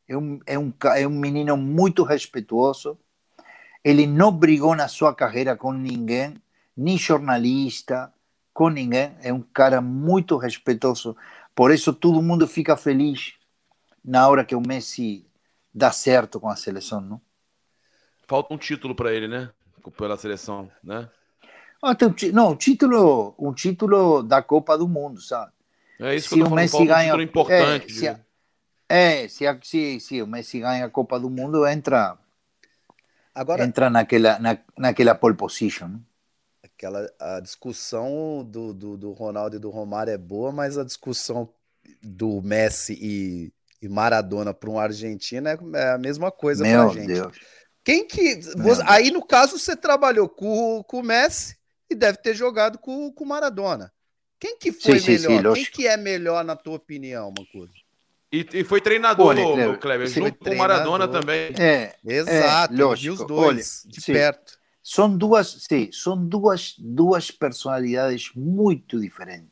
É 0.07 0.17
um, 0.17 0.39
é, 0.45 0.59
um, 0.59 0.73
é 0.95 1.07
um 1.07 1.11
menino 1.19 1.57
muito 1.57 2.03
respeituoso. 2.03 2.97
Ele 3.83 4.07
não 4.07 4.31
brigou 4.31 4.75
na 4.75 4.87
sua 4.87 5.13
carreira 5.13 5.55
com 5.55 5.73
ninguém, 5.73 6.35
nem 6.75 6.97
jornalista, 6.97 8.11
com 8.53 8.69
ninguém. 8.69 9.15
É 9.21 9.31
um 9.33 9.41
cara 9.41 9.81
muito 9.81 10.37
respeitoso. 10.37 11.15
Por 11.55 11.71
isso 11.71 11.93
todo 11.93 12.21
mundo 12.21 12.47
fica 12.47 12.75
feliz 12.77 13.33
na 14.03 14.27
hora 14.27 14.43
que 14.43 14.55
o 14.55 14.61
Messi 14.61 15.25
dá 15.73 15.91
certo 15.91 16.39
com 16.39 16.49
a 16.49 16.55
seleção, 16.55 17.01
não? 17.01 17.21
Falta 18.27 18.53
um 18.53 18.57
título 18.57 18.95
para 18.95 19.13
ele, 19.13 19.27
né? 19.27 19.49
Pela 19.97 20.17
seleção, 20.17 20.69
né? 20.83 21.09
Ah, 21.81 21.95
não, 22.31 22.51
um 22.51 22.55
título, 22.55 23.35
um 23.37 23.53
título 23.53 24.23
da 24.23 24.41
Copa 24.41 24.77
do 24.77 24.87
Mundo, 24.87 25.19
sabe? 25.19 25.51
É 25.99 26.15
isso 26.15 26.29
se 26.29 26.35
que 26.35 26.41
eu 26.41 26.45
tô 26.45 26.51
o 26.51 26.55
Messi 26.55 26.85
ganha, 26.85 27.15
um 27.15 27.21
importante. 27.21 27.91
É, 27.91 27.93
se, 27.93 28.07
a, 28.07 28.19
é 28.87 29.27
se, 29.27 29.47
a, 29.47 29.59
se, 29.61 29.99
se, 29.99 30.21
o 30.21 30.27
Messi 30.27 30.61
ganha 30.61 30.85
a 30.85 30.89
Copa 30.89 31.19
do 31.19 31.29
Mundo, 31.29 31.67
entra, 31.67 32.17
Agora, 33.35 33.63
entra 33.63 33.89
naquela, 33.89 34.39
na, 34.39 34.57
naquela 34.77 35.13
pole 35.15 35.35
position. 35.35 35.99
Aquela, 36.83 37.09
a 37.17 37.39
discussão 37.39 38.43
do, 38.45 38.73
do, 38.73 38.97
do 38.97 39.11
Ronaldo 39.13 39.55
e 39.55 39.59
do 39.59 39.69
Romário 39.69 40.11
é 40.11 40.17
boa, 40.17 40.51
mas 40.51 40.77
a 40.77 40.83
discussão 40.83 41.49
do 42.01 42.41
Messi 42.41 42.99
e, 43.01 43.53
e 43.81 43.87
Maradona 43.87 44.53
para 44.53 44.69
um 44.69 44.77
argentino 44.77 45.47
é, 45.47 45.57
é 45.75 45.91
a 45.91 45.97
mesma 45.97 46.29
coisa 46.29 46.65
para 46.65 46.83
a 46.83 46.89
gente. 46.89 47.07
Deus. 47.07 47.37
Quem 47.85 48.05
que. 48.05 48.35
Você, 48.57 48.83
aí, 48.85 49.11
no 49.11 49.25
caso, 49.25 49.57
você 49.57 49.77
trabalhou 49.77 50.27
com, 50.27 50.83
com 50.83 50.99
o 50.99 51.03
Messi 51.03 51.55
e 51.89 51.95
deve 51.95 52.17
ter 52.17 52.33
jogado 52.33 52.77
com 52.77 53.13
o 53.17 53.25
Maradona. 53.25 53.89
Quem 54.37 54.57
que 54.57 54.73
foi 54.73 54.99
sim, 54.99 55.11
melhor? 55.29 55.55
Sim, 55.55 55.63
Quem 55.63 55.71
que 55.71 55.87
é 55.87 55.95
melhor 55.95 56.43
na 56.43 56.57
tua 56.57 56.75
opinião, 56.75 57.33
Mancuso? 57.37 57.71
E, 58.29 58.45
e, 58.51 58.63
foi 58.65 58.81
treinador, 58.81 59.27
Olha, 59.27 59.77
Kleber, 59.77 60.07
junto 60.07 60.37
com 60.37 60.49
o 60.49 60.57
Maradona 60.57 61.07
também. 61.07 61.53
É, 61.57 61.95
Exato, 62.03 62.73
é, 62.73 62.83
lógico. 62.83 63.13
os 63.13 63.25
dois 63.25 63.83
Olha, 63.85 63.93
de 63.93 64.01
sim. 64.01 64.11
perto. 64.11 64.62
São 64.83 65.17
duas, 65.17 65.65
sim, 65.67 65.89
são 65.91 66.17
duas, 66.17 66.75
duas 66.77 67.31
personalidades 67.31 68.31
muito 68.35 68.99
diferentes. 68.99 69.49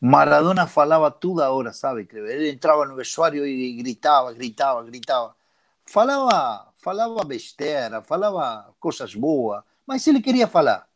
Maradona 0.00 0.66
falava 0.66 1.10
toda 1.10 1.50
hora, 1.50 1.72
sabe? 1.72 2.08
Ele 2.12 2.50
entrava 2.50 2.86
no 2.86 2.96
vestuário 2.96 3.46
e 3.46 3.74
gritava, 3.74 4.32
gritava, 4.32 4.82
gritava. 4.82 5.36
Falava, 5.84 6.72
falava 6.76 7.24
besteira, 7.24 8.02
falava 8.02 8.74
coisas 8.80 9.14
boas, 9.14 9.62
mas 9.86 10.06
ele 10.06 10.22
queria 10.22 10.48
falar 10.48 10.88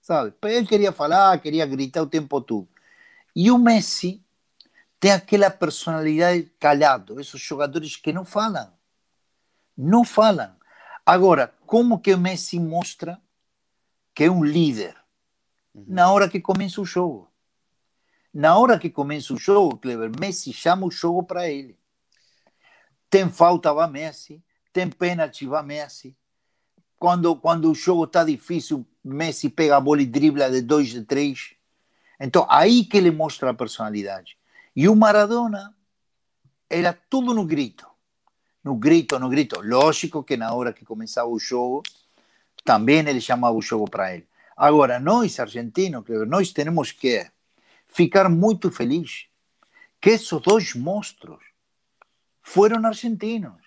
sabe? 0.00 0.34
Ele 0.42 0.66
queria 0.66 0.92
falar, 0.92 1.38
queria 1.40 1.66
gritar 1.66 2.02
o 2.02 2.06
tempo 2.06 2.40
todo. 2.40 2.68
E 3.34 3.50
o 3.50 3.58
Messi 3.58 4.22
tem 4.98 5.12
aquela 5.12 5.50
personalidade 5.50 6.50
calado, 6.58 7.20
esses 7.20 7.40
jogadores 7.40 7.96
que 7.96 8.12
não 8.12 8.24
falam. 8.24 8.72
Não 9.76 10.04
falam. 10.04 10.54
Agora, 11.06 11.54
como 11.70 12.00
que 12.00 12.12
o 12.12 12.18
Messi 12.18 12.58
mostra 12.58 13.22
que 14.12 14.24
é 14.24 14.30
um 14.30 14.42
líder? 14.42 14.96
Uhum. 15.72 15.84
Na 15.86 16.10
hora 16.10 16.28
que 16.28 16.40
começa 16.40 16.80
o 16.80 16.84
jogo. 16.84 17.30
Na 18.34 18.58
hora 18.58 18.76
que 18.76 18.90
começa 18.90 19.32
o 19.32 19.36
jogo, 19.36 19.76
Clever, 19.76 20.10
Messi 20.18 20.52
chama 20.52 20.84
o 20.84 20.90
jogo 20.90 21.22
para 21.22 21.48
ele. 21.48 21.78
Tem 23.08 23.28
falta, 23.30 23.72
vai 23.72 23.88
Messi. 23.88 24.42
Tem 24.72 24.90
pênalti, 24.90 25.46
vai 25.46 25.62
Messi. 25.62 26.16
Quando, 26.98 27.36
quando 27.36 27.70
o 27.70 27.74
jogo 27.74 28.02
está 28.02 28.24
difícil, 28.24 28.84
Messi 29.04 29.48
pega 29.48 29.76
a 29.76 29.80
bola 29.80 30.02
e 30.02 30.06
dribla 30.06 30.50
de 30.50 30.62
dois, 30.62 30.88
de 30.88 31.04
três. 31.04 31.54
Então, 32.18 32.44
aí 32.50 32.84
que 32.84 32.96
ele 32.96 33.12
mostra 33.12 33.48
a 33.50 33.54
personalidade. 33.54 34.36
E 34.74 34.88
o 34.88 34.96
Maradona 34.96 35.72
era 36.68 36.92
tudo 36.92 37.32
no 37.32 37.44
grito. 37.44 37.89
No 38.62 38.74
grito, 38.74 39.18
no 39.18 39.28
grito. 39.28 39.60
Lógico 39.62 40.22
que 40.22 40.36
na 40.36 40.52
hora 40.52 40.72
que 40.72 40.84
começava 40.84 41.28
o 41.28 41.38
jogo, 41.38 41.82
também 42.64 42.98
ele 42.98 43.20
chamava 43.20 43.56
o 43.56 43.62
jogo 43.62 43.88
para 43.88 44.14
ele. 44.14 44.26
Agora, 44.56 45.00
nós, 45.00 45.40
argentinos, 45.40 46.04
nós 46.28 46.52
temos 46.52 46.92
que 46.92 47.26
ficar 47.86 48.28
muito 48.28 48.70
felizes 48.70 49.26
que 50.00 50.10
esses 50.10 50.40
dois 50.40 50.74
monstros 50.74 51.42
foram 52.42 52.84
argentinos. 52.84 53.60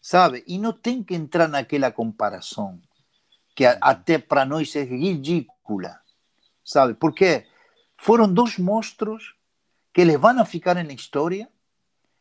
Sabe? 0.00 0.42
E 0.46 0.58
não 0.58 0.72
tem 0.72 1.02
que 1.02 1.14
entrar 1.14 1.48
naquela 1.48 1.90
comparação 1.90 2.80
que 3.54 3.64
até 3.66 4.18
para 4.18 4.44
nós 4.44 4.74
é 4.76 4.84
ridícula, 4.84 6.00
sabe? 6.64 6.94
Porque 6.94 7.44
foram 7.96 8.32
dois 8.32 8.56
monstros 8.56 9.34
que 9.92 10.00
eles 10.00 10.18
vão 10.18 10.44
ficar 10.46 10.74
na 10.76 10.92
história 10.92 11.48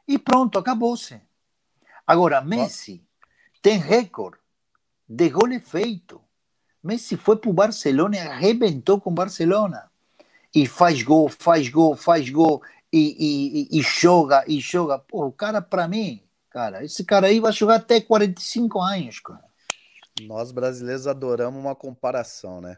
e 0.07 0.17
pronto, 0.17 0.57
acabou-se. 0.57 1.19
Agora, 2.05 2.41
Messi 2.41 3.03
tem 3.61 3.77
recorde 3.77 4.39
de 5.07 5.29
gol 5.29 5.59
feito. 5.59 6.21
Messi 6.81 7.17
foi 7.17 7.35
para 7.35 7.49
o 7.49 7.53
Barcelona 7.53 8.15
e 8.15 8.19
arrebentou 8.19 9.01
com 9.01 9.09
o 9.09 9.13
Barcelona. 9.13 9.91
E 10.55 10.65
faz 10.65 11.03
gol, 11.03 11.27
faz 11.27 11.67
gol, 11.67 11.95
faz 11.95 12.29
gol, 12.29 12.63
e, 12.91 13.67
e, 13.69 13.79
e, 13.79 13.81
joga, 13.81 14.45
e 14.47 14.59
joga. 14.59 14.97
Pô, 14.97 15.25
o 15.25 15.31
cara, 15.31 15.61
para 15.61 15.87
mim, 15.87 16.23
cara, 16.49 16.85
esse 16.85 17.03
cara 17.03 17.27
aí 17.27 17.39
vai 17.39 17.51
jogar 17.51 17.75
até 17.75 17.99
45 17.99 18.79
anos, 18.79 19.19
cara. 19.19 19.43
Nós 20.21 20.51
brasileiros 20.51 21.05
adoramos 21.05 21.59
uma 21.59 21.75
comparação, 21.75 22.61
né? 22.61 22.77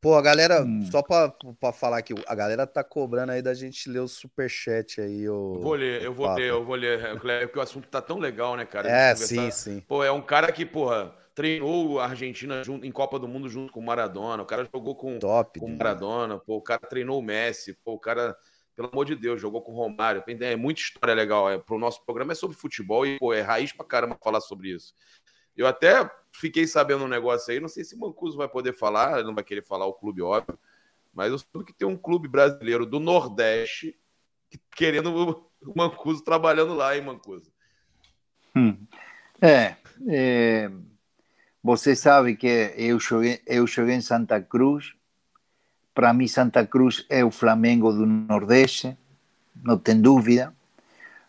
Pô, 0.00 0.14
a 0.14 0.22
galera, 0.22 0.62
hum. 0.62 0.82
só 0.90 1.02
pra, 1.02 1.28
pra 1.58 1.72
falar 1.72 1.98
aqui, 1.98 2.14
a 2.26 2.34
galera 2.34 2.66
tá 2.66 2.84
cobrando 2.84 3.32
aí 3.32 3.42
da 3.42 3.52
gente 3.52 3.90
ler 3.90 3.98
o 3.98 4.06
superchat 4.06 5.00
aí. 5.00 5.28
O, 5.28 5.58
vou 5.60 5.74
ler, 5.74 6.02
eu 6.02 6.14
vou 6.14 6.32
ler, 6.34 6.48
eu 6.48 6.64
vou 6.64 6.76
ler, 6.76 7.18
porque 7.18 7.58
o 7.58 7.62
assunto 7.62 7.88
tá 7.88 8.00
tão 8.00 8.18
legal, 8.18 8.56
né, 8.56 8.64
cara? 8.64 8.88
É, 8.88 9.14
sim, 9.16 9.50
sim. 9.50 9.80
Pô, 9.80 10.04
é 10.04 10.12
um 10.12 10.22
cara 10.22 10.52
que, 10.52 10.64
porra, 10.64 11.12
treinou 11.34 11.98
a 11.98 12.06
Argentina 12.06 12.62
junto, 12.62 12.86
em 12.86 12.92
Copa 12.92 13.18
do 13.18 13.26
Mundo 13.26 13.48
junto 13.48 13.72
com 13.72 13.80
o 13.80 13.84
Maradona, 13.84 14.42
o 14.42 14.46
cara 14.46 14.68
jogou 14.72 14.94
com, 14.94 15.18
Top, 15.18 15.58
com 15.58 15.66
o 15.66 15.76
Maradona, 15.76 16.38
pô, 16.38 16.58
o 16.58 16.62
cara 16.62 16.80
treinou 16.80 17.18
o 17.18 17.22
Messi, 17.22 17.76
pô, 17.84 17.94
o 17.94 17.98
cara, 17.98 18.36
pelo 18.76 18.90
amor 18.92 19.04
de 19.04 19.16
Deus, 19.16 19.40
jogou 19.40 19.62
com 19.62 19.72
o 19.72 19.76
Romário. 19.76 20.22
É 20.26 20.54
muita 20.54 20.80
história 20.80 21.12
legal. 21.12 21.50
É, 21.50 21.58
pro 21.58 21.76
nosso 21.76 22.04
programa 22.04 22.30
é 22.30 22.36
sobre 22.36 22.56
futebol 22.56 23.04
e, 23.04 23.18
pô, 23.18 23.34
é 23.34 23.40
raiz 23.40 23.72
pra 23.72 23.84
caramba 23.84 24.16
falar 24.22 24.40
sobre 24.40 24.68
isso. 24.68 24.94
Eu 25.58 25.66
até 25.66 26.08
fiquei 26.32 26.66
sabendo 26.66 27.04
um 27.04 27.08
negócio 27.08 27.52
aí, 27.52 27.58
não 27.58 27.68
sei 27.68 27.82
se 27.82 27.96
o 27.96 27.98
Mancuso 27.98 28.38
vai 28.38 28.48
poder 28.48 28.72
falar, 28.72 29.24
não 29.24 29.34
vai 29.34 29.42
querer 29.42 29.62
falar 29.62 29.86
o 29.86 29.92
clube, 29.92 30.22
óbvio, 30.22 30.58
mas 31.12 31.32
eu 31.32 31.38
soube 31.38 31.66
que 31.66 31.72
tem 31.72 31.86
um 31.86 31.96
clube 31.96 32.28
brasileiro 32.28 32.86
do 32.86 33.00
Nordeste 33.00 33.98
querendo 34.76 35.50
o 35.60 35.72
Mancuso 35.76 36.22
trabalhando 36.22 36.74
lá, 36.74 36.96
hein, 36.96 37.02
Mancuso? 37.02 37.50
Hum. 38.54 38.76
É, 39.40 39.74
é, 40.08 40.70
você 41.62 41.96
sabe 41.96 42.36
que 42.36 42.72
eu 42.76 42.98
joguei, 43.00 43.42
eu 43.46 43.66
joguei 43.66 43.96
em 43.96 44.00
Santa 44.00 44.40
Cruz. 44.40 44.94
Para 45.92 46.14
mim, 46.14 46.28
Santa 46.28 46.64
Cruz 46.64 47.04
é 47.08 47.24
o 47.24 47.30
Flamengo 47.30 47.92
do 47.92 48.06
Nordeste, 48.06 48.96
não 49.62 49.76
tem 49.76 50.00
dúvida. 50.00 50.54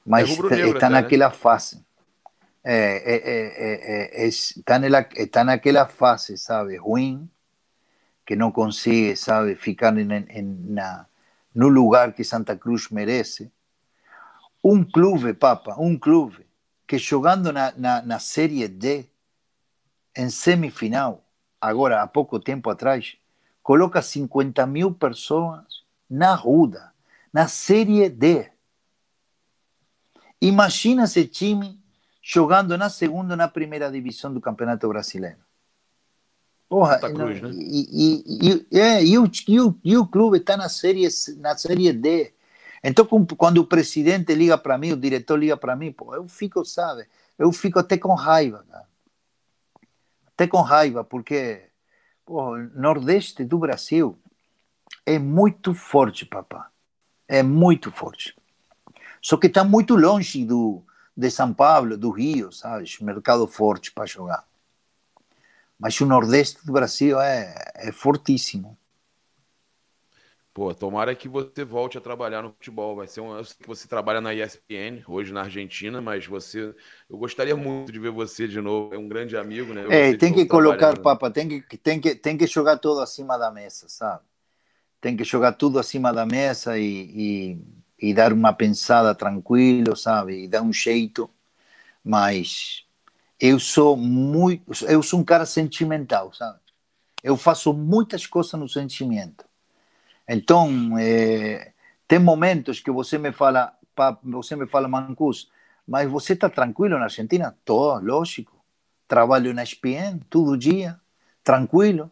Mas 0.05 0.29
é 0.29 0.33
está 0.33 0.87
até, 0.87 0.89
naquela 0.89 1.29
né? 1.29 1.35
fase. 1.35 1.83
É, 2.63 3.15
é, 3.15 4.23
é, 4.23 4.27
está, 4.27 5.43
naquela 5.43 5.87
fase, 5.87 6.37
sabe, 6.37 6.75
ruim, 6.77 7.29
que 8.25 8.35
não 8.35 8.51
consegue, 8.51 9.15
sabe, 9.15 9.55
ficar 9.55 9.97
em, 9.97 10.11
em, 10.29 10.75
no 11.55 11.67
lugar 11.67 12.13
que 12.13 12.23
Santa 12.23 12.55
Cruz 12.55 12.89
merece. 12.89 13.51
Um 14.63 14.83
clube, 14.83 15.33
Papa, 15.33 15.75
um 15.79 15.97
clube, 15.97 16.45
que 16.85 16.97
jogando 16.97 17.51
na 17.53 18.19
Série 18.19 18.67
D, 18.67 19.05
em 20.15 20.29
semifinal, 20.29 21.23
agora 21.61 22.01
há 22.01 22.07
pouco 22.07 22.39
tempo 22.39 22.69
atrás, 22.69 23.15
coloca 23.63 24.01
50 24.01 24.65
mil 24.65 24.93
pessoas 24.93 25.85
na 26.09 26.35
Ruda, 26.35 26.91
na 27.31 27.47
Série 27.47 28.09
D. 28.09 28.51
Imagina 30.41 31.03
esse 31.05 31.25
time 31.25 31.78
jogando 32.21 32.77
na 32.77 32.89
segunda 32.89 33.33
ou 33.33 33.37
na 33.37 33.47
primeira 33.47 33.91
divisão 33.91 34.33
do 34.33 34.41
Campeonato 34.41 34.87
Brasileiro. 34.87 35.37
Porra, 36.67 36.99
Cruz, 36.99 37.41
né? 37.41 37.49
e, 37.51 37.87
e, 37.91 38.67
e, 38.71 38.79
é, 38.79 39.03
e, 39.03 39.17
o, 39.17 39.29
e, 39.47 39.59
o, 39.59 39.75
e 39.83 39.97
o 39.97 40.05
clube 40.05 40.37
está 40.37 40.55
na 40.55 40.69
série, 40.69 41.07
na 41.37 41.57
série 41.57 41.91
D. 41.91 42.31
Então, 42.83 43.05
quando 43.05 43.57
o 43.57 43.65
presidente 43.65 44.35
liga 44.35 44.55
para 44.55 44.77
mim, 44.77 44.91
o 44.91 44.97
diretor 44.97 45.37
liga 45.37 45.57
para 45.57 45.75
mim, 45.75 45.91
pô, 45.91 46.13
eu 46.13 46.27
fico, 46.27 46.63
sabe, 46.63 47.07
eu 47.39 47.51
fico 47.51 47.79
até 47.79 47.97
com 47.97 48.13
raiva, 48.13 48.63
cara. 48.69 48.87
Até 50.27 50.47
com 50.47 50.61
raiva, 50.61 51.03
porque 51.03 51.63
o 52.25 52.55
Nordeste 52.75 53.43
do 53.43 53.57
Brasil 53.57 54.17
é 55.05 55.17
muito 55.17 55.73
forte, 55.73 56.23
papá. 56.23 56.69
É 57.27 57.41
muito 57.41 57.91
forte. 57.91 58.35
Só 59.21 59.37
que 59.37 59.47
está 59.47 59.63
muito 59.63 59.95
longe 59.95 60.45
do, 60.45 60.83
de 61.19 61.29
São 61.29 61.53
Paulo, 61.53 61.97
do 61.97 62.11
Rio, 62.11 62.49
sabe? 62.49 62.89
Mercado 63.01 63.45
forte 63.45 63.91
para 63.91 64.05
jogar. 64.05 64.47
Mas 65.77 65.99
o 65.99 66.05
Nordeste 66.05 66.65
do 66.65 66.71
Brasil 66.71 67.19
é, 67.19 67.53
é 67.75 67.91
fortíssimo. 67.91 68.77
Pô, 70.53 70.73
tomara 70.73 71.13
que 71.13 71.27
você 71.27 71.63
volte 71.63 71.97
a 71.97 72.01
trabalhar 72.01 72.41
no 72.41 72.51
futebol. 72.51 72.95
Vai 72.95 73.07
ser 73.07 73.19
um. 73.19 73.35
Eu 73.35 73.43
sei 73.43 73.57
que 73.61 73.67
você 73.67 73.87
trabalha 73.87 74.21
na 74.21 74.33
ESPN, 74.33 75.03
hoje 75.07 75.33
na 75.33 75.41
Argentina, 75.41 76.01
mas 76.01 76.25
você. 76.25 76.73
Eu 77.09 77.17
gostaria 77.17 77.55
muito 77.55 77.91
de 77.91 77.99
ver 77.99 78.11
você 78.11 78.47
de 78.47 78.59
novo. 78.61 78.93
É 78.93 78.97
um 78.97 79.07
grande 79.07 79.35
amigo, 79.35 79.73
né? 79.73 79.85
É, 79.89 80.15
tem 80.15 80.33
que 80.33 80.45
colocar, 80.45 80.97
Papa, 80.99 81.29
tem 81.29 81.61
que, 81.61 81.77
tem, 81.77 81.99
que, 81.99 82.15
tem 82.15 82.37
que 82.37 82.47
jogar 82.47 82.77
tudo 82.77 83.01
acima 83.01 83.37
da 83.37 83.51
mesa, 83.51 83.87
sabe? 83.89 84.23
Tem 84.99 85.15
que 85.15 85.23
jogar 85.23 85.53
tudo 85.53 85.79
acima 85.79 86.11
da 86.13 86.25
mesa 86.25 86.77
e, 86.77 86.83
e 86.85 87.61
e 88.01 88.13
dar 88.13 88.31
uma 88.33 88.53
pensada 88.53 89.13
tranquilo, 89.13 89.95
sabe? 89.95 90.43
E 90.43 90.47
dar 90.47 90.61
um 90.61 90.71
jeito. 90.73 91.29
Mas 92.03 92.85
eu 93.39 93.59
sou 93.59 93.95
muito, 93.95 94.85
eu 94.85 95.03
sou 95.03 95.19
um 95.19 95.23
cara 95.23 95.45
sentimental, 95.45 96.33
sabe? 96.33 96.59
Eu 97.23 97.35
faço 97.35 97.73
muitas 97.73 98.25
coisas 98.25 98.53
no 98.53 98.67
sentimento. 98.67 99.45
Então, 100.27 100.97
é, 100.97 101.73
tem 102.07 102.19
momentos 102.19 102.79
que 102.79 102.91
você 102.91 103.17
me 103.17 103.31
fala, 103.31 103.73
você 104.23 104.55
me 104.55 104.65
fala, 104.65 104.87
Mancus, 104.87 105.51
mas 105.87 106.09
você 106.09 106.33
está 106.33 106.49
tranquilo 106.49 106.97
na 106.97 107.05
Argentina? 107.05 107.57
Tô, 107.65 107.97
lógico. 107.99 108.57
Trabalho 109.07 109.53
na 109.53 109.63
ESPN 109.63 110.19
todo 110.29 110.55
dia, 110.55 110.99
tranquilo. 111.43 112.11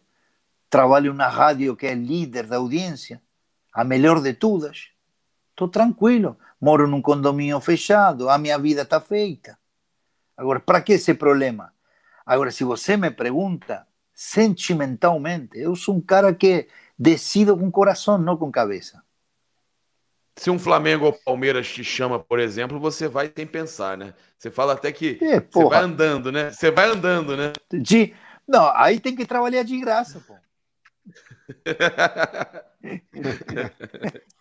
Trabalho 0.68 1.14
na 1.14 1.28
rádio 1.28 1.76
que 1.76 1.86
é 1.86 1.94
líder 1.94 2.46
da 2.46 2.56
audiência, 2.56 3.22
a 3.72 3.84
melhor 3.84 4.20
de 4.20 4.34
todas. 4.34 4.90
Estou 5.58 5.66
tranquilo, 5.66 6.38
moro 6.60 6.86
num 6.86 7.02
condomínio 7.02 7.60
fechado, 7.60 8.30
a 8.30 8.38
minha 8.38 8.56
vida 8.56 8.82
está 8.82 9.00
feita. 9.00 9.58
Agora, 10.36 10.60
para 10.60 10.80
que 10.80 10.92
esse 10.92 11.12
problema? 11.14 11.74
Agora, 12.24 12.52
se 12.52 12.62
você 12.62 12.96
me 12.96 13.10
pergunta 13.10 13.84
sentimentalmente, 14.14 15.58
eu 15.58 15.74
sou 15.74 15.96
um 15.96 16.00
cara 16.00 16.32
que 16.32 16.68
decido 16.96 17.58
com 17.58 17.68
coração, 17.72 18.16
não 18.16 18.36
com 18.36 18.52
cabeça. 18.52 19.02
Se 20.36 20.48
um 20.48 20.60
Flamengo 20.60 21.06
ou 21.06 21.12
Palmeiras 21.12 21.66
te 21.66 21.82
chama, 21.82 22.20
por 22.20 22.38
exemplo, 22.38 22.78
você 22.78 23.08
vai 23.08 23.28
sem 23.36 23.44
pensar, 23.44 23.98
né? 23.98 24.14
Você 24.38 24.52
fala 24.52 24.74
até 24.74 24.92
que 24.92 25.18
é, 25.20 25.40
você 25.40 25.64
vai 25.64 25.82
andando, 25.82 26.30
né? 26.30 26.52
Você 26.52 26.70
vai 26.70 26.88
andando, 26.88 27.36
né? 27.36 27.52
De... 27.72 28.14
Não, 28.46 28.70
aí 28.76 29.00
tem 29.00 29.16
que 29.16 29.26
trabalhar 29.26 29.64
de 29.64 29.76
graça, 29.80 30.22
pô. 30.24 30.36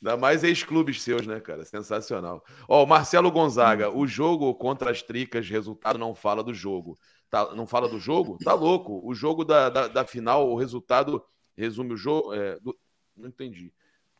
Ainda 0.00 0.16
mais 0.16 0.44
ex-clubes 0.44 1.02
seus, 1.02 1.26
né, 1.26 1.40
cara? 1.40 1.64
Sensacional. 1.64 2.44
Ó, 2.68 2.84
o 2.84 2.86
Marcelo 2.86 3.30
Gonzaga, 3.30 3.90
o 3.90 4.06
jogo 4.06 4.54
contra 4.54 4.90
as 4.90 5.02
tricas, 5.02 5.48
resultado 5.48 5.98
não 5.98 6.14
fala 6.14 6.42
do 6.42 6.54
jogo. 6.54 6.98
Tá, 7.28 7.54
não 7.54 7.66
fala 7.66 7.88
do 7.88 7.98
jogo? 8.00 8.38
Tá 8.38 8.54
louco. 8.54 9.00
O 9.04 9.14
jogo 9.14 9.44
da, 9.44 9.68
da, 9.68 9.88
da 9.88 10.04
final, 10.04 10.50
o 10.50 10.56
resultado 10.56 11.24
resume 11.56 11.94
o 11.94 11.96
jogo. 11.96 12.34
É, 12.34 12.58
do... 12.60 12.76
Não 13.16 13.28
entendi. 13.28 13.72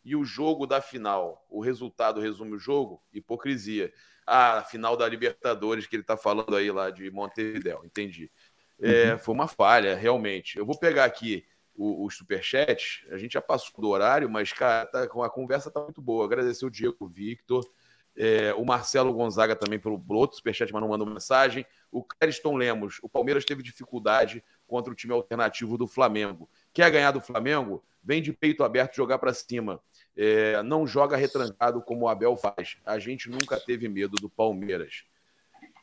E 0.04 0.16
o 0.16 0.24
jogo 0.24 0.66
da 0.66 0.80
final, 0.80 1.44
o 1.48 1.60
resultado 1.60 2.20
resume 2.20 2.54
o 2.54 2.58
jogo? 2.58 3.02
Hipocrisia. 3.12 3.92
Ah, 4.26 4.58
a 4.58 4.64
final 4.64 4.96
da 4.96 5.08
Libertadores 5.08 5.86
que 5.86 5.96
ele 5.96 6.02
tá 6.02 6.16
falando 6.16 6.54
aí 6.54 6.70
lá 6.70 6.90
de 6.90 7.10
Montevideo. 7.10 7.80
Entendi. 7.84 8.30
É, 8.80 9.12
uhum. 9.12 9.18
Foi 9.18 9.34
uma 9.34 9.48
falha, 9.48 9.94
realmente. 9.96 10.56
Eu 10.58 10.64
vou 10.64 10.78
pegar 10.78 11.04
aqui 11.04 11.44
o, 11.74 12.04
o 12.04 12.10
superchat. 12.10 13.06
A 13.10 13.18
gente 13.18 13.32
já 13.32 13.40
passou 13.40 13.80
do 13.80 13.88
horário, 13.88 14.28
mas, 14.28 14.52
cara, 14.52 14.86
tá, 14.86 15.02
a 15.04 15.30
conversa 15.30 15.70
tá 15.70 15.80
muito 15.80 16.00
boa. 16.00 16.24
Agradecer 16.24 16.64
o 16.64 16.70
Diego, 16.70 16.96
o 17.00 17.08
Victor, 17.08 17.64
é, 18.16 18.52
o 18.54 18.64
Marcelo 18.64 19.12
Gonzaga 19.12 19.56
também 19.56 19.78
pelo, 19.78 19.98
pelo 19.98 20.18
outro 20.18 20.36
superchat, 20.36 20.72
mas 20.72 20.82
não 20.82 20.88
mandou 20.88 21.06
mensagem. 21.06 21.64
O 21.90 22.02
Clériston 22.02 22.56
Lemos, 22.56 22.98
o 23.02 23.08
Palmeiras 23.08 23.44
teve 23.44 23.62
dificuldade 23.62 24.44
contra 24.66 24.92
o 24.92 24.96
time 24.96 25.12
alternativo 25.12 25.78
do 25.78 25.86
Flamengo. 25.86 26.48
Quer 26.72 26.90
ganhar 26.90 27.12
do 27.12 27.20
Flamengo? 27.20 27.82
Vem 28.02 28.22
de 28.22 28.32
peito 28.32 28.64
aberto 28.64 28.96
jogar 28.96 29.18
para 29.18 29.32
cima. 29.34 29.80
É, 30.16 30.62
não 30.62 30.86
joga 30.86 31.16
retrancado 31.16 31.80
como 31.82 32.04
o 32.04 32.08
Abel 32.08 32.36
faz. 32.36 32.76
A 32.84 32.98
gente 32.98 33.28
nunca 33.30 33.58
teve 33.58 33.88
medo 33.88 34.16
do 34.16 34.28
Palmeiras. 34.28 35.04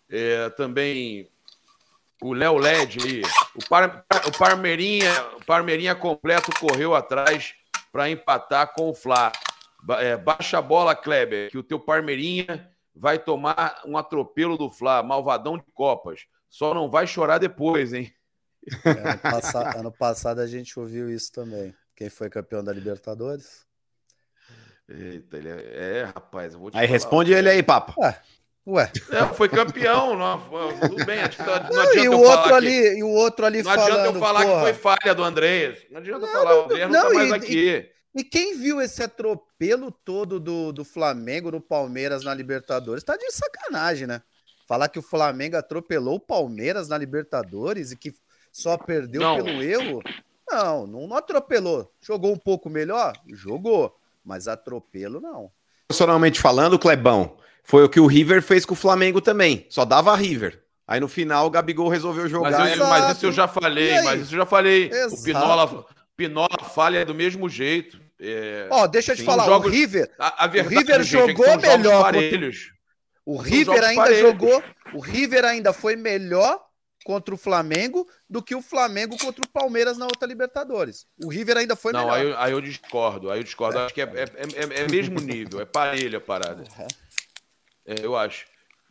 É, 0.09 0.49
também 0.51 1.29
o 2.21 2.33
Léo 2.33 2.57
LED 2.57 2.99
aí. 3.03 3.21
O, 3.55 3.69
Par, 3.69 4.05
o, 4.25 4.37
Parmeirinha, 4.37 5.11
o 5.35 5.45
Parmeirinha 5.45 5.95
completo 5.95 6.51
correu 6.59 6.95
atrás 6.95 7.53
para 7.91 8.09
empatar 8.09 8.73
com 8.73 8.89
o 8.89 8.93
Flá. 8.93 9.31
É, 9.99 10.17
baixa 10.17 10.57
a 10.57 10.61
bola, 10.61 10.95
Kleber, 10.95 11.49
que 11.49 11.57
o 11.57 11.63
teu 11.63 11.79
Parmeirinha 11.79 12.69
vai 12.95 13.19
tomar 13.19 13.81
um 13.85 13.97
atropelo 13.97 14.57
do 14.57 14.69
Flá, 14.69 15.01
malvadão 15.03 15.57
de 15.57 15.65
Copas. 15.73 16.21
Só 16.49 16.73
não 16.73 16.89
vai 16.89 17.05
chorar 17.05 17.37
depois, 17.37 17.93
hein? 17.93 18.11
É, 18.83 18.89
ano, 18.89 19.19
passado, 19.19 19.77
ano, 19.77 19.91
passado, 19.91 20.39
a 20.39 20.47
gente 20.47 20.77
ouviu 20.79 21.09
isso 21.09 21.31
também. 21.31 21.73
Quem 21.95 22.09
foi 22.09 22.29
campeão 22.29 22.63
da 22.63 22.73
Libertadores? 22.73 23.65
Eita, 24.89 25.37
ele 25.37 25.49
é, 25.49 25.99
é 25.99 26.03
rapaz. 26.05 26.55
aí 26.55 26.59
falar, 26.59 26.85
responde 26.85 27.33
ele 27.33 27.49
aí, 27.49 27.61
papo. 27.61 27.93
Ué, 27.99 28.21
Ué. 28.67 28.91
É, 29.11 29.33
foi 29.33 29.47
campeão, 29.47 30.17
não, 30.17 30.41
tudo 30.81 31.05
bem. 31.05 31.21
Acho 31.21 31.37
que 31.37 31.73
não, 31.73 31.95
e 31.95 32.09
o 32.09 32.19
outro 32.19 32.53
ali, 32.53 32.69
que, 32.69 32.97
e 32.97 33.03
o 33.03 33.09
outro 33.09 33.45
ali 33.45 33.63
não 33.63 33.71
falando. 33.71 33.87
Não 33.87 33.95
adianta 33.95 34.17
eu 34.17 34.19
falar 34.19 34.45
porra. 34.45 34.55
que 34.55 34.61
foi 34.61 34.73
falha 34.73 35.15
do 35.15 35.23
Andrés. 35.23 35.79
Não 35.89 35.99
adianta 35.99 36.25
não, 36.25 36.33
falar, 36.33 36.55
o 36.55 36.63
Andrés 36.65 36.91
não, 36.91 37.03
não 37.03 37.09
tá 37.09 37.15
mais 37.15 37.29
e, 37.29 37.33
aqui. 37.33 37.89
E, 38.13 38.19
e, 38.19 38.23
quem 38.25 38.57
viu 38.57 38.81
esse 38.81 39.01
atropelo 39.01 39.89
todo 39.89 40.37
do, 40.37 40.73
do 40.73 40.83
Flamengo 40.83 41.49
no 41.49 41.61
Palmeiras 41.61 42.25
na 42.25 42.33
Libertadores 42.33 43.05
tá 43.05 43.15
de 43.15 43.31
sacanagem, 43.31 44.05
né? 44.05 44.21
Falar 44.67 44.89
que 44.89 44.99
o 44.99 45.03
Flamengo 45.03 45.55
atropelou 45.55 46.15
o 46.15 46.19
Palmeiras 46.19 46.89
na 46.89 46.97
Libertadores 46.97 47.93
e 47.93 47.95
que 47.95 48.13
só 48.51 48.77
perdeu 48.77 49.21
pelo 49.21 49.63
erro. 49.63 50.01
Não, 50.51 50.85
não. 50.85 50.87
Não, 50.87 51.07
não 51.07 51.15
atropelou. 51.15 51.89
Jogou 52.01 52.33
um 52.33 52.37
pouco 52.37 52.69
melhor? 52.69 53.13
Jogou. 53.29 53.97
Mas 54.25 54.45
atropelo, 54.45 55.21
não. 55.21 55.49
Profissionalmente 55.87 56.41
falando, 56.41 56.77
Clebão, 56.77 57.37
foi 57.67 57.83
o 57.83 57.89
que 57.89 57.99
o 57.99 58.07
River 58.07 58.41
fez 58.41 58.65
com 58.65 58.73
o 58.73 58.77
Flamengo 58.77 59.19
também. 59.19 59.67
Só 59.69 59.83
dava 59.83 60.15
River. 60.15 60.63
Aí 60.87 61.01
no 61.01 61.07
final 61.09 61.47
o 61.47 61.49
Gabigol 61.49 61.89
resolveu 61.89 62.29
jogar. 62.29 62.51
Mas, 62.51 62.79
eu, 62.79 62.87
mas 62.87 63.17
isso 63.17 63.25
eu 63.25 63.31
já 63.33 63.45
falei, 63.45 64.01
mas 64.03 64.21
isso 64.21 64.33
eu 64.33 64.39
já 64.39 64.45
falei. 64.45 64.89
Exato. 64.89 65.15
O 65.15 65.23
Pinola, 65.23 65.85
Pinola 66.15 66.63
falha 66.73 67.05
do 67.05 67.13
mesmo 67.13 67.49
jeito. 67.49 67.99
É... 68.21 68.69
Ó, 68.71 68.87
deixa 68.87 69.11
eu 69.11 69.17
te 69.17 69.23
falar, 69.23 69.45
jogos... 69.45 69.67
o 69.67 69.69
River, 69.69 70.09
a, 70.17 70.45
a 70.45 70.47
verdade, 70.47 70.75
o 70.75 70.79
River 70.79 71.03
gente, 71.03 71.27
jogou 71.27 71.45
é 71.45 71.57
melhor. 71.57 72.03
Parelhos. 72.03 72.71
O 73.25 73.37
River 73.37 73.83
ainda 73.83 74.01
parelhos. 74.01 74.21
jogou, 74.21 74.63
o 74.93 75.01
River 75.01 75.43
ainda 75.43 75.73
foi 75.73 75.97
melhor 75.97 76.65
contra 77.03 77.35
o 77.35 77.37
Flamengo 77.37 78.07
do 78.29 78.41
que 78.41 78.55
o 78.55 78.61
Flamengo 78.61 79.17
contra 79.17 79.43
o 79.43 79.47
Palmeiras 79.49 79.97
na 79.97 80.05
outra 80.05 80.25
Libertadores. 80.25 81.05
O 81.21 81.27
River 81.27 81.57
ainda 81.57 81.75
foi 81.75 81.91
Não, 81.91 81.99
melhor. 81.99 82.17
Não, 82.17 82.37
aí, 82.37 82.47
aí, 82.47 82.51
eu 82.53 82.61
discordo, 82.61 83.29
aí 83.29 83.39
eu 83.39 83.43
discordo. 83.43 83.77
É. 83.77 83.85
Acho 83.85 83.93
que 83.93 84.01
é, 84.01 84.05
é, 84.05 84.23
é, 84.23 84.81
é, 84.83 84.87
mesmo 84.89 85.19
nível, 85.19 85.59
é 85.59 85.65
parelho 85.65 86.17
a 86.17 86.21
parada. 86.21 86.63
É, 87.87 88.05
eu 88.05 88.15
acho. 88.15 88.45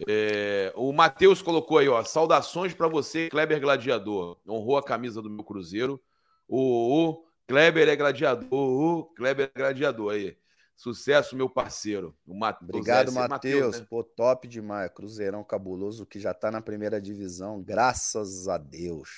É, 0.09 0.73
o 0.75 0.93
Matheus 0.93 1.41
colocou 1.41 1.79
aí, 1.79 1.89
ó, 1.89 2.03
saudações 2.03 2.75
para 2.75 2.89
você, 2.89 3.29
Kleber 3.29 3.61
Gladiador. 3.61 4.39
Honrou 4.49 4.79
a 4.79 4.83
camisa 4.83 5.23
do 5.23 5.31
meu 5.31 5.45
Cruzeiro. 5.45 6.03
O, 6.49 7.11
o 7.11 7.27
Kleber 7.47 7.89
é 7.89 7.97
gladiador. 7.97 8.49
O 8.53 9.05
Kleber 9.15 9.51
é 9.55 9.59
gladiador 9.59 10.15
aí. 10.15 10.37
Sucesso, 10.77 11.35
meu 11.35 11.49
parceiro. 11.49 12.15
O 12.27 12.39
Mat 12.39 12.61
Obrigado, 12.61 13.11
Matheus. 13.13 13.81
Né? 13.81 13.87
Pô, 13.89 14.05
top 14.05 14.47
demais. 14.47 14.91
Cruzeirão 14.93 15.43
cabuloso 15.43 16.05
que 16.05 16.21
já 16.21 16.35
tá 16.35 16.51
na 16.51 16.61
primeira 16.61 17.01
divisão, 17.01 17.63
graças 17.63 18.47
a 18.47 18.59
Deus. 18.59 19.09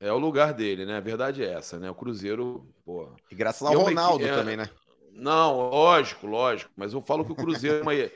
É 0.00 0.10
o 0.12 0.18
lugar 0.18 0.54
dele, 0.54 0.86
né? 0.86 0.96
A 0.96 1.00
verdade 1.00 1.44
é 1.44 1.52
essa, 1.52 1.78
né? 1.78 1.90
O 1.90 1.94
Cruzeiro, 1.94 2.66
pô. 2.84 3.14
E 3.30 3.34
graças 3.34 3.62
ao 3.62 3.74
Ronaldo 3.74 4.24
é... 4.24 4.34
também, 4.34 4.56
né? 4.56 4.68
Não, 5.12 5.68
lógico, 5.68 6.26
lógico. 6.26 6.72
Mas 6.74 6.94
eu 6.94 7.02
falo 7.02 7.24
que 7.24 7.32
o 7.32 7.36
Cruzeiro 7.36 7.84
é 7.92 8.10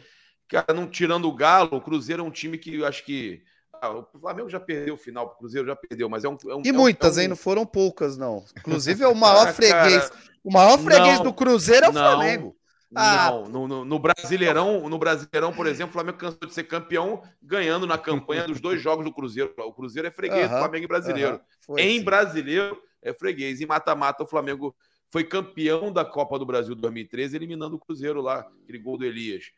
Cara, 0.48 0.72
não 0.74 0.86
tirando 0.86 1.28
o 1.28 1.34
Galo, 1.34 1.76
o 1.76 1.80
Cruzeiro 1.80 2.22
é 2.22 2.24
um 2.24 2.30
time 2.30 2.58
que 2.58 2.76
eu 2.76 2.86
acho 2.86 3.04
que. 3.04 3.42
Ah, 3.80 3.90
o 3.90 4.06
Flamengo 4.18 4.48
já 4.48 4.58
perdeu 4.58 4.94
o 4.94 4.98
final, 4.98 5.26
o 5.26 5.30
Cruzeiro 5.30 5.66
já 5.66 5.76
perdeu, 5.76 6.08
mas 6.08 6.24
é 6.24 6.28
um. 6.28 6.38
É 6.48 6.54
um 6.54 6.62
e 6.64 6.72
muitas, 6.72 7.16
é 7.16 7.20
um... 7.20 7.22
hein? 7.22 7.28
Não 7.28 7.36
foram 7.36 7.66
poucas, 7.66 8.16
não. 8.16 8.44
Inclusive, 8.56 9.04
é 9.04 9.08
o 9.08 9.14
maior 9.16 9.52
freguês. 9.52 10.08
Cara, 10.08 10.20
o 10.42 10.52
maior 10.52 10.78
freguês 10.78 11.18
não, 11.18 11.24
do 11.24 11.32
Cruzeiro 11.32 11.86
é 11.86 11.88
o 11.88 11.92
não, 11.92 12.02
Flamengo. 12.02 12.56
Ah. 12.94 13.30
Não, 13.30 13.48
no, 13.48 13.68
no, 13.68 13.84
no, 13.84 13.98
Brasileirão, 13.98 14.88
no 14.88 14.98
Brasileirão, 14.98 15.52
por 15.52 15.66
exemplo, 15.66 15.90
o 15.90 15.92
Flamengo 15.92 16.18
cansou 16.18 16.46
de 16.46 16.54
ser 16.54 16.64
campeão 16.64 17.22
ganhando 17.42 17.86
na 17.86 17.98
campanha 17.98 18.46
dos 18.46 18.60
dois 18.60 18.80
jogos 18.80 19.04
do 19.04 19.12
Cruzeiro. 19.12 19.52
O 19.58 19.72
Cruzeiro 19.72 20.06
é 20.06 20.10
freguês 20.10 20.46
uh 20.46 20.48
-huh, 20.48 20.54
do 20.54 20.58
Flamengo 20.60 20.84
e 20.84 20.88
brasileiro. 20.88 21.40
Uh 21.68 21.74
-huh, 21.74 21.78
em 21.78 21.98
sim. 21.98 22.04
brasileiro 22.04 22.80
é 23.02 23.12
freguês. 23.12 23.60
Em 23.60 23.66
mata-mata, 23.66 24.22
o 24.22 24.26
Flamengo 24.26 24.74
foi 25.10 25.24
campeão 25.24 25.92
da 25.92 26.04
Copa 26.04 26.38
do 26.38 26.46
Brasil 26.46 26.74
2013, 26.74 27.36
eliminando 27.36 27.76
o 27.76 27.78
Cruzeiro 27.78 28.20
lá, 28.20 28.46
aquele 28.62 28.78
gol 28.78 28.96
do 28.96 29.04
Elias. 29.04 29.50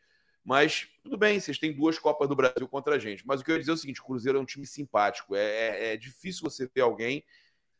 Mas 0.49 0.87
tudo 1.03 1.15
bem, 1.15 1.39
vocês 1.39 1.59
têm 1.59 1.71
duas 1.71 1.99
Copas 1.99 2.27
do 2.27 2.35
Brasil 2.35 2.67
contra 2.67 2.95
a 2.95 2.97
gente. 2.97 3.23
Mas 3.23 3.39
o 3.39 3.43
que 3.43 3.51
eu 3.51 3.53
ia 3.53 3.59
dizer 3.59 3.69
é 3.69 3.75
o 3.75 3.77
seguinte: 3.77 4.01
o 4.01 4.03
Cruzeiro 4.03 4.39
é 4.39 4.41
um 4.41 4.45
time 4.45 4.65
simpático. 4.65 5.35
É, 5.35 5.43
é, 5.43 5.93
é 5.93 5.95
difícil 5.95 6.41
você 6.41 6.67
ter 6.67 6.81
alguém 6.81 7.23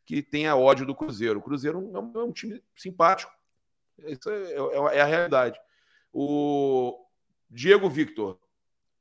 que 0.06 0.22
tenha 0.22 0.54
ódio 0.54 0.86
do 0.86 0.94
Cruzeiro. 0.94 1.40
O 1.40 1.42
Cruzeiro 1.42 1.78
é 1.92 1.98
um, 1.98 2.12
é 2.14 2.22
um 2.22 2.30
time 2.30 2.62
simpático. 2.76 3.32
Isso 3.98 4.30
é, 4.30 4.52
é, 4.52 4.98
é 4.98 5.00
a 5.00 5.04
realidade. 5.04 5.58
O 6.12 7.04
Diego 7.50 7.90
Victor. 7.90 8.38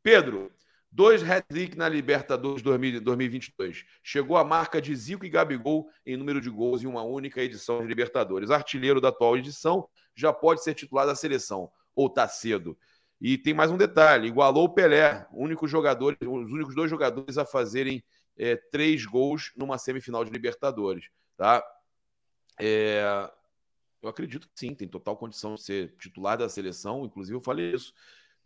Pedro, 0.02 0.52
dois 0.91 1.22
hat-trick 1.22 1.78
na 1.78 1.88
Libertadores 1.88 2.64
2022. 2.64 3.86
Chegou 4.02 4.36
a 4.36 4.44
marca 4.44 4.82
de 4.82 4.96
Zico 4.96 5.28
e 5.28 5.30
Gabigol 5.30 5.91
em 6.08 6.18
número 6.18 6.41
de 6.41 6.50
gols 6.50 6.82
em 6.82 6.88
uma 6.88 7.04
única 7.04 7.40
edição 7.40 7.84
de 7.84 7.88
Libertadores. 7.88 8.50
Artilheiro 8.50 9.00
da 9.00 9.10
atual 9.10 9.38
edição, 9.38 9.88
já 10.16 10.34
pode 10.34 10.64
ser 10.64 10.74
titular 10.74 11.06
da 11.06 11.14
seleção. 11.14 11.72
Ou 11.96 12.10
tá 12.10 12.28
cedo. 12.28 12.76
E 13.22 13.38
tem 13.38 13.54
mais 13.54 13.70
um 13.72 13.78
detalhe: 13.78 14.28
igualou 14.28 14.66
o 14.66 14.74
Pelé, 14.74 15.28
único 15.32 15.68
jogador, 15.68 16.18
os 16.22 16.52
únicos 16.52 16.76
dois 16.76 16.90
jogadores 16.90 17.38
a 17.38 17.46
fazerem 17.46 18.04
é, 18.38 18.56
três 18.56 19.06
gols 19.06 19.52
numa 19.56 19.78
semifinal 19.78 20.24
de 20.24 20.32
Libertadores. 20.32 21.10
Tá? 21.36 21.64
É, 22.60 23.30
eu 24.02 24.10
acredito 24.10 24.48
que 24.48 24.54
sim, 24.56 24.74
tem 24.74 24.88
total 24.88 25.18
condição 25.18 25.56
de 25.56 25.64
ser 25.64 25.96
titular 25.98 26.38
da 26.38 26.48
seleção. 26.48 27.06
Inclusive, 27.06 27.36
eu 27.36 27.41
falei 27.41 27.74
isso. 27.74 27.94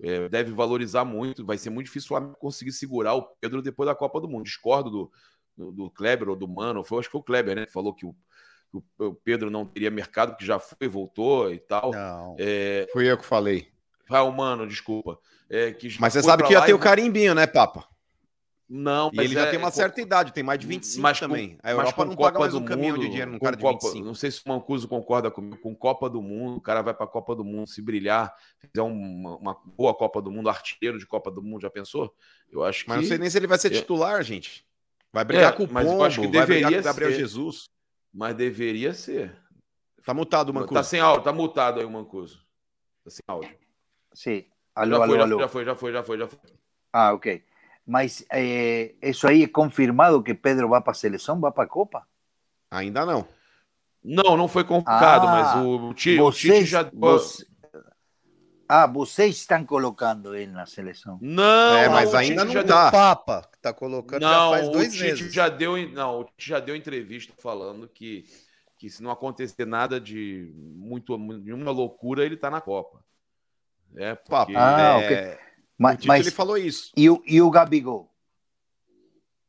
É, 0.01 0.27
deve 0.27 0.51
valorizar 0.51 1.05
muito. 1.05 1.45
Vai 1.45 1.57
ser 1.57 1.69
muito 1.69 1.85
difícil 1.85 2.15
conseguir 2.39 2.71
segurar 2.71 3.13
o 3.13 3.23
Pedro 3.39 3.61
depois 3.61 3.87
da 3.87 3.95
Copa 3.95 4.19
do 4.19 4.27
Mundo. 4.27 4.43
Discordo 4.43 4.89
do, 4.89 5.11
do, 5.55 5.71
do 5.71 5.91
Kleber 5.91 6.29
ou 6.29 6.35
do 6.35 6.47
Mano. 6.47 6.83
Foi, 6.83 6.99
acho 6.99 7.07
que 7.07 7.11
foi 7.11 7.21
o 7.21 7.23
Kleber, 7.23 7.55
né? 7.55 7.65
Que 7.67 7.71
falou 7.71 7.93
que 7.93 8.05
o, 8.05 8.15
o 8.97 9.13
Pedro 9.13 9.51
não 9.51 9.65
teria 9.65 9.91
mercado, 9.91 10.31
porque 10.31 10.45
já 10.45 10.57
foi, 10.57 10.87
voltou 10.87 11.53
e 11.53 11.59
tal. 11.59 11.91
Não. 11.91 12.35
É... 12.39 12.87
Fui 12.91 13.09
eu 13.09 13.17
que 13.17 13.25
falei. 13.25 13.72
Vai, 14.07 14.21
humano, 14.21 14.67
desculpa. 14.67 15.19
É, 15.49 15.71
que 15.71 15.95
mas 15.99 16.13
você 16.13 16.23
sabe 16.23 16.43
que 16.43 16.53
ia 16.53 16.61
ter 16.61 16.73
o 16.73 16.79
carimbinho, 16.79 17.35
né, 17.35 17.45
Papa? 17.45 17.87
Não, 18.75 19.11
e 19.13 19.19
ele 19.19 19.33
já 19.33 19.45
é, 19.45 19.51
tem 19.51 19.59
uma 19.59 19.69
certa 19.69 20.01
idade, 20.01 20.33
tem 20.33 20.43
mais 20.43 20.59
de 20.59 20.65
25 20.65 21.01
mas 21.01 21.19
também. 21.19 21.57
Com, 21.57 21.67
a 21.67 21.71
Europa 21.71 22.05
não 22.05 22.15
Copa 22.15 22.23
paga 22.23 22.39
mais 22.39 22.53
um 22.55 22.65
caminhão 22.65 22.97
de 22.97 23.07
dinheiro 23.07 23.31
num 23.31 23.37
cara 23.37 23.55
de 23.55 23.61
Copa, 23.61 23.85
25. 23.85 24.05
Não 24.05 24.15
sei 24.15 24.31
se 24.31 24.41
o 24.43 24.49
Mancuso 24.49 24.87
concorda 24.87 25.29
comigo. 25.29 25.57
Com 25.57 25.75
Copa 25.75 26.09
do 26.09 26.21
Mundo, 26.21 26.57
o 26.57 26.61
cara 26.61 26.81
vai 26.81 26.93
para 26.93 27.05
a 27.05 27.09
Copa 27.09 27.35
do 27.35 27.43
Mundo 27.43 27.67
se 27.67 27.81
brilhar, 27.81 28.33
fizer 28.57 28.81
uma, 28.81 29.37
uma, 29.37 29.57
boa 29.77 29.93
Copa 29.93 30.21
do 30.21 30.31
Mundo, 30.31 30.49
artilheiro 30.49 30.97
de 30.97 31.05
Copa 31.05 31.29
do 31.29 31.43
Mundo, 31.43 31.61
já 31.61 31.69
pensou? 31.69 32.15
Eu 32.51 32.63
acho 32.63 32.83
que. 32.83 32.89
Mas 32.89 33.01
não 33.01 33.07
sei 33.07 33.17
nem 33.17 33.29
se 33.29 33.37
ele 33.37 33.47
vai 33.47 33.59
ser 33.59 33.67
é. 33.67 33.75
titular, 33.75 34.23
gente. 34.23 34.65
Vai 35.11 35.23
brigar 35.23 35.53
é, 35.53 35.55
com 35.55 35.65
o 35.65 35.71
mas 35.71 35.85
Pombo, 35.85 35.99
eu 35.99 36.05
acho 36.05 36.21
que 36.21 36.27
deveria 36.27 36.77
com 36.77 36.83
Gabriel 36.83 37.11
ser. 37.11 37.17
Jesus. 37.17 37.69
Mas 38.11 38.35
deveria 38.35 38.93
ser. 38.93 39.35
Tá 40.03 40.13
mutado 40.13 40.49
o 40.49 40.53
Mancuso. 40.53 40.73
Tá 40.73 40.83
sem 40.83 40.99
áudio, 40.99 41.23
tá 41.23 41.31
mutado 41.31 41.79
aí 41.79 41.85
o 41.85 41.91
Mancuso. 41.91 42.39
Tá 43.03 43.11
sem 43.11 43.21
áudio. 43.27 43.62
Sim. 44.13 44.45
Alô, 44.75 44.97
já, 44.97 45.03
alô, 45.03 45.13
foi, 45.13 45.21
alô. 45.21 45.39
já 45.39 45.47
foi, 45.47 45.65
já 45.65 45.75
foi, 45.75 45.93
já 45.93 46.03
foi, 46.03 46.17
já 46.17 46.27
foi. 46.27 46.39
Ah, 46.91 47.13
ok. 47.13 47.43
Mas 47.85 48.25
eh, 48.31 48.95
isso 49.01 49.27
aí 49.27 49.43
é 49.43 49.47
confirmado 49.47 50.23
que 50.23 50.33
Pedro 50.33 50.69
vai 50.69 50.81
para 50.81 50.91
a 50.91 50.95
seleção, 50.95 51.39
vai 51.39 51.51
para 51.51 51.65
a 51.65 51.67
Copa? 51.67 52.07
Ainda 52.71 53.05
não. 53.05 53.27
Não, 54.03 54.35
não 54.35 54.47
foi 54.47 54.63
convocado, 54.63 55.27
ah, 55.27 55.31
mas 55.31 55.65
o, 55.65 55.93
Tite, 55.93 56.17
vocês, 56.17 56.53
o 56.53 56.57
Tite 56.59 56.65
já. 56.65 56.89
Você... 56.93 57.45
Ah, 58.67 58.87
vocês 58.87 59.37
estão 59.37 59.63
colocando 59.65 60.35
ele 60.35 60.51
na 60.51 60.65
seleção. 60.65 61.19
Não, 61.21 61.75
é, 61.75 61.89
mas 61.89 62.15
ainda 62.15 62.43
não 62.43 62.53
dá. 62.53 62.61
Deu 62.61 62.91
Papa 62.91 63.47
que 63.51 63.59
tá 63.59 63.73
colocando 63.73 64.21
não, 64.21 64.29
já 64.29 64.57
faz 64.57 64.69
dois 64.69 64.87
o 64.87 64.91
Tite 64.91 65.03
meses. 65.03 65.33
Já 65.33 65.49
deu, 65.49 65.89
não, 65.91 66.21
o 66.21 66.23
Tite 66.23 66.49
já 66.49 66.59
deu 66.59 66.75
entrevista 66.75 67.33
falando 67.37 67.87
que, 67.87 68.25
que 68.77 68.89
se 68.89 69.03
não 69.03 69.11
acontecer 69.11 69.65
nada 69.65 69.99
de 69.99 70.51
muito, 70.55 71.17
nenhuma 71.17 71.71
loucura, 71.71 72.25
ele 72.25 72.37
tá 72.37 72.49
na 72.49 72.61
Copa. 72.61 73.02
É, 73.95 74.15
porque, 74.15 74.53
ah, 74.55 74.99
é... 75.01 75.05
ok. 75.05 75.37
Mas, 75.77 76.05
mas, 76.05 76.21
ele 76.21 76.35
falou 76.35 76.57
isso. 76.57 76.91
E 76.95 77.09
o, 77.09 77.21
e 77.25 77.41
o 77.41 77.49
Gabigol? 77.49 78.13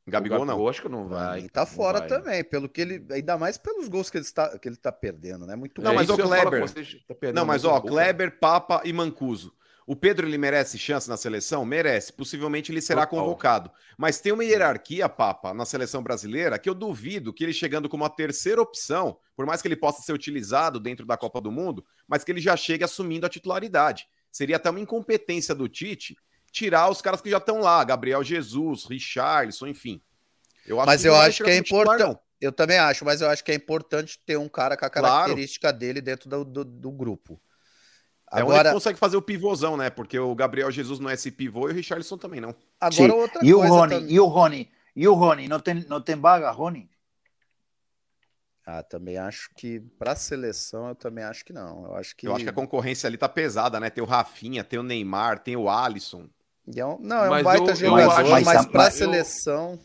Gabigol, 0.07 0.37
o 0.37 0.41
Gabigol 0.41 0.65
não. 0.65 0.69
acho 0.69 0.83
que 0.83 0.89
não 0.89 1.09
vai. 1.09 1.41
E 1.41 1.49
tá 1.49 1.65
fora 1.65 2.01
vai. 2.01 2.09
também, 2.09 2.45
pelo 2.45 2.69
que 2.69 2.81
ele. 2.81 3.07
Ainda 3.11 3.39
mais 3.39 3.57
pelos 3.57 3.89
gols 3.89 4.11
que 4.11 4.19
ele 4.19 4.25
está, 4.25 4.59
que 4.59 4.69
ele 4.69 4.77
tá 4.77 4.93
perdendo, 4.93 5.47
né? 5.47 5.57
Muito 5.57 5.81
Não, 5.81 5.95
mas 5.95 6.11
o 6.11 6.17
Kleber. 6.17 6.71
Tá 6.71 7.33
não, 7.33 7.47
mas 7.47 7.65
ó, 7.65 7.81
Kleber, 7.81 8.39
Papa 8.39 8.83
e 8.85 8.93
Mancuso. 8.93 9.55
O 9.87 9.95
Pedro 9.95 10.27
ele 10.27 10.39
merece 10.39 10.79
chance 10.79 11.09
na 11.09 11.17
seleção? 11.17 11.65
Merece. 11.65 12.13
Possivelmente 12.13 12.73
ele 12.73 12.81
será 12.81 13.07
Total. 13.07 13.25
convocado. 13.25 13.71
Mas 13.99 14.19
tem 14.19 14.33
uma 14.33 14.45
hierarquia, 14.45 15.09
Papa, 15.09 15.53
na 15.53 15.67
seleção 15.67 16.03
brasileira 16.03 16.59
que 16.59 16.69
eu 16.69 16.75
duvido 16.75 17.35
que 17.35 17.45
ele 17.45 17.53
chegando 17.53 17.89
como 17.89 18.05
a 18.05 18.09
terceira 18.09 18.63
opção, 18.63 19.19
por 19.37 19.45
mais 19.45 19.61
que 19.61 19.69
ele 19.69 19.77
possa 19.77 20.01
ser 20.01 20.15
utilizado 20.15 20.81
dentro 20.81 21.05
da 21.05 21.19
Copa 21.19 21.41
do 21.41 21.53
Mundo, 21.53 21.85
mas 22.09 22.25
que 22.25 22.33
ele 22.33 22.41
já 22.41 22.57
chegue 22.57 22.83
assumindo 22.83 23.27
a 23.27 23.29
titularidade. 23.29 24.07
Seria 24.35 24.57
até 24.57 24.69
uma 24.69 24.81
incompetência 24.81 25.55
do 25.55 25.69
Tite 25.69 26.17
tirar 26.51 26.91
os 26.91 27.01
caras 27.01 27.21
que 27.21 27.31
já 27.31 27.37
estão 27.39 27.61
lá, 27.61 27.85
Gabriel 27.85 28.25
Jesus, 28.25 28.85
Richarlison, 28.85 29.69
enfim. 29.69 30.03
Eu 30.67 30.77
mas 30.85 31.05
eu 31.05 31.15
acho 31.15 31.45
que 31.45 31.51
é 31.51 31.57
importante. 31.57 32.19
Eu 32.41 32.51
também 32.51 32.77
acho, 32.77 33.05
mas 33.05 33.21
eu 33.21 33.31
acho 33.31 33.45
que 33.45 33.53
é 33.53 33.55
importante 33.55 34.21
ter 34.27 34.37
um 34.37 34.49
cara 34.49 34.77
com 34.77 34.85
a 34.85 34.91
característica 34.91 35.69
claro. 35.69 35.79
dele 35.79 36.01
dentro 36.01 36.29
do, 36.29 36.45
do, 36.45 36.65
do 36.65 36.91
grupo. 36.91 37.41
Agora 38.27 38.57
é 38.57 38.71
onde 38.71 38.75
consegue 38.75 38.99
fazer 38.99 39.17
o 39.17 39.23
pivôzão, 39.23 39.77
né? 39.77 39.89
Porque 39.89 40.19
o 40.19 40.35
Gabriel 40.35 40.69
Jesus 40.69 40.99
não 40.99 41.09
é 41.09 41.15
esse 41.15 41.31
pivô 41.31 41.69
e 41.69 41.73
o 41.73 41.75
Richarlison 41.75 42.19
também 42.19 42.41
não. 42.41 42.57
Agora 42.81 43.13
Sim. 43.13 43.19
outra 43.19 43.39
e 43.41 43.53
coisa. 43.53 43.73
O 43.73 43.77
Rony, 43.77 43.95
também... 43.95 44.13
E 44.13 44.19
o 44.21 44.27
Rony, 44.27 44.71
e 44.97 45.09
o 45.09 45.15
Rony, 45.15 45.47
não 45.47 45.61
tem, 45.61 45.87
não 45.89 46.01
tem 46.01 46.17
vaga, 46.17 46.51
Rony? 46.51 46.91
Ah, 48.67 48.83
também 48.83 49.19
acho 49.19 49.51
que 49.55 49.81
para 49.99 50.13
a 50.13 50.17
seleção 50.17 50.89
eu 50.89 50.95
também 50.95 51.23
acho 51.23 51.45
que 51.45 51.53
não. 51.53 51.85
Eu 51.85 51.97
acho 51.97 52.17
que 52.17 52.27
Eu 52.27 52.35
acho 52.35 52.45
que 52.45 52.51
a 52.51 52.55
concorrência 52.55 53.07
ali 53.07 53.19
tá 53.19 53.29
pesada, 53.29 53.79
né? 53.79 53.91
Tem 53.91 54.03
o 54.03 54.07
Rafinha, 54.07 54.65
tem 54.65 54.79
o 54.79 54.83
Neymar, 54.83 55.41
tem 55.41 55.55
o 55.55 55.69
Alisson. 55.69 56.29
É 56.75 56.85
um... 56.85 56.99
não, 56.99 57.25
é 57.25 57.41
um 57.41 57.43
baita 57.43 57.73
eu, 57.73 57.77
jogador, 57.77 58.23
eu 58.23 58.31
mas, 58.31 58.45
mas 58.47 58.67
para 58.67 58.87
a 58.87 58.91
seleção 58.91 59.79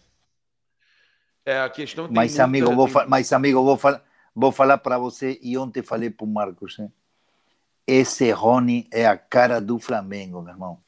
é 1.46 1.60
a 1.60 1.70
questão 1.70 2.06
tem 2.06 2.16
Mas 2.16 2.32
muita... 2.32 2.44
amigo, 2.44 2.76
vou 2.76 2.88
tem... 2.88 3.08
mas 3.08 3.34
amigo, 3.34 3.64
vou 3.64 3.76
falar, 3.76 4.04
vou 4.34 4.52
falar 4.52 4.78
para 4.78 4.98
você 4.98 5.38
e 5.42 5.58
ontem 5.58 5.82
falei 5.82 6.10
para 6.10 6.24
o 6.24 6.28
Marcos, 6.28 6.80
hein? 6.80 6.94
esse 7.90 8.30
Rony 8.32 8.88
é 8.92 9.08
a 9.08 9.18
cara 9.18 9.60
do 9.60 9.80
Flamengo, 9.80 10.44
meu 10.44 10.54
irmão. 10.54 10.80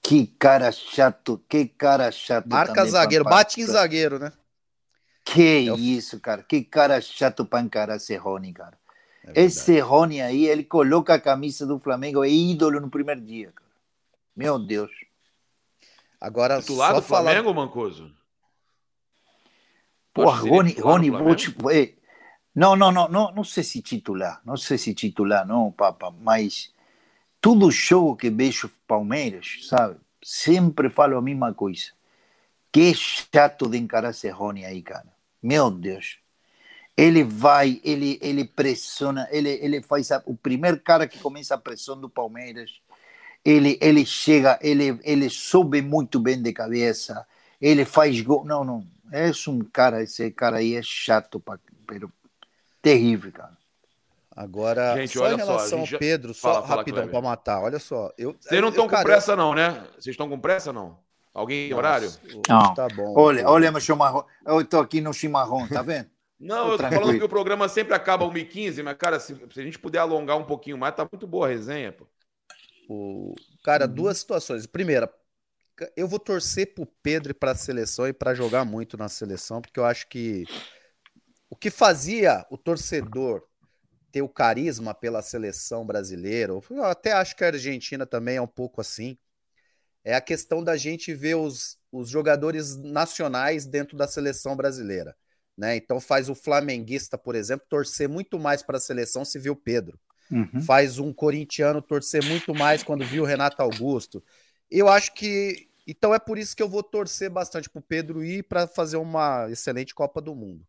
Que 0.00 0.28
cara 0.28 0.70
chato, 0.70 1.42
que 1.48 1.66
cara 1.66 2.12
chato. 2.12 2.48
Marca 2.48 2.84
zagueiro, 2.84 3.24
bate 3.24 3.60
em 3.60 3.66
zagueiro, 3.66 4.20
né? 4.20 4.32
Que 5.26 5.42
é 5.42 5.60
isso, 5.74 6.20
cara. 6.20 6.44
Que 6.44 6.62
cara 6.62 7.00
chato 7.00 7.44
para 7.44 7.60
encarar 7.60 7.96
esse 7.96 8.14
Rony, 8.16 8.52
cara. 8.52 8.78
É 9.26 9.42
esse 9.42 9.80
Rony 9.80 10.22
aí, 10.22 10.46
ele 10.46 10.62
coloca 10.62 11.12
a 11.12 11.20
camisa 11.20 11.66
do 11.66 11.80
Flamengo, 11.80 12.24
é 12.24 12.30
ídolo 12.30 12.80
no 12.80 12.88
primeiro 12.88 13.20
dia, 13.20 13.50
cara. 13.52 13.70
Meu 14.36 14.56
Deus. 14.56 14.92
Agora, 16.20 16.60
Titular 16.60 16.92
só 16.92 17.00
do 17.00 17.02
falar... 17.02 17.32
Flamengo, 17.32 17.52
Mancoso? 17.52 18.12
Porra, 20.14 20.48
Rony, 20.48 20.72
Rony, 20.80 21.10
vou 21.10 21.34
te... 21.34 21.54
Não, 22.54 22.76
não, 22.76 22.92
não, 22.92 23.08
não, 23.08 23.32
não 23.32 23.44
sei 23.44 23.64
se 23.64 23.82
titular, 23.82 24.40
não 24.44 24.56
sei 24.56 24.78
se 24.78 24.94
titular, 24.94 25.46
não, 25.46 25.70
papa, 25.70 26.10
mas 26.22 26.72
todo 27.38 27.70
jogo 27.70 28.16
que 28.16 28.30
vejo 28.30 28.70
Palmeiras, 28.86 29.66
sabe, 29.68 29.98
sempre 30.22 30.88
falo 30.88 31.18
a 31.18 31.20
mesma 31.20 31.52
coisa. 31.52 31.90
Que 32.72 32.94
chato 32.94 33.68
de 33.68 33.76
encarar 33.76 34.10
esse 34.10 34.30
Rony 34.30 34.64
aí, 34.64 34.80
cara. 34.80 35.15
Meu 35.46 35.70
Deus. 35.70 36.18
Ele 36.96 37.22
vai, 37.22 37.80
ele, 37.84 38.18
ele 38.20 38.44
pressiona, 38.44 39.28
ele, 39.30 39.50
ele 39.50 39.80
faz 39.80 40.10
a, 40.10 40.20
o 40.26 40.34
primeiro 40.34 40.80
cara 40.80 41.06
que 41.06 41.20
começa 41.20 41.54
a 41.54 41.58
pressão 41.58 42.00
do 42.00 42.10
Palmeiras. 42.10 42.80
Ele, 43.44 43.78
ele 43.80 44.04
chega, 44.04 44.58
ele, 44.60 44.98
ele 45.04 45.30
sobe 45.30 45.80
muito 45.82 46.18
bem 46.18 46.42
de 46.42 46.52
cabeça, 46.52 47.24
ele 47.60 47.84
faz 47.84 48.20
gol. 48.22 48.44
Não, 48.44 48.64
não, 48.64 48.84
é 49.12 49.30
um 49.46 49.60
cara, 49.60 50.02
esse 50.02 50.28
cara 50.32 50.56
aí 50.56 50.74
é 50.74 50.82
chato, 50.82 51.40
pero 51.86 52.12
terrível, 52.82 53.30
cara. 53.30 53.56
Agora, 54.34 54.96
gente, 54.96 55.16
só 55.16 55.30
em 55.30 55.36
relação 55.36 55.80
ao 55.80 55.86
Pedro, 55.86 56.34
só 56.34 56.54
fala, 56.54 56.78
rapidão 56.78 57.06
para 57.06 57.22
matar, 57.22 57.62
olha 57.62 57.78
só. 57.78 58.12
Eu, 58.18 58.34
Vocês 58.40 58.60
não 58.60 58.70
estão 58.70 58.88
com 58.88 59.02
pressa, 59.02 59.32
eu... 59.32 59.36
não, 59.36 59.54
né? 59.54 59.86
Vocês 59.92 60.14
estão 60.14 60.28
com 60.28 60.40
pressa, 60.40 60.72
não? 60.72 61.05
Alguém 61.36 61.68
em 61.68 61.74
horário? 61.74 62.10
Não. 62.48 62.74
Tá 62.74 62.88
bom. 62.88 63.12
Olha, 63.14 63.46
olha 63.46 63.70
meu 63.70 63.78
chimarrão. 63.78 64.24
Eu 64.46 64.62
estou 64.62 64.80
aqui 64.80 65.02
no 65.02 65.12
chimarrão, 65.12 65.68
tá 65.68 65.82
vendo? 65.82 66.08
Não, 66.40 66.72
eu 66.72 66.78
tô 66.78 66.84
falando 66.88 67.18
que 67.18 67.24
o 67.24 67.28
programa 67.28 67.68
sempre 67.68 67.92
acaba 67.92 68.24
1h15, 68.24 68.82
mas, 68.82 68.96
cara, 68.96 69.20
se, 69.20 69.34
se, 69.34 69.60
a 69.60 69.62
gente 69.62 69.78
puder 69.78 69.98
alongar 69.98 70.38
um 70.38 70.44
pouquinho 70.44 70.78
mais, 70.78 70.94
tá 70.94 71.06
muito 71.10 71.26
boa 71.26 71.46
a 71.46 71.50
resenha, 71.50 71.92
pô. 71.92 72.06
O... 72.88 73.34
Cara, 73.62 73.86
duas 73.86 74.16
situações. 74.16 74.66
Primeira, 74.66 75.12
eu 75.94 76.08
vou 76.08 76.18
torcer 76.18 76.72
pro 76.74 76.86
Pedro 77.02 77.34
para 77.34 77.50
a 77.50 77.54
seleção 77.54 78.08
e 78.08 78.14
para 78.14 78.34
jogar 78.34 78.64
muito 78.64 78.96
na 78.96 79.08
seleção, 79.08 79.60
porque 79.60 79.78
eu 79.78 79.84
acho 79.84 80.08
que 80.08 80.44
o 81.50 81.56
que 81.56 81.70
fazia 81.70 82.46
o 82.50 82.56
torcedor 82.56 83.42
ter 84.10 84.22
o 84.22 84.28
carisma 84.28 84.94
pela 84.94 85.20
seleção 85.20 85.84
brasileira, 85.84 86.54
eu 86.70 86.84
até 86.84 87.12
acho 87.12 87.36
que 87.36 87.44
a 87.44 87.48
Argentina 87.48 88.06
também 88.06 88.36
é 88.36 88.42
um 88.42 88.46
pouco 88.46 88.80
assim, 88.80 89.18
é 90.06 90.14
a 90.14 90.20
questão 90.20 90.62
da 90.62 90.76
gente 90.76 91.12
ver 91.12 91.34
os, 91.34 91.78
os 91.90 92.08
jogadores 92.08 92.76
nacionais 92.76 93.66
dentro 93.66 93.96
da 93.96 94.06
seleção 94.06 94.54
brasileira. 94.54 95.16
Né? 95.58 95.74
Então 95.74 95.98
faz 95.98 96.28
o 96.28 96.34
flamenguista, 96.34 97.18
por 97.18 97.34
exemplo, 97.34 97.66
torcer 97.68 98.08
muito 98.08 98.38
mais 98.38 98.62
para 98.62 98.76
a 98.76 98.80
seleção 98.80 99.24
se 99.24 99.36
viu 99.36 99.56
Pedro. 99.56 99.98
Uhum. 100.30 100.62
Faz 100.62 101.00
um 101.00 101.12
corintiano 101.12 101.82
torcer 101.82 102.24
muito 102.24 102.54
mais 102.54 102.84
quando 102.84 103.04
viu 103.04 103.24
o 103.24 103.26
Renato 103.26 103.60
Augusto. 103.60 104.22
Eu 104.70 104.88
acho 104.88 105.12
que. 105.12 105.68
Então 105.84 106.14
é 106.14 106.20
por 106.20 106.38
isso 106.38 106.54
que 106.54 106.62
eu 106.62 106.68
vou 106.68 106.84
torcer 106.84 107.28
bastante 107.28 107.68
para 107.68 107.80
o 107.80 107.82
Pedro 107.82 108.24
ir 108.24 108.44
para 108.44 108.68
fazer 108.68 108.98
uma 108.98 109.50
excelente 109.50 109.92
Copa 109.92 110.20
do 110.20 110.36
Mundo. 110.36 110.64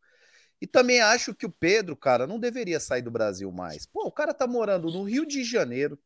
E 0.60 0.66
também 0.66 1.00
acho 1.00 1.36
que 1.36 1.46
o 1.46 1.52
Pedro, 1.52 1.96
cara, 1.96 2.26
não 2.26 2.40
deveria 2.40 2.80
sair 2.80 3.04
do 3.04 3.12
Brasil 3.12 3.52
mais. 3.52 3.86
Pô, 3.86 4.08
o 4.08 4.12
cara 4.12 4.34
tá 4.34 4.48
morando 4.48 4.90
no 4.90 5.04
Rio 5.04 5.28
de 5.28 5.44
Janeiro. 5.44 6.00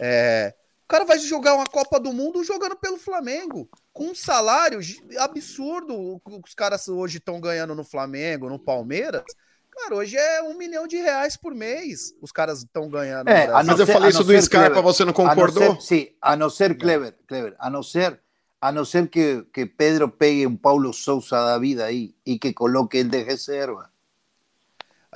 É, 0.00 0.54
o 0.86 0.88
cara 0.88 1.04
vai 1.04 1.18
jogar 1.18 1.54
uma 1.54 1.66
Copa 1.66 1.98
do 1.98 2.12
Mundo 2.12 2.44
jogando 2.44 2.76
pelo 2.76 2.96
Flamengo, 2.96 3.68
com 3.92 4.10
um 4.10 4.14
salário 4.14 4.78
absurdo. 5.18 6.22
Os 6.24 6.54
caras 6.54 6.86
hoje 6.86 7.18
estão 7.18 7.40
ganhando 7.40 7.74
no 7.74 7.82
Flamengo, 7.82 8.48
no 8.48 8.56
Palmeiras. 8.56 9.24
Cara, 9.68 9.96
hoje 9.96 10.16
é 10.16 10.40
um 10.42 10.56
milhão 10.56 10.86
de 10.86 10.96
reais 10.96 11.36
por 11.36 11.52
mês. 11.52 12.14
Os 12.22 12.30
caras 12.30 12.60
estão 12.60 12.88
ganhando. 12.88 13.28
É, 13.28 13.48
mas 13.48 13.80
eu 13.80 13.86
falei 13.86 14.10
isso 14.10 14.22
do 14.22 14.40
Scarpa, 14.40 14.80
você 14.80 15.04
não 15.04 15.12
concordou? 15.12 15.80
sim, 15.80 16.10
a 16.22 16.36
não 16.36 16.48
ser 16.48 16.78
Clever, 16.78 17.16
Clever, 17.26 17.56
a 17.58 17.68
não 17.68 17.82
ser, 17.82 18.20
a 18.60 18.70
não 18.70 18.84
ser 18.84 19.08
que, 19.08 19.44
que 19.52 19.66
Pedro 19.66 20.08
pegue 20.08 20.46
um 20.46 20.56
Paulo 20.56 20.92
Souza 20.92 21.36
da 21.36 21.58
vida 21.58 21.84
aí 21.84 22.14
e 22.24 22.38
que 22.38 22.52
coloque 22.52 22.96
ele 22.96 23.08
de 23.08 23.24
reserva. 23.24 23.90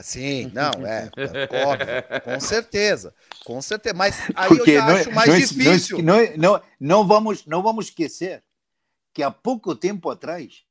Sim, 0.03 0.51
não, 0.53 0.87
é, 0.87 1.11
é 1.17 1.65
óbvio, 1.65 2.23
com 2.25 2.41
certeza, 2.41 3.15
com 3.51 3.61
certeza. 3.61 3.95
Mas 3.95 4.17
aí 4.37 4.49
Porque 4.49 4.71
eu 4.71 4.75
já 4.75 4.87
não, 4.87 4.97
é- 4.97 5.01
acho 5.01 5.13
mais 5.13 5.29
não, 5.29 5.35
é 5.35 5.39
difícil. 5.41 6.03
Não, 6.03 6.37
não, 6.37 6.63
não, 6.79 7.07
vamos, 7.07 7.45
não 7.47 7.63
vamos 7.63 7.87
esquecer 7.87 8.45
que 9.13 9.25
há 9.25 9.31
pouco 9.31 9.75
tempo 9.75 10.09
atrás 10.09 10.63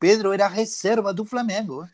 Pedro 0.00 0.32
era 0.32 0.48
reserva 0.48 1.12
do 1.12 1.24
Flamengo. 1.24 1.86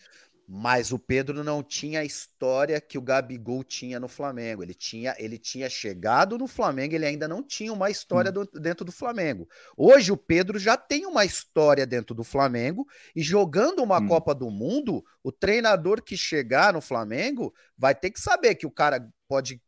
Mas 0.50 0.92
o 0.92 0.98
Pedro 0.98 1.44
não 1.44 1.62
tinha 1.62 2.00
a 2.00 2.04
história 2.06 2.80
que 2.80 2.96
o 2.96 3.02
Gabigol 3.02 3.62
tinha 3.62 4.00
no 4.00 4.08
Flamengo. 4.08 4.62
Ele 4.62 4.72
tinha, 4.72 5.14
ele 5.18 5.36
tinha 5.36 5.68
chegado 5.68 6.38
no 6.38 6.46
Flamengo, 6.46 6.94
ele 6.94 7.04
ainda 7.04 7.28
não 7.28 7.42
tinha 7.42 7.70
uma 7.70 7.90
história 7.90 8.30
hum. 8.30 8.46
do, 8.50 8.58
dentro 8.58 8.82
do 8.82 8.90
Flamengo. 8.90 9.46
Hoje 9.76 10.10
o 10.10 10.16
Pedro 10.16 10.58
já 10.58 10.74
tem 10.74 11.04
uma 11.04 11.22
história 11.22 11.86
dentro 11.86 12.14
do 12.14 12.24
Flamengo 12.24 12.86
e 13.14 13.22
jogando 13.22 13.82
uma 13.82 13.98
hum. 13.98 14.08
Copa 14.08 14.34
do 14.34 14.50
Mundo, 14.50 15.04
o 15.22 15.30
treinador 15.30 16.02
que 16.02 16.16
chegar 16.16 16.72
no 16.72 16.80
Flamengo 16.80 17.52
vai 17.76 17.94
ter 17.94 18.10
que 18.10 18.18
saber 18.18 18.54
que 18.54 18.66
o 18.66 18.70
cara 18.70 19.06
pode, 19.28 19.60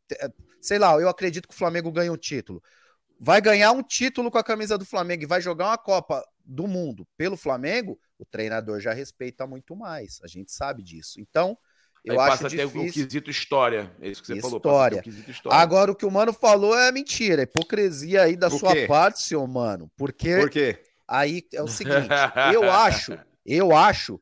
sei 0.60 0.78
lá, 0.78 0.92
eu 0.94 1.08
acredito 1.08 1.48
que 1.48 1.54
o 1.54 1.58
Flamengo 1.58 1.90
ganha 1.90 2.12
um 2.12 2.16
título. 2.16 2.62
Vai 3.18 3.40
ganhar 3.40 3.72
um 3.72 3.82
título 3.82 4.30
com 4.30 4.38
a 4.38 4.44
camisa 4.44 4.78
do 4.78 4.84
Flamengo 4.84 5.22
e 5.22 5.26
vai 5.26 5.40
jogar 5.40 5.66
uma 5.66 5.78
Copa 5.78 6.24
do 6.44 6.66
Mundo 6.66 7.06
pelo 7.16 7.36
Flamengo 7.36 7.98
o 8.20 8.24
treinador 8.26 8.78
já 8.80 8.92
respeita 8.92 9.46
muito 9.46 9.74
mais. 9.74 10.20
A 10.22 10.26
gente 10.26 10.52
sabe 10.52 10.82
disso. 10.82 11.18
Então, 11.18 11.56
eu 12.04 12.20
Aí 12.20 12.28
acho 12.28 12.42
passa 12.42 12.48
difícil. 12.50 12.80
o 12.80 12.92
quesito 12.92 13.30
história. 13.30 13.90
É 14.00 14.08
isso 14.08 14.20
que 14.20 14.28
você 14.28 14.34
história. 14.34 15.02
falou. 15.02 15.24
O 15.26 15.30
história. 15.30 15.58
Agora, 15.58 15.90
o 15.90 15.96
que 15.96 16.04
o 16.04 16.10
Mano 16.10 16.32
falou 16.32 16.78
é 16.78 16.92
mentira. 16.92 17.42
É 17.42 17.44
hipocrisia 17.44 18.22
aí 18.22 18.36
da 18.36 18.50
Por 18.50 18.58
sua 18.58 18.74
quê? 18.74 18.86
parte, 18.86 19.22
seu 19.22 19.46
Mano. 19.46 19.90
Porque. 19.96 20.36
Por 20.38 20.50
quê? 20.50 20.78
Aí 21.08 21.46
é 21.54 21.62
o 21.62 21.66
seguinte. 21.66 22.08
eu 22.54 22.70
acho, 22.70 23.18
eu 23.44 23.74
acho 23.74 24.20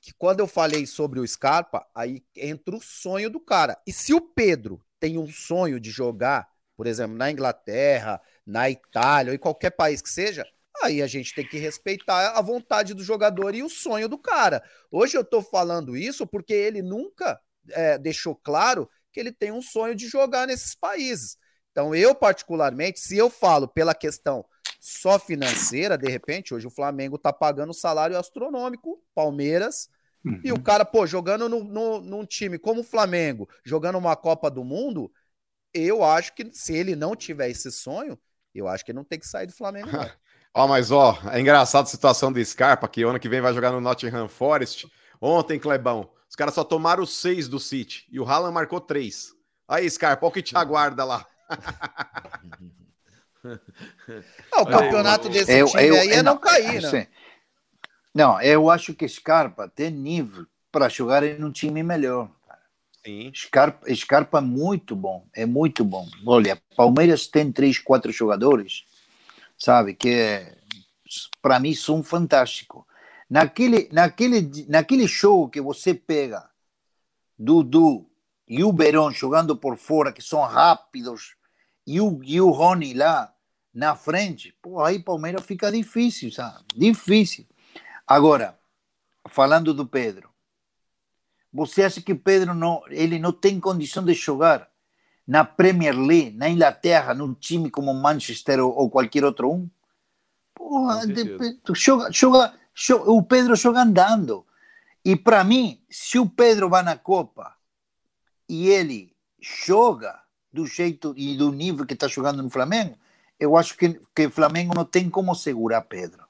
que 0.00 0.12
quando 0.14 0.40
eu 0.40 0.46
falei 0.46 0.86
sobre 0.86 1.20
o 1.20 1.26
Scarpa, 1.26 1.86
aí 1.94 2.24
entra 2.34 2.74
o 2.74 2.80
sonho 2.80 3.28
do 3.28 3.40
cara. 3.40 3.78
E 3.86 3.92
se 3.92 4.14
o 4.14 4.20
Pedro 4.20 4.82
tem 5.04 5.18
um 5.18 5.28
sonho 5.28 5.78
de 5.78 5.90
jogar, 5.90 6.48
por 6.74 6.86
exemplo, 6.86 7.14
na 7.14 7.30
Inglaterra, 7.30 8.18
na 8.46 8.70
Itália 8.70 9.32
ou 9.32 9.34
em 9.34 9.38
qualquer 9.38 9.70
país 9.70 10.00
que 10.00 10.08
seja, 10.08 10.46
Aí 10.82 11.02
a 11.02 11.06
gente 11.06 11.34
tem 11.34 11.46
que 11.46 11.56
respeitar 11.56 12.36
a 12.36 12.42
vontade 12.42 12.94
do 12.94 13.04
jogador 13.04 13.54
e 13.54 13.62
o 13.62 13.68
sonho 13.68 14.08
do 14.08 14.18
cara. 14.18 14.62
Hoje 14.90 15.16
eu 15.16 15.24
tô 15.24 15.40
falando 15.40 15.96
isso 15.96 16.26
porque 16.26 16.52
ele 16.52 16.82
nunca 16.82 17.40
é, 17.70 17.96
deixou 17.96 18.34
claro 18.34 18.90
que 19.12 19.20
ele 19.20 19.30
tem 19.30 19.52
um 19.52 19.62
sonho 19.62 19.94
de 19.94 20.08
jogar 20.08 20.46
nesses 20.46 20.74
países. 20.74 21.36
Então, 21.70 21.94
eu, 21.94 22.12
particularmente, 22.14 22.98
se 22.98 23.16
eu 23.16 23.30
falo 23.30 23.68
pela 23.68 23.94
questão 23.94 24.44
só 24.80 25.18
financeira, 25.18 25.96
de 25.96 26.10
repente, 26.10 26.52
hoje 26.52 26.66
o 26.66 26.70
Flamengo 26.70 27.16
tá 27.16 27.32
pagando 27.32 27.72
salário 27.72 28.18
astronômico, 28.18 29.00
Palmeiras, 29.14 29.88
uhum. 30.24 30.40
e 30.42 30.52
o 30.52 30.56
uhum. 30.56 30.62
cara, 30.62 30.84
pô, 30.84 31.06
jogando 31.06 31.48
no, 31.48 31.64
no, 31.64 32.00
num 32.00 32.24
time 32.24 32.58
como 32.58 32.80
o 32.80 32.84
Flamengo, 32.84 33.48
jogando 33.64 33.98
uma 33.98 34.16
Copa 34.16 34.50
do 34.50 34.64
Mundo, 34.64 35.10
eu 35.72 36.04
acho 36.04 36.34
que 36.34 36.48
se 36.52 36.74
ele 36.74 36.94
não 36.94 37.16
tiver 37.16 37.50
esse 37.50 37.70
sonho, 37.70 38.18
eu 38.54 38.68
acho 38.68 38.84
que 38.84 38.92
ele 38.92 38.98
não 38.98 39.04
tem 39.04 39.18
que 39.18 39.26
sair 39.26 39.46
do 39.46 39.52
Flamengo. 39.52 39.90
Não. 39.90 40.08
Ó, 40.56 40.68
mas 40.68 40.92
ó, 40.92 41.18
é 41.32 41.40
engraçado 41.40 41.82
a 41.82 41.88
situação 41.88 42.32
do 42.32 42.44
Scarpa, 42.44 42.86
que 42.86 43.02
ano 43.02 43.18
que 43.18 43.28
vem 43.28 43.40
vai 43.40 43.52
jogar 43.52 43.72
no 43.72 43.80
Nottingham 43.80 44.28
Forest. 44.28 44.86
Ontem, 45.20 45.58
Clebão, 45.58 46.08
os 46.30 46.36
caras 46.36 46.54
só 46.54 46.62
tomaram 46.62 47.04
seis 47.04 47.48
do 47.48 47.58
City 47.58 48.06
e 48.08 48.20
o 48.20 48.24
Haaland 48.24 48.54
marcou 48.54 48.80
três. 48.80 49.32
Aí, 49.66 49.90
Scarpa, 49.90 50.24
olha 50.24 50.30
o 50.30 50.32
que 50.32 50.42
te 50.42 50.56
aguarda 50.56 51.04
lá. 51.04 51.26
ah, 54.52 54.62
o 54.62 54.66
campeonato 54.66 55.28
desse 55.28 55.58
eu, 55.58 55.66
time 55.66 55.88
eu, 55.88 55.96
aí 55.96 56.10
é 56.10 56.22
não, 56.22 56.34
não 56.34 56.40
cair, 56.40 56.80
né? 56.82 57.08
Não, 58.14 58.40
eu 58.40 58.70
acho 58.70 58.94
que 58.94 59.08
Scarpa 59.08 59.68
tem 59.68 59.90
nível 59.90 60.46
para 60.70 60.88
jogar 60.88 61.22
em 61.22 61.42
um 61.42 61.50
time 61.50 61.82
melhor. 61.82 62.30
Sim. 63.04 63.32
Scarpa, 63.34 63.94
Scarpa 63.94 64.38
é 64.38 64.40
muito 64.40 64.94
bom, 64.94 65.26
é 65.34 65.44
muito 65.44 65.84
bom. 65.84 66.08
Olha, 66.26 66.60
Palmeiras 66.76 67.26
tem 67.26 67.50
três, 67.52 67.78
quatro 67.78 68.12
jogadores 68.12 68.84
sabe? 69.58 69.94
Que 69.94 70.08
é, 70.10 70.56
para 71.40 71.58
mim 71.58 71.74
são 71.74 72.02
fantásticos. 72.02 72.84
Naquele, 73.28 73.88
naquele, 73.92 74.66
naquele 74.68 75.08
show 75.08 75.48
que 75.48 75.60
você 75.60 75.94
pega 75.94 76.48
Dudu 77.38 78.06
e 78.46 78.62
o 78.62 78.72
Verón 78.72 79.10
jogando 79.10 79.56
por 79.56 79.76
fora, 79.76 80.12
que 80.12 80.22
são 80.22 80.42
rápidos, 80.42 81.34
e 81.86 82.00
o, 82.00 82.20
e 82.22 82.40
o 82.40 82.50
Rony 82.50 82.94
lá 82.94 83.32
na 83.72 83.96
frente, 83.96 84.54
pô, 84.62 84.80
aí 84.82 85.02
Palmeiras 85.02 85.44
fica 85.44 85.72
difícil, 85.72 86.30
sabe? 86.30 86.64
Difícil. 86.76 87.46
Agora, 88.06 88.58
falando 89.28 89.72
do 89.72 89.86
Pedro, 89.86 90.30
você 91.52 91.84
acha 91.84 92.02
que 92.02 92.14
Pedro 92.14 92.54
não, 92.54 92.82
ele 92.88 93.18
não 93.18 93.32
tem 93.32 93.60
condição 93.60 94.04
de 94.04 94.12
jogar 94.14 94.68
na 95.26 95.44
Premier 95.44 95.96
League, 95.96 96.36
na 96.36 96.48
Inglaterra, 96.48 97.14
num 97.14 97.32
time 97.32 97.70
como 97.70 97.94
Manchester 97.94 98.60
ou, 98.60 98.74
ou 98.74 98.90
qualquer 98.90 99.24
outro 99.24 99.50
um? 99.50 99.70
Porra, 100.54 101.06
de, 101.06 101.38
joga, 101.74 102.10
joga, 102.12 102.54
joga, 102.74 103.10
o 103.10 103.22
Pedro 103.22 103.56
joga 103.56 103.82
andando. 103.82 104.44
E 105.04 105.16
para 105.16 105.44
mim, 105.44 105.82
se 105.88 106.18
o 106.18 106.28
Pedro 106.28 106.68
vai 106.68 106.82
na 106.82 106.96
Copa 106.96 107.54
e 108.48 108.68
ele 108.68 109.14
joga 109.40 110.20
do 110.52 110.66
jeito 110.66 111.14
e 111.16 111.36
do 111.36 111.52
nível 111.52 111.86
que 111.86 111.94
está 111.94 112.06
jogando 112.06 112.42
no 112.42 112.50
Flamengo, 112.50 112.96
eu 113.38 113.56
acho 113.56 113.76
que, 113.76 114.00
que 114.14 114.26
o 114.26 114.30
Flamengo 114.30 114.74
não 114.74 114.84
tem 114.84 115.10
como 115.10 115.34
segurar 115.34 115.82
Pedro. 115.82 116.23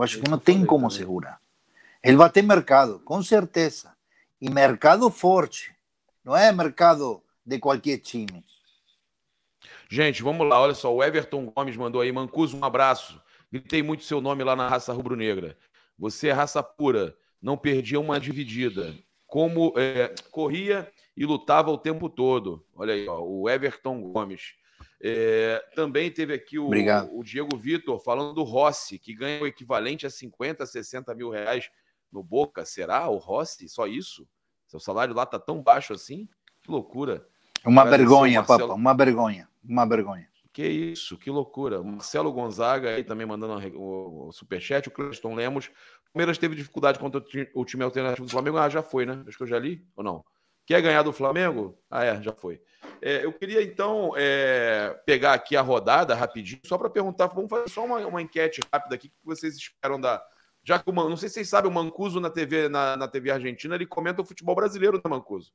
Eu 0.00 0.04
acho 0.04 0.18
que 0.18 0.30
não 0.30 0.38
tem 0.38 0.64
como 0.64 0.88
também. 0.88 0.96
segurar. 0.96 1.38
Ele 2.02 2.16
vai 2.16 2.30
ter 2.30 2.40
mercado, 2.40 3.00
com 3.00 3.22
certeza. 3.22 3.94
E 4.40 4.48
mercado 4.48 5.10
forte. 5.10 5.74
Não 6.24 6.34
é 6.34 6.50
mercado 6.50 7.22
de 7.44 7.58
qualquer 7.58 7.98
time. 7.98 8.42
Gente, 9.90 10.22
vamos 10.22 10.48
lá. 10.48 10.58
Olha 10.58 10.72
só, 10.72 10.94
o 10.94 11.04
Everton 11.04 11.52
Gomes 11.54 11.76
mandou 11.76 12.00
aí. 12.00 12.10
Mancuso, 12.10 12.56
um 12.56 12.64
abraço. 12.64 13.20
Gritei 13.52 13.82
muito 13.82 14.02
seu 14.04 14.22
nome 14.22 14.42
lá 14.42 14.56
na 14.56 14.70
raça 14.70 14.90
rubro-negra. 14.90 15.54
Você 15.98 16.28
é 16.28 16.32
raça 16.32 16.62
pura. 16.62 17.14
Não 17.42 17.58
perdia 17.58 18.00
uma 18.00 18.18
dividida. 18.18 18.94
Como 19.26 19.74
é, 19.76 20.14
corria 20.30 20.90
e 21.14 21.26
lutava 21.26 21.70
o 21.70 21.76
tempo 21.76 22.08
todo. 22.08 22.64
Olha 22.74 22.94
aí, 22.94 23.06
ó, 23.06 23.20
o 23.20 23.50
Everton 23.50 24.00
Gomes. 24.00 24.54
É, 25.02 25.64
também 25.74 26.10
teve 26.10 26.34
aqui 26.34 26.58
o, 26.58 26.68
o 27.12 27.24
Diego 27.24 27.56
Vitor 27.56 27.98
falando 27.98 28.34
do 28.34 28.42
Rossi, 28.42 28.98
que 28.98 29.14
ganha 29.14 29.42
o 29.42 29.46
equivalente 29.46 30.06
a 30.06 30.10
50, 30.10 30.66
60 30.66 31.14
mil 31.14 31.30
reais 31.30 31.70
no 32.12 32.22
Boca. 32.22 32.64
Será 32.64 33.08
o 33.08 33.16
Rossi? 33.16 33.68
Só 33.68 33.86
isso? 33.86 34.28
Seu 34.66 34.78
salário 34.78 35.14
lá 35.14 35.24
tá 35.24 35.38
tão 35.38 35.62
baixo 35.62 35.94
assim? 35.94 36.28
Que 36.62 36.70
loucura. 36.70 37.26
Uma 37.64 37.84
vergonha, 37.84 38.40
Marcelo... 38.40 38.68
papa, 38.68 38.74
uma 38.74 38.94
vergonha, 38.94 39.48
uma 39.64 39.86
vergonha. 39.86 40.28
Que 40.52 40.66
isso, 40.66 41.16
que 41.16 41.30
loucura. 41.30 41.82
Marcelo 41.82 42.32
Gonzaga 42.32 42.90
aí 42.90 43.04
também 43.04 43.26
mandando 43.26 43.54
o 43.78 44.32
superchat. 44.32 44.88
O 44.88 44.90
Cleiton 44.90 45.34
Lemos. 45.34 45.66
O 45.66 46.12
Palmeiras 46.12 46.38
teve 46.38 46.56
dificuldade 46.56 46.98
contra 46.98 47.22
o 47.54 47.64
time 47.64 47.84
alternativo 47.84 48.26
do 48.26 48.30
Flamengo. 48.30 48.58
Ah, 48.58 48.68
já 48.68 48.82
foi, 48.82 49.06
né? 49.06 49.22
Acho 49.26 49.36
que 49.36 49.44
eu 49.44 49.46
já 49.46 49.58
li 49.58 49.86
ou 49.96 50.02
não? 50.02 50.24
Quer 50.70 50.82
ganhar 50.82 51.02
do 51.02 51.12
Flamengo? 51.12 51.76
Ah, 51.90 52.04
é, 52.04 52.22
já 52.22 52.32
foi. 52.32 52.62
É, 53.02 53.24
eu 53.24 53.32
queria 53.32 53.60
então 53.60 54.12
é, 54.16 54.96
pegar 55.04 55.32
aqui 55.32 55.56
a 55.56 55.62
rodada 55.62 56.14
rapidinho, 56.14 56.60
só 56.64 56.78
para 56.78 56.88
perguntar. 56.88 57.26
Vamos 57.26 57.50
fazer 57.50 57.68
só 57.68 57.84
uma, 57.84 57.98
uma 58.06 58.22
enquete 58.22 58.60
rápida 58.72 58.94
aqui. 58.94 59.08
O 59.08 59.10
que 59.10 59.16
vocês 59.24 59.56
esperam 59.56 60.00
da. 60.00 60.24
Já 60.62 60.78
que 60.78 60.88
o 60.88 60.92
não 60.92 61.16
sei 61.16 61.28
se 61.28 61.34
vocês 61.34 61.48
sabem, 61.48 61.68
o 61.68 61.74
Mancuso 61.74 62.20
na 62.20 62.30
TV, 62.30 62.68
na, 62.68 62.96
na 62.96 63.08
TV 63.08 63.32
Argentina, 63.32 63.74
ele 63.74 63.84
comenta 63.84 64.22
o 64.22 64.24
futebol 64.24 64.54
brasileiro, 64.54 64.98
né, 64.98 65.10
Mancuso? 65.10 65.52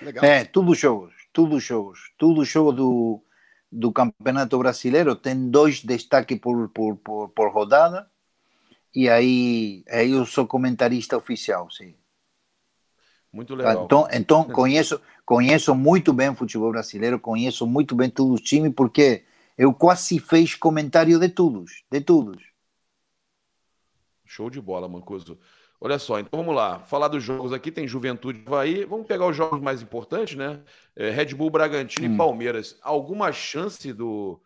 Legal. 0.00 0.24
É, 0.24 0.46
tudo 0.46 0.74
jogos, 0.74 1.12
tudo 1.30 1.60
jogos, 1.60 2.10
tudo 2.16 2.46
jogo 2.46 2.72
do, 2.72 3.22
do 3.70 3.92
Campeonato 3.92 4.58
Brasileiro. 4.58 5.14
Tem 5.14 5.50
dois 5.50 5.84
destaques 5.84 6.38
por, 6.38 6.70
por, 6.70 6.96
por, 6.96 7.28
por 7.28 7.52
rodada. 7.52 8.10
E 8.94 9.10
aí, 9.10 9.84
aí 9.90 10.12
eu 10.12 10.24
sou 10.24 10.46
comentarista 10.46 11.18
oficial, 11.18 11.70
sim. 11.70 11.97
Muito 13.32 13.54
legal. 13.54 13.84
Então, 13.84 14.08
então 14.12 14.44
conheço, 14.50 15.00
conheço 15.24 15.74
muito 15.74 16.12
bem 16.12 16.30
o 16.30 16.34
futebol 16.34 16.70
brasileiro, 16.70 17.18
conheço 17.18 17.66
muito 17.66 17.94
bem 17.94 18.08
todos 18.10 18.40
os 18.40 18.40
times, 18.40 18.72
porque 18.74 19.24
eu 19.56 19.72
quase 19.74 20.18
fiz 20.18 20.54
comentário 20.54 21.18
de 21.18 21.28
todos, 21.28 21.84
de 21.90 22.00
todos. 22.00 22.42
Show 24.24 24.50
de 24.50 24.60
bola, 24.60 24.88
Mancuso. 24.88 25.38
Olha 25.80 25.98
só, 25.98 26.18
então 26.18 26.40
vamos 26.40 26.54
lá. 26.54 26.80
Falar 26.80 27.08
dos 27.08 27.22
jogos 27.22 27.52
aqui, 27.52 27.70
tem 27.70 27.86
Juventude 27.86 28.42
Havaí. 28.46 28.84
Vamos 28.84 29.06
pegar 29.06 29.26
os 29.26 29.36
jogos 29.36 29.60
mais 29.60 29.80
importantes, 29.80 30.36
né? 30.36 30.60
É, 30.96 31.10
Red 31.10 31.34
Bull 31.34 31.50
Bragantino 31.50 32.08
hum. 32.08 32.14
e 32.14 32.16
Palmeiras. 32.16 32.76
Alguma 32.82 33.32
chance 33.32 33.92
do, 33.92 34.40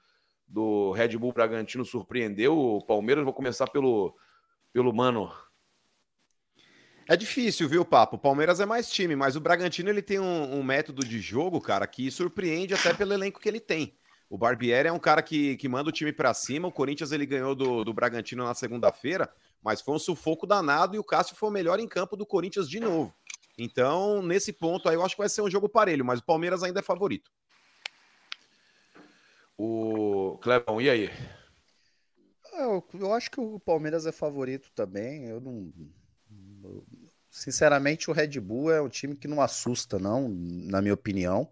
do 0.46 0.92
Red 0.92 1.16
Bull 1.16 1.32
Bragantino 1.32 1.84
surpreender 1.84 2.50
o 2.50 2.82
Palmeiras? 2.82 3.24
Vou 3.24 3.32
começar 3.32 3.66
pelo, 3.68 4.14
pelo 4.72 4.92
Mano. 4.92 5.32
É 7.12 7.16
difícil, 7.16 7.68
viu, 7.68 7.84
Papo? 7.84 8.16
O 8.16 8.18
Palmeiras 8.18 8.58
é 8.58 8.64
mais 8.64 8.90
time, 8.90 9.14
mas 9.14 9.36
o 9.36 9.40
Bragantino 9.40 9.90
ele 9.90 10.00
tem 10.00 10.18
um, 10.18 10.54
um, 10.54 10.62
método 10.62 11.04
de 11.04 11.20
jogo, 11.20 11.60
cara, 11.60 11.86
que 11.86 12.10
surpreende 12.10 12.72
até 12.72 12.94
pelo 12.94 13.12
elenco 13.12 13.38
que 13.38 13.46
ele 13.46 13.60
tem. 13.60 13.94
O 14.30 14.38
Barbieri 14.38 14.88
é 14.88 14.92
um 14.92 14.98
cara 14.98 15.20
que, 15.20 15.58
que 15.58 15.68
manda 15.68 15.90
o 15.90 15.92
time 15.92 16.10
para 16.10 16.32
cima. 16.32 16.68
O 16.68 16.72
Corinthians 16.72 17.12
ele 17.12 17.26
ganhou 17.26 17.54
do, 17.54 17.84
do 17.84 17.92
Bragantino 17.92 18.44
na 18.44 18.54
segunda-feira, 18.54 19.30
mas 19.62 19.82
foi 19.82 19.94
um 19.94 19.98
sufoco 19.98 20.46
danado 20.46 20.96
e 20.96 20.98
o 20.98 21.04
Cássio 21.04 21.36
foi 21.36 21.50
o 21.50 21.52
melhor 21.52 21.78
em 21.78 21.86
campo 21.86 22.16
do 22.16 22.24
Corinthians 22.24 22.66
de 22.66 22.80
novo. 22.80 23.14
Então, 23.58 24.22
nesse 24.22 24.50
ponto 24.50 24.88
aí, 24.88 24.94
eu 24.94 25.04
acho 25.04 25.14
que 25.14 25.20
vai 25.20 25.28
ser 25.28 25.42
um 25.42 25.50
jogo 25.50 25.68
parelho, 25.68 26.06
mas 26.06 26.20
o 26.20 26.24
Palmeiras 26.24 26.62
ainda 26.62 26.80
é 26.80 26.82
favorito. 26.82 27.30
O 29.58 30.38
Clebão, 30.38 30.80
e 30.80 30.88
aí? 30.88 31.10
Eu, 32.54 32.82
eu 32.94 33.12
acho 33.12 33.30
que 33.30 33.38
o 33.38 33.60
Palmeiras 33.60 34.06
é 34.06 34.12
favorito 34.12 34.70
também. 34.74 35.26
Eu 35.26 35.42
não 35.42 35.70
Sinceramente, 37.32 38.10
o 38.10 38.12
Red 38.12 38.38
Bull 38.38 38.70
é 38.70 38.82
um 38.82 38.90
time 38.90 39.16
que 39.16 39.26
não 39.26 39.40
assusta, 39.40 39.98
não, 39.98 40.28
na 40.28 40.82
minha 40.82 40.92
opinião. 40.92 41.50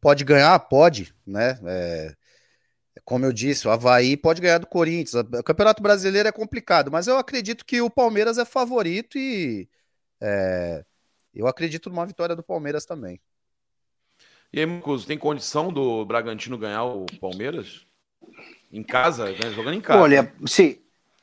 Pode 0.00 0.22
ganhar? 0.22 0.56
Pode, 0.60 1.12
né? 1.26 1.58
É, 1.66 2.14
como 3.04 3.24
eu 3.26 3.32
disse, 3.32 3.66
o 3.66 3.70
Havaí 3.72 4.16
pode 4.16 4.40
ganhar 4.40 4.58
do 4.58 4.68
Corinthians. 4.68 5.14
O 5.14 5.42
Campeonato 5.42 5.82
Brasileiro 5.82 6.28
é 6.28 6.32
complicado, 6.32 6.92
mas 6.92 7.08
eu 7.08 7.18
acredito 7.18 7.64
que 7.66 7.80
o 7.80 7.90
Palmeiras 7.90 8.38
é 8.38 8.44
favorito 8.44 9.18
e 9.18 9.68
é, 10.20 10.84
eu 11.34 11.48
acredito 11.48 11.90
numa 11.90 12.06
vitória 12.06 12.36
do 12.36 12.42
Palmeiras 12.44 12.86
também. 12.86 13.20
E 14.52 14.60
aí, 14.60 14.66
Marcos, 14.66 15.04
tem 15.06 15.18
condição 15.18 15.72
do 15.72 16.04
Bragantino 16.04 16.56
ganhar 16.56 16.84
o 16.84 17.04
Palmeiras? 17.20 17.84
Em 18.72 18.84
casa, 18.84 19.32
né? 19.32 19.50
jogando 19.52 19.74
em 19.74 19.80
casa. 19.80 20.00
Olha, 20.00 20.32
sim, 20.46 20.78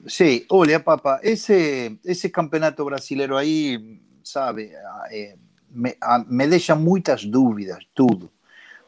Sí, 0.07 0.45
olha, 0.49 0.79
papá, 0.79 1.19
ese, 1.23 1.99
ese 2.03 2.29
campeonato 2.29 2.83
brasileiro 2.83 3.37
aí, 3.37 3.99
sabe, 4.23 4.71
é, 5.09 5.35
me, 5.69 5.95
a, 6.01 6.19
me 6.19 6.47
deixa 6.47 6.75
muitas 6.75 7.25
dúvidas, 7.25 7.85
tudo. 7.93 8.29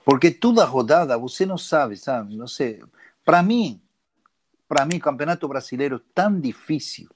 Porque 0.04 0.30
toda 0.30 0.66
rodada 0.66 1.18
você 1.18 1.46
não 1.46 1.58
sabe, 1.58 1.98
sabe? 1.98 2.36
Não 2.36 2.48
sei. 2.48 2.82
Para 3.24 3.42
mim, 3.42 3.82
para 4.68 4.86
mim, 4.86 5.00
campeonato 5.00 5.48
brasileiro 5.48 6.00
tão 6.14 6.40
difícil, 6.40 7.10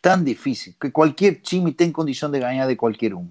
tão 0.00 0.22
difícil, 0.22 0.74
que 0.80 0.90
qualquer 0.90 1.36
time 1.36 1.72
tem 1.72 1.92
condição 1.92 2.30
de 2.30 2.40
ganhar 2.40 2.66
de 2.66 2.74
qualquer 2.74 3.14
um. 3.14 3.28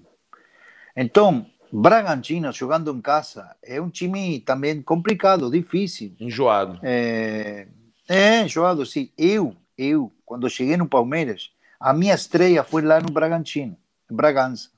Então, 0.96 1.46
Bragantino 1.72 2.50
jogando 2.52 2.94
em 2.94 3.00
casa 3.00 3.54
é 3.62 3.80
um 3.80 3.90
time 3.90 4.40
também 4.40 4.80
complicado, 4.80 5.50
difícil. 5.50 6.14
Enjoado. 6.18 6.78
É, 6.82 7.66
é 8.08 8.42
enjoado, 8.42 8.86
sim. 8.86 9.10
Eu, 9.18 9.54
eu, 9.76 10.12
quando 10.24 10.48
cheguei 10.48 10.76
no 10.76 10.88
Palmeiras, 10.88 11.50
a 11.78 11.92
minha 11.92 12.14
estreia 12.14 12.64
foi 12.64 12.82
lá 12.82 13.00
no 13.00 13.10
Bragantino, 13.10 13.76
em 14.10 14.14
Bragança. 14.14 14.70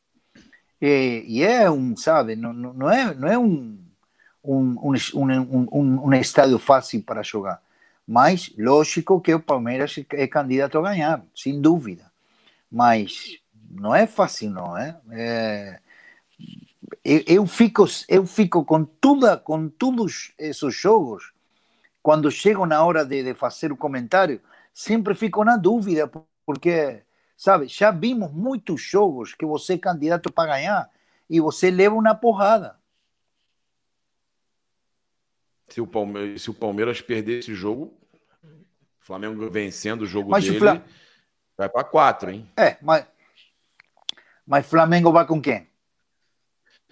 E, 0.81 1.25
e 1.27 1.43
é 1.43 1.70
um, 1.70 1.97
sabe, 1.97 2.37
não, 2.37 2.53
não 2.53 2.91
é, 2.91 3.15
não 3.15 3.29
é 3.29 3.39
um, 3.39 3.79
um, 4.45 4.77
um, 5.15 5.69
um, 5.73 6.07
um 6.07 6.15
estádio 6.15 6.59
fácil 6.59 7.03
para 7.03 7.23
jogar. 7.23 7.61
Mas, 8.07 8.51
lógico 8.57 9.20
que 9.20 9.35
o 9.35 9.41
Palmeiras 9.41 9.95
é 10.11 10.27
candidato 10.27 10.79
a 10.79 10.83
ganhar, 10.83 11.23
sem 11.35 11.61
dúvida. 11.61 12.11
Mas 12.70 13.39
não 13.70 13.95
é 13.95 14.07
fácil, 14.07 14.51
não 14.51 14.77
é? 14.77 14.97
é 15.11 15.81
eu, 17.05 17.23
eu, 17.27 17.47
fico, 17.47 17.85
eu 18.09 18.27
fico 18.27 18.65
com, 18.65 18.85
toda, 18.85 19.37
com 19.37 19.69
todos 19.69 20.33
esses 20.39 20.75
jogos, 20.75 21.33
quando 22.03 22.31
chego 22.31 22.65
na 22.65 22.83
hora 22.83 23.05
de, 23.05 23.23
de 23.23 23.35
fazer 23.35 23.70
o 23.73 23.77
comentário, 23.77 24.41
sempre 24.78 25.12
fico 25.16 25.42
na 25.42 25.56
dúvida, 25.56 26.09
porque, 26.46 27.02
sabe, 27.36 27.66
já 27.66 27.90
vimos 27.90 28.32
muitos 28.32 28.80
jogos 28.80 29.34
que 29.34 29.44
você 29.44 29.74
é 29.74 29.78
candidato 29.78 30.32
para 30.32 30.52
ganhar 30.52 30.88
e 31.28 31.40
você 31.40 31.68
leva 31.68 31.96
uma 31.96 32.14
porrada. 32.14 32.78
Se 35.68 35.80
o 35.80 35.86
Palmeiras, 35.86 36.42
se 36.42 36.48
o 36.48 36.55
Palmeiras 36.55 37.00
perder 37.00 37.40
esse 37.40 37.56
jogo, 37.56 37.92
o 38.44 39.05
Flamengo 39.05 39.50
vencendo 39.50 40.02
o 40.02 40.06
jogo 40.06 40.30
mas 40.30 40.44
dele, 40.44 40.60
Flam... 40.60 40.80
vai 41.56 41.68
para 41.68 41.82
quatro, 41.82 42.30
hein? 42.30 42.48
É, 42.56 42.78
mas, 42.80 43.05
mas 44.46 44.64
Flamengo 44.64 45.10
vai 45.10 45.26
com 45.26 45.42
quem? 45.42 45.68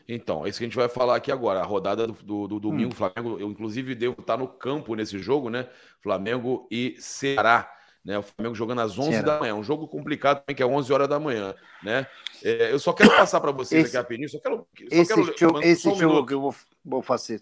Então, 0.08 0.46
é 0.46 0.48
isso 0.48 0.58
que 0.58 0.64
a 0.64 0.68
gente 0.68 0.76
vai 0.76 0.88
falar 0.88 1.16
aqui 1.16 1.32
agora. 1.32 1.60
A 1.60 1.64
rodada 1.64 2.06
do, 2.06 2.12
do, 2.12 2.48
do 2.48 2.60
domingo, 2.60 2.92
hum. 2.92 2.96
Flamengo, 2.96 3.38
eu 3.40 3.50
inclusive 3.50 3.94
devo 3.94 4.20
estar 4.20 4.36
no 4.36 4.46
campo 4.46 4.94
nesse 4.94 5.18
jogo, 5.18 5.50
né? 5.50 5.68
Flamengo 6.00 6.66
e 6.70 6.96
Ceará. 6.98 7.72
Né, 8.04 8.16
o 8.16 8.22
Flamengo 8.22 8.54
jogando 8.54 8.82
às 8.82 8.96
11 8.96 9.20
da 9.24 9.40
manhã, 9.40 9.56
um 9.56 9.64
jogo 9.64 9.88
complicado 9.88 10.38
também, 10.38 10.54
que 10.54 10.62
é 10.62 10.66
11 10.66 10.92
horas 10.92 11.08
da 11.08 11.18
manhã, 11.18 11.52
né? 11.82 12.06
É, 12.40 12.70
eu 12.70 12.78
só 12.78 12.92
quero 12.92 13.10
passar 13.10 13.40
para 13.40 13.50
vocês 13.50 13.84
esse, 13.84 13.96
aqui 13.96 14.04
rapidinho, 14.04 14.28
só 14.28 14.38
quero... 14.38 14.58
Só 14.58 14.86
esse 14.92 15.12
quero, 15.12 15.36
jogo, 15.36 15.60
esse 15.60 15.88
um 15.88 15.96
jogo 15.96 16.24
que 16.24 16.32
eu 16.34 16.40
vou, 16.40 16.54
vou 16.84 17.02
fazer. 17.02 17.40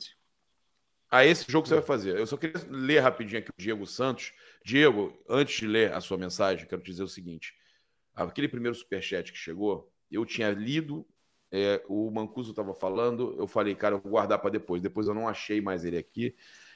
Ah, 1.11 1.23
esse 1.25 1.45
jogo 1.53 1.65
que 1.65 1.69
você 1.69 1.75
vai 1.75 1.85
fazer. 1.85 2.19
Eu 2.19 2.27
só 2.27 2.39
queria 2.39 2.61
ler 2.71 3.01
rapidinho 3.01 3.41
aqui 3.41 3.51
o 3.51 3.55
Diego 3.57 3.87
Santos. 3.87 4.33
Diego, 4.65 5.17
antes 5.29 5.61
de 5.61 5.67
ler 5.67 5.93
a 5.93 6.01
sua 6.01 6.17
mensagem, 6.17 6.67
quero 6.67 6.81
te 6.81 6.91
dizer 6.91 7.03
o 7.03 7.09
seguinte. 7.09 7.55
Aquele 8.15 8.49
primeiro 8.49 8.75
superchat 8.75 9.31
que 9.31 9.39
chegou, 9.39 9.93
eu 10.11 10.25
tinha 10.25 10.51
lido, 10.51 11.07
é, 11.57 11.85
o 11.89 12.11
Mancuso 12.11 12.51
estava 12.51 12.75
falando, 12.75 13.37
eu 13.39 13.47
falei, 13.47 13.77
cara, 13.77 13.95
eu 13.95 14.01
vou 14.01 14.11
guardar 14.11 14.41
para 14.41 14.51
depois. 14.51 14.83
Depois 14.83 15.07
eu 15.07 15.15
não 15.15 15.29
achei 15.29 15.61
mais 15.61 15.85
ele 15.85 15.97
aqui. 15.97 16.35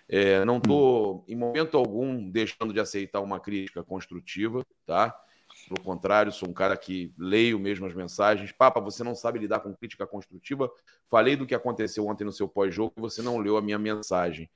É, 0.09 0.45
não 0.45 0.59
estou, 0.59 1.25
em 1.27 1.35
momento 1.35 1.77
algum, 1.77 2.31
deixando 2.31 2.73
de 2.73 2.79
aceitar 2.79 3.21
uma 3.21 3.41
crítica 3.41 3.83
construtiva, 3.83 4.65
tá? 4.87 5.21
pelo 5.67 5.83
contrário, 5.83 6.31
sou 6.31 6.49
um 6.49 6.53
cara 6.53 6.77
que 6.77 7.13
leio 7.19 7.59
mesmo 7.59 7.87
as 7.87 7.95
mensagens. 7.95 8.53
Papa, 8.53 8.81
você 8.81 9.03
não 9.03 9.15
sabe 9.15 9.41
lidar 9.41 9.61
com 9.61 9.75
crítica 9.75 10.07
construtiva. 10.07 10.71
Falei 11.11 11.37
do 11.37 11.45
que 11.45 11.55
aconteceu 11.55 12.07
ontem 12.07 12.25
no 12.25 12.33
seu 12.33 12.49
pós-jogo 12.49 12.95
e 12.97 13.01
você 13.01 13.21
não 13.21 13.39
leu 13.39 13.57
a 13.57 13.63
minha 13.63 13.79
mensagem. 13.79 14.49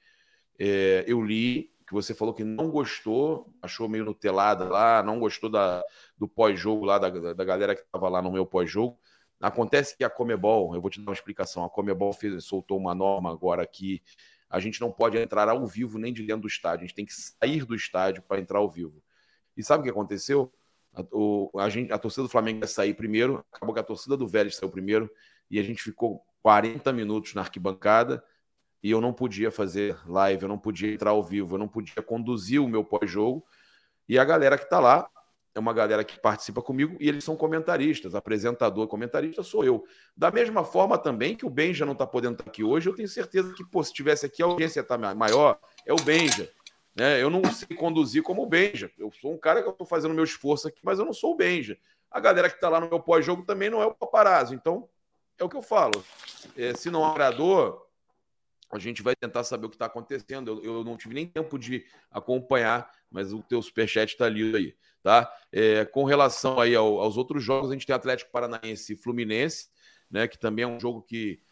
É, 0.59 1.05
eu 1.07 1.20
li 1.20 1.73
que 1.86 1.93
você 1.93 2.15
falou 2.15 2.32
que 2.32 2.44
não 2.44 2.70
gostou, 2.70 3.53
achou 3.61 3.89
meio 3.89 4.05
nutelada 4.05 4.69
lá, 4.69 5.03
não 5.03 5.19
gostou 5.19 5.51
da, 5.51 5.85
do 6.16 6.28
pós-jogo 6.28 6.85
lá, 6.85 6.99
da, 6.99 7.11
da 7.35 7.44
galera 7.44 7.74
que 7.74 7.82
estava 7.82 8.09
lá 8.09 8.23
no 8.23 8.32
meu 8.32 8.47
pós-jogo. 8.47 8.99
Acontece 9.43 9.97
que 9.97 10.05
a 10.05 10.09
Comebol, 10.09 10.73
eu 10.74 10.81
vou 10.81 10.89
te 10.89 11.01
dar 11.01 11.10
uma 11.10 11.14
explicação, 11.14 11.64
a 11.64 11.69
Comebol 11.69 12.12
fez, 12.12 12.44
soltou 12.44 12.78
uma 12.78 12.94
norma 12.94 13.32
agora 13.32 13.66
que 13.66 14.01
a 14.48 14.60
gente 14.60 14.81
não 14.81 14.93
pode 14.93 15.19
entrar 15.19 15.48
ao 15.48 15.66
vivo 15.66 15.98
nem 15.98 16.12
de 16.12 16.23
dentro 16.23 16.43
do 16.43 16.48
estádio, 16.48 16.85
a 16.85 16.86
gente 16.86 16.94
tem 16.94 17.05
que 17.05 17.12
sair 17.12 17.64
do 17.64 17.74
estádio 17.74 18.23
para 18.23 18.40
entrar 18.40 18.59
ao 18.59 18.70
vivo. 18.70 19.02
E 19.56 19.62
sabe 19.64 19.81
o 19.81 19.85
que 19.85 19.90
aconteceu? 19.90 20.52
A, 20.94 21.02
o, 21.10 21.51
a, 21.59 21.69
gente, 21.69 21.93
a 21.93 21.98
torcida 21.98 22.23
do 22.23 22.28
Flamengo 22.28 22.60
ia 22.60 22.69
sair 22.69 22.94
primeiro, 22.94 23.44
acabou 23.52 23.74
que 23.74 23.81
a 23.81 23.85
torcida 23.85 24.16
do 24.16 24.28
Vélez 24.28 24.55
saiu 24.56 24.70
primeiro, 24.70 25.10
e 25.51 25.59
a 25.59 25.62
gente 25.62 25.82
ficou 25.82 26.24
40 26.43 26.93
minutos 26.93 27.35
na 27.35 27.40
arquibancada, 27.40 28.23
e 28.81 28.90
eu 28.90 29.01
não 29.01 29.12
podia 29.12 29.51
fazer 29.51 29.98
live, 30.06 30.43
eu 30.43 30.48
não 30.48 30.59
podia 30.59 30.93
entrar 30.93 31.10
ao 31.10 31.23
vivo, 31.23 31.55
eu 31.55 31.59
não 31.59 31.69
podia 31.69 32.02
conduzir 32.02 32.60
o 32.60 32.69
meu 32.69 32.85
pós-jogo. 32.85 33.44
E 34.09 34.19
a 34.19 34.24
galera 34.24 34.59
que 34.59 34.64
está 34.64 34.78
lá 34.78 35.09
é 35.55 35.61
uma 35.61 35.73
galera 35.73 36.03
que 36.03 36.19
participa 36.19 36.62
comigo 36.62 36.97
e 36.99 37.09
eles 37.09 37.24
são 37.24 37.37
comentaristas, 37.37 38.15
apresentador, 38.15 38.87
comentarista 38.89 39.43
sou 39.43 39.65
eu. 39.65 39.85
Da 40.16 40.31
mesma 40.31 40.65
forma 40.65 40.97
também 40.97 41.37
que 41.37 41.45
o 41.45 41.51
Benja 41.51 41.85
não 41.85 41.93
está 41.93 42.07
podendo 42.07 42.35
estar 42.35 42.45
tá 42.45 42.51
aqui 42.51 42.65
hoje, 42.65 42.89
eu 42.89 42.95
tenho 42.95 43.09
certeza 43.09 43.53
que, 43.55 43.65
pô, 43.65 43.83
se 43.85 43.93
tivesse 43.93 44.24
aqui 44.24 44.43
a 44.43 44.47
audiência 44.47 44.81
está 44.81 44.97
maior, 45.15 45.59
é 45.87 45.93
o 45.93 45.97
Benja. 45.97 46.51
Né? 46.95 47.23
Eu 47.23 47.31
não 47.31 47.43
sei 47.53 47.77
conduzir 47.77 48.23
como 48.23 48.43
o 48.43 48.47
Benja. 48.47 48.91
Eu 48.99 49.11
sou 49.12 49.33
um 49.33 49.39
cara 49.39 49.62
que 49.62 49.69
eu 49.69 49.73
estou 49.73 49.87
fazendo 49.87 50.15
meu 50.15 50.24
esforço 50.24 50.69
aqui, 50.69 50.81
mas 50.83 50.99
eu 50.99 51.05
não 51.05 51.12
sou 51.12 51.33
o 51.33 51.37
Benja. 51.37 51.77
A 52.11 52.20
galera 52.20 52.49
que 52.49 52.57
está 52.57 52.69
lá 52.69 52.81
no 52.81 52.89
meu 52.89 53.01
pós-jogo 53.01 53.45
também 53.45 53.70
não 53.70 53.83
é 53.83 53.87
o 53.87 53.95
paparazzo. 53.95 54.55
Então, 54.55 54.89
é 55.39 55.45
o 55.45 55.49
que 55.49 55.57
eu 55.57 55.62
falo. 55.62 56.05
É, 56.57 56.74
se 56.74 56.91
não 56.91 57.05
agradou, 57.05 57.87
a 58.73 58.78
gente 58.78 59.03
vai 59.03 59.15
tentar 59.15 59.44
saber 59.44 59.66
o 59.66 59.69
que 59.69 59.74
está 59.74 59.85
acontecendo. 59.85 60.62
Eu, 60.62 60.77
eu, 60.77 60.85
não 60.85 60.97
tive 60.97 61.15
nem 61.15 61.27
tempo 61.27 61.59
de 61.59 61.85
acompanhar, 62.11 62.90
mas 63.11 63.32
o 63.32 63.43
teu 63.43 63.61
superchat 63.61 64.12
está 64.12 64.24
ali 64.24 64.57
aí, 64.57 64.77
tá? 65.03 65.31
É, 65.53 65.85
com 65.85 66.05
relação 66.05 66.59
aí 66.59 66.74
ao, 66.74 66.99
aos 66.99 67.19
outros 67.19 67.44
jogos, 67.44 67.70
a 67.70 67.74
gente 67.74 67.86
tem 67.86 67.94
Atlético 67.94 68.32
Paranaense 68.32 68.94
e 68.94 68.97
Fluminense, 68.97 69.69
né? 70.11 70.27
Que 70.27 70.39
também 70.39 70.65
é 70.65 70.69
um 70.69 70.81
jogo 70.81 71.03
que 71.03 71.43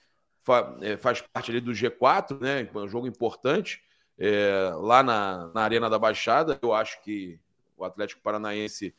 fa, 0.42 0.78
é, 0.80 0.96
faz 0.96 1.20
parte 1.20 1.50
ali 1.50 1.60
do 1.60 1.72
G4, 1.72 2.40
né? 2.40 2.68
É 2.74 2.78
um 2.78 2.88
jogo 2.88 3.06
importante. 3.06 3.82
É, 4.18 4.72
lá 4.76 5.02
na, 5.02 5.52
na 5.54 5.62
Arena 5.62 5.90
da 5.90 5.98
Baixada, 5.98 6.58
eu 6.62 6.72
acho 6.72 7.02
que 7.02 7.38
o 7.76 7.84
Atlético 7.84 8.22
Paranaense 8.22 8.94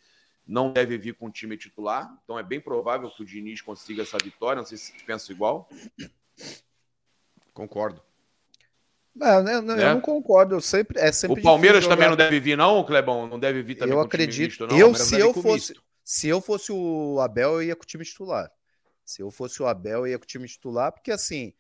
não 0.46 0.72
deve 0.72 0.96
vir 0.98 1.16
com 1.16 1.28
o 1.28 1.32
time 1.32 1.58
titular, 1.58 2.12
então 2.24 2.38
é 2.38 2.44
bem 2.44 2.60
provável 2.60 3.10
que 3.10 3.22
o 3.24 3.26
Diniz 3.26 3.62
consiga 3.62 4.04
essa 4.04 4.18
vitória. 4.24 4.60
Não 4.60 4.66
sei 4.66 4.78
se 4.78 4.94
pensa 5.06 5.32
igual. 5.32 5.68
Concordo. 7.54 8.11
Não, 9.16 9.48
eu, 9.48 9.62
não, 9.62 9.76
é. 9.76 9.84
eu 9.84 9.94
não 9.96 10.02
concordo. 10.02 10.56
Eu 10.56 10.62
sempre, 10.62 11.00
é 11.00 11.12
sempre 11.12 11.40
o 11.40 11.44
Palmeiras 11.44 11.86
também 11.86 12.08
não 12.08 12.16
deve 12.16 12.40
vir, 12.40 12.58
não, 12.58 12.84
Clebão? 12.84 13.28
Não 13.28 13.40
deve 13.40 13.62
vir 13.62 13.76
também 13.76 13.94
eu 13.94 14.00
acredito. 14.00 14.50
Misto, 14.50 14.68
não. 14.68 14.78
Eu, 14.78 14.96
se 14.96 15.20
eu 15.20 15.34
fosse, 15.34 15.76
se 16.04 16.28
eu 16.28 16.42
fosse 16.42 16.72
o 16.72 17.20
Abel, 17.20 17.54
eu 17.54 17.64
ia 17.64 17.76
com 17.76 17.84
o 17.84 17.86
time 17.86 18.06
titular. 18.06 18.50
Se 19.04 19.22
eu 19.22 19.30
fosse 19.30 19.62
o 19.62 19.68
Abel, 19.68 20.00
eu 20.00 20.08
ia 20.08 20.18
com 20.18 20.24
o 20.24 20.28
time 20.28 20.48
titular, 20.48 20.92
porque 20.92 21.12
assim, 21.12 21.54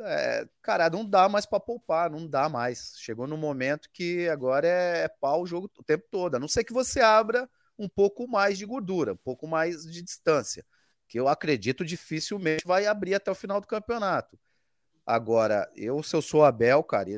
é, 0.00 0.48
cara, 0.62 0.88
não 0.88 1.04
dá 1.04 1.28
mais 1.28 1.44
para 1.44 1.60
poupar, 1.60 2.10
não 2.10 2.26
dá 2.26 2.48
mais. 2.48 2.94
Chegou 2.98 3.26
no 3.26 3.36
momento 3.36 3.90
que 3.92 4.28
agora 4.28 4.66
é, 4.66 5.04
é 5.04 5.08
pau 5.08 5.42
o 5.42 5.46
jogo 5.46 5.70
o 5.78 5.84
tempo 5.84 6.04
todo. 6.10 6.36
A 6.36 6.38
não 6.38 6.48
ser 6.48 6.64
que 6.64 6.72
você 6.72 7.00
abra 7.00 7.48
um 7.78 7.88
pouco 7.88 8.26
mais 8.26 8.58
de 8.58 8.64
gordura, 8.64 9.12
um 9.12 9.16
pouco 9.16 9.46
mais 9.46 9.82
de 9.82 10.02
distância, 10.02 10.64
que 11.06 11.18
eu 11.18 11.28
acredito 11.28 11.84
dificilmente 11.84 12.66
vai 12.66 12.86
abrir 12.86 13.14
até 13.14 13.30
o 13.30 13.34
final 13.34 13.60
do 13.60 13.66
campeonato. 13.66 14.38
Agora, 15.08 15.66
eu, 15.74 16.02
se 16.02 16.14
eu 16.14 16.20
sou 16.20 16.44
Abel, 16.44 16.82
cara, 16.82 17.08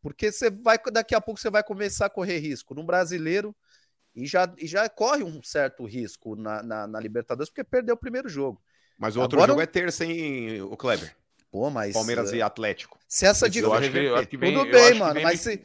porque 0.00 0.32
você 0.32 0.48
vai, 0.48 0.78
daqui 0.90 1.14
a 1.14 1.20
pouco 1.20 1.38
você 1.38 1.50
vai 1.50 1.62
começar 1.62 2.06
a 2.06 2.10
correr 2.10 2.38
risco 2.38 2.74
no 2.74 2.82
brasileiro 2.82 3.54
e 4.14 4.26
já, 4.26 4.50
e 4.56 4.66
já 4.66 4.88
corre 4.88 5.22
um 5.22 5.42
certo 5.42 5.84
risco 5.84 6.34
na, 6.34 6.62
na, 6.62 6.86
na 6.86 6.98
Libertadores, 6.98 7.50
porque 7.50 7.62
perdeu 7.62 7.94
o 7.94 7.98
primeiro 7.98 8.26
jogo. 8.26 8.58
Mas 8.98 9.16
o 9.16 9.20
outro 9.20 9.36
Agora, 9.36 9.52
jogo 9.52 9.60
é 9.60 9.66
terça, 9.66 10.06
hein, 10.06 10.62
o 10.62 10.74
Kleber? 10.78 11.14
Pô, 11.50 11.68
mas. 11.68 11.92
Palmeiras 11.92 12.32
e 12.32 12.40
Atlético. 12.40 12.98
Se 13.06 13.26
essa 13.26 13.50
diferença. 13.50 14.26
Tudo 14.26 14.64
bem, 14.70 14.94
mano, 14.94 15.20
mas 15.20 15.40
se. 15.40 15.62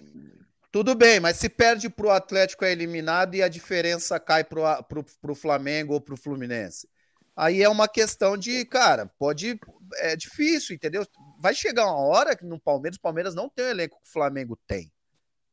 Tudo 0.70 0.94
bem, 0.94 1.22
mas 1.22 1.38
se 1.38 1.48
perde 1.48 1.90
pro 1.90 2.10
Atlético 2.10 2.66
é 2.66 2.72
eliminado 2.74 3.36
e 3.36 3.42
a 3.42 3.48
diferença 3.48 4.20
cai 4.20 4.44
pro, 4.44 4.62
pro, 4.90 5.06
pro 5.22 5.36
Flamengo 5.36 5.94
ou 5.94 6.02
pro 6.02 6.18
Fluminense. 6.18 6.90
Aí 7.34 7.64
é 7.64 7.70
uma 7.70 7.88
questão 7.88 8.36
de, 8.36 8.66
cara, 8.66 9.10
pode. 9.18 9.58
É 9.96 10.18
difícil, 10.18 10.76
entendeu? 10.76 11.06
Vai 11.42 11.56
chegar 11.56 11.88
uma 11.88 11.98
hora 11.98 12.36
que 12.36 12.46
no 12.46 12.60
Palmeiras, 12.60 12.98
o 12.98 13.02
Palmeiras 13.02 13.34
não 13.34 13.50
tem 13.50 13.66
o 13.66 13.70
elenco 13.70 14.00
que 14.00 14.08
o 14.08 14.12
Flamengo 14.12 14.56
tem. 14.68 14.92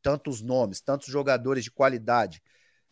Tantos 0.02 0.42
nomes, 0.42 0.82
tantos 0.82 1.08
jogadores 1.08 1.64
de 1.64 1.70
qualidade. 1.70 2.42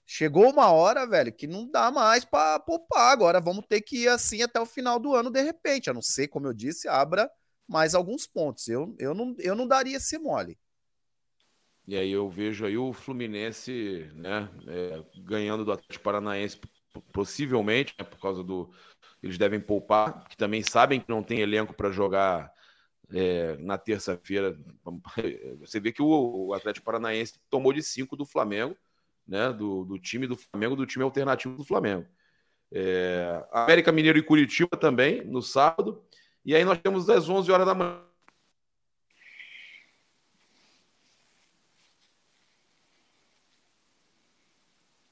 Chegou 0.06 0.48
uma 0.48 0.70
hora, 0.70 1.06
velho, 1.06 1.31
que 1.31 1.47
não 1.47 1.70
dá 1.70 1.90
mais 1.90 2.24
para 2.24 2.59
poupar. 2.59 3.12
Agora 3.12 3.39
vamos 3.39 3.66
ter 3.68 3.82
que 3.82 4.05
ir 4.05 4.09
assim 4.09 4.40
até 4.40 4.59
o 4.59 4.64
final 4.64 4.98
do 4.98 5.14
ano, 5.14 5.31
de 5.31 5.43
repente. 5.43 5.90
A 5.90 5.93
não 5.93 6.01
ser, 6.01 6.28
como 6.28 6.47
eu 6.47 6.55
disse, 6.55 6.89
abra 6.89 7.31
mais 7.68 7.94
alguns 7.94 8.27
pontos. 8.27 8.66
Eu, 8.66 8.97
eu, 8.98 9.14
não, 9.14 9.36
eu 9.40 9.55
não 9.55 9.68
daria 9.68 9.98
esse 9.98 10.16
mole. 10.16 10.59
E 11.86 11.98
aí 11.98 12.10
eu 12.10 12.31
vejo 12.31 12.64
aí 12.64 12.78
o 12.78 12.94
Fluminense, 12.94 14.10
né, 14.14 14.48
é, 14.66 15.05
ganhando 15.18 15.66
do 15.66 15.73
Atlético 15.73 16.02
Paranaense 16.02 16.59
possivelmente, 17.12 17.94
né, 17.98 18.06
por 18.06 18.18
causa 18.18 18.43
do. 18.43 18.73
Eles 19.23 19.36
devem 19.36 19.60
poupar, 19.60 20.27
que 20.28 20.36
também 20.36 20.62
sabem 20.62 20.98
que 20.98 21.10
não 21.10 21.23
tem 21.23 21.40
elenco 21.40 21.74
para 21.74 21.90
jogar 21.90 22.55
é, 23.12 23.56
na 23.58 23.78
terça-feira. 23.78 24.58
Você 25.60 25.80
vê 25.80 25.92
que 25.92 26.02
o, 26.02 26.46
o, 26.48 26.54
Atlético 26.54 26.84
Paranaense 26.84 27.38
tomou 27.50 27.72
de 27.72 27.82
5 27.82 28.16
do 28.16 28.26
Flamengo, 28.26 28.76
né? 29.26 29.52
Do, 29.52 29.84
do, 29.84 29.98
time 29.98 30.26
do 30.26 30.36
Flamengo, 30.36 30.76
do 30.76 30.86
time 30.86 31.04
alternativo 31.04 31.56
do 31.56 31.64
Flamengo. 31.64 32.06
É, 32.72 33.44
América 33.52 33.92
Mineiro 33.92 34.18
e 34.18 34.22
Curitiba 34.22 34.76
também, 34.76 35.24
no 35.24 35.42
sábado. 35.42 36.04
E 36.44 36.54
aí 36.54 36.64
nós 36.64 36.78
temos 36.78 37.08
às 37.08 37.28
11 37.28 37.50
horas 37.50 37.66
da 37.66 37.74
manhã. 37.74 38.02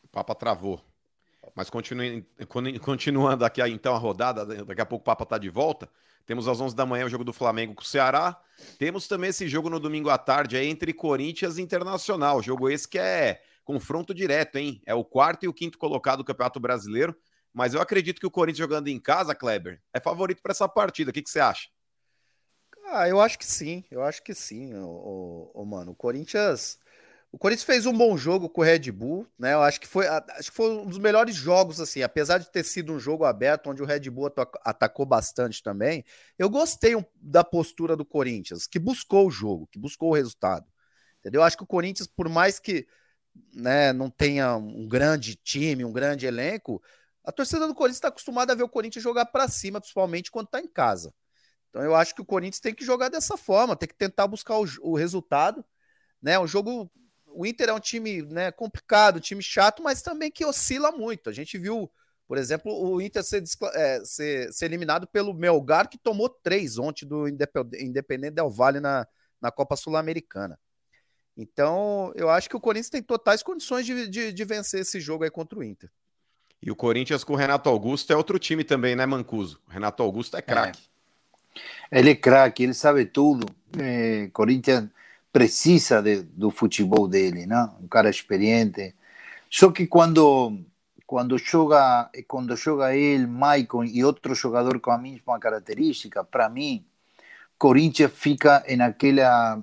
O 0.03 0.09
Papa 0.09 0.35
travou. 0.35 0.94
Mas 1.55 1.71
continuando 1.71 3.45
aqui 3.45 3.63
então 3.69 3.95
a 3.95 3.99
rodada, 3.99 4.45
daqui 4.45 4.81
a 4.81 4.87
pouco 4.87 5.03
o 5.03 5.05
Papa 5.05 5.23
está 5.23 5.39
de 5.39 5.49
volta. 5.49 5.89
Temos 6.27 6.49
às 6.49 6.61
11 6.61 6.75
da 6.75 6.87
manhã 6.87 7.07
o 7.07 7.09
jogo 7.09 7.23
do 7.23 7.33
Flamengo 7.33 7.75
com 7.75 7.83
o 7.83 7.87
Ceará. 7.87 8.41
Temos 8.79 9.07
também 9.07 9.31
esse 9.31 9.47
jogo 9.47 9.69
no 9.69 9.79
domingo 9.79 10.09
à 10.09 10.19
tarde 10.19 10.57
aí 10.57 10.67
entre 10.67 10.93
Corinthians 10.93 11.59
e 11.59 11.63
Internacional. 11.63 12.43
Jogo 12.43 12.69
esse 12.69 12.89
que 12.89 12.99
é 12.99 13.43
confronto 13.63 14.15
direto, 14.15 14.57
hein? 14.57 14.83
É 14.87 14.95
o 14.95 15.05
quarto 15.05 15.45
e 15.45 15.49
o 15.49 15.53
quinto 15.53 15.79
colocado 15.79 16.19
do 16.19 16.25
Campeonato 16.25 16.59
Brasileiro. 16.59 17.15
Mas 17.53 17.73
eu 17.73 17.81
acredito 17.81 18.21
que 18.21 18.27
o 18.27 18.31
Corinthians 18.31 18.59
jogando 18.59 18.89
em 18.89 18.99
casa, 18.99 19.35
Kleber, 19.35 19.81
é 19.93 20.01
favorito 20.01 20.43
para 20.43 20.51
essa 20.51 20.69
partida. 20.69 21.11
O 21.11 21.15
que, 21.15 21.23
que 21.23 21.31
você 21.31 21.41
acha? 21.41 21.69
Ah, 22.87 23.09
eu 23.09 23.21
acho 23.21 23.39
que 23.39 23.47
sim. 23.47 23.85
Eu 23.91 24.03
acho 24.03 24.23
que 24.23 24.35
sim, 24.35 24.75
o, 24.75 25.51
o, 25.55 25.63
o 25.63 25.65
mano. 25.65 25.93
O 25.93 25.95
Corinthians 25.95 26.79
o 27.35 27.39
Corinthians 27.39 27.65
fez 27.65 27.85
um 27.85 27.93
bom 27.93 28.17
jogo 28.17 28.49
com 28.49 28.61
o 28.61 28.65
Red 28.65 28.93
Bull, 28.93 29.27
né? 29.37 29.55
Eu 29.55 29.63
acho 29.63 29.81
que 29.81 29.89
foi, 29.89 30.07
acho 30.07 30.53
que 30.53 30.57
foi 30.57 30.71
um 30.71 30.87
dos 30.87 30.99
melhores 30.99 31.35
jogos, 31.35 31.81
assim, 31.81 32.01
apesar 32.01 32.39
de 32.39 32.49
ter 32.49 32.63
sido 32.63 32.93
um 32.93 32.99
jogo 33.01 33.25
aberto, 33.25 33.69
onde 33.69 33.83
o 33.83 33.85
Red 33.85 34.09
Bull 34.09 34.33
atacou 34.65 35.05
bastante 35.05 35.61
também. 35.61 36.05
Eu 36.39 36.49
gostei 36.49 36.95
da 37.21 37.43
postura 37.43 37.97
do 37.97 38.05
Corinthians, 38.05 38.69
que 38.69 38.79
buscou 38.79 39.27
o 39.27 39.33
jogo, 39.33 39.67
que 39.67 39.81
buscou 39.81 40.11
o 40.11 40.15
resultado. 40.15 40.65
Entendeu? 41.19 41.41
Eu 41.41 41.45
acho 41.45 41.57
que 41.57 41.65
o 41.65 41.67
Corinthians, 41.67 42.07
por 42.07 42.29
mais 42.29 42.61
que 42.61 42.87
né, 43.53 43.93
não 43.93 44.09
tenha 44.09 44.55
um 44.55 44.87
grande 44.87 45.35
time, 45.35 45.85
um 45.85 45.93
grande 45.93 46.27
elenco, 46.27 46.81
a 47.25 47.33
torcida 47.33 47.67
do 47.67 47.75
Corinthians 47.75 47.97
está 47.97 48.09
acostumada 48.09 48.53
a 48.53 48.57
ver 48.57 48.63
o 48.63 48.69
Corinthians 48.69 49.03
jogar 49.03 49.27
para 49.27 49.49
cima, 49.49 49.81
principalmente 49.81 50.31
quando 50.31 50.47
está 50.47 50.61
em 50.61 50.69
casa. 50.69 51.13
Então 51.69 51.83
eu 51.83 51.97
acho 51.97 52.15
que 52.15 52.23
o 52.23 52.25
Corinthians 52.25 52.61
tem 52.61 52.73
que 52.73 52.85
jogar 52.85 53.09
dessa 53.09 53.37
forma, 53.37 53.75
tem 53.75 53.89
que 53.89 53.97
tentar 53.97 54.29
buscar 54.29 54.57
o, 54.57 54.65
o 54.83 54.95
resultado. 54.95 55.65
Né? 56.23 56.39
Um 56.39 56.47
jogo 56.47 56.89
o 57.35 57.45
Inter 57.45 57.69
é 57.69 57.73
um 57.73 57.81
time 57.81 58.23
né, 58.23 58.51
complicado, 58.53 59.17
um 59.17 59.21
time 59.21 59.43
chato, 59.43 59.83
mas 59.83 60.03
também 60.03 60.31
que 60.31 60.45
oscila 60.45 60.93
muito. 60.93 61.29
A 61.29 61.33
gente 61.33 61.59
viu, 61.59 61.91
por 62.27 62.39
exemplo, 62.39 62.73
o 62.73 63.01
Inter 63.01 63.23
ser, 63.23 63.43
é, 63.75 64.01
ser, 64.05 64.53
ser 64.53 64.67
eliminado 64.67 65.07
pelo 65.07 65.35
Melgar, 65.35 65.89
que 65.89 65.99
tomou 65.99 66.29
três 66.29 66.79
ontem 66.79 67.07
do 67.07 67.29
Independente 67.29 68.35
Del 68.35 68.51
Valle 68.51 68.81
na, 68.81 69.07
na 69.41 69.51
Copa 69.51 69.77
Sul-Americana. 69.77 70.59
Então, 71.37 72.13
eu 72.15 72.31
acho 72.31 72.49
que 72.49 72.57
o 72.57 72.61
Corinthians 72.61 72.91
tem 72.91 73.03
totais 73.03 73.43
condições 73.43 73.85
de, 73.85 74.09
de, 74.09 74.33
de, 74.33 74.45
vencer 74.45 74.81
esse 74.81 75.01
jogo 75.01 75.25
aí 75.25 75.31
contra 75.31 75.59
o 75.59 75.65
Inter. 75.65 75.91
E 76.63 76.71
o 76.71 76.77
Corinthians 76.77 77.25
com 77.25 77.33
o 77.33 77.37
Renato 77.37 77.69
Augusto 77.69 78.13
é 78.13 78.17
outro 78.17 78.39
time 78.39 78.63
também, 78.63 78.95
né, 78.95 79.05
Mancuso? 79.05 79.61
O 79.67 79.71
Renato 79.71 80.03
Augusto 80.03 80.37
é 80.37 80.43
craque. 80.43 80.89
É. 81.91 81.99
Ele 81.99 82.11
é 82.11 82.15
craque, 82.15 82.63
ele 82.63 82.75
sabe 82.75 83.05
tudo. 83.05 83.47
É, 83.79 84.29
Corinthians 84.33 84.89
precisa 85.35 86.01
de, 86.01 86.23
do 86.23 86.49
futebol 86.49 87.09
dele, 87.09 87.45
né? 87.45 87.69
Um 87.83 87.89
cara 87.89 88.09
experiente. 88.09 88.95
Só 89.51 89.73
que 89.73 89.85
quando 89.89 90.61
quando 91.07 91.37
joga, 91.37 92.09
quando 92.29 92.57
joga 92.57 92.95
ele, 92.95 93.27
Maicon 93.27 93.85
e 93.85 94.05
outro 94.05 94.33
jogador 94.35 94.79
com 94.81 94.93
a 94.93 94.97
mesma 94.97 95.39
característica, 95.41 96.23
para 96.23 96.49
mim, 96.49 96.87
Corinthians 97.59 98.13
fica 98.15 98.65
em, 98.67 98.79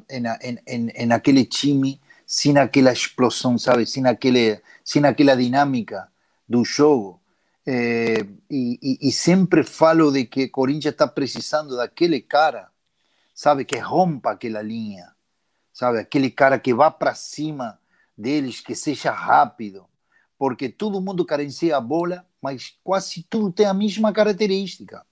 em, 0.09 0.91
em, 0.93 1.13
aquele 1.13 1.45
time 1.45 2.01
sem 2.25 2.57
aquela 2.57 2.91
explosão, 2.91 3.57
sabe? 3.57 3.85
Sem, 3.85 4.05
aquele, 4.05 4.61
sem 4.83 5.03
aquela 5.05 5.35
dinâmica 5.35 6.09
do 6.47 6.65
jogo. 6.65 7.21
É, 7.65 8.25
e, 8.49 8.79
e, 8.81 9.07
e, 9.07 9.11
sempre 9.11 9.63
falo 9.63 10.11
de 10.11 10.25
que 10.25 10.47
Corinthians 10.49 10.93
está 10.93 11.07
precisando 11.07 11.77
daquele 11.77 12.19
cara, 12.21 12.69
sabe? 13.33 13.65
Que 13.65 13.77
rompa 13.77 14.31
aquela 14.31 14.61
linha, 14.61 15.10
sabe? 15.81 15.97
Aquele 15.97 16.29
cara 16.29 16.59
que 16.59 16.75
vá 16.75 16.91
para 16.91 17.15
cima 17.15 17.79
deles, 18.15 18.61
que 18.61 18.75
seja 18.75 19.09
rápido 19.09 19.83
porque 20.37 20.69
todo 20.69 21.01
mundo 21.01 21.25
carencia 21.25 21.75
a 21.75 21.81
bola, 21.81 22.23
mas 22.39 22.75
quase 22.83 23.23
tudo 23.27 23.51
tem 23.51 23.65
a 23.65 23.73
mesma 23.73 24.13
característica. 24.13 25.03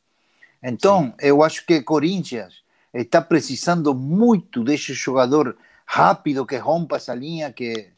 Então, 0.61 1.05
Sim. 1.05 1.13
eu 1.21 1.41
acho 1.41 1.65
que 1.65 1.81
Corinthians 1.81 2.63
está 2.93 3.19
precisando 3.19 3.95
muito 3.95 4.63
desse 4.63 4.93
jogador 4.93 5.57
rápido 5.85 6.45
que 6.45 6.57
rompa 6.57 6.97
essa 6.97 7.15
linha, 7.15 7.51
que, 7.51 7.89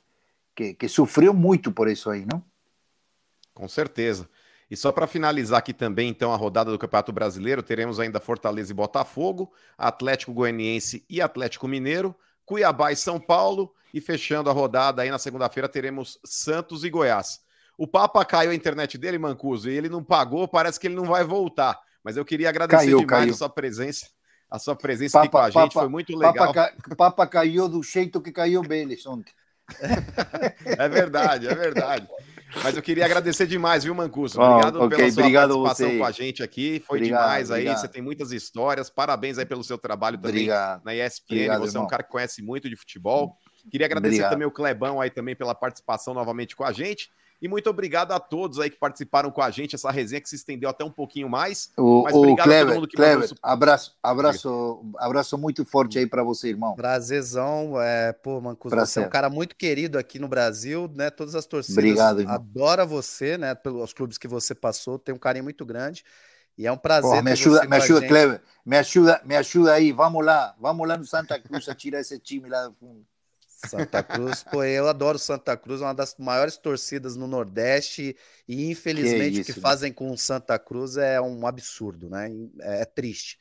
que, 0.56 0.74
que 0.74 0.88
sofreu 0.88 1.34
muito 1.34 1.74
por 1.74 1.90
isso 1.90 2.10
aí, 2.10 2.26
não? 2.26 2.42
Com 3.54 3.68
certeza. 3.68 4.30
E 4.70 4.78
só 4.78 4.94
para 4.94 5.08
finalizar 5.08 5.60
aqui 5.60 5.74
também, 5.74 6.10
então, 6.10 6.34
a 6.34 6.38
rodada 6.38 6.72
do 6.72 6.80
Campeonato 6.80 7.12
Brasileiro, 7.12 7.62
teremos 7.62 8.00
ainda 8.00 8.20
Fortaleza 8.20 8.72
e 8.72 8.76
Botafogo, 8.76 9.52
Atlético 9.78 10.34
Goianiense 10.34 11.06
e 11.10 11.22
Atlético 11.22 11.68
Mineiro, 11.68 12.16
Cuiabá 12.46 12.92
e 12.92 12.96
São 12.96 13.20
Paulo, 13.20 13.74
e 13.94 14.00
fechando 14.00 14.50
a 14.50 14.54
rodada 14.54 15.02
aí 15.02 15.12
na 15.12 15.20
segunda-feira 15.20 15.68
teremos 15.68 16.20
Santos 16.24 16.84
e 16.84 16.90
Goiás. 16.90 17.40
O 17.78 17.88
Papa 17.88 18.24
caiu 18.24 18.52
a 18.52 18.56
internet 18.56 18.98
dele, 18.98 19.18
Mancuso, 19.18 19.70
e 19.70 19.76
ele 19.76 19.90
não 19.90 20.04
pagou, 20.04 20.48
parece 20.48 20.80
que 20.80 20.88
ele 20.88 20.96
não 20.96 21.06
vai 21.06 21.24
voltar. 21.24 21.80
Mas 22.04 22.18
eu 22.18 22.26
queria 22.26 22.50
agradecer 22.50 22.86
caiu, 22.86 23.00
demais 23.00 23.24
caiu. 23.24 23.34
a 23.34 23.38
sua 23.38 23.50
presença. 23.50 24.08
A 24.50 24.60
sua 24.60 24.76
presença 24.76 25.18
Papa, 25.18 25.26
aqui 25.26 25.32
com 25.32 25.40
a 25.40 25.64
gente 25.64 25.74
Papa, 25.74 25.80
foi 25.80 25.90
muito 25.90 26.18
legal. 26.18 26.54
Papa, 26.54 26.74
Papa 26.96 27.28
caiu 27.28 27.70
do 27.70 27.82
jeito 27.82 28.22
que 28.22 28.32
caiu 28.32 28.62
Beles 28.62 29.06
ontem. 29.06 29.34
é 30.66 30.90
verdade, 30.90 31.48
é 31.48 31.56
verdade. 31.56 32.08
Mas 32.64 32.76
eu 32.76 32.82
queria 32.82 33.06
agradecer 33.06 33.48
demais, 33.48 33.84
viu, 33.84 33.96
Mancuso? 33.96 34.42
Obrigado 34.42 34.80
oh, 34.80 34.86
okay, 34.86 34.98
pela 34.98 35.12
sua 35.12 35.22
obrigado 35.22 35.50
participação 35.50 35.90
você. 35.90 35.98
com 35.98 36.06
a 36.06 36.12
gente 36.12 36.44
aqui. 36.44 36.84
Foi 36.86 36.98
obrigado, 37.00 37.22
demais 37.22 37.52
aí. 37.52 37.68
Você 37.68 37.88
tem 37.88 38.02
muitas 38.02 38.32
histórias. 38.32 38.90
Parabéns 38.90 39.38
aí 39.38 39.46
pelo 39.46 39.64
seu 39.64 39.78
trabalho 39.78 40.18
também 40.18 40.44
obrigado. 40.44 40.84
na 40.84 40.94
ESPN. 40.94 41.34
Obrigado, 41.34 41.60
você 41.60 41.70
irmão. 41.70 41.84
é 41.84 41.86
um 41.86 41.90
cara 41.90 42.04
que 42.04 42.10
conhece 42.10 42.42
muito 42.42 42.70
de 42.70 42.76
futebol. 42.76 43.38
Queria 43.70 43.86
agradecer 43.86 44.16
obrigado. 44.16 44.32
também 44.32 44.48
o 44.48 44.52
Clebão 44.52 45.00
aí 45.00 45.10
também 45.10 45.36
pela 45.36 45.56
participação 45.56 46.14
novamente 46.14 46.56
com 46.56 46.64
a 46.64 46.72
gente. 46.72 47.10
E 47.42 47.48
muito 47.48 47.68
obrigado 47.70 48.12
a 48.12 48.20
todos 48.20 48.60
aí 48.60 48.70
que 48.70 48.78
participaram 48.78 49.32
com 49.32 49.42
a 49.42 49.50
gente, 49.50 49.74
essa 49.74 49.90
resenha 49.90 50.22
que 50.22 50.30
se 50.30 50.36
estendeu 50.36 50.70
até 50.70 50.86
um 50.86 50.92
pouquinho 50.92 51.28
mais. 51.28 51.72
O, 51.76 52.04
Mas 52.04 52.14
obrigado 52.14 52.46
Clever, 52.46 52.62
a 52.62 52.66
todo 52.68 52.76
mundo 52.76 52.88
que 52.88 52.96
Clever, 52.96 53.20
mandou... 53.22 53.38
abraço, 53.42 53.98
abraço, 54.04 54.92
abraço 54.98 55.38
muito 55.40 55.66
forte 55.66 55.98
aí 55.98 56.06
para 56.06 56.24
você, 56.24 56.50
irmão. 56.50 56.76
Prazerzão, 56.76 57.82
é, 57.82 58.14
pô, 58.14 58.40
Mancuso, 58.40 58.76
você 58.76 59.00
é 59.00 59.08
um 59.08 59.10
cara 59.10 59.28
muito 59.28 59.56
querido 59.56 59.98
aqui 59.98 60.20
no 60.20 60.28
Brasil, 60.28 60.92
né? 60.96 61.10
Todas 61.10 61.34
as 61.34 61.48
torcidas 61.48 61.78
obrigado, 61.78 62.30
adoram 62.30 62.86
você, 62.86 63.40
né? 63.40 63.56
Pelos 63.56 63.92
clubes 63.92 64.20
que 64.20 64.28
você 64.28 64.54
passou, 64.54 65.00
tem 65.00 65.16
um 65.16 65.20
carinho 65.20 65.44
muito 65.44 65.66
grande. 65.66 66.06
E 66.56 66.68
é 66.68 66.72
um 66.72 66.78
prazer. 66.78 67.10
Porra, 67.10 67.24
me 67.24 67.32
ajuda, 67.32 67.66
me 67.66 67.76
ajuda, 67.76 68.08
Clever, 68.08 68.42
me 68.64 68.78
ajuda, 68.78 69.22
me 69.26 69.36
ajuda 69.36 69.74
aí. 69.74 69.92
Vamos 69.92 70.24
lá, 70.24 70.56
vamos 70.60 70.88
lá 70.88 70.96
no 70.96 71.06
Santa 71.06 71.40
Cruz 71.40 71.68
a 71.68 71.74
tirar 71.74 72.02
esse 72.02 72.20
time 72.20 72.48
lá 72.48 72.68
do 72.68 72.74
fundo. 72.76 73.04
Santa 73.68 74.04
Cruz, 74.04 74.44
pô, 74.44 74.64
eu 74.64 74.88
adoro 74.88 75.20
Santa 75.20 75.56
Cruz, 75.56 75.82
é 75.82 75.86
uma 75.86 75.94
das 75.94 76.16
maiores 76.18 76.58
torcidas 76.58 77.16
no 77.16 77.28
Nordeste 77.28 78.16
e 78.48 78.70
infelizmente 78.70 79.36
que 79.36 79.42
isso, 79.42 79.52
o 79.52 79.54
que 79.54 79.60
né? 79.60 79.62
fazem 79.62 79.94
com 79.94 80.16
Santa 80.18 80.58
Cruz 80.58 80.98
é 80.98 81.20
um 81.22 81.46
absurdo, 81.46 82.10
né? 82.10 82.30
É, 82.62 82.82
é, 82.82 82.86
triste. 82.86 83.38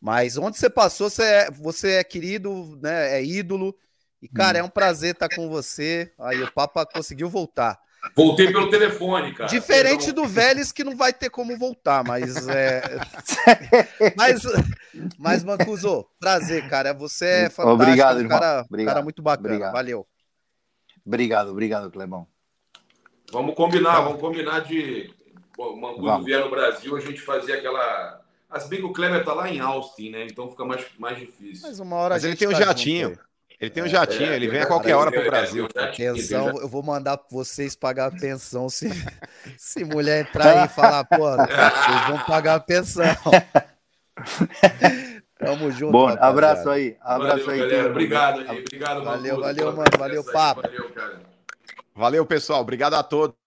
Mas 0.00 0.36
onde 0.36 0.58
você 0.58 0.68
passou, 0.68 1.08
você 1.08 1.22
é, 1.22 1.50
você 1.50 1.92
é 1.92 2.04
querido, 2.04 2.78
né? 2.82 3.18
É 3.18 3.24
ídolo. 3.24 3.76
E, 4.20 4.28
cara, 4.28 4.58
hum. 4.58 4.60
é 4.60 4.64
um 4.64 4.68
prazer 4.68 5.14
estar 5.14 5.28
com 5.28 5.48
você. 5.48 6.12
Aí 6.18 6.42
o 6.42 6.52
Papa 6.52 6.84
conseguiu 6.84 7.28
voltar. 7.28 7.80
Voltei 8.14 8.52
pelo 8.52 8.68
telefone, 8.68 9.32
cara. 9.32 9.48
Diferente 9.48 10.10
do 10.10 10.26
Vélez, 10.26 10.72
que 10.72 10.82
não 10.82 10.96
vai 10.96 11.12
ter 11.12 11.30
como 11.30 11.56
voltar, 11.56 12.04
mas 12.04 12.48
é. 12.48 12.82
mas, 14.16 14.42
mas 15.16 15.44
Mancuso, 15.44 16.06
prazer, 16.18 16.68
cara. 16.68 16.92
Você 16.92 17.26
é 17.26 17.50
fantástico. 17.50 17.82
Obrigado, 17.82 18.20
um 18.20 18.28
cara, 18.28 18.64
obrigado. 18.68 18.94
cara 18.94 19.04
muito 19.04 19.22
bacana. 19.22 19.48
Obrigado. 19.48 19.72
Valeu. 19.72 20.06
Obrigado, 21.06 21.50
obrigado, 21.50 21.90
Clebão. 21.90 22.26
Vamos 23.30 23.54
combinar, 23.54 24.00
vamos 24.00 24.20
combinar 24.20 24.60
de. 24.60 25.14
o 25.56 25.76
Mancuso 25.76 26.24
vier 26.24 26.40
no 26.40 26.50
Brasil, 26.50 26.96
a 26.96 27.00
gente 27.00 27.20
fazer 27.20 27.54
aquela. 27.54 28.20
As 28.50 28.68
bem 28.68 28.80
que 28.80 28.84
o 28.84 28.92
Kleber 28.92 29.24
tá 29.24 29.32
lá 29.32 29.48
em 29.48 29.60
Austin, 29.60 30.10
né? 30.10 30.26
Então 30.26 30.50
fica 30.50 30.64
mais, 30.64 30.84
mais 30.98 31.18
difícil. 31.18 31.66
Mas 31.66 31.80
uma 31.80 31.96
hora 31.96 32.14
Mas 32.14 32.24
a 32.24 32.28
gente 32.28 32.44
ele 32.44 32.50
tem 32.50 32.56
um 32.56 32.60
tá 32.60 32.66
jatinho. 32.66 33.08
Junto, 33.10 33.31
ele 33.62 33.70
tem 33.70 33.82
um 33.84 33.88
jatinho, 33.88 34.32
é, 34.32 34.34
ele 34.34 34.48
vem 34.48 34.60
a 34.60 34.66
qualquer 34.66 34.96
hora 34.96 35.12
para 35.12 35.20
o 35.20 35.24
Brasil. 35.24 35.68
Pensão, 35.96 36.48
eu 36.60 36.68
vou 36.68 36.82
mandar 36.82 37.16
vocês 37.30 37.76
pagar 37.76 38.06
a 38.06 38.10
pensão 38.10 38.68
se, 38.68 38.90
se 39.56 39.84
mulher 39.84 40.22
entrar 40.22 40.58
aí 40.58 40.66
e 40.66 40.68
falar, 40.68 41.04
pô, 41.04 41.30
vocês 41.30 42.08
vão 42.08 42.18
pagar 42.26 42.56
a 42.56 42.60
pensão. 42.60 43.04
Tamo 45.38 45.70
junto. 45.70 45.92
Bom, 45.92 46.06
rapaziada. 46.06 46.28
abraço 46.28 46.70
aí. 46.70 46.96
Abraço 47.00 47.46
valeu, 47.46 47.62
aí. 47.62 47.70
Galera, 47.70 47.90
obrigado 47.90 48.40
aí. 48.40 48.58
Obrigado, 48.58 49.04
Valeu, 49.04 49.40
valeu, 49.40 49.66
mano. 49.66 49.84
Valeu, 49.96 50.24
papo. 50.24 50.62
Valeu, 50.62 50.90
cara. 50.90 51.20
Valeu, 51.94 52.26
pessoal. 52.26 52.62
Obrigado 52.62 52.94
a 52.94 53.02
todos. 53.04 53.41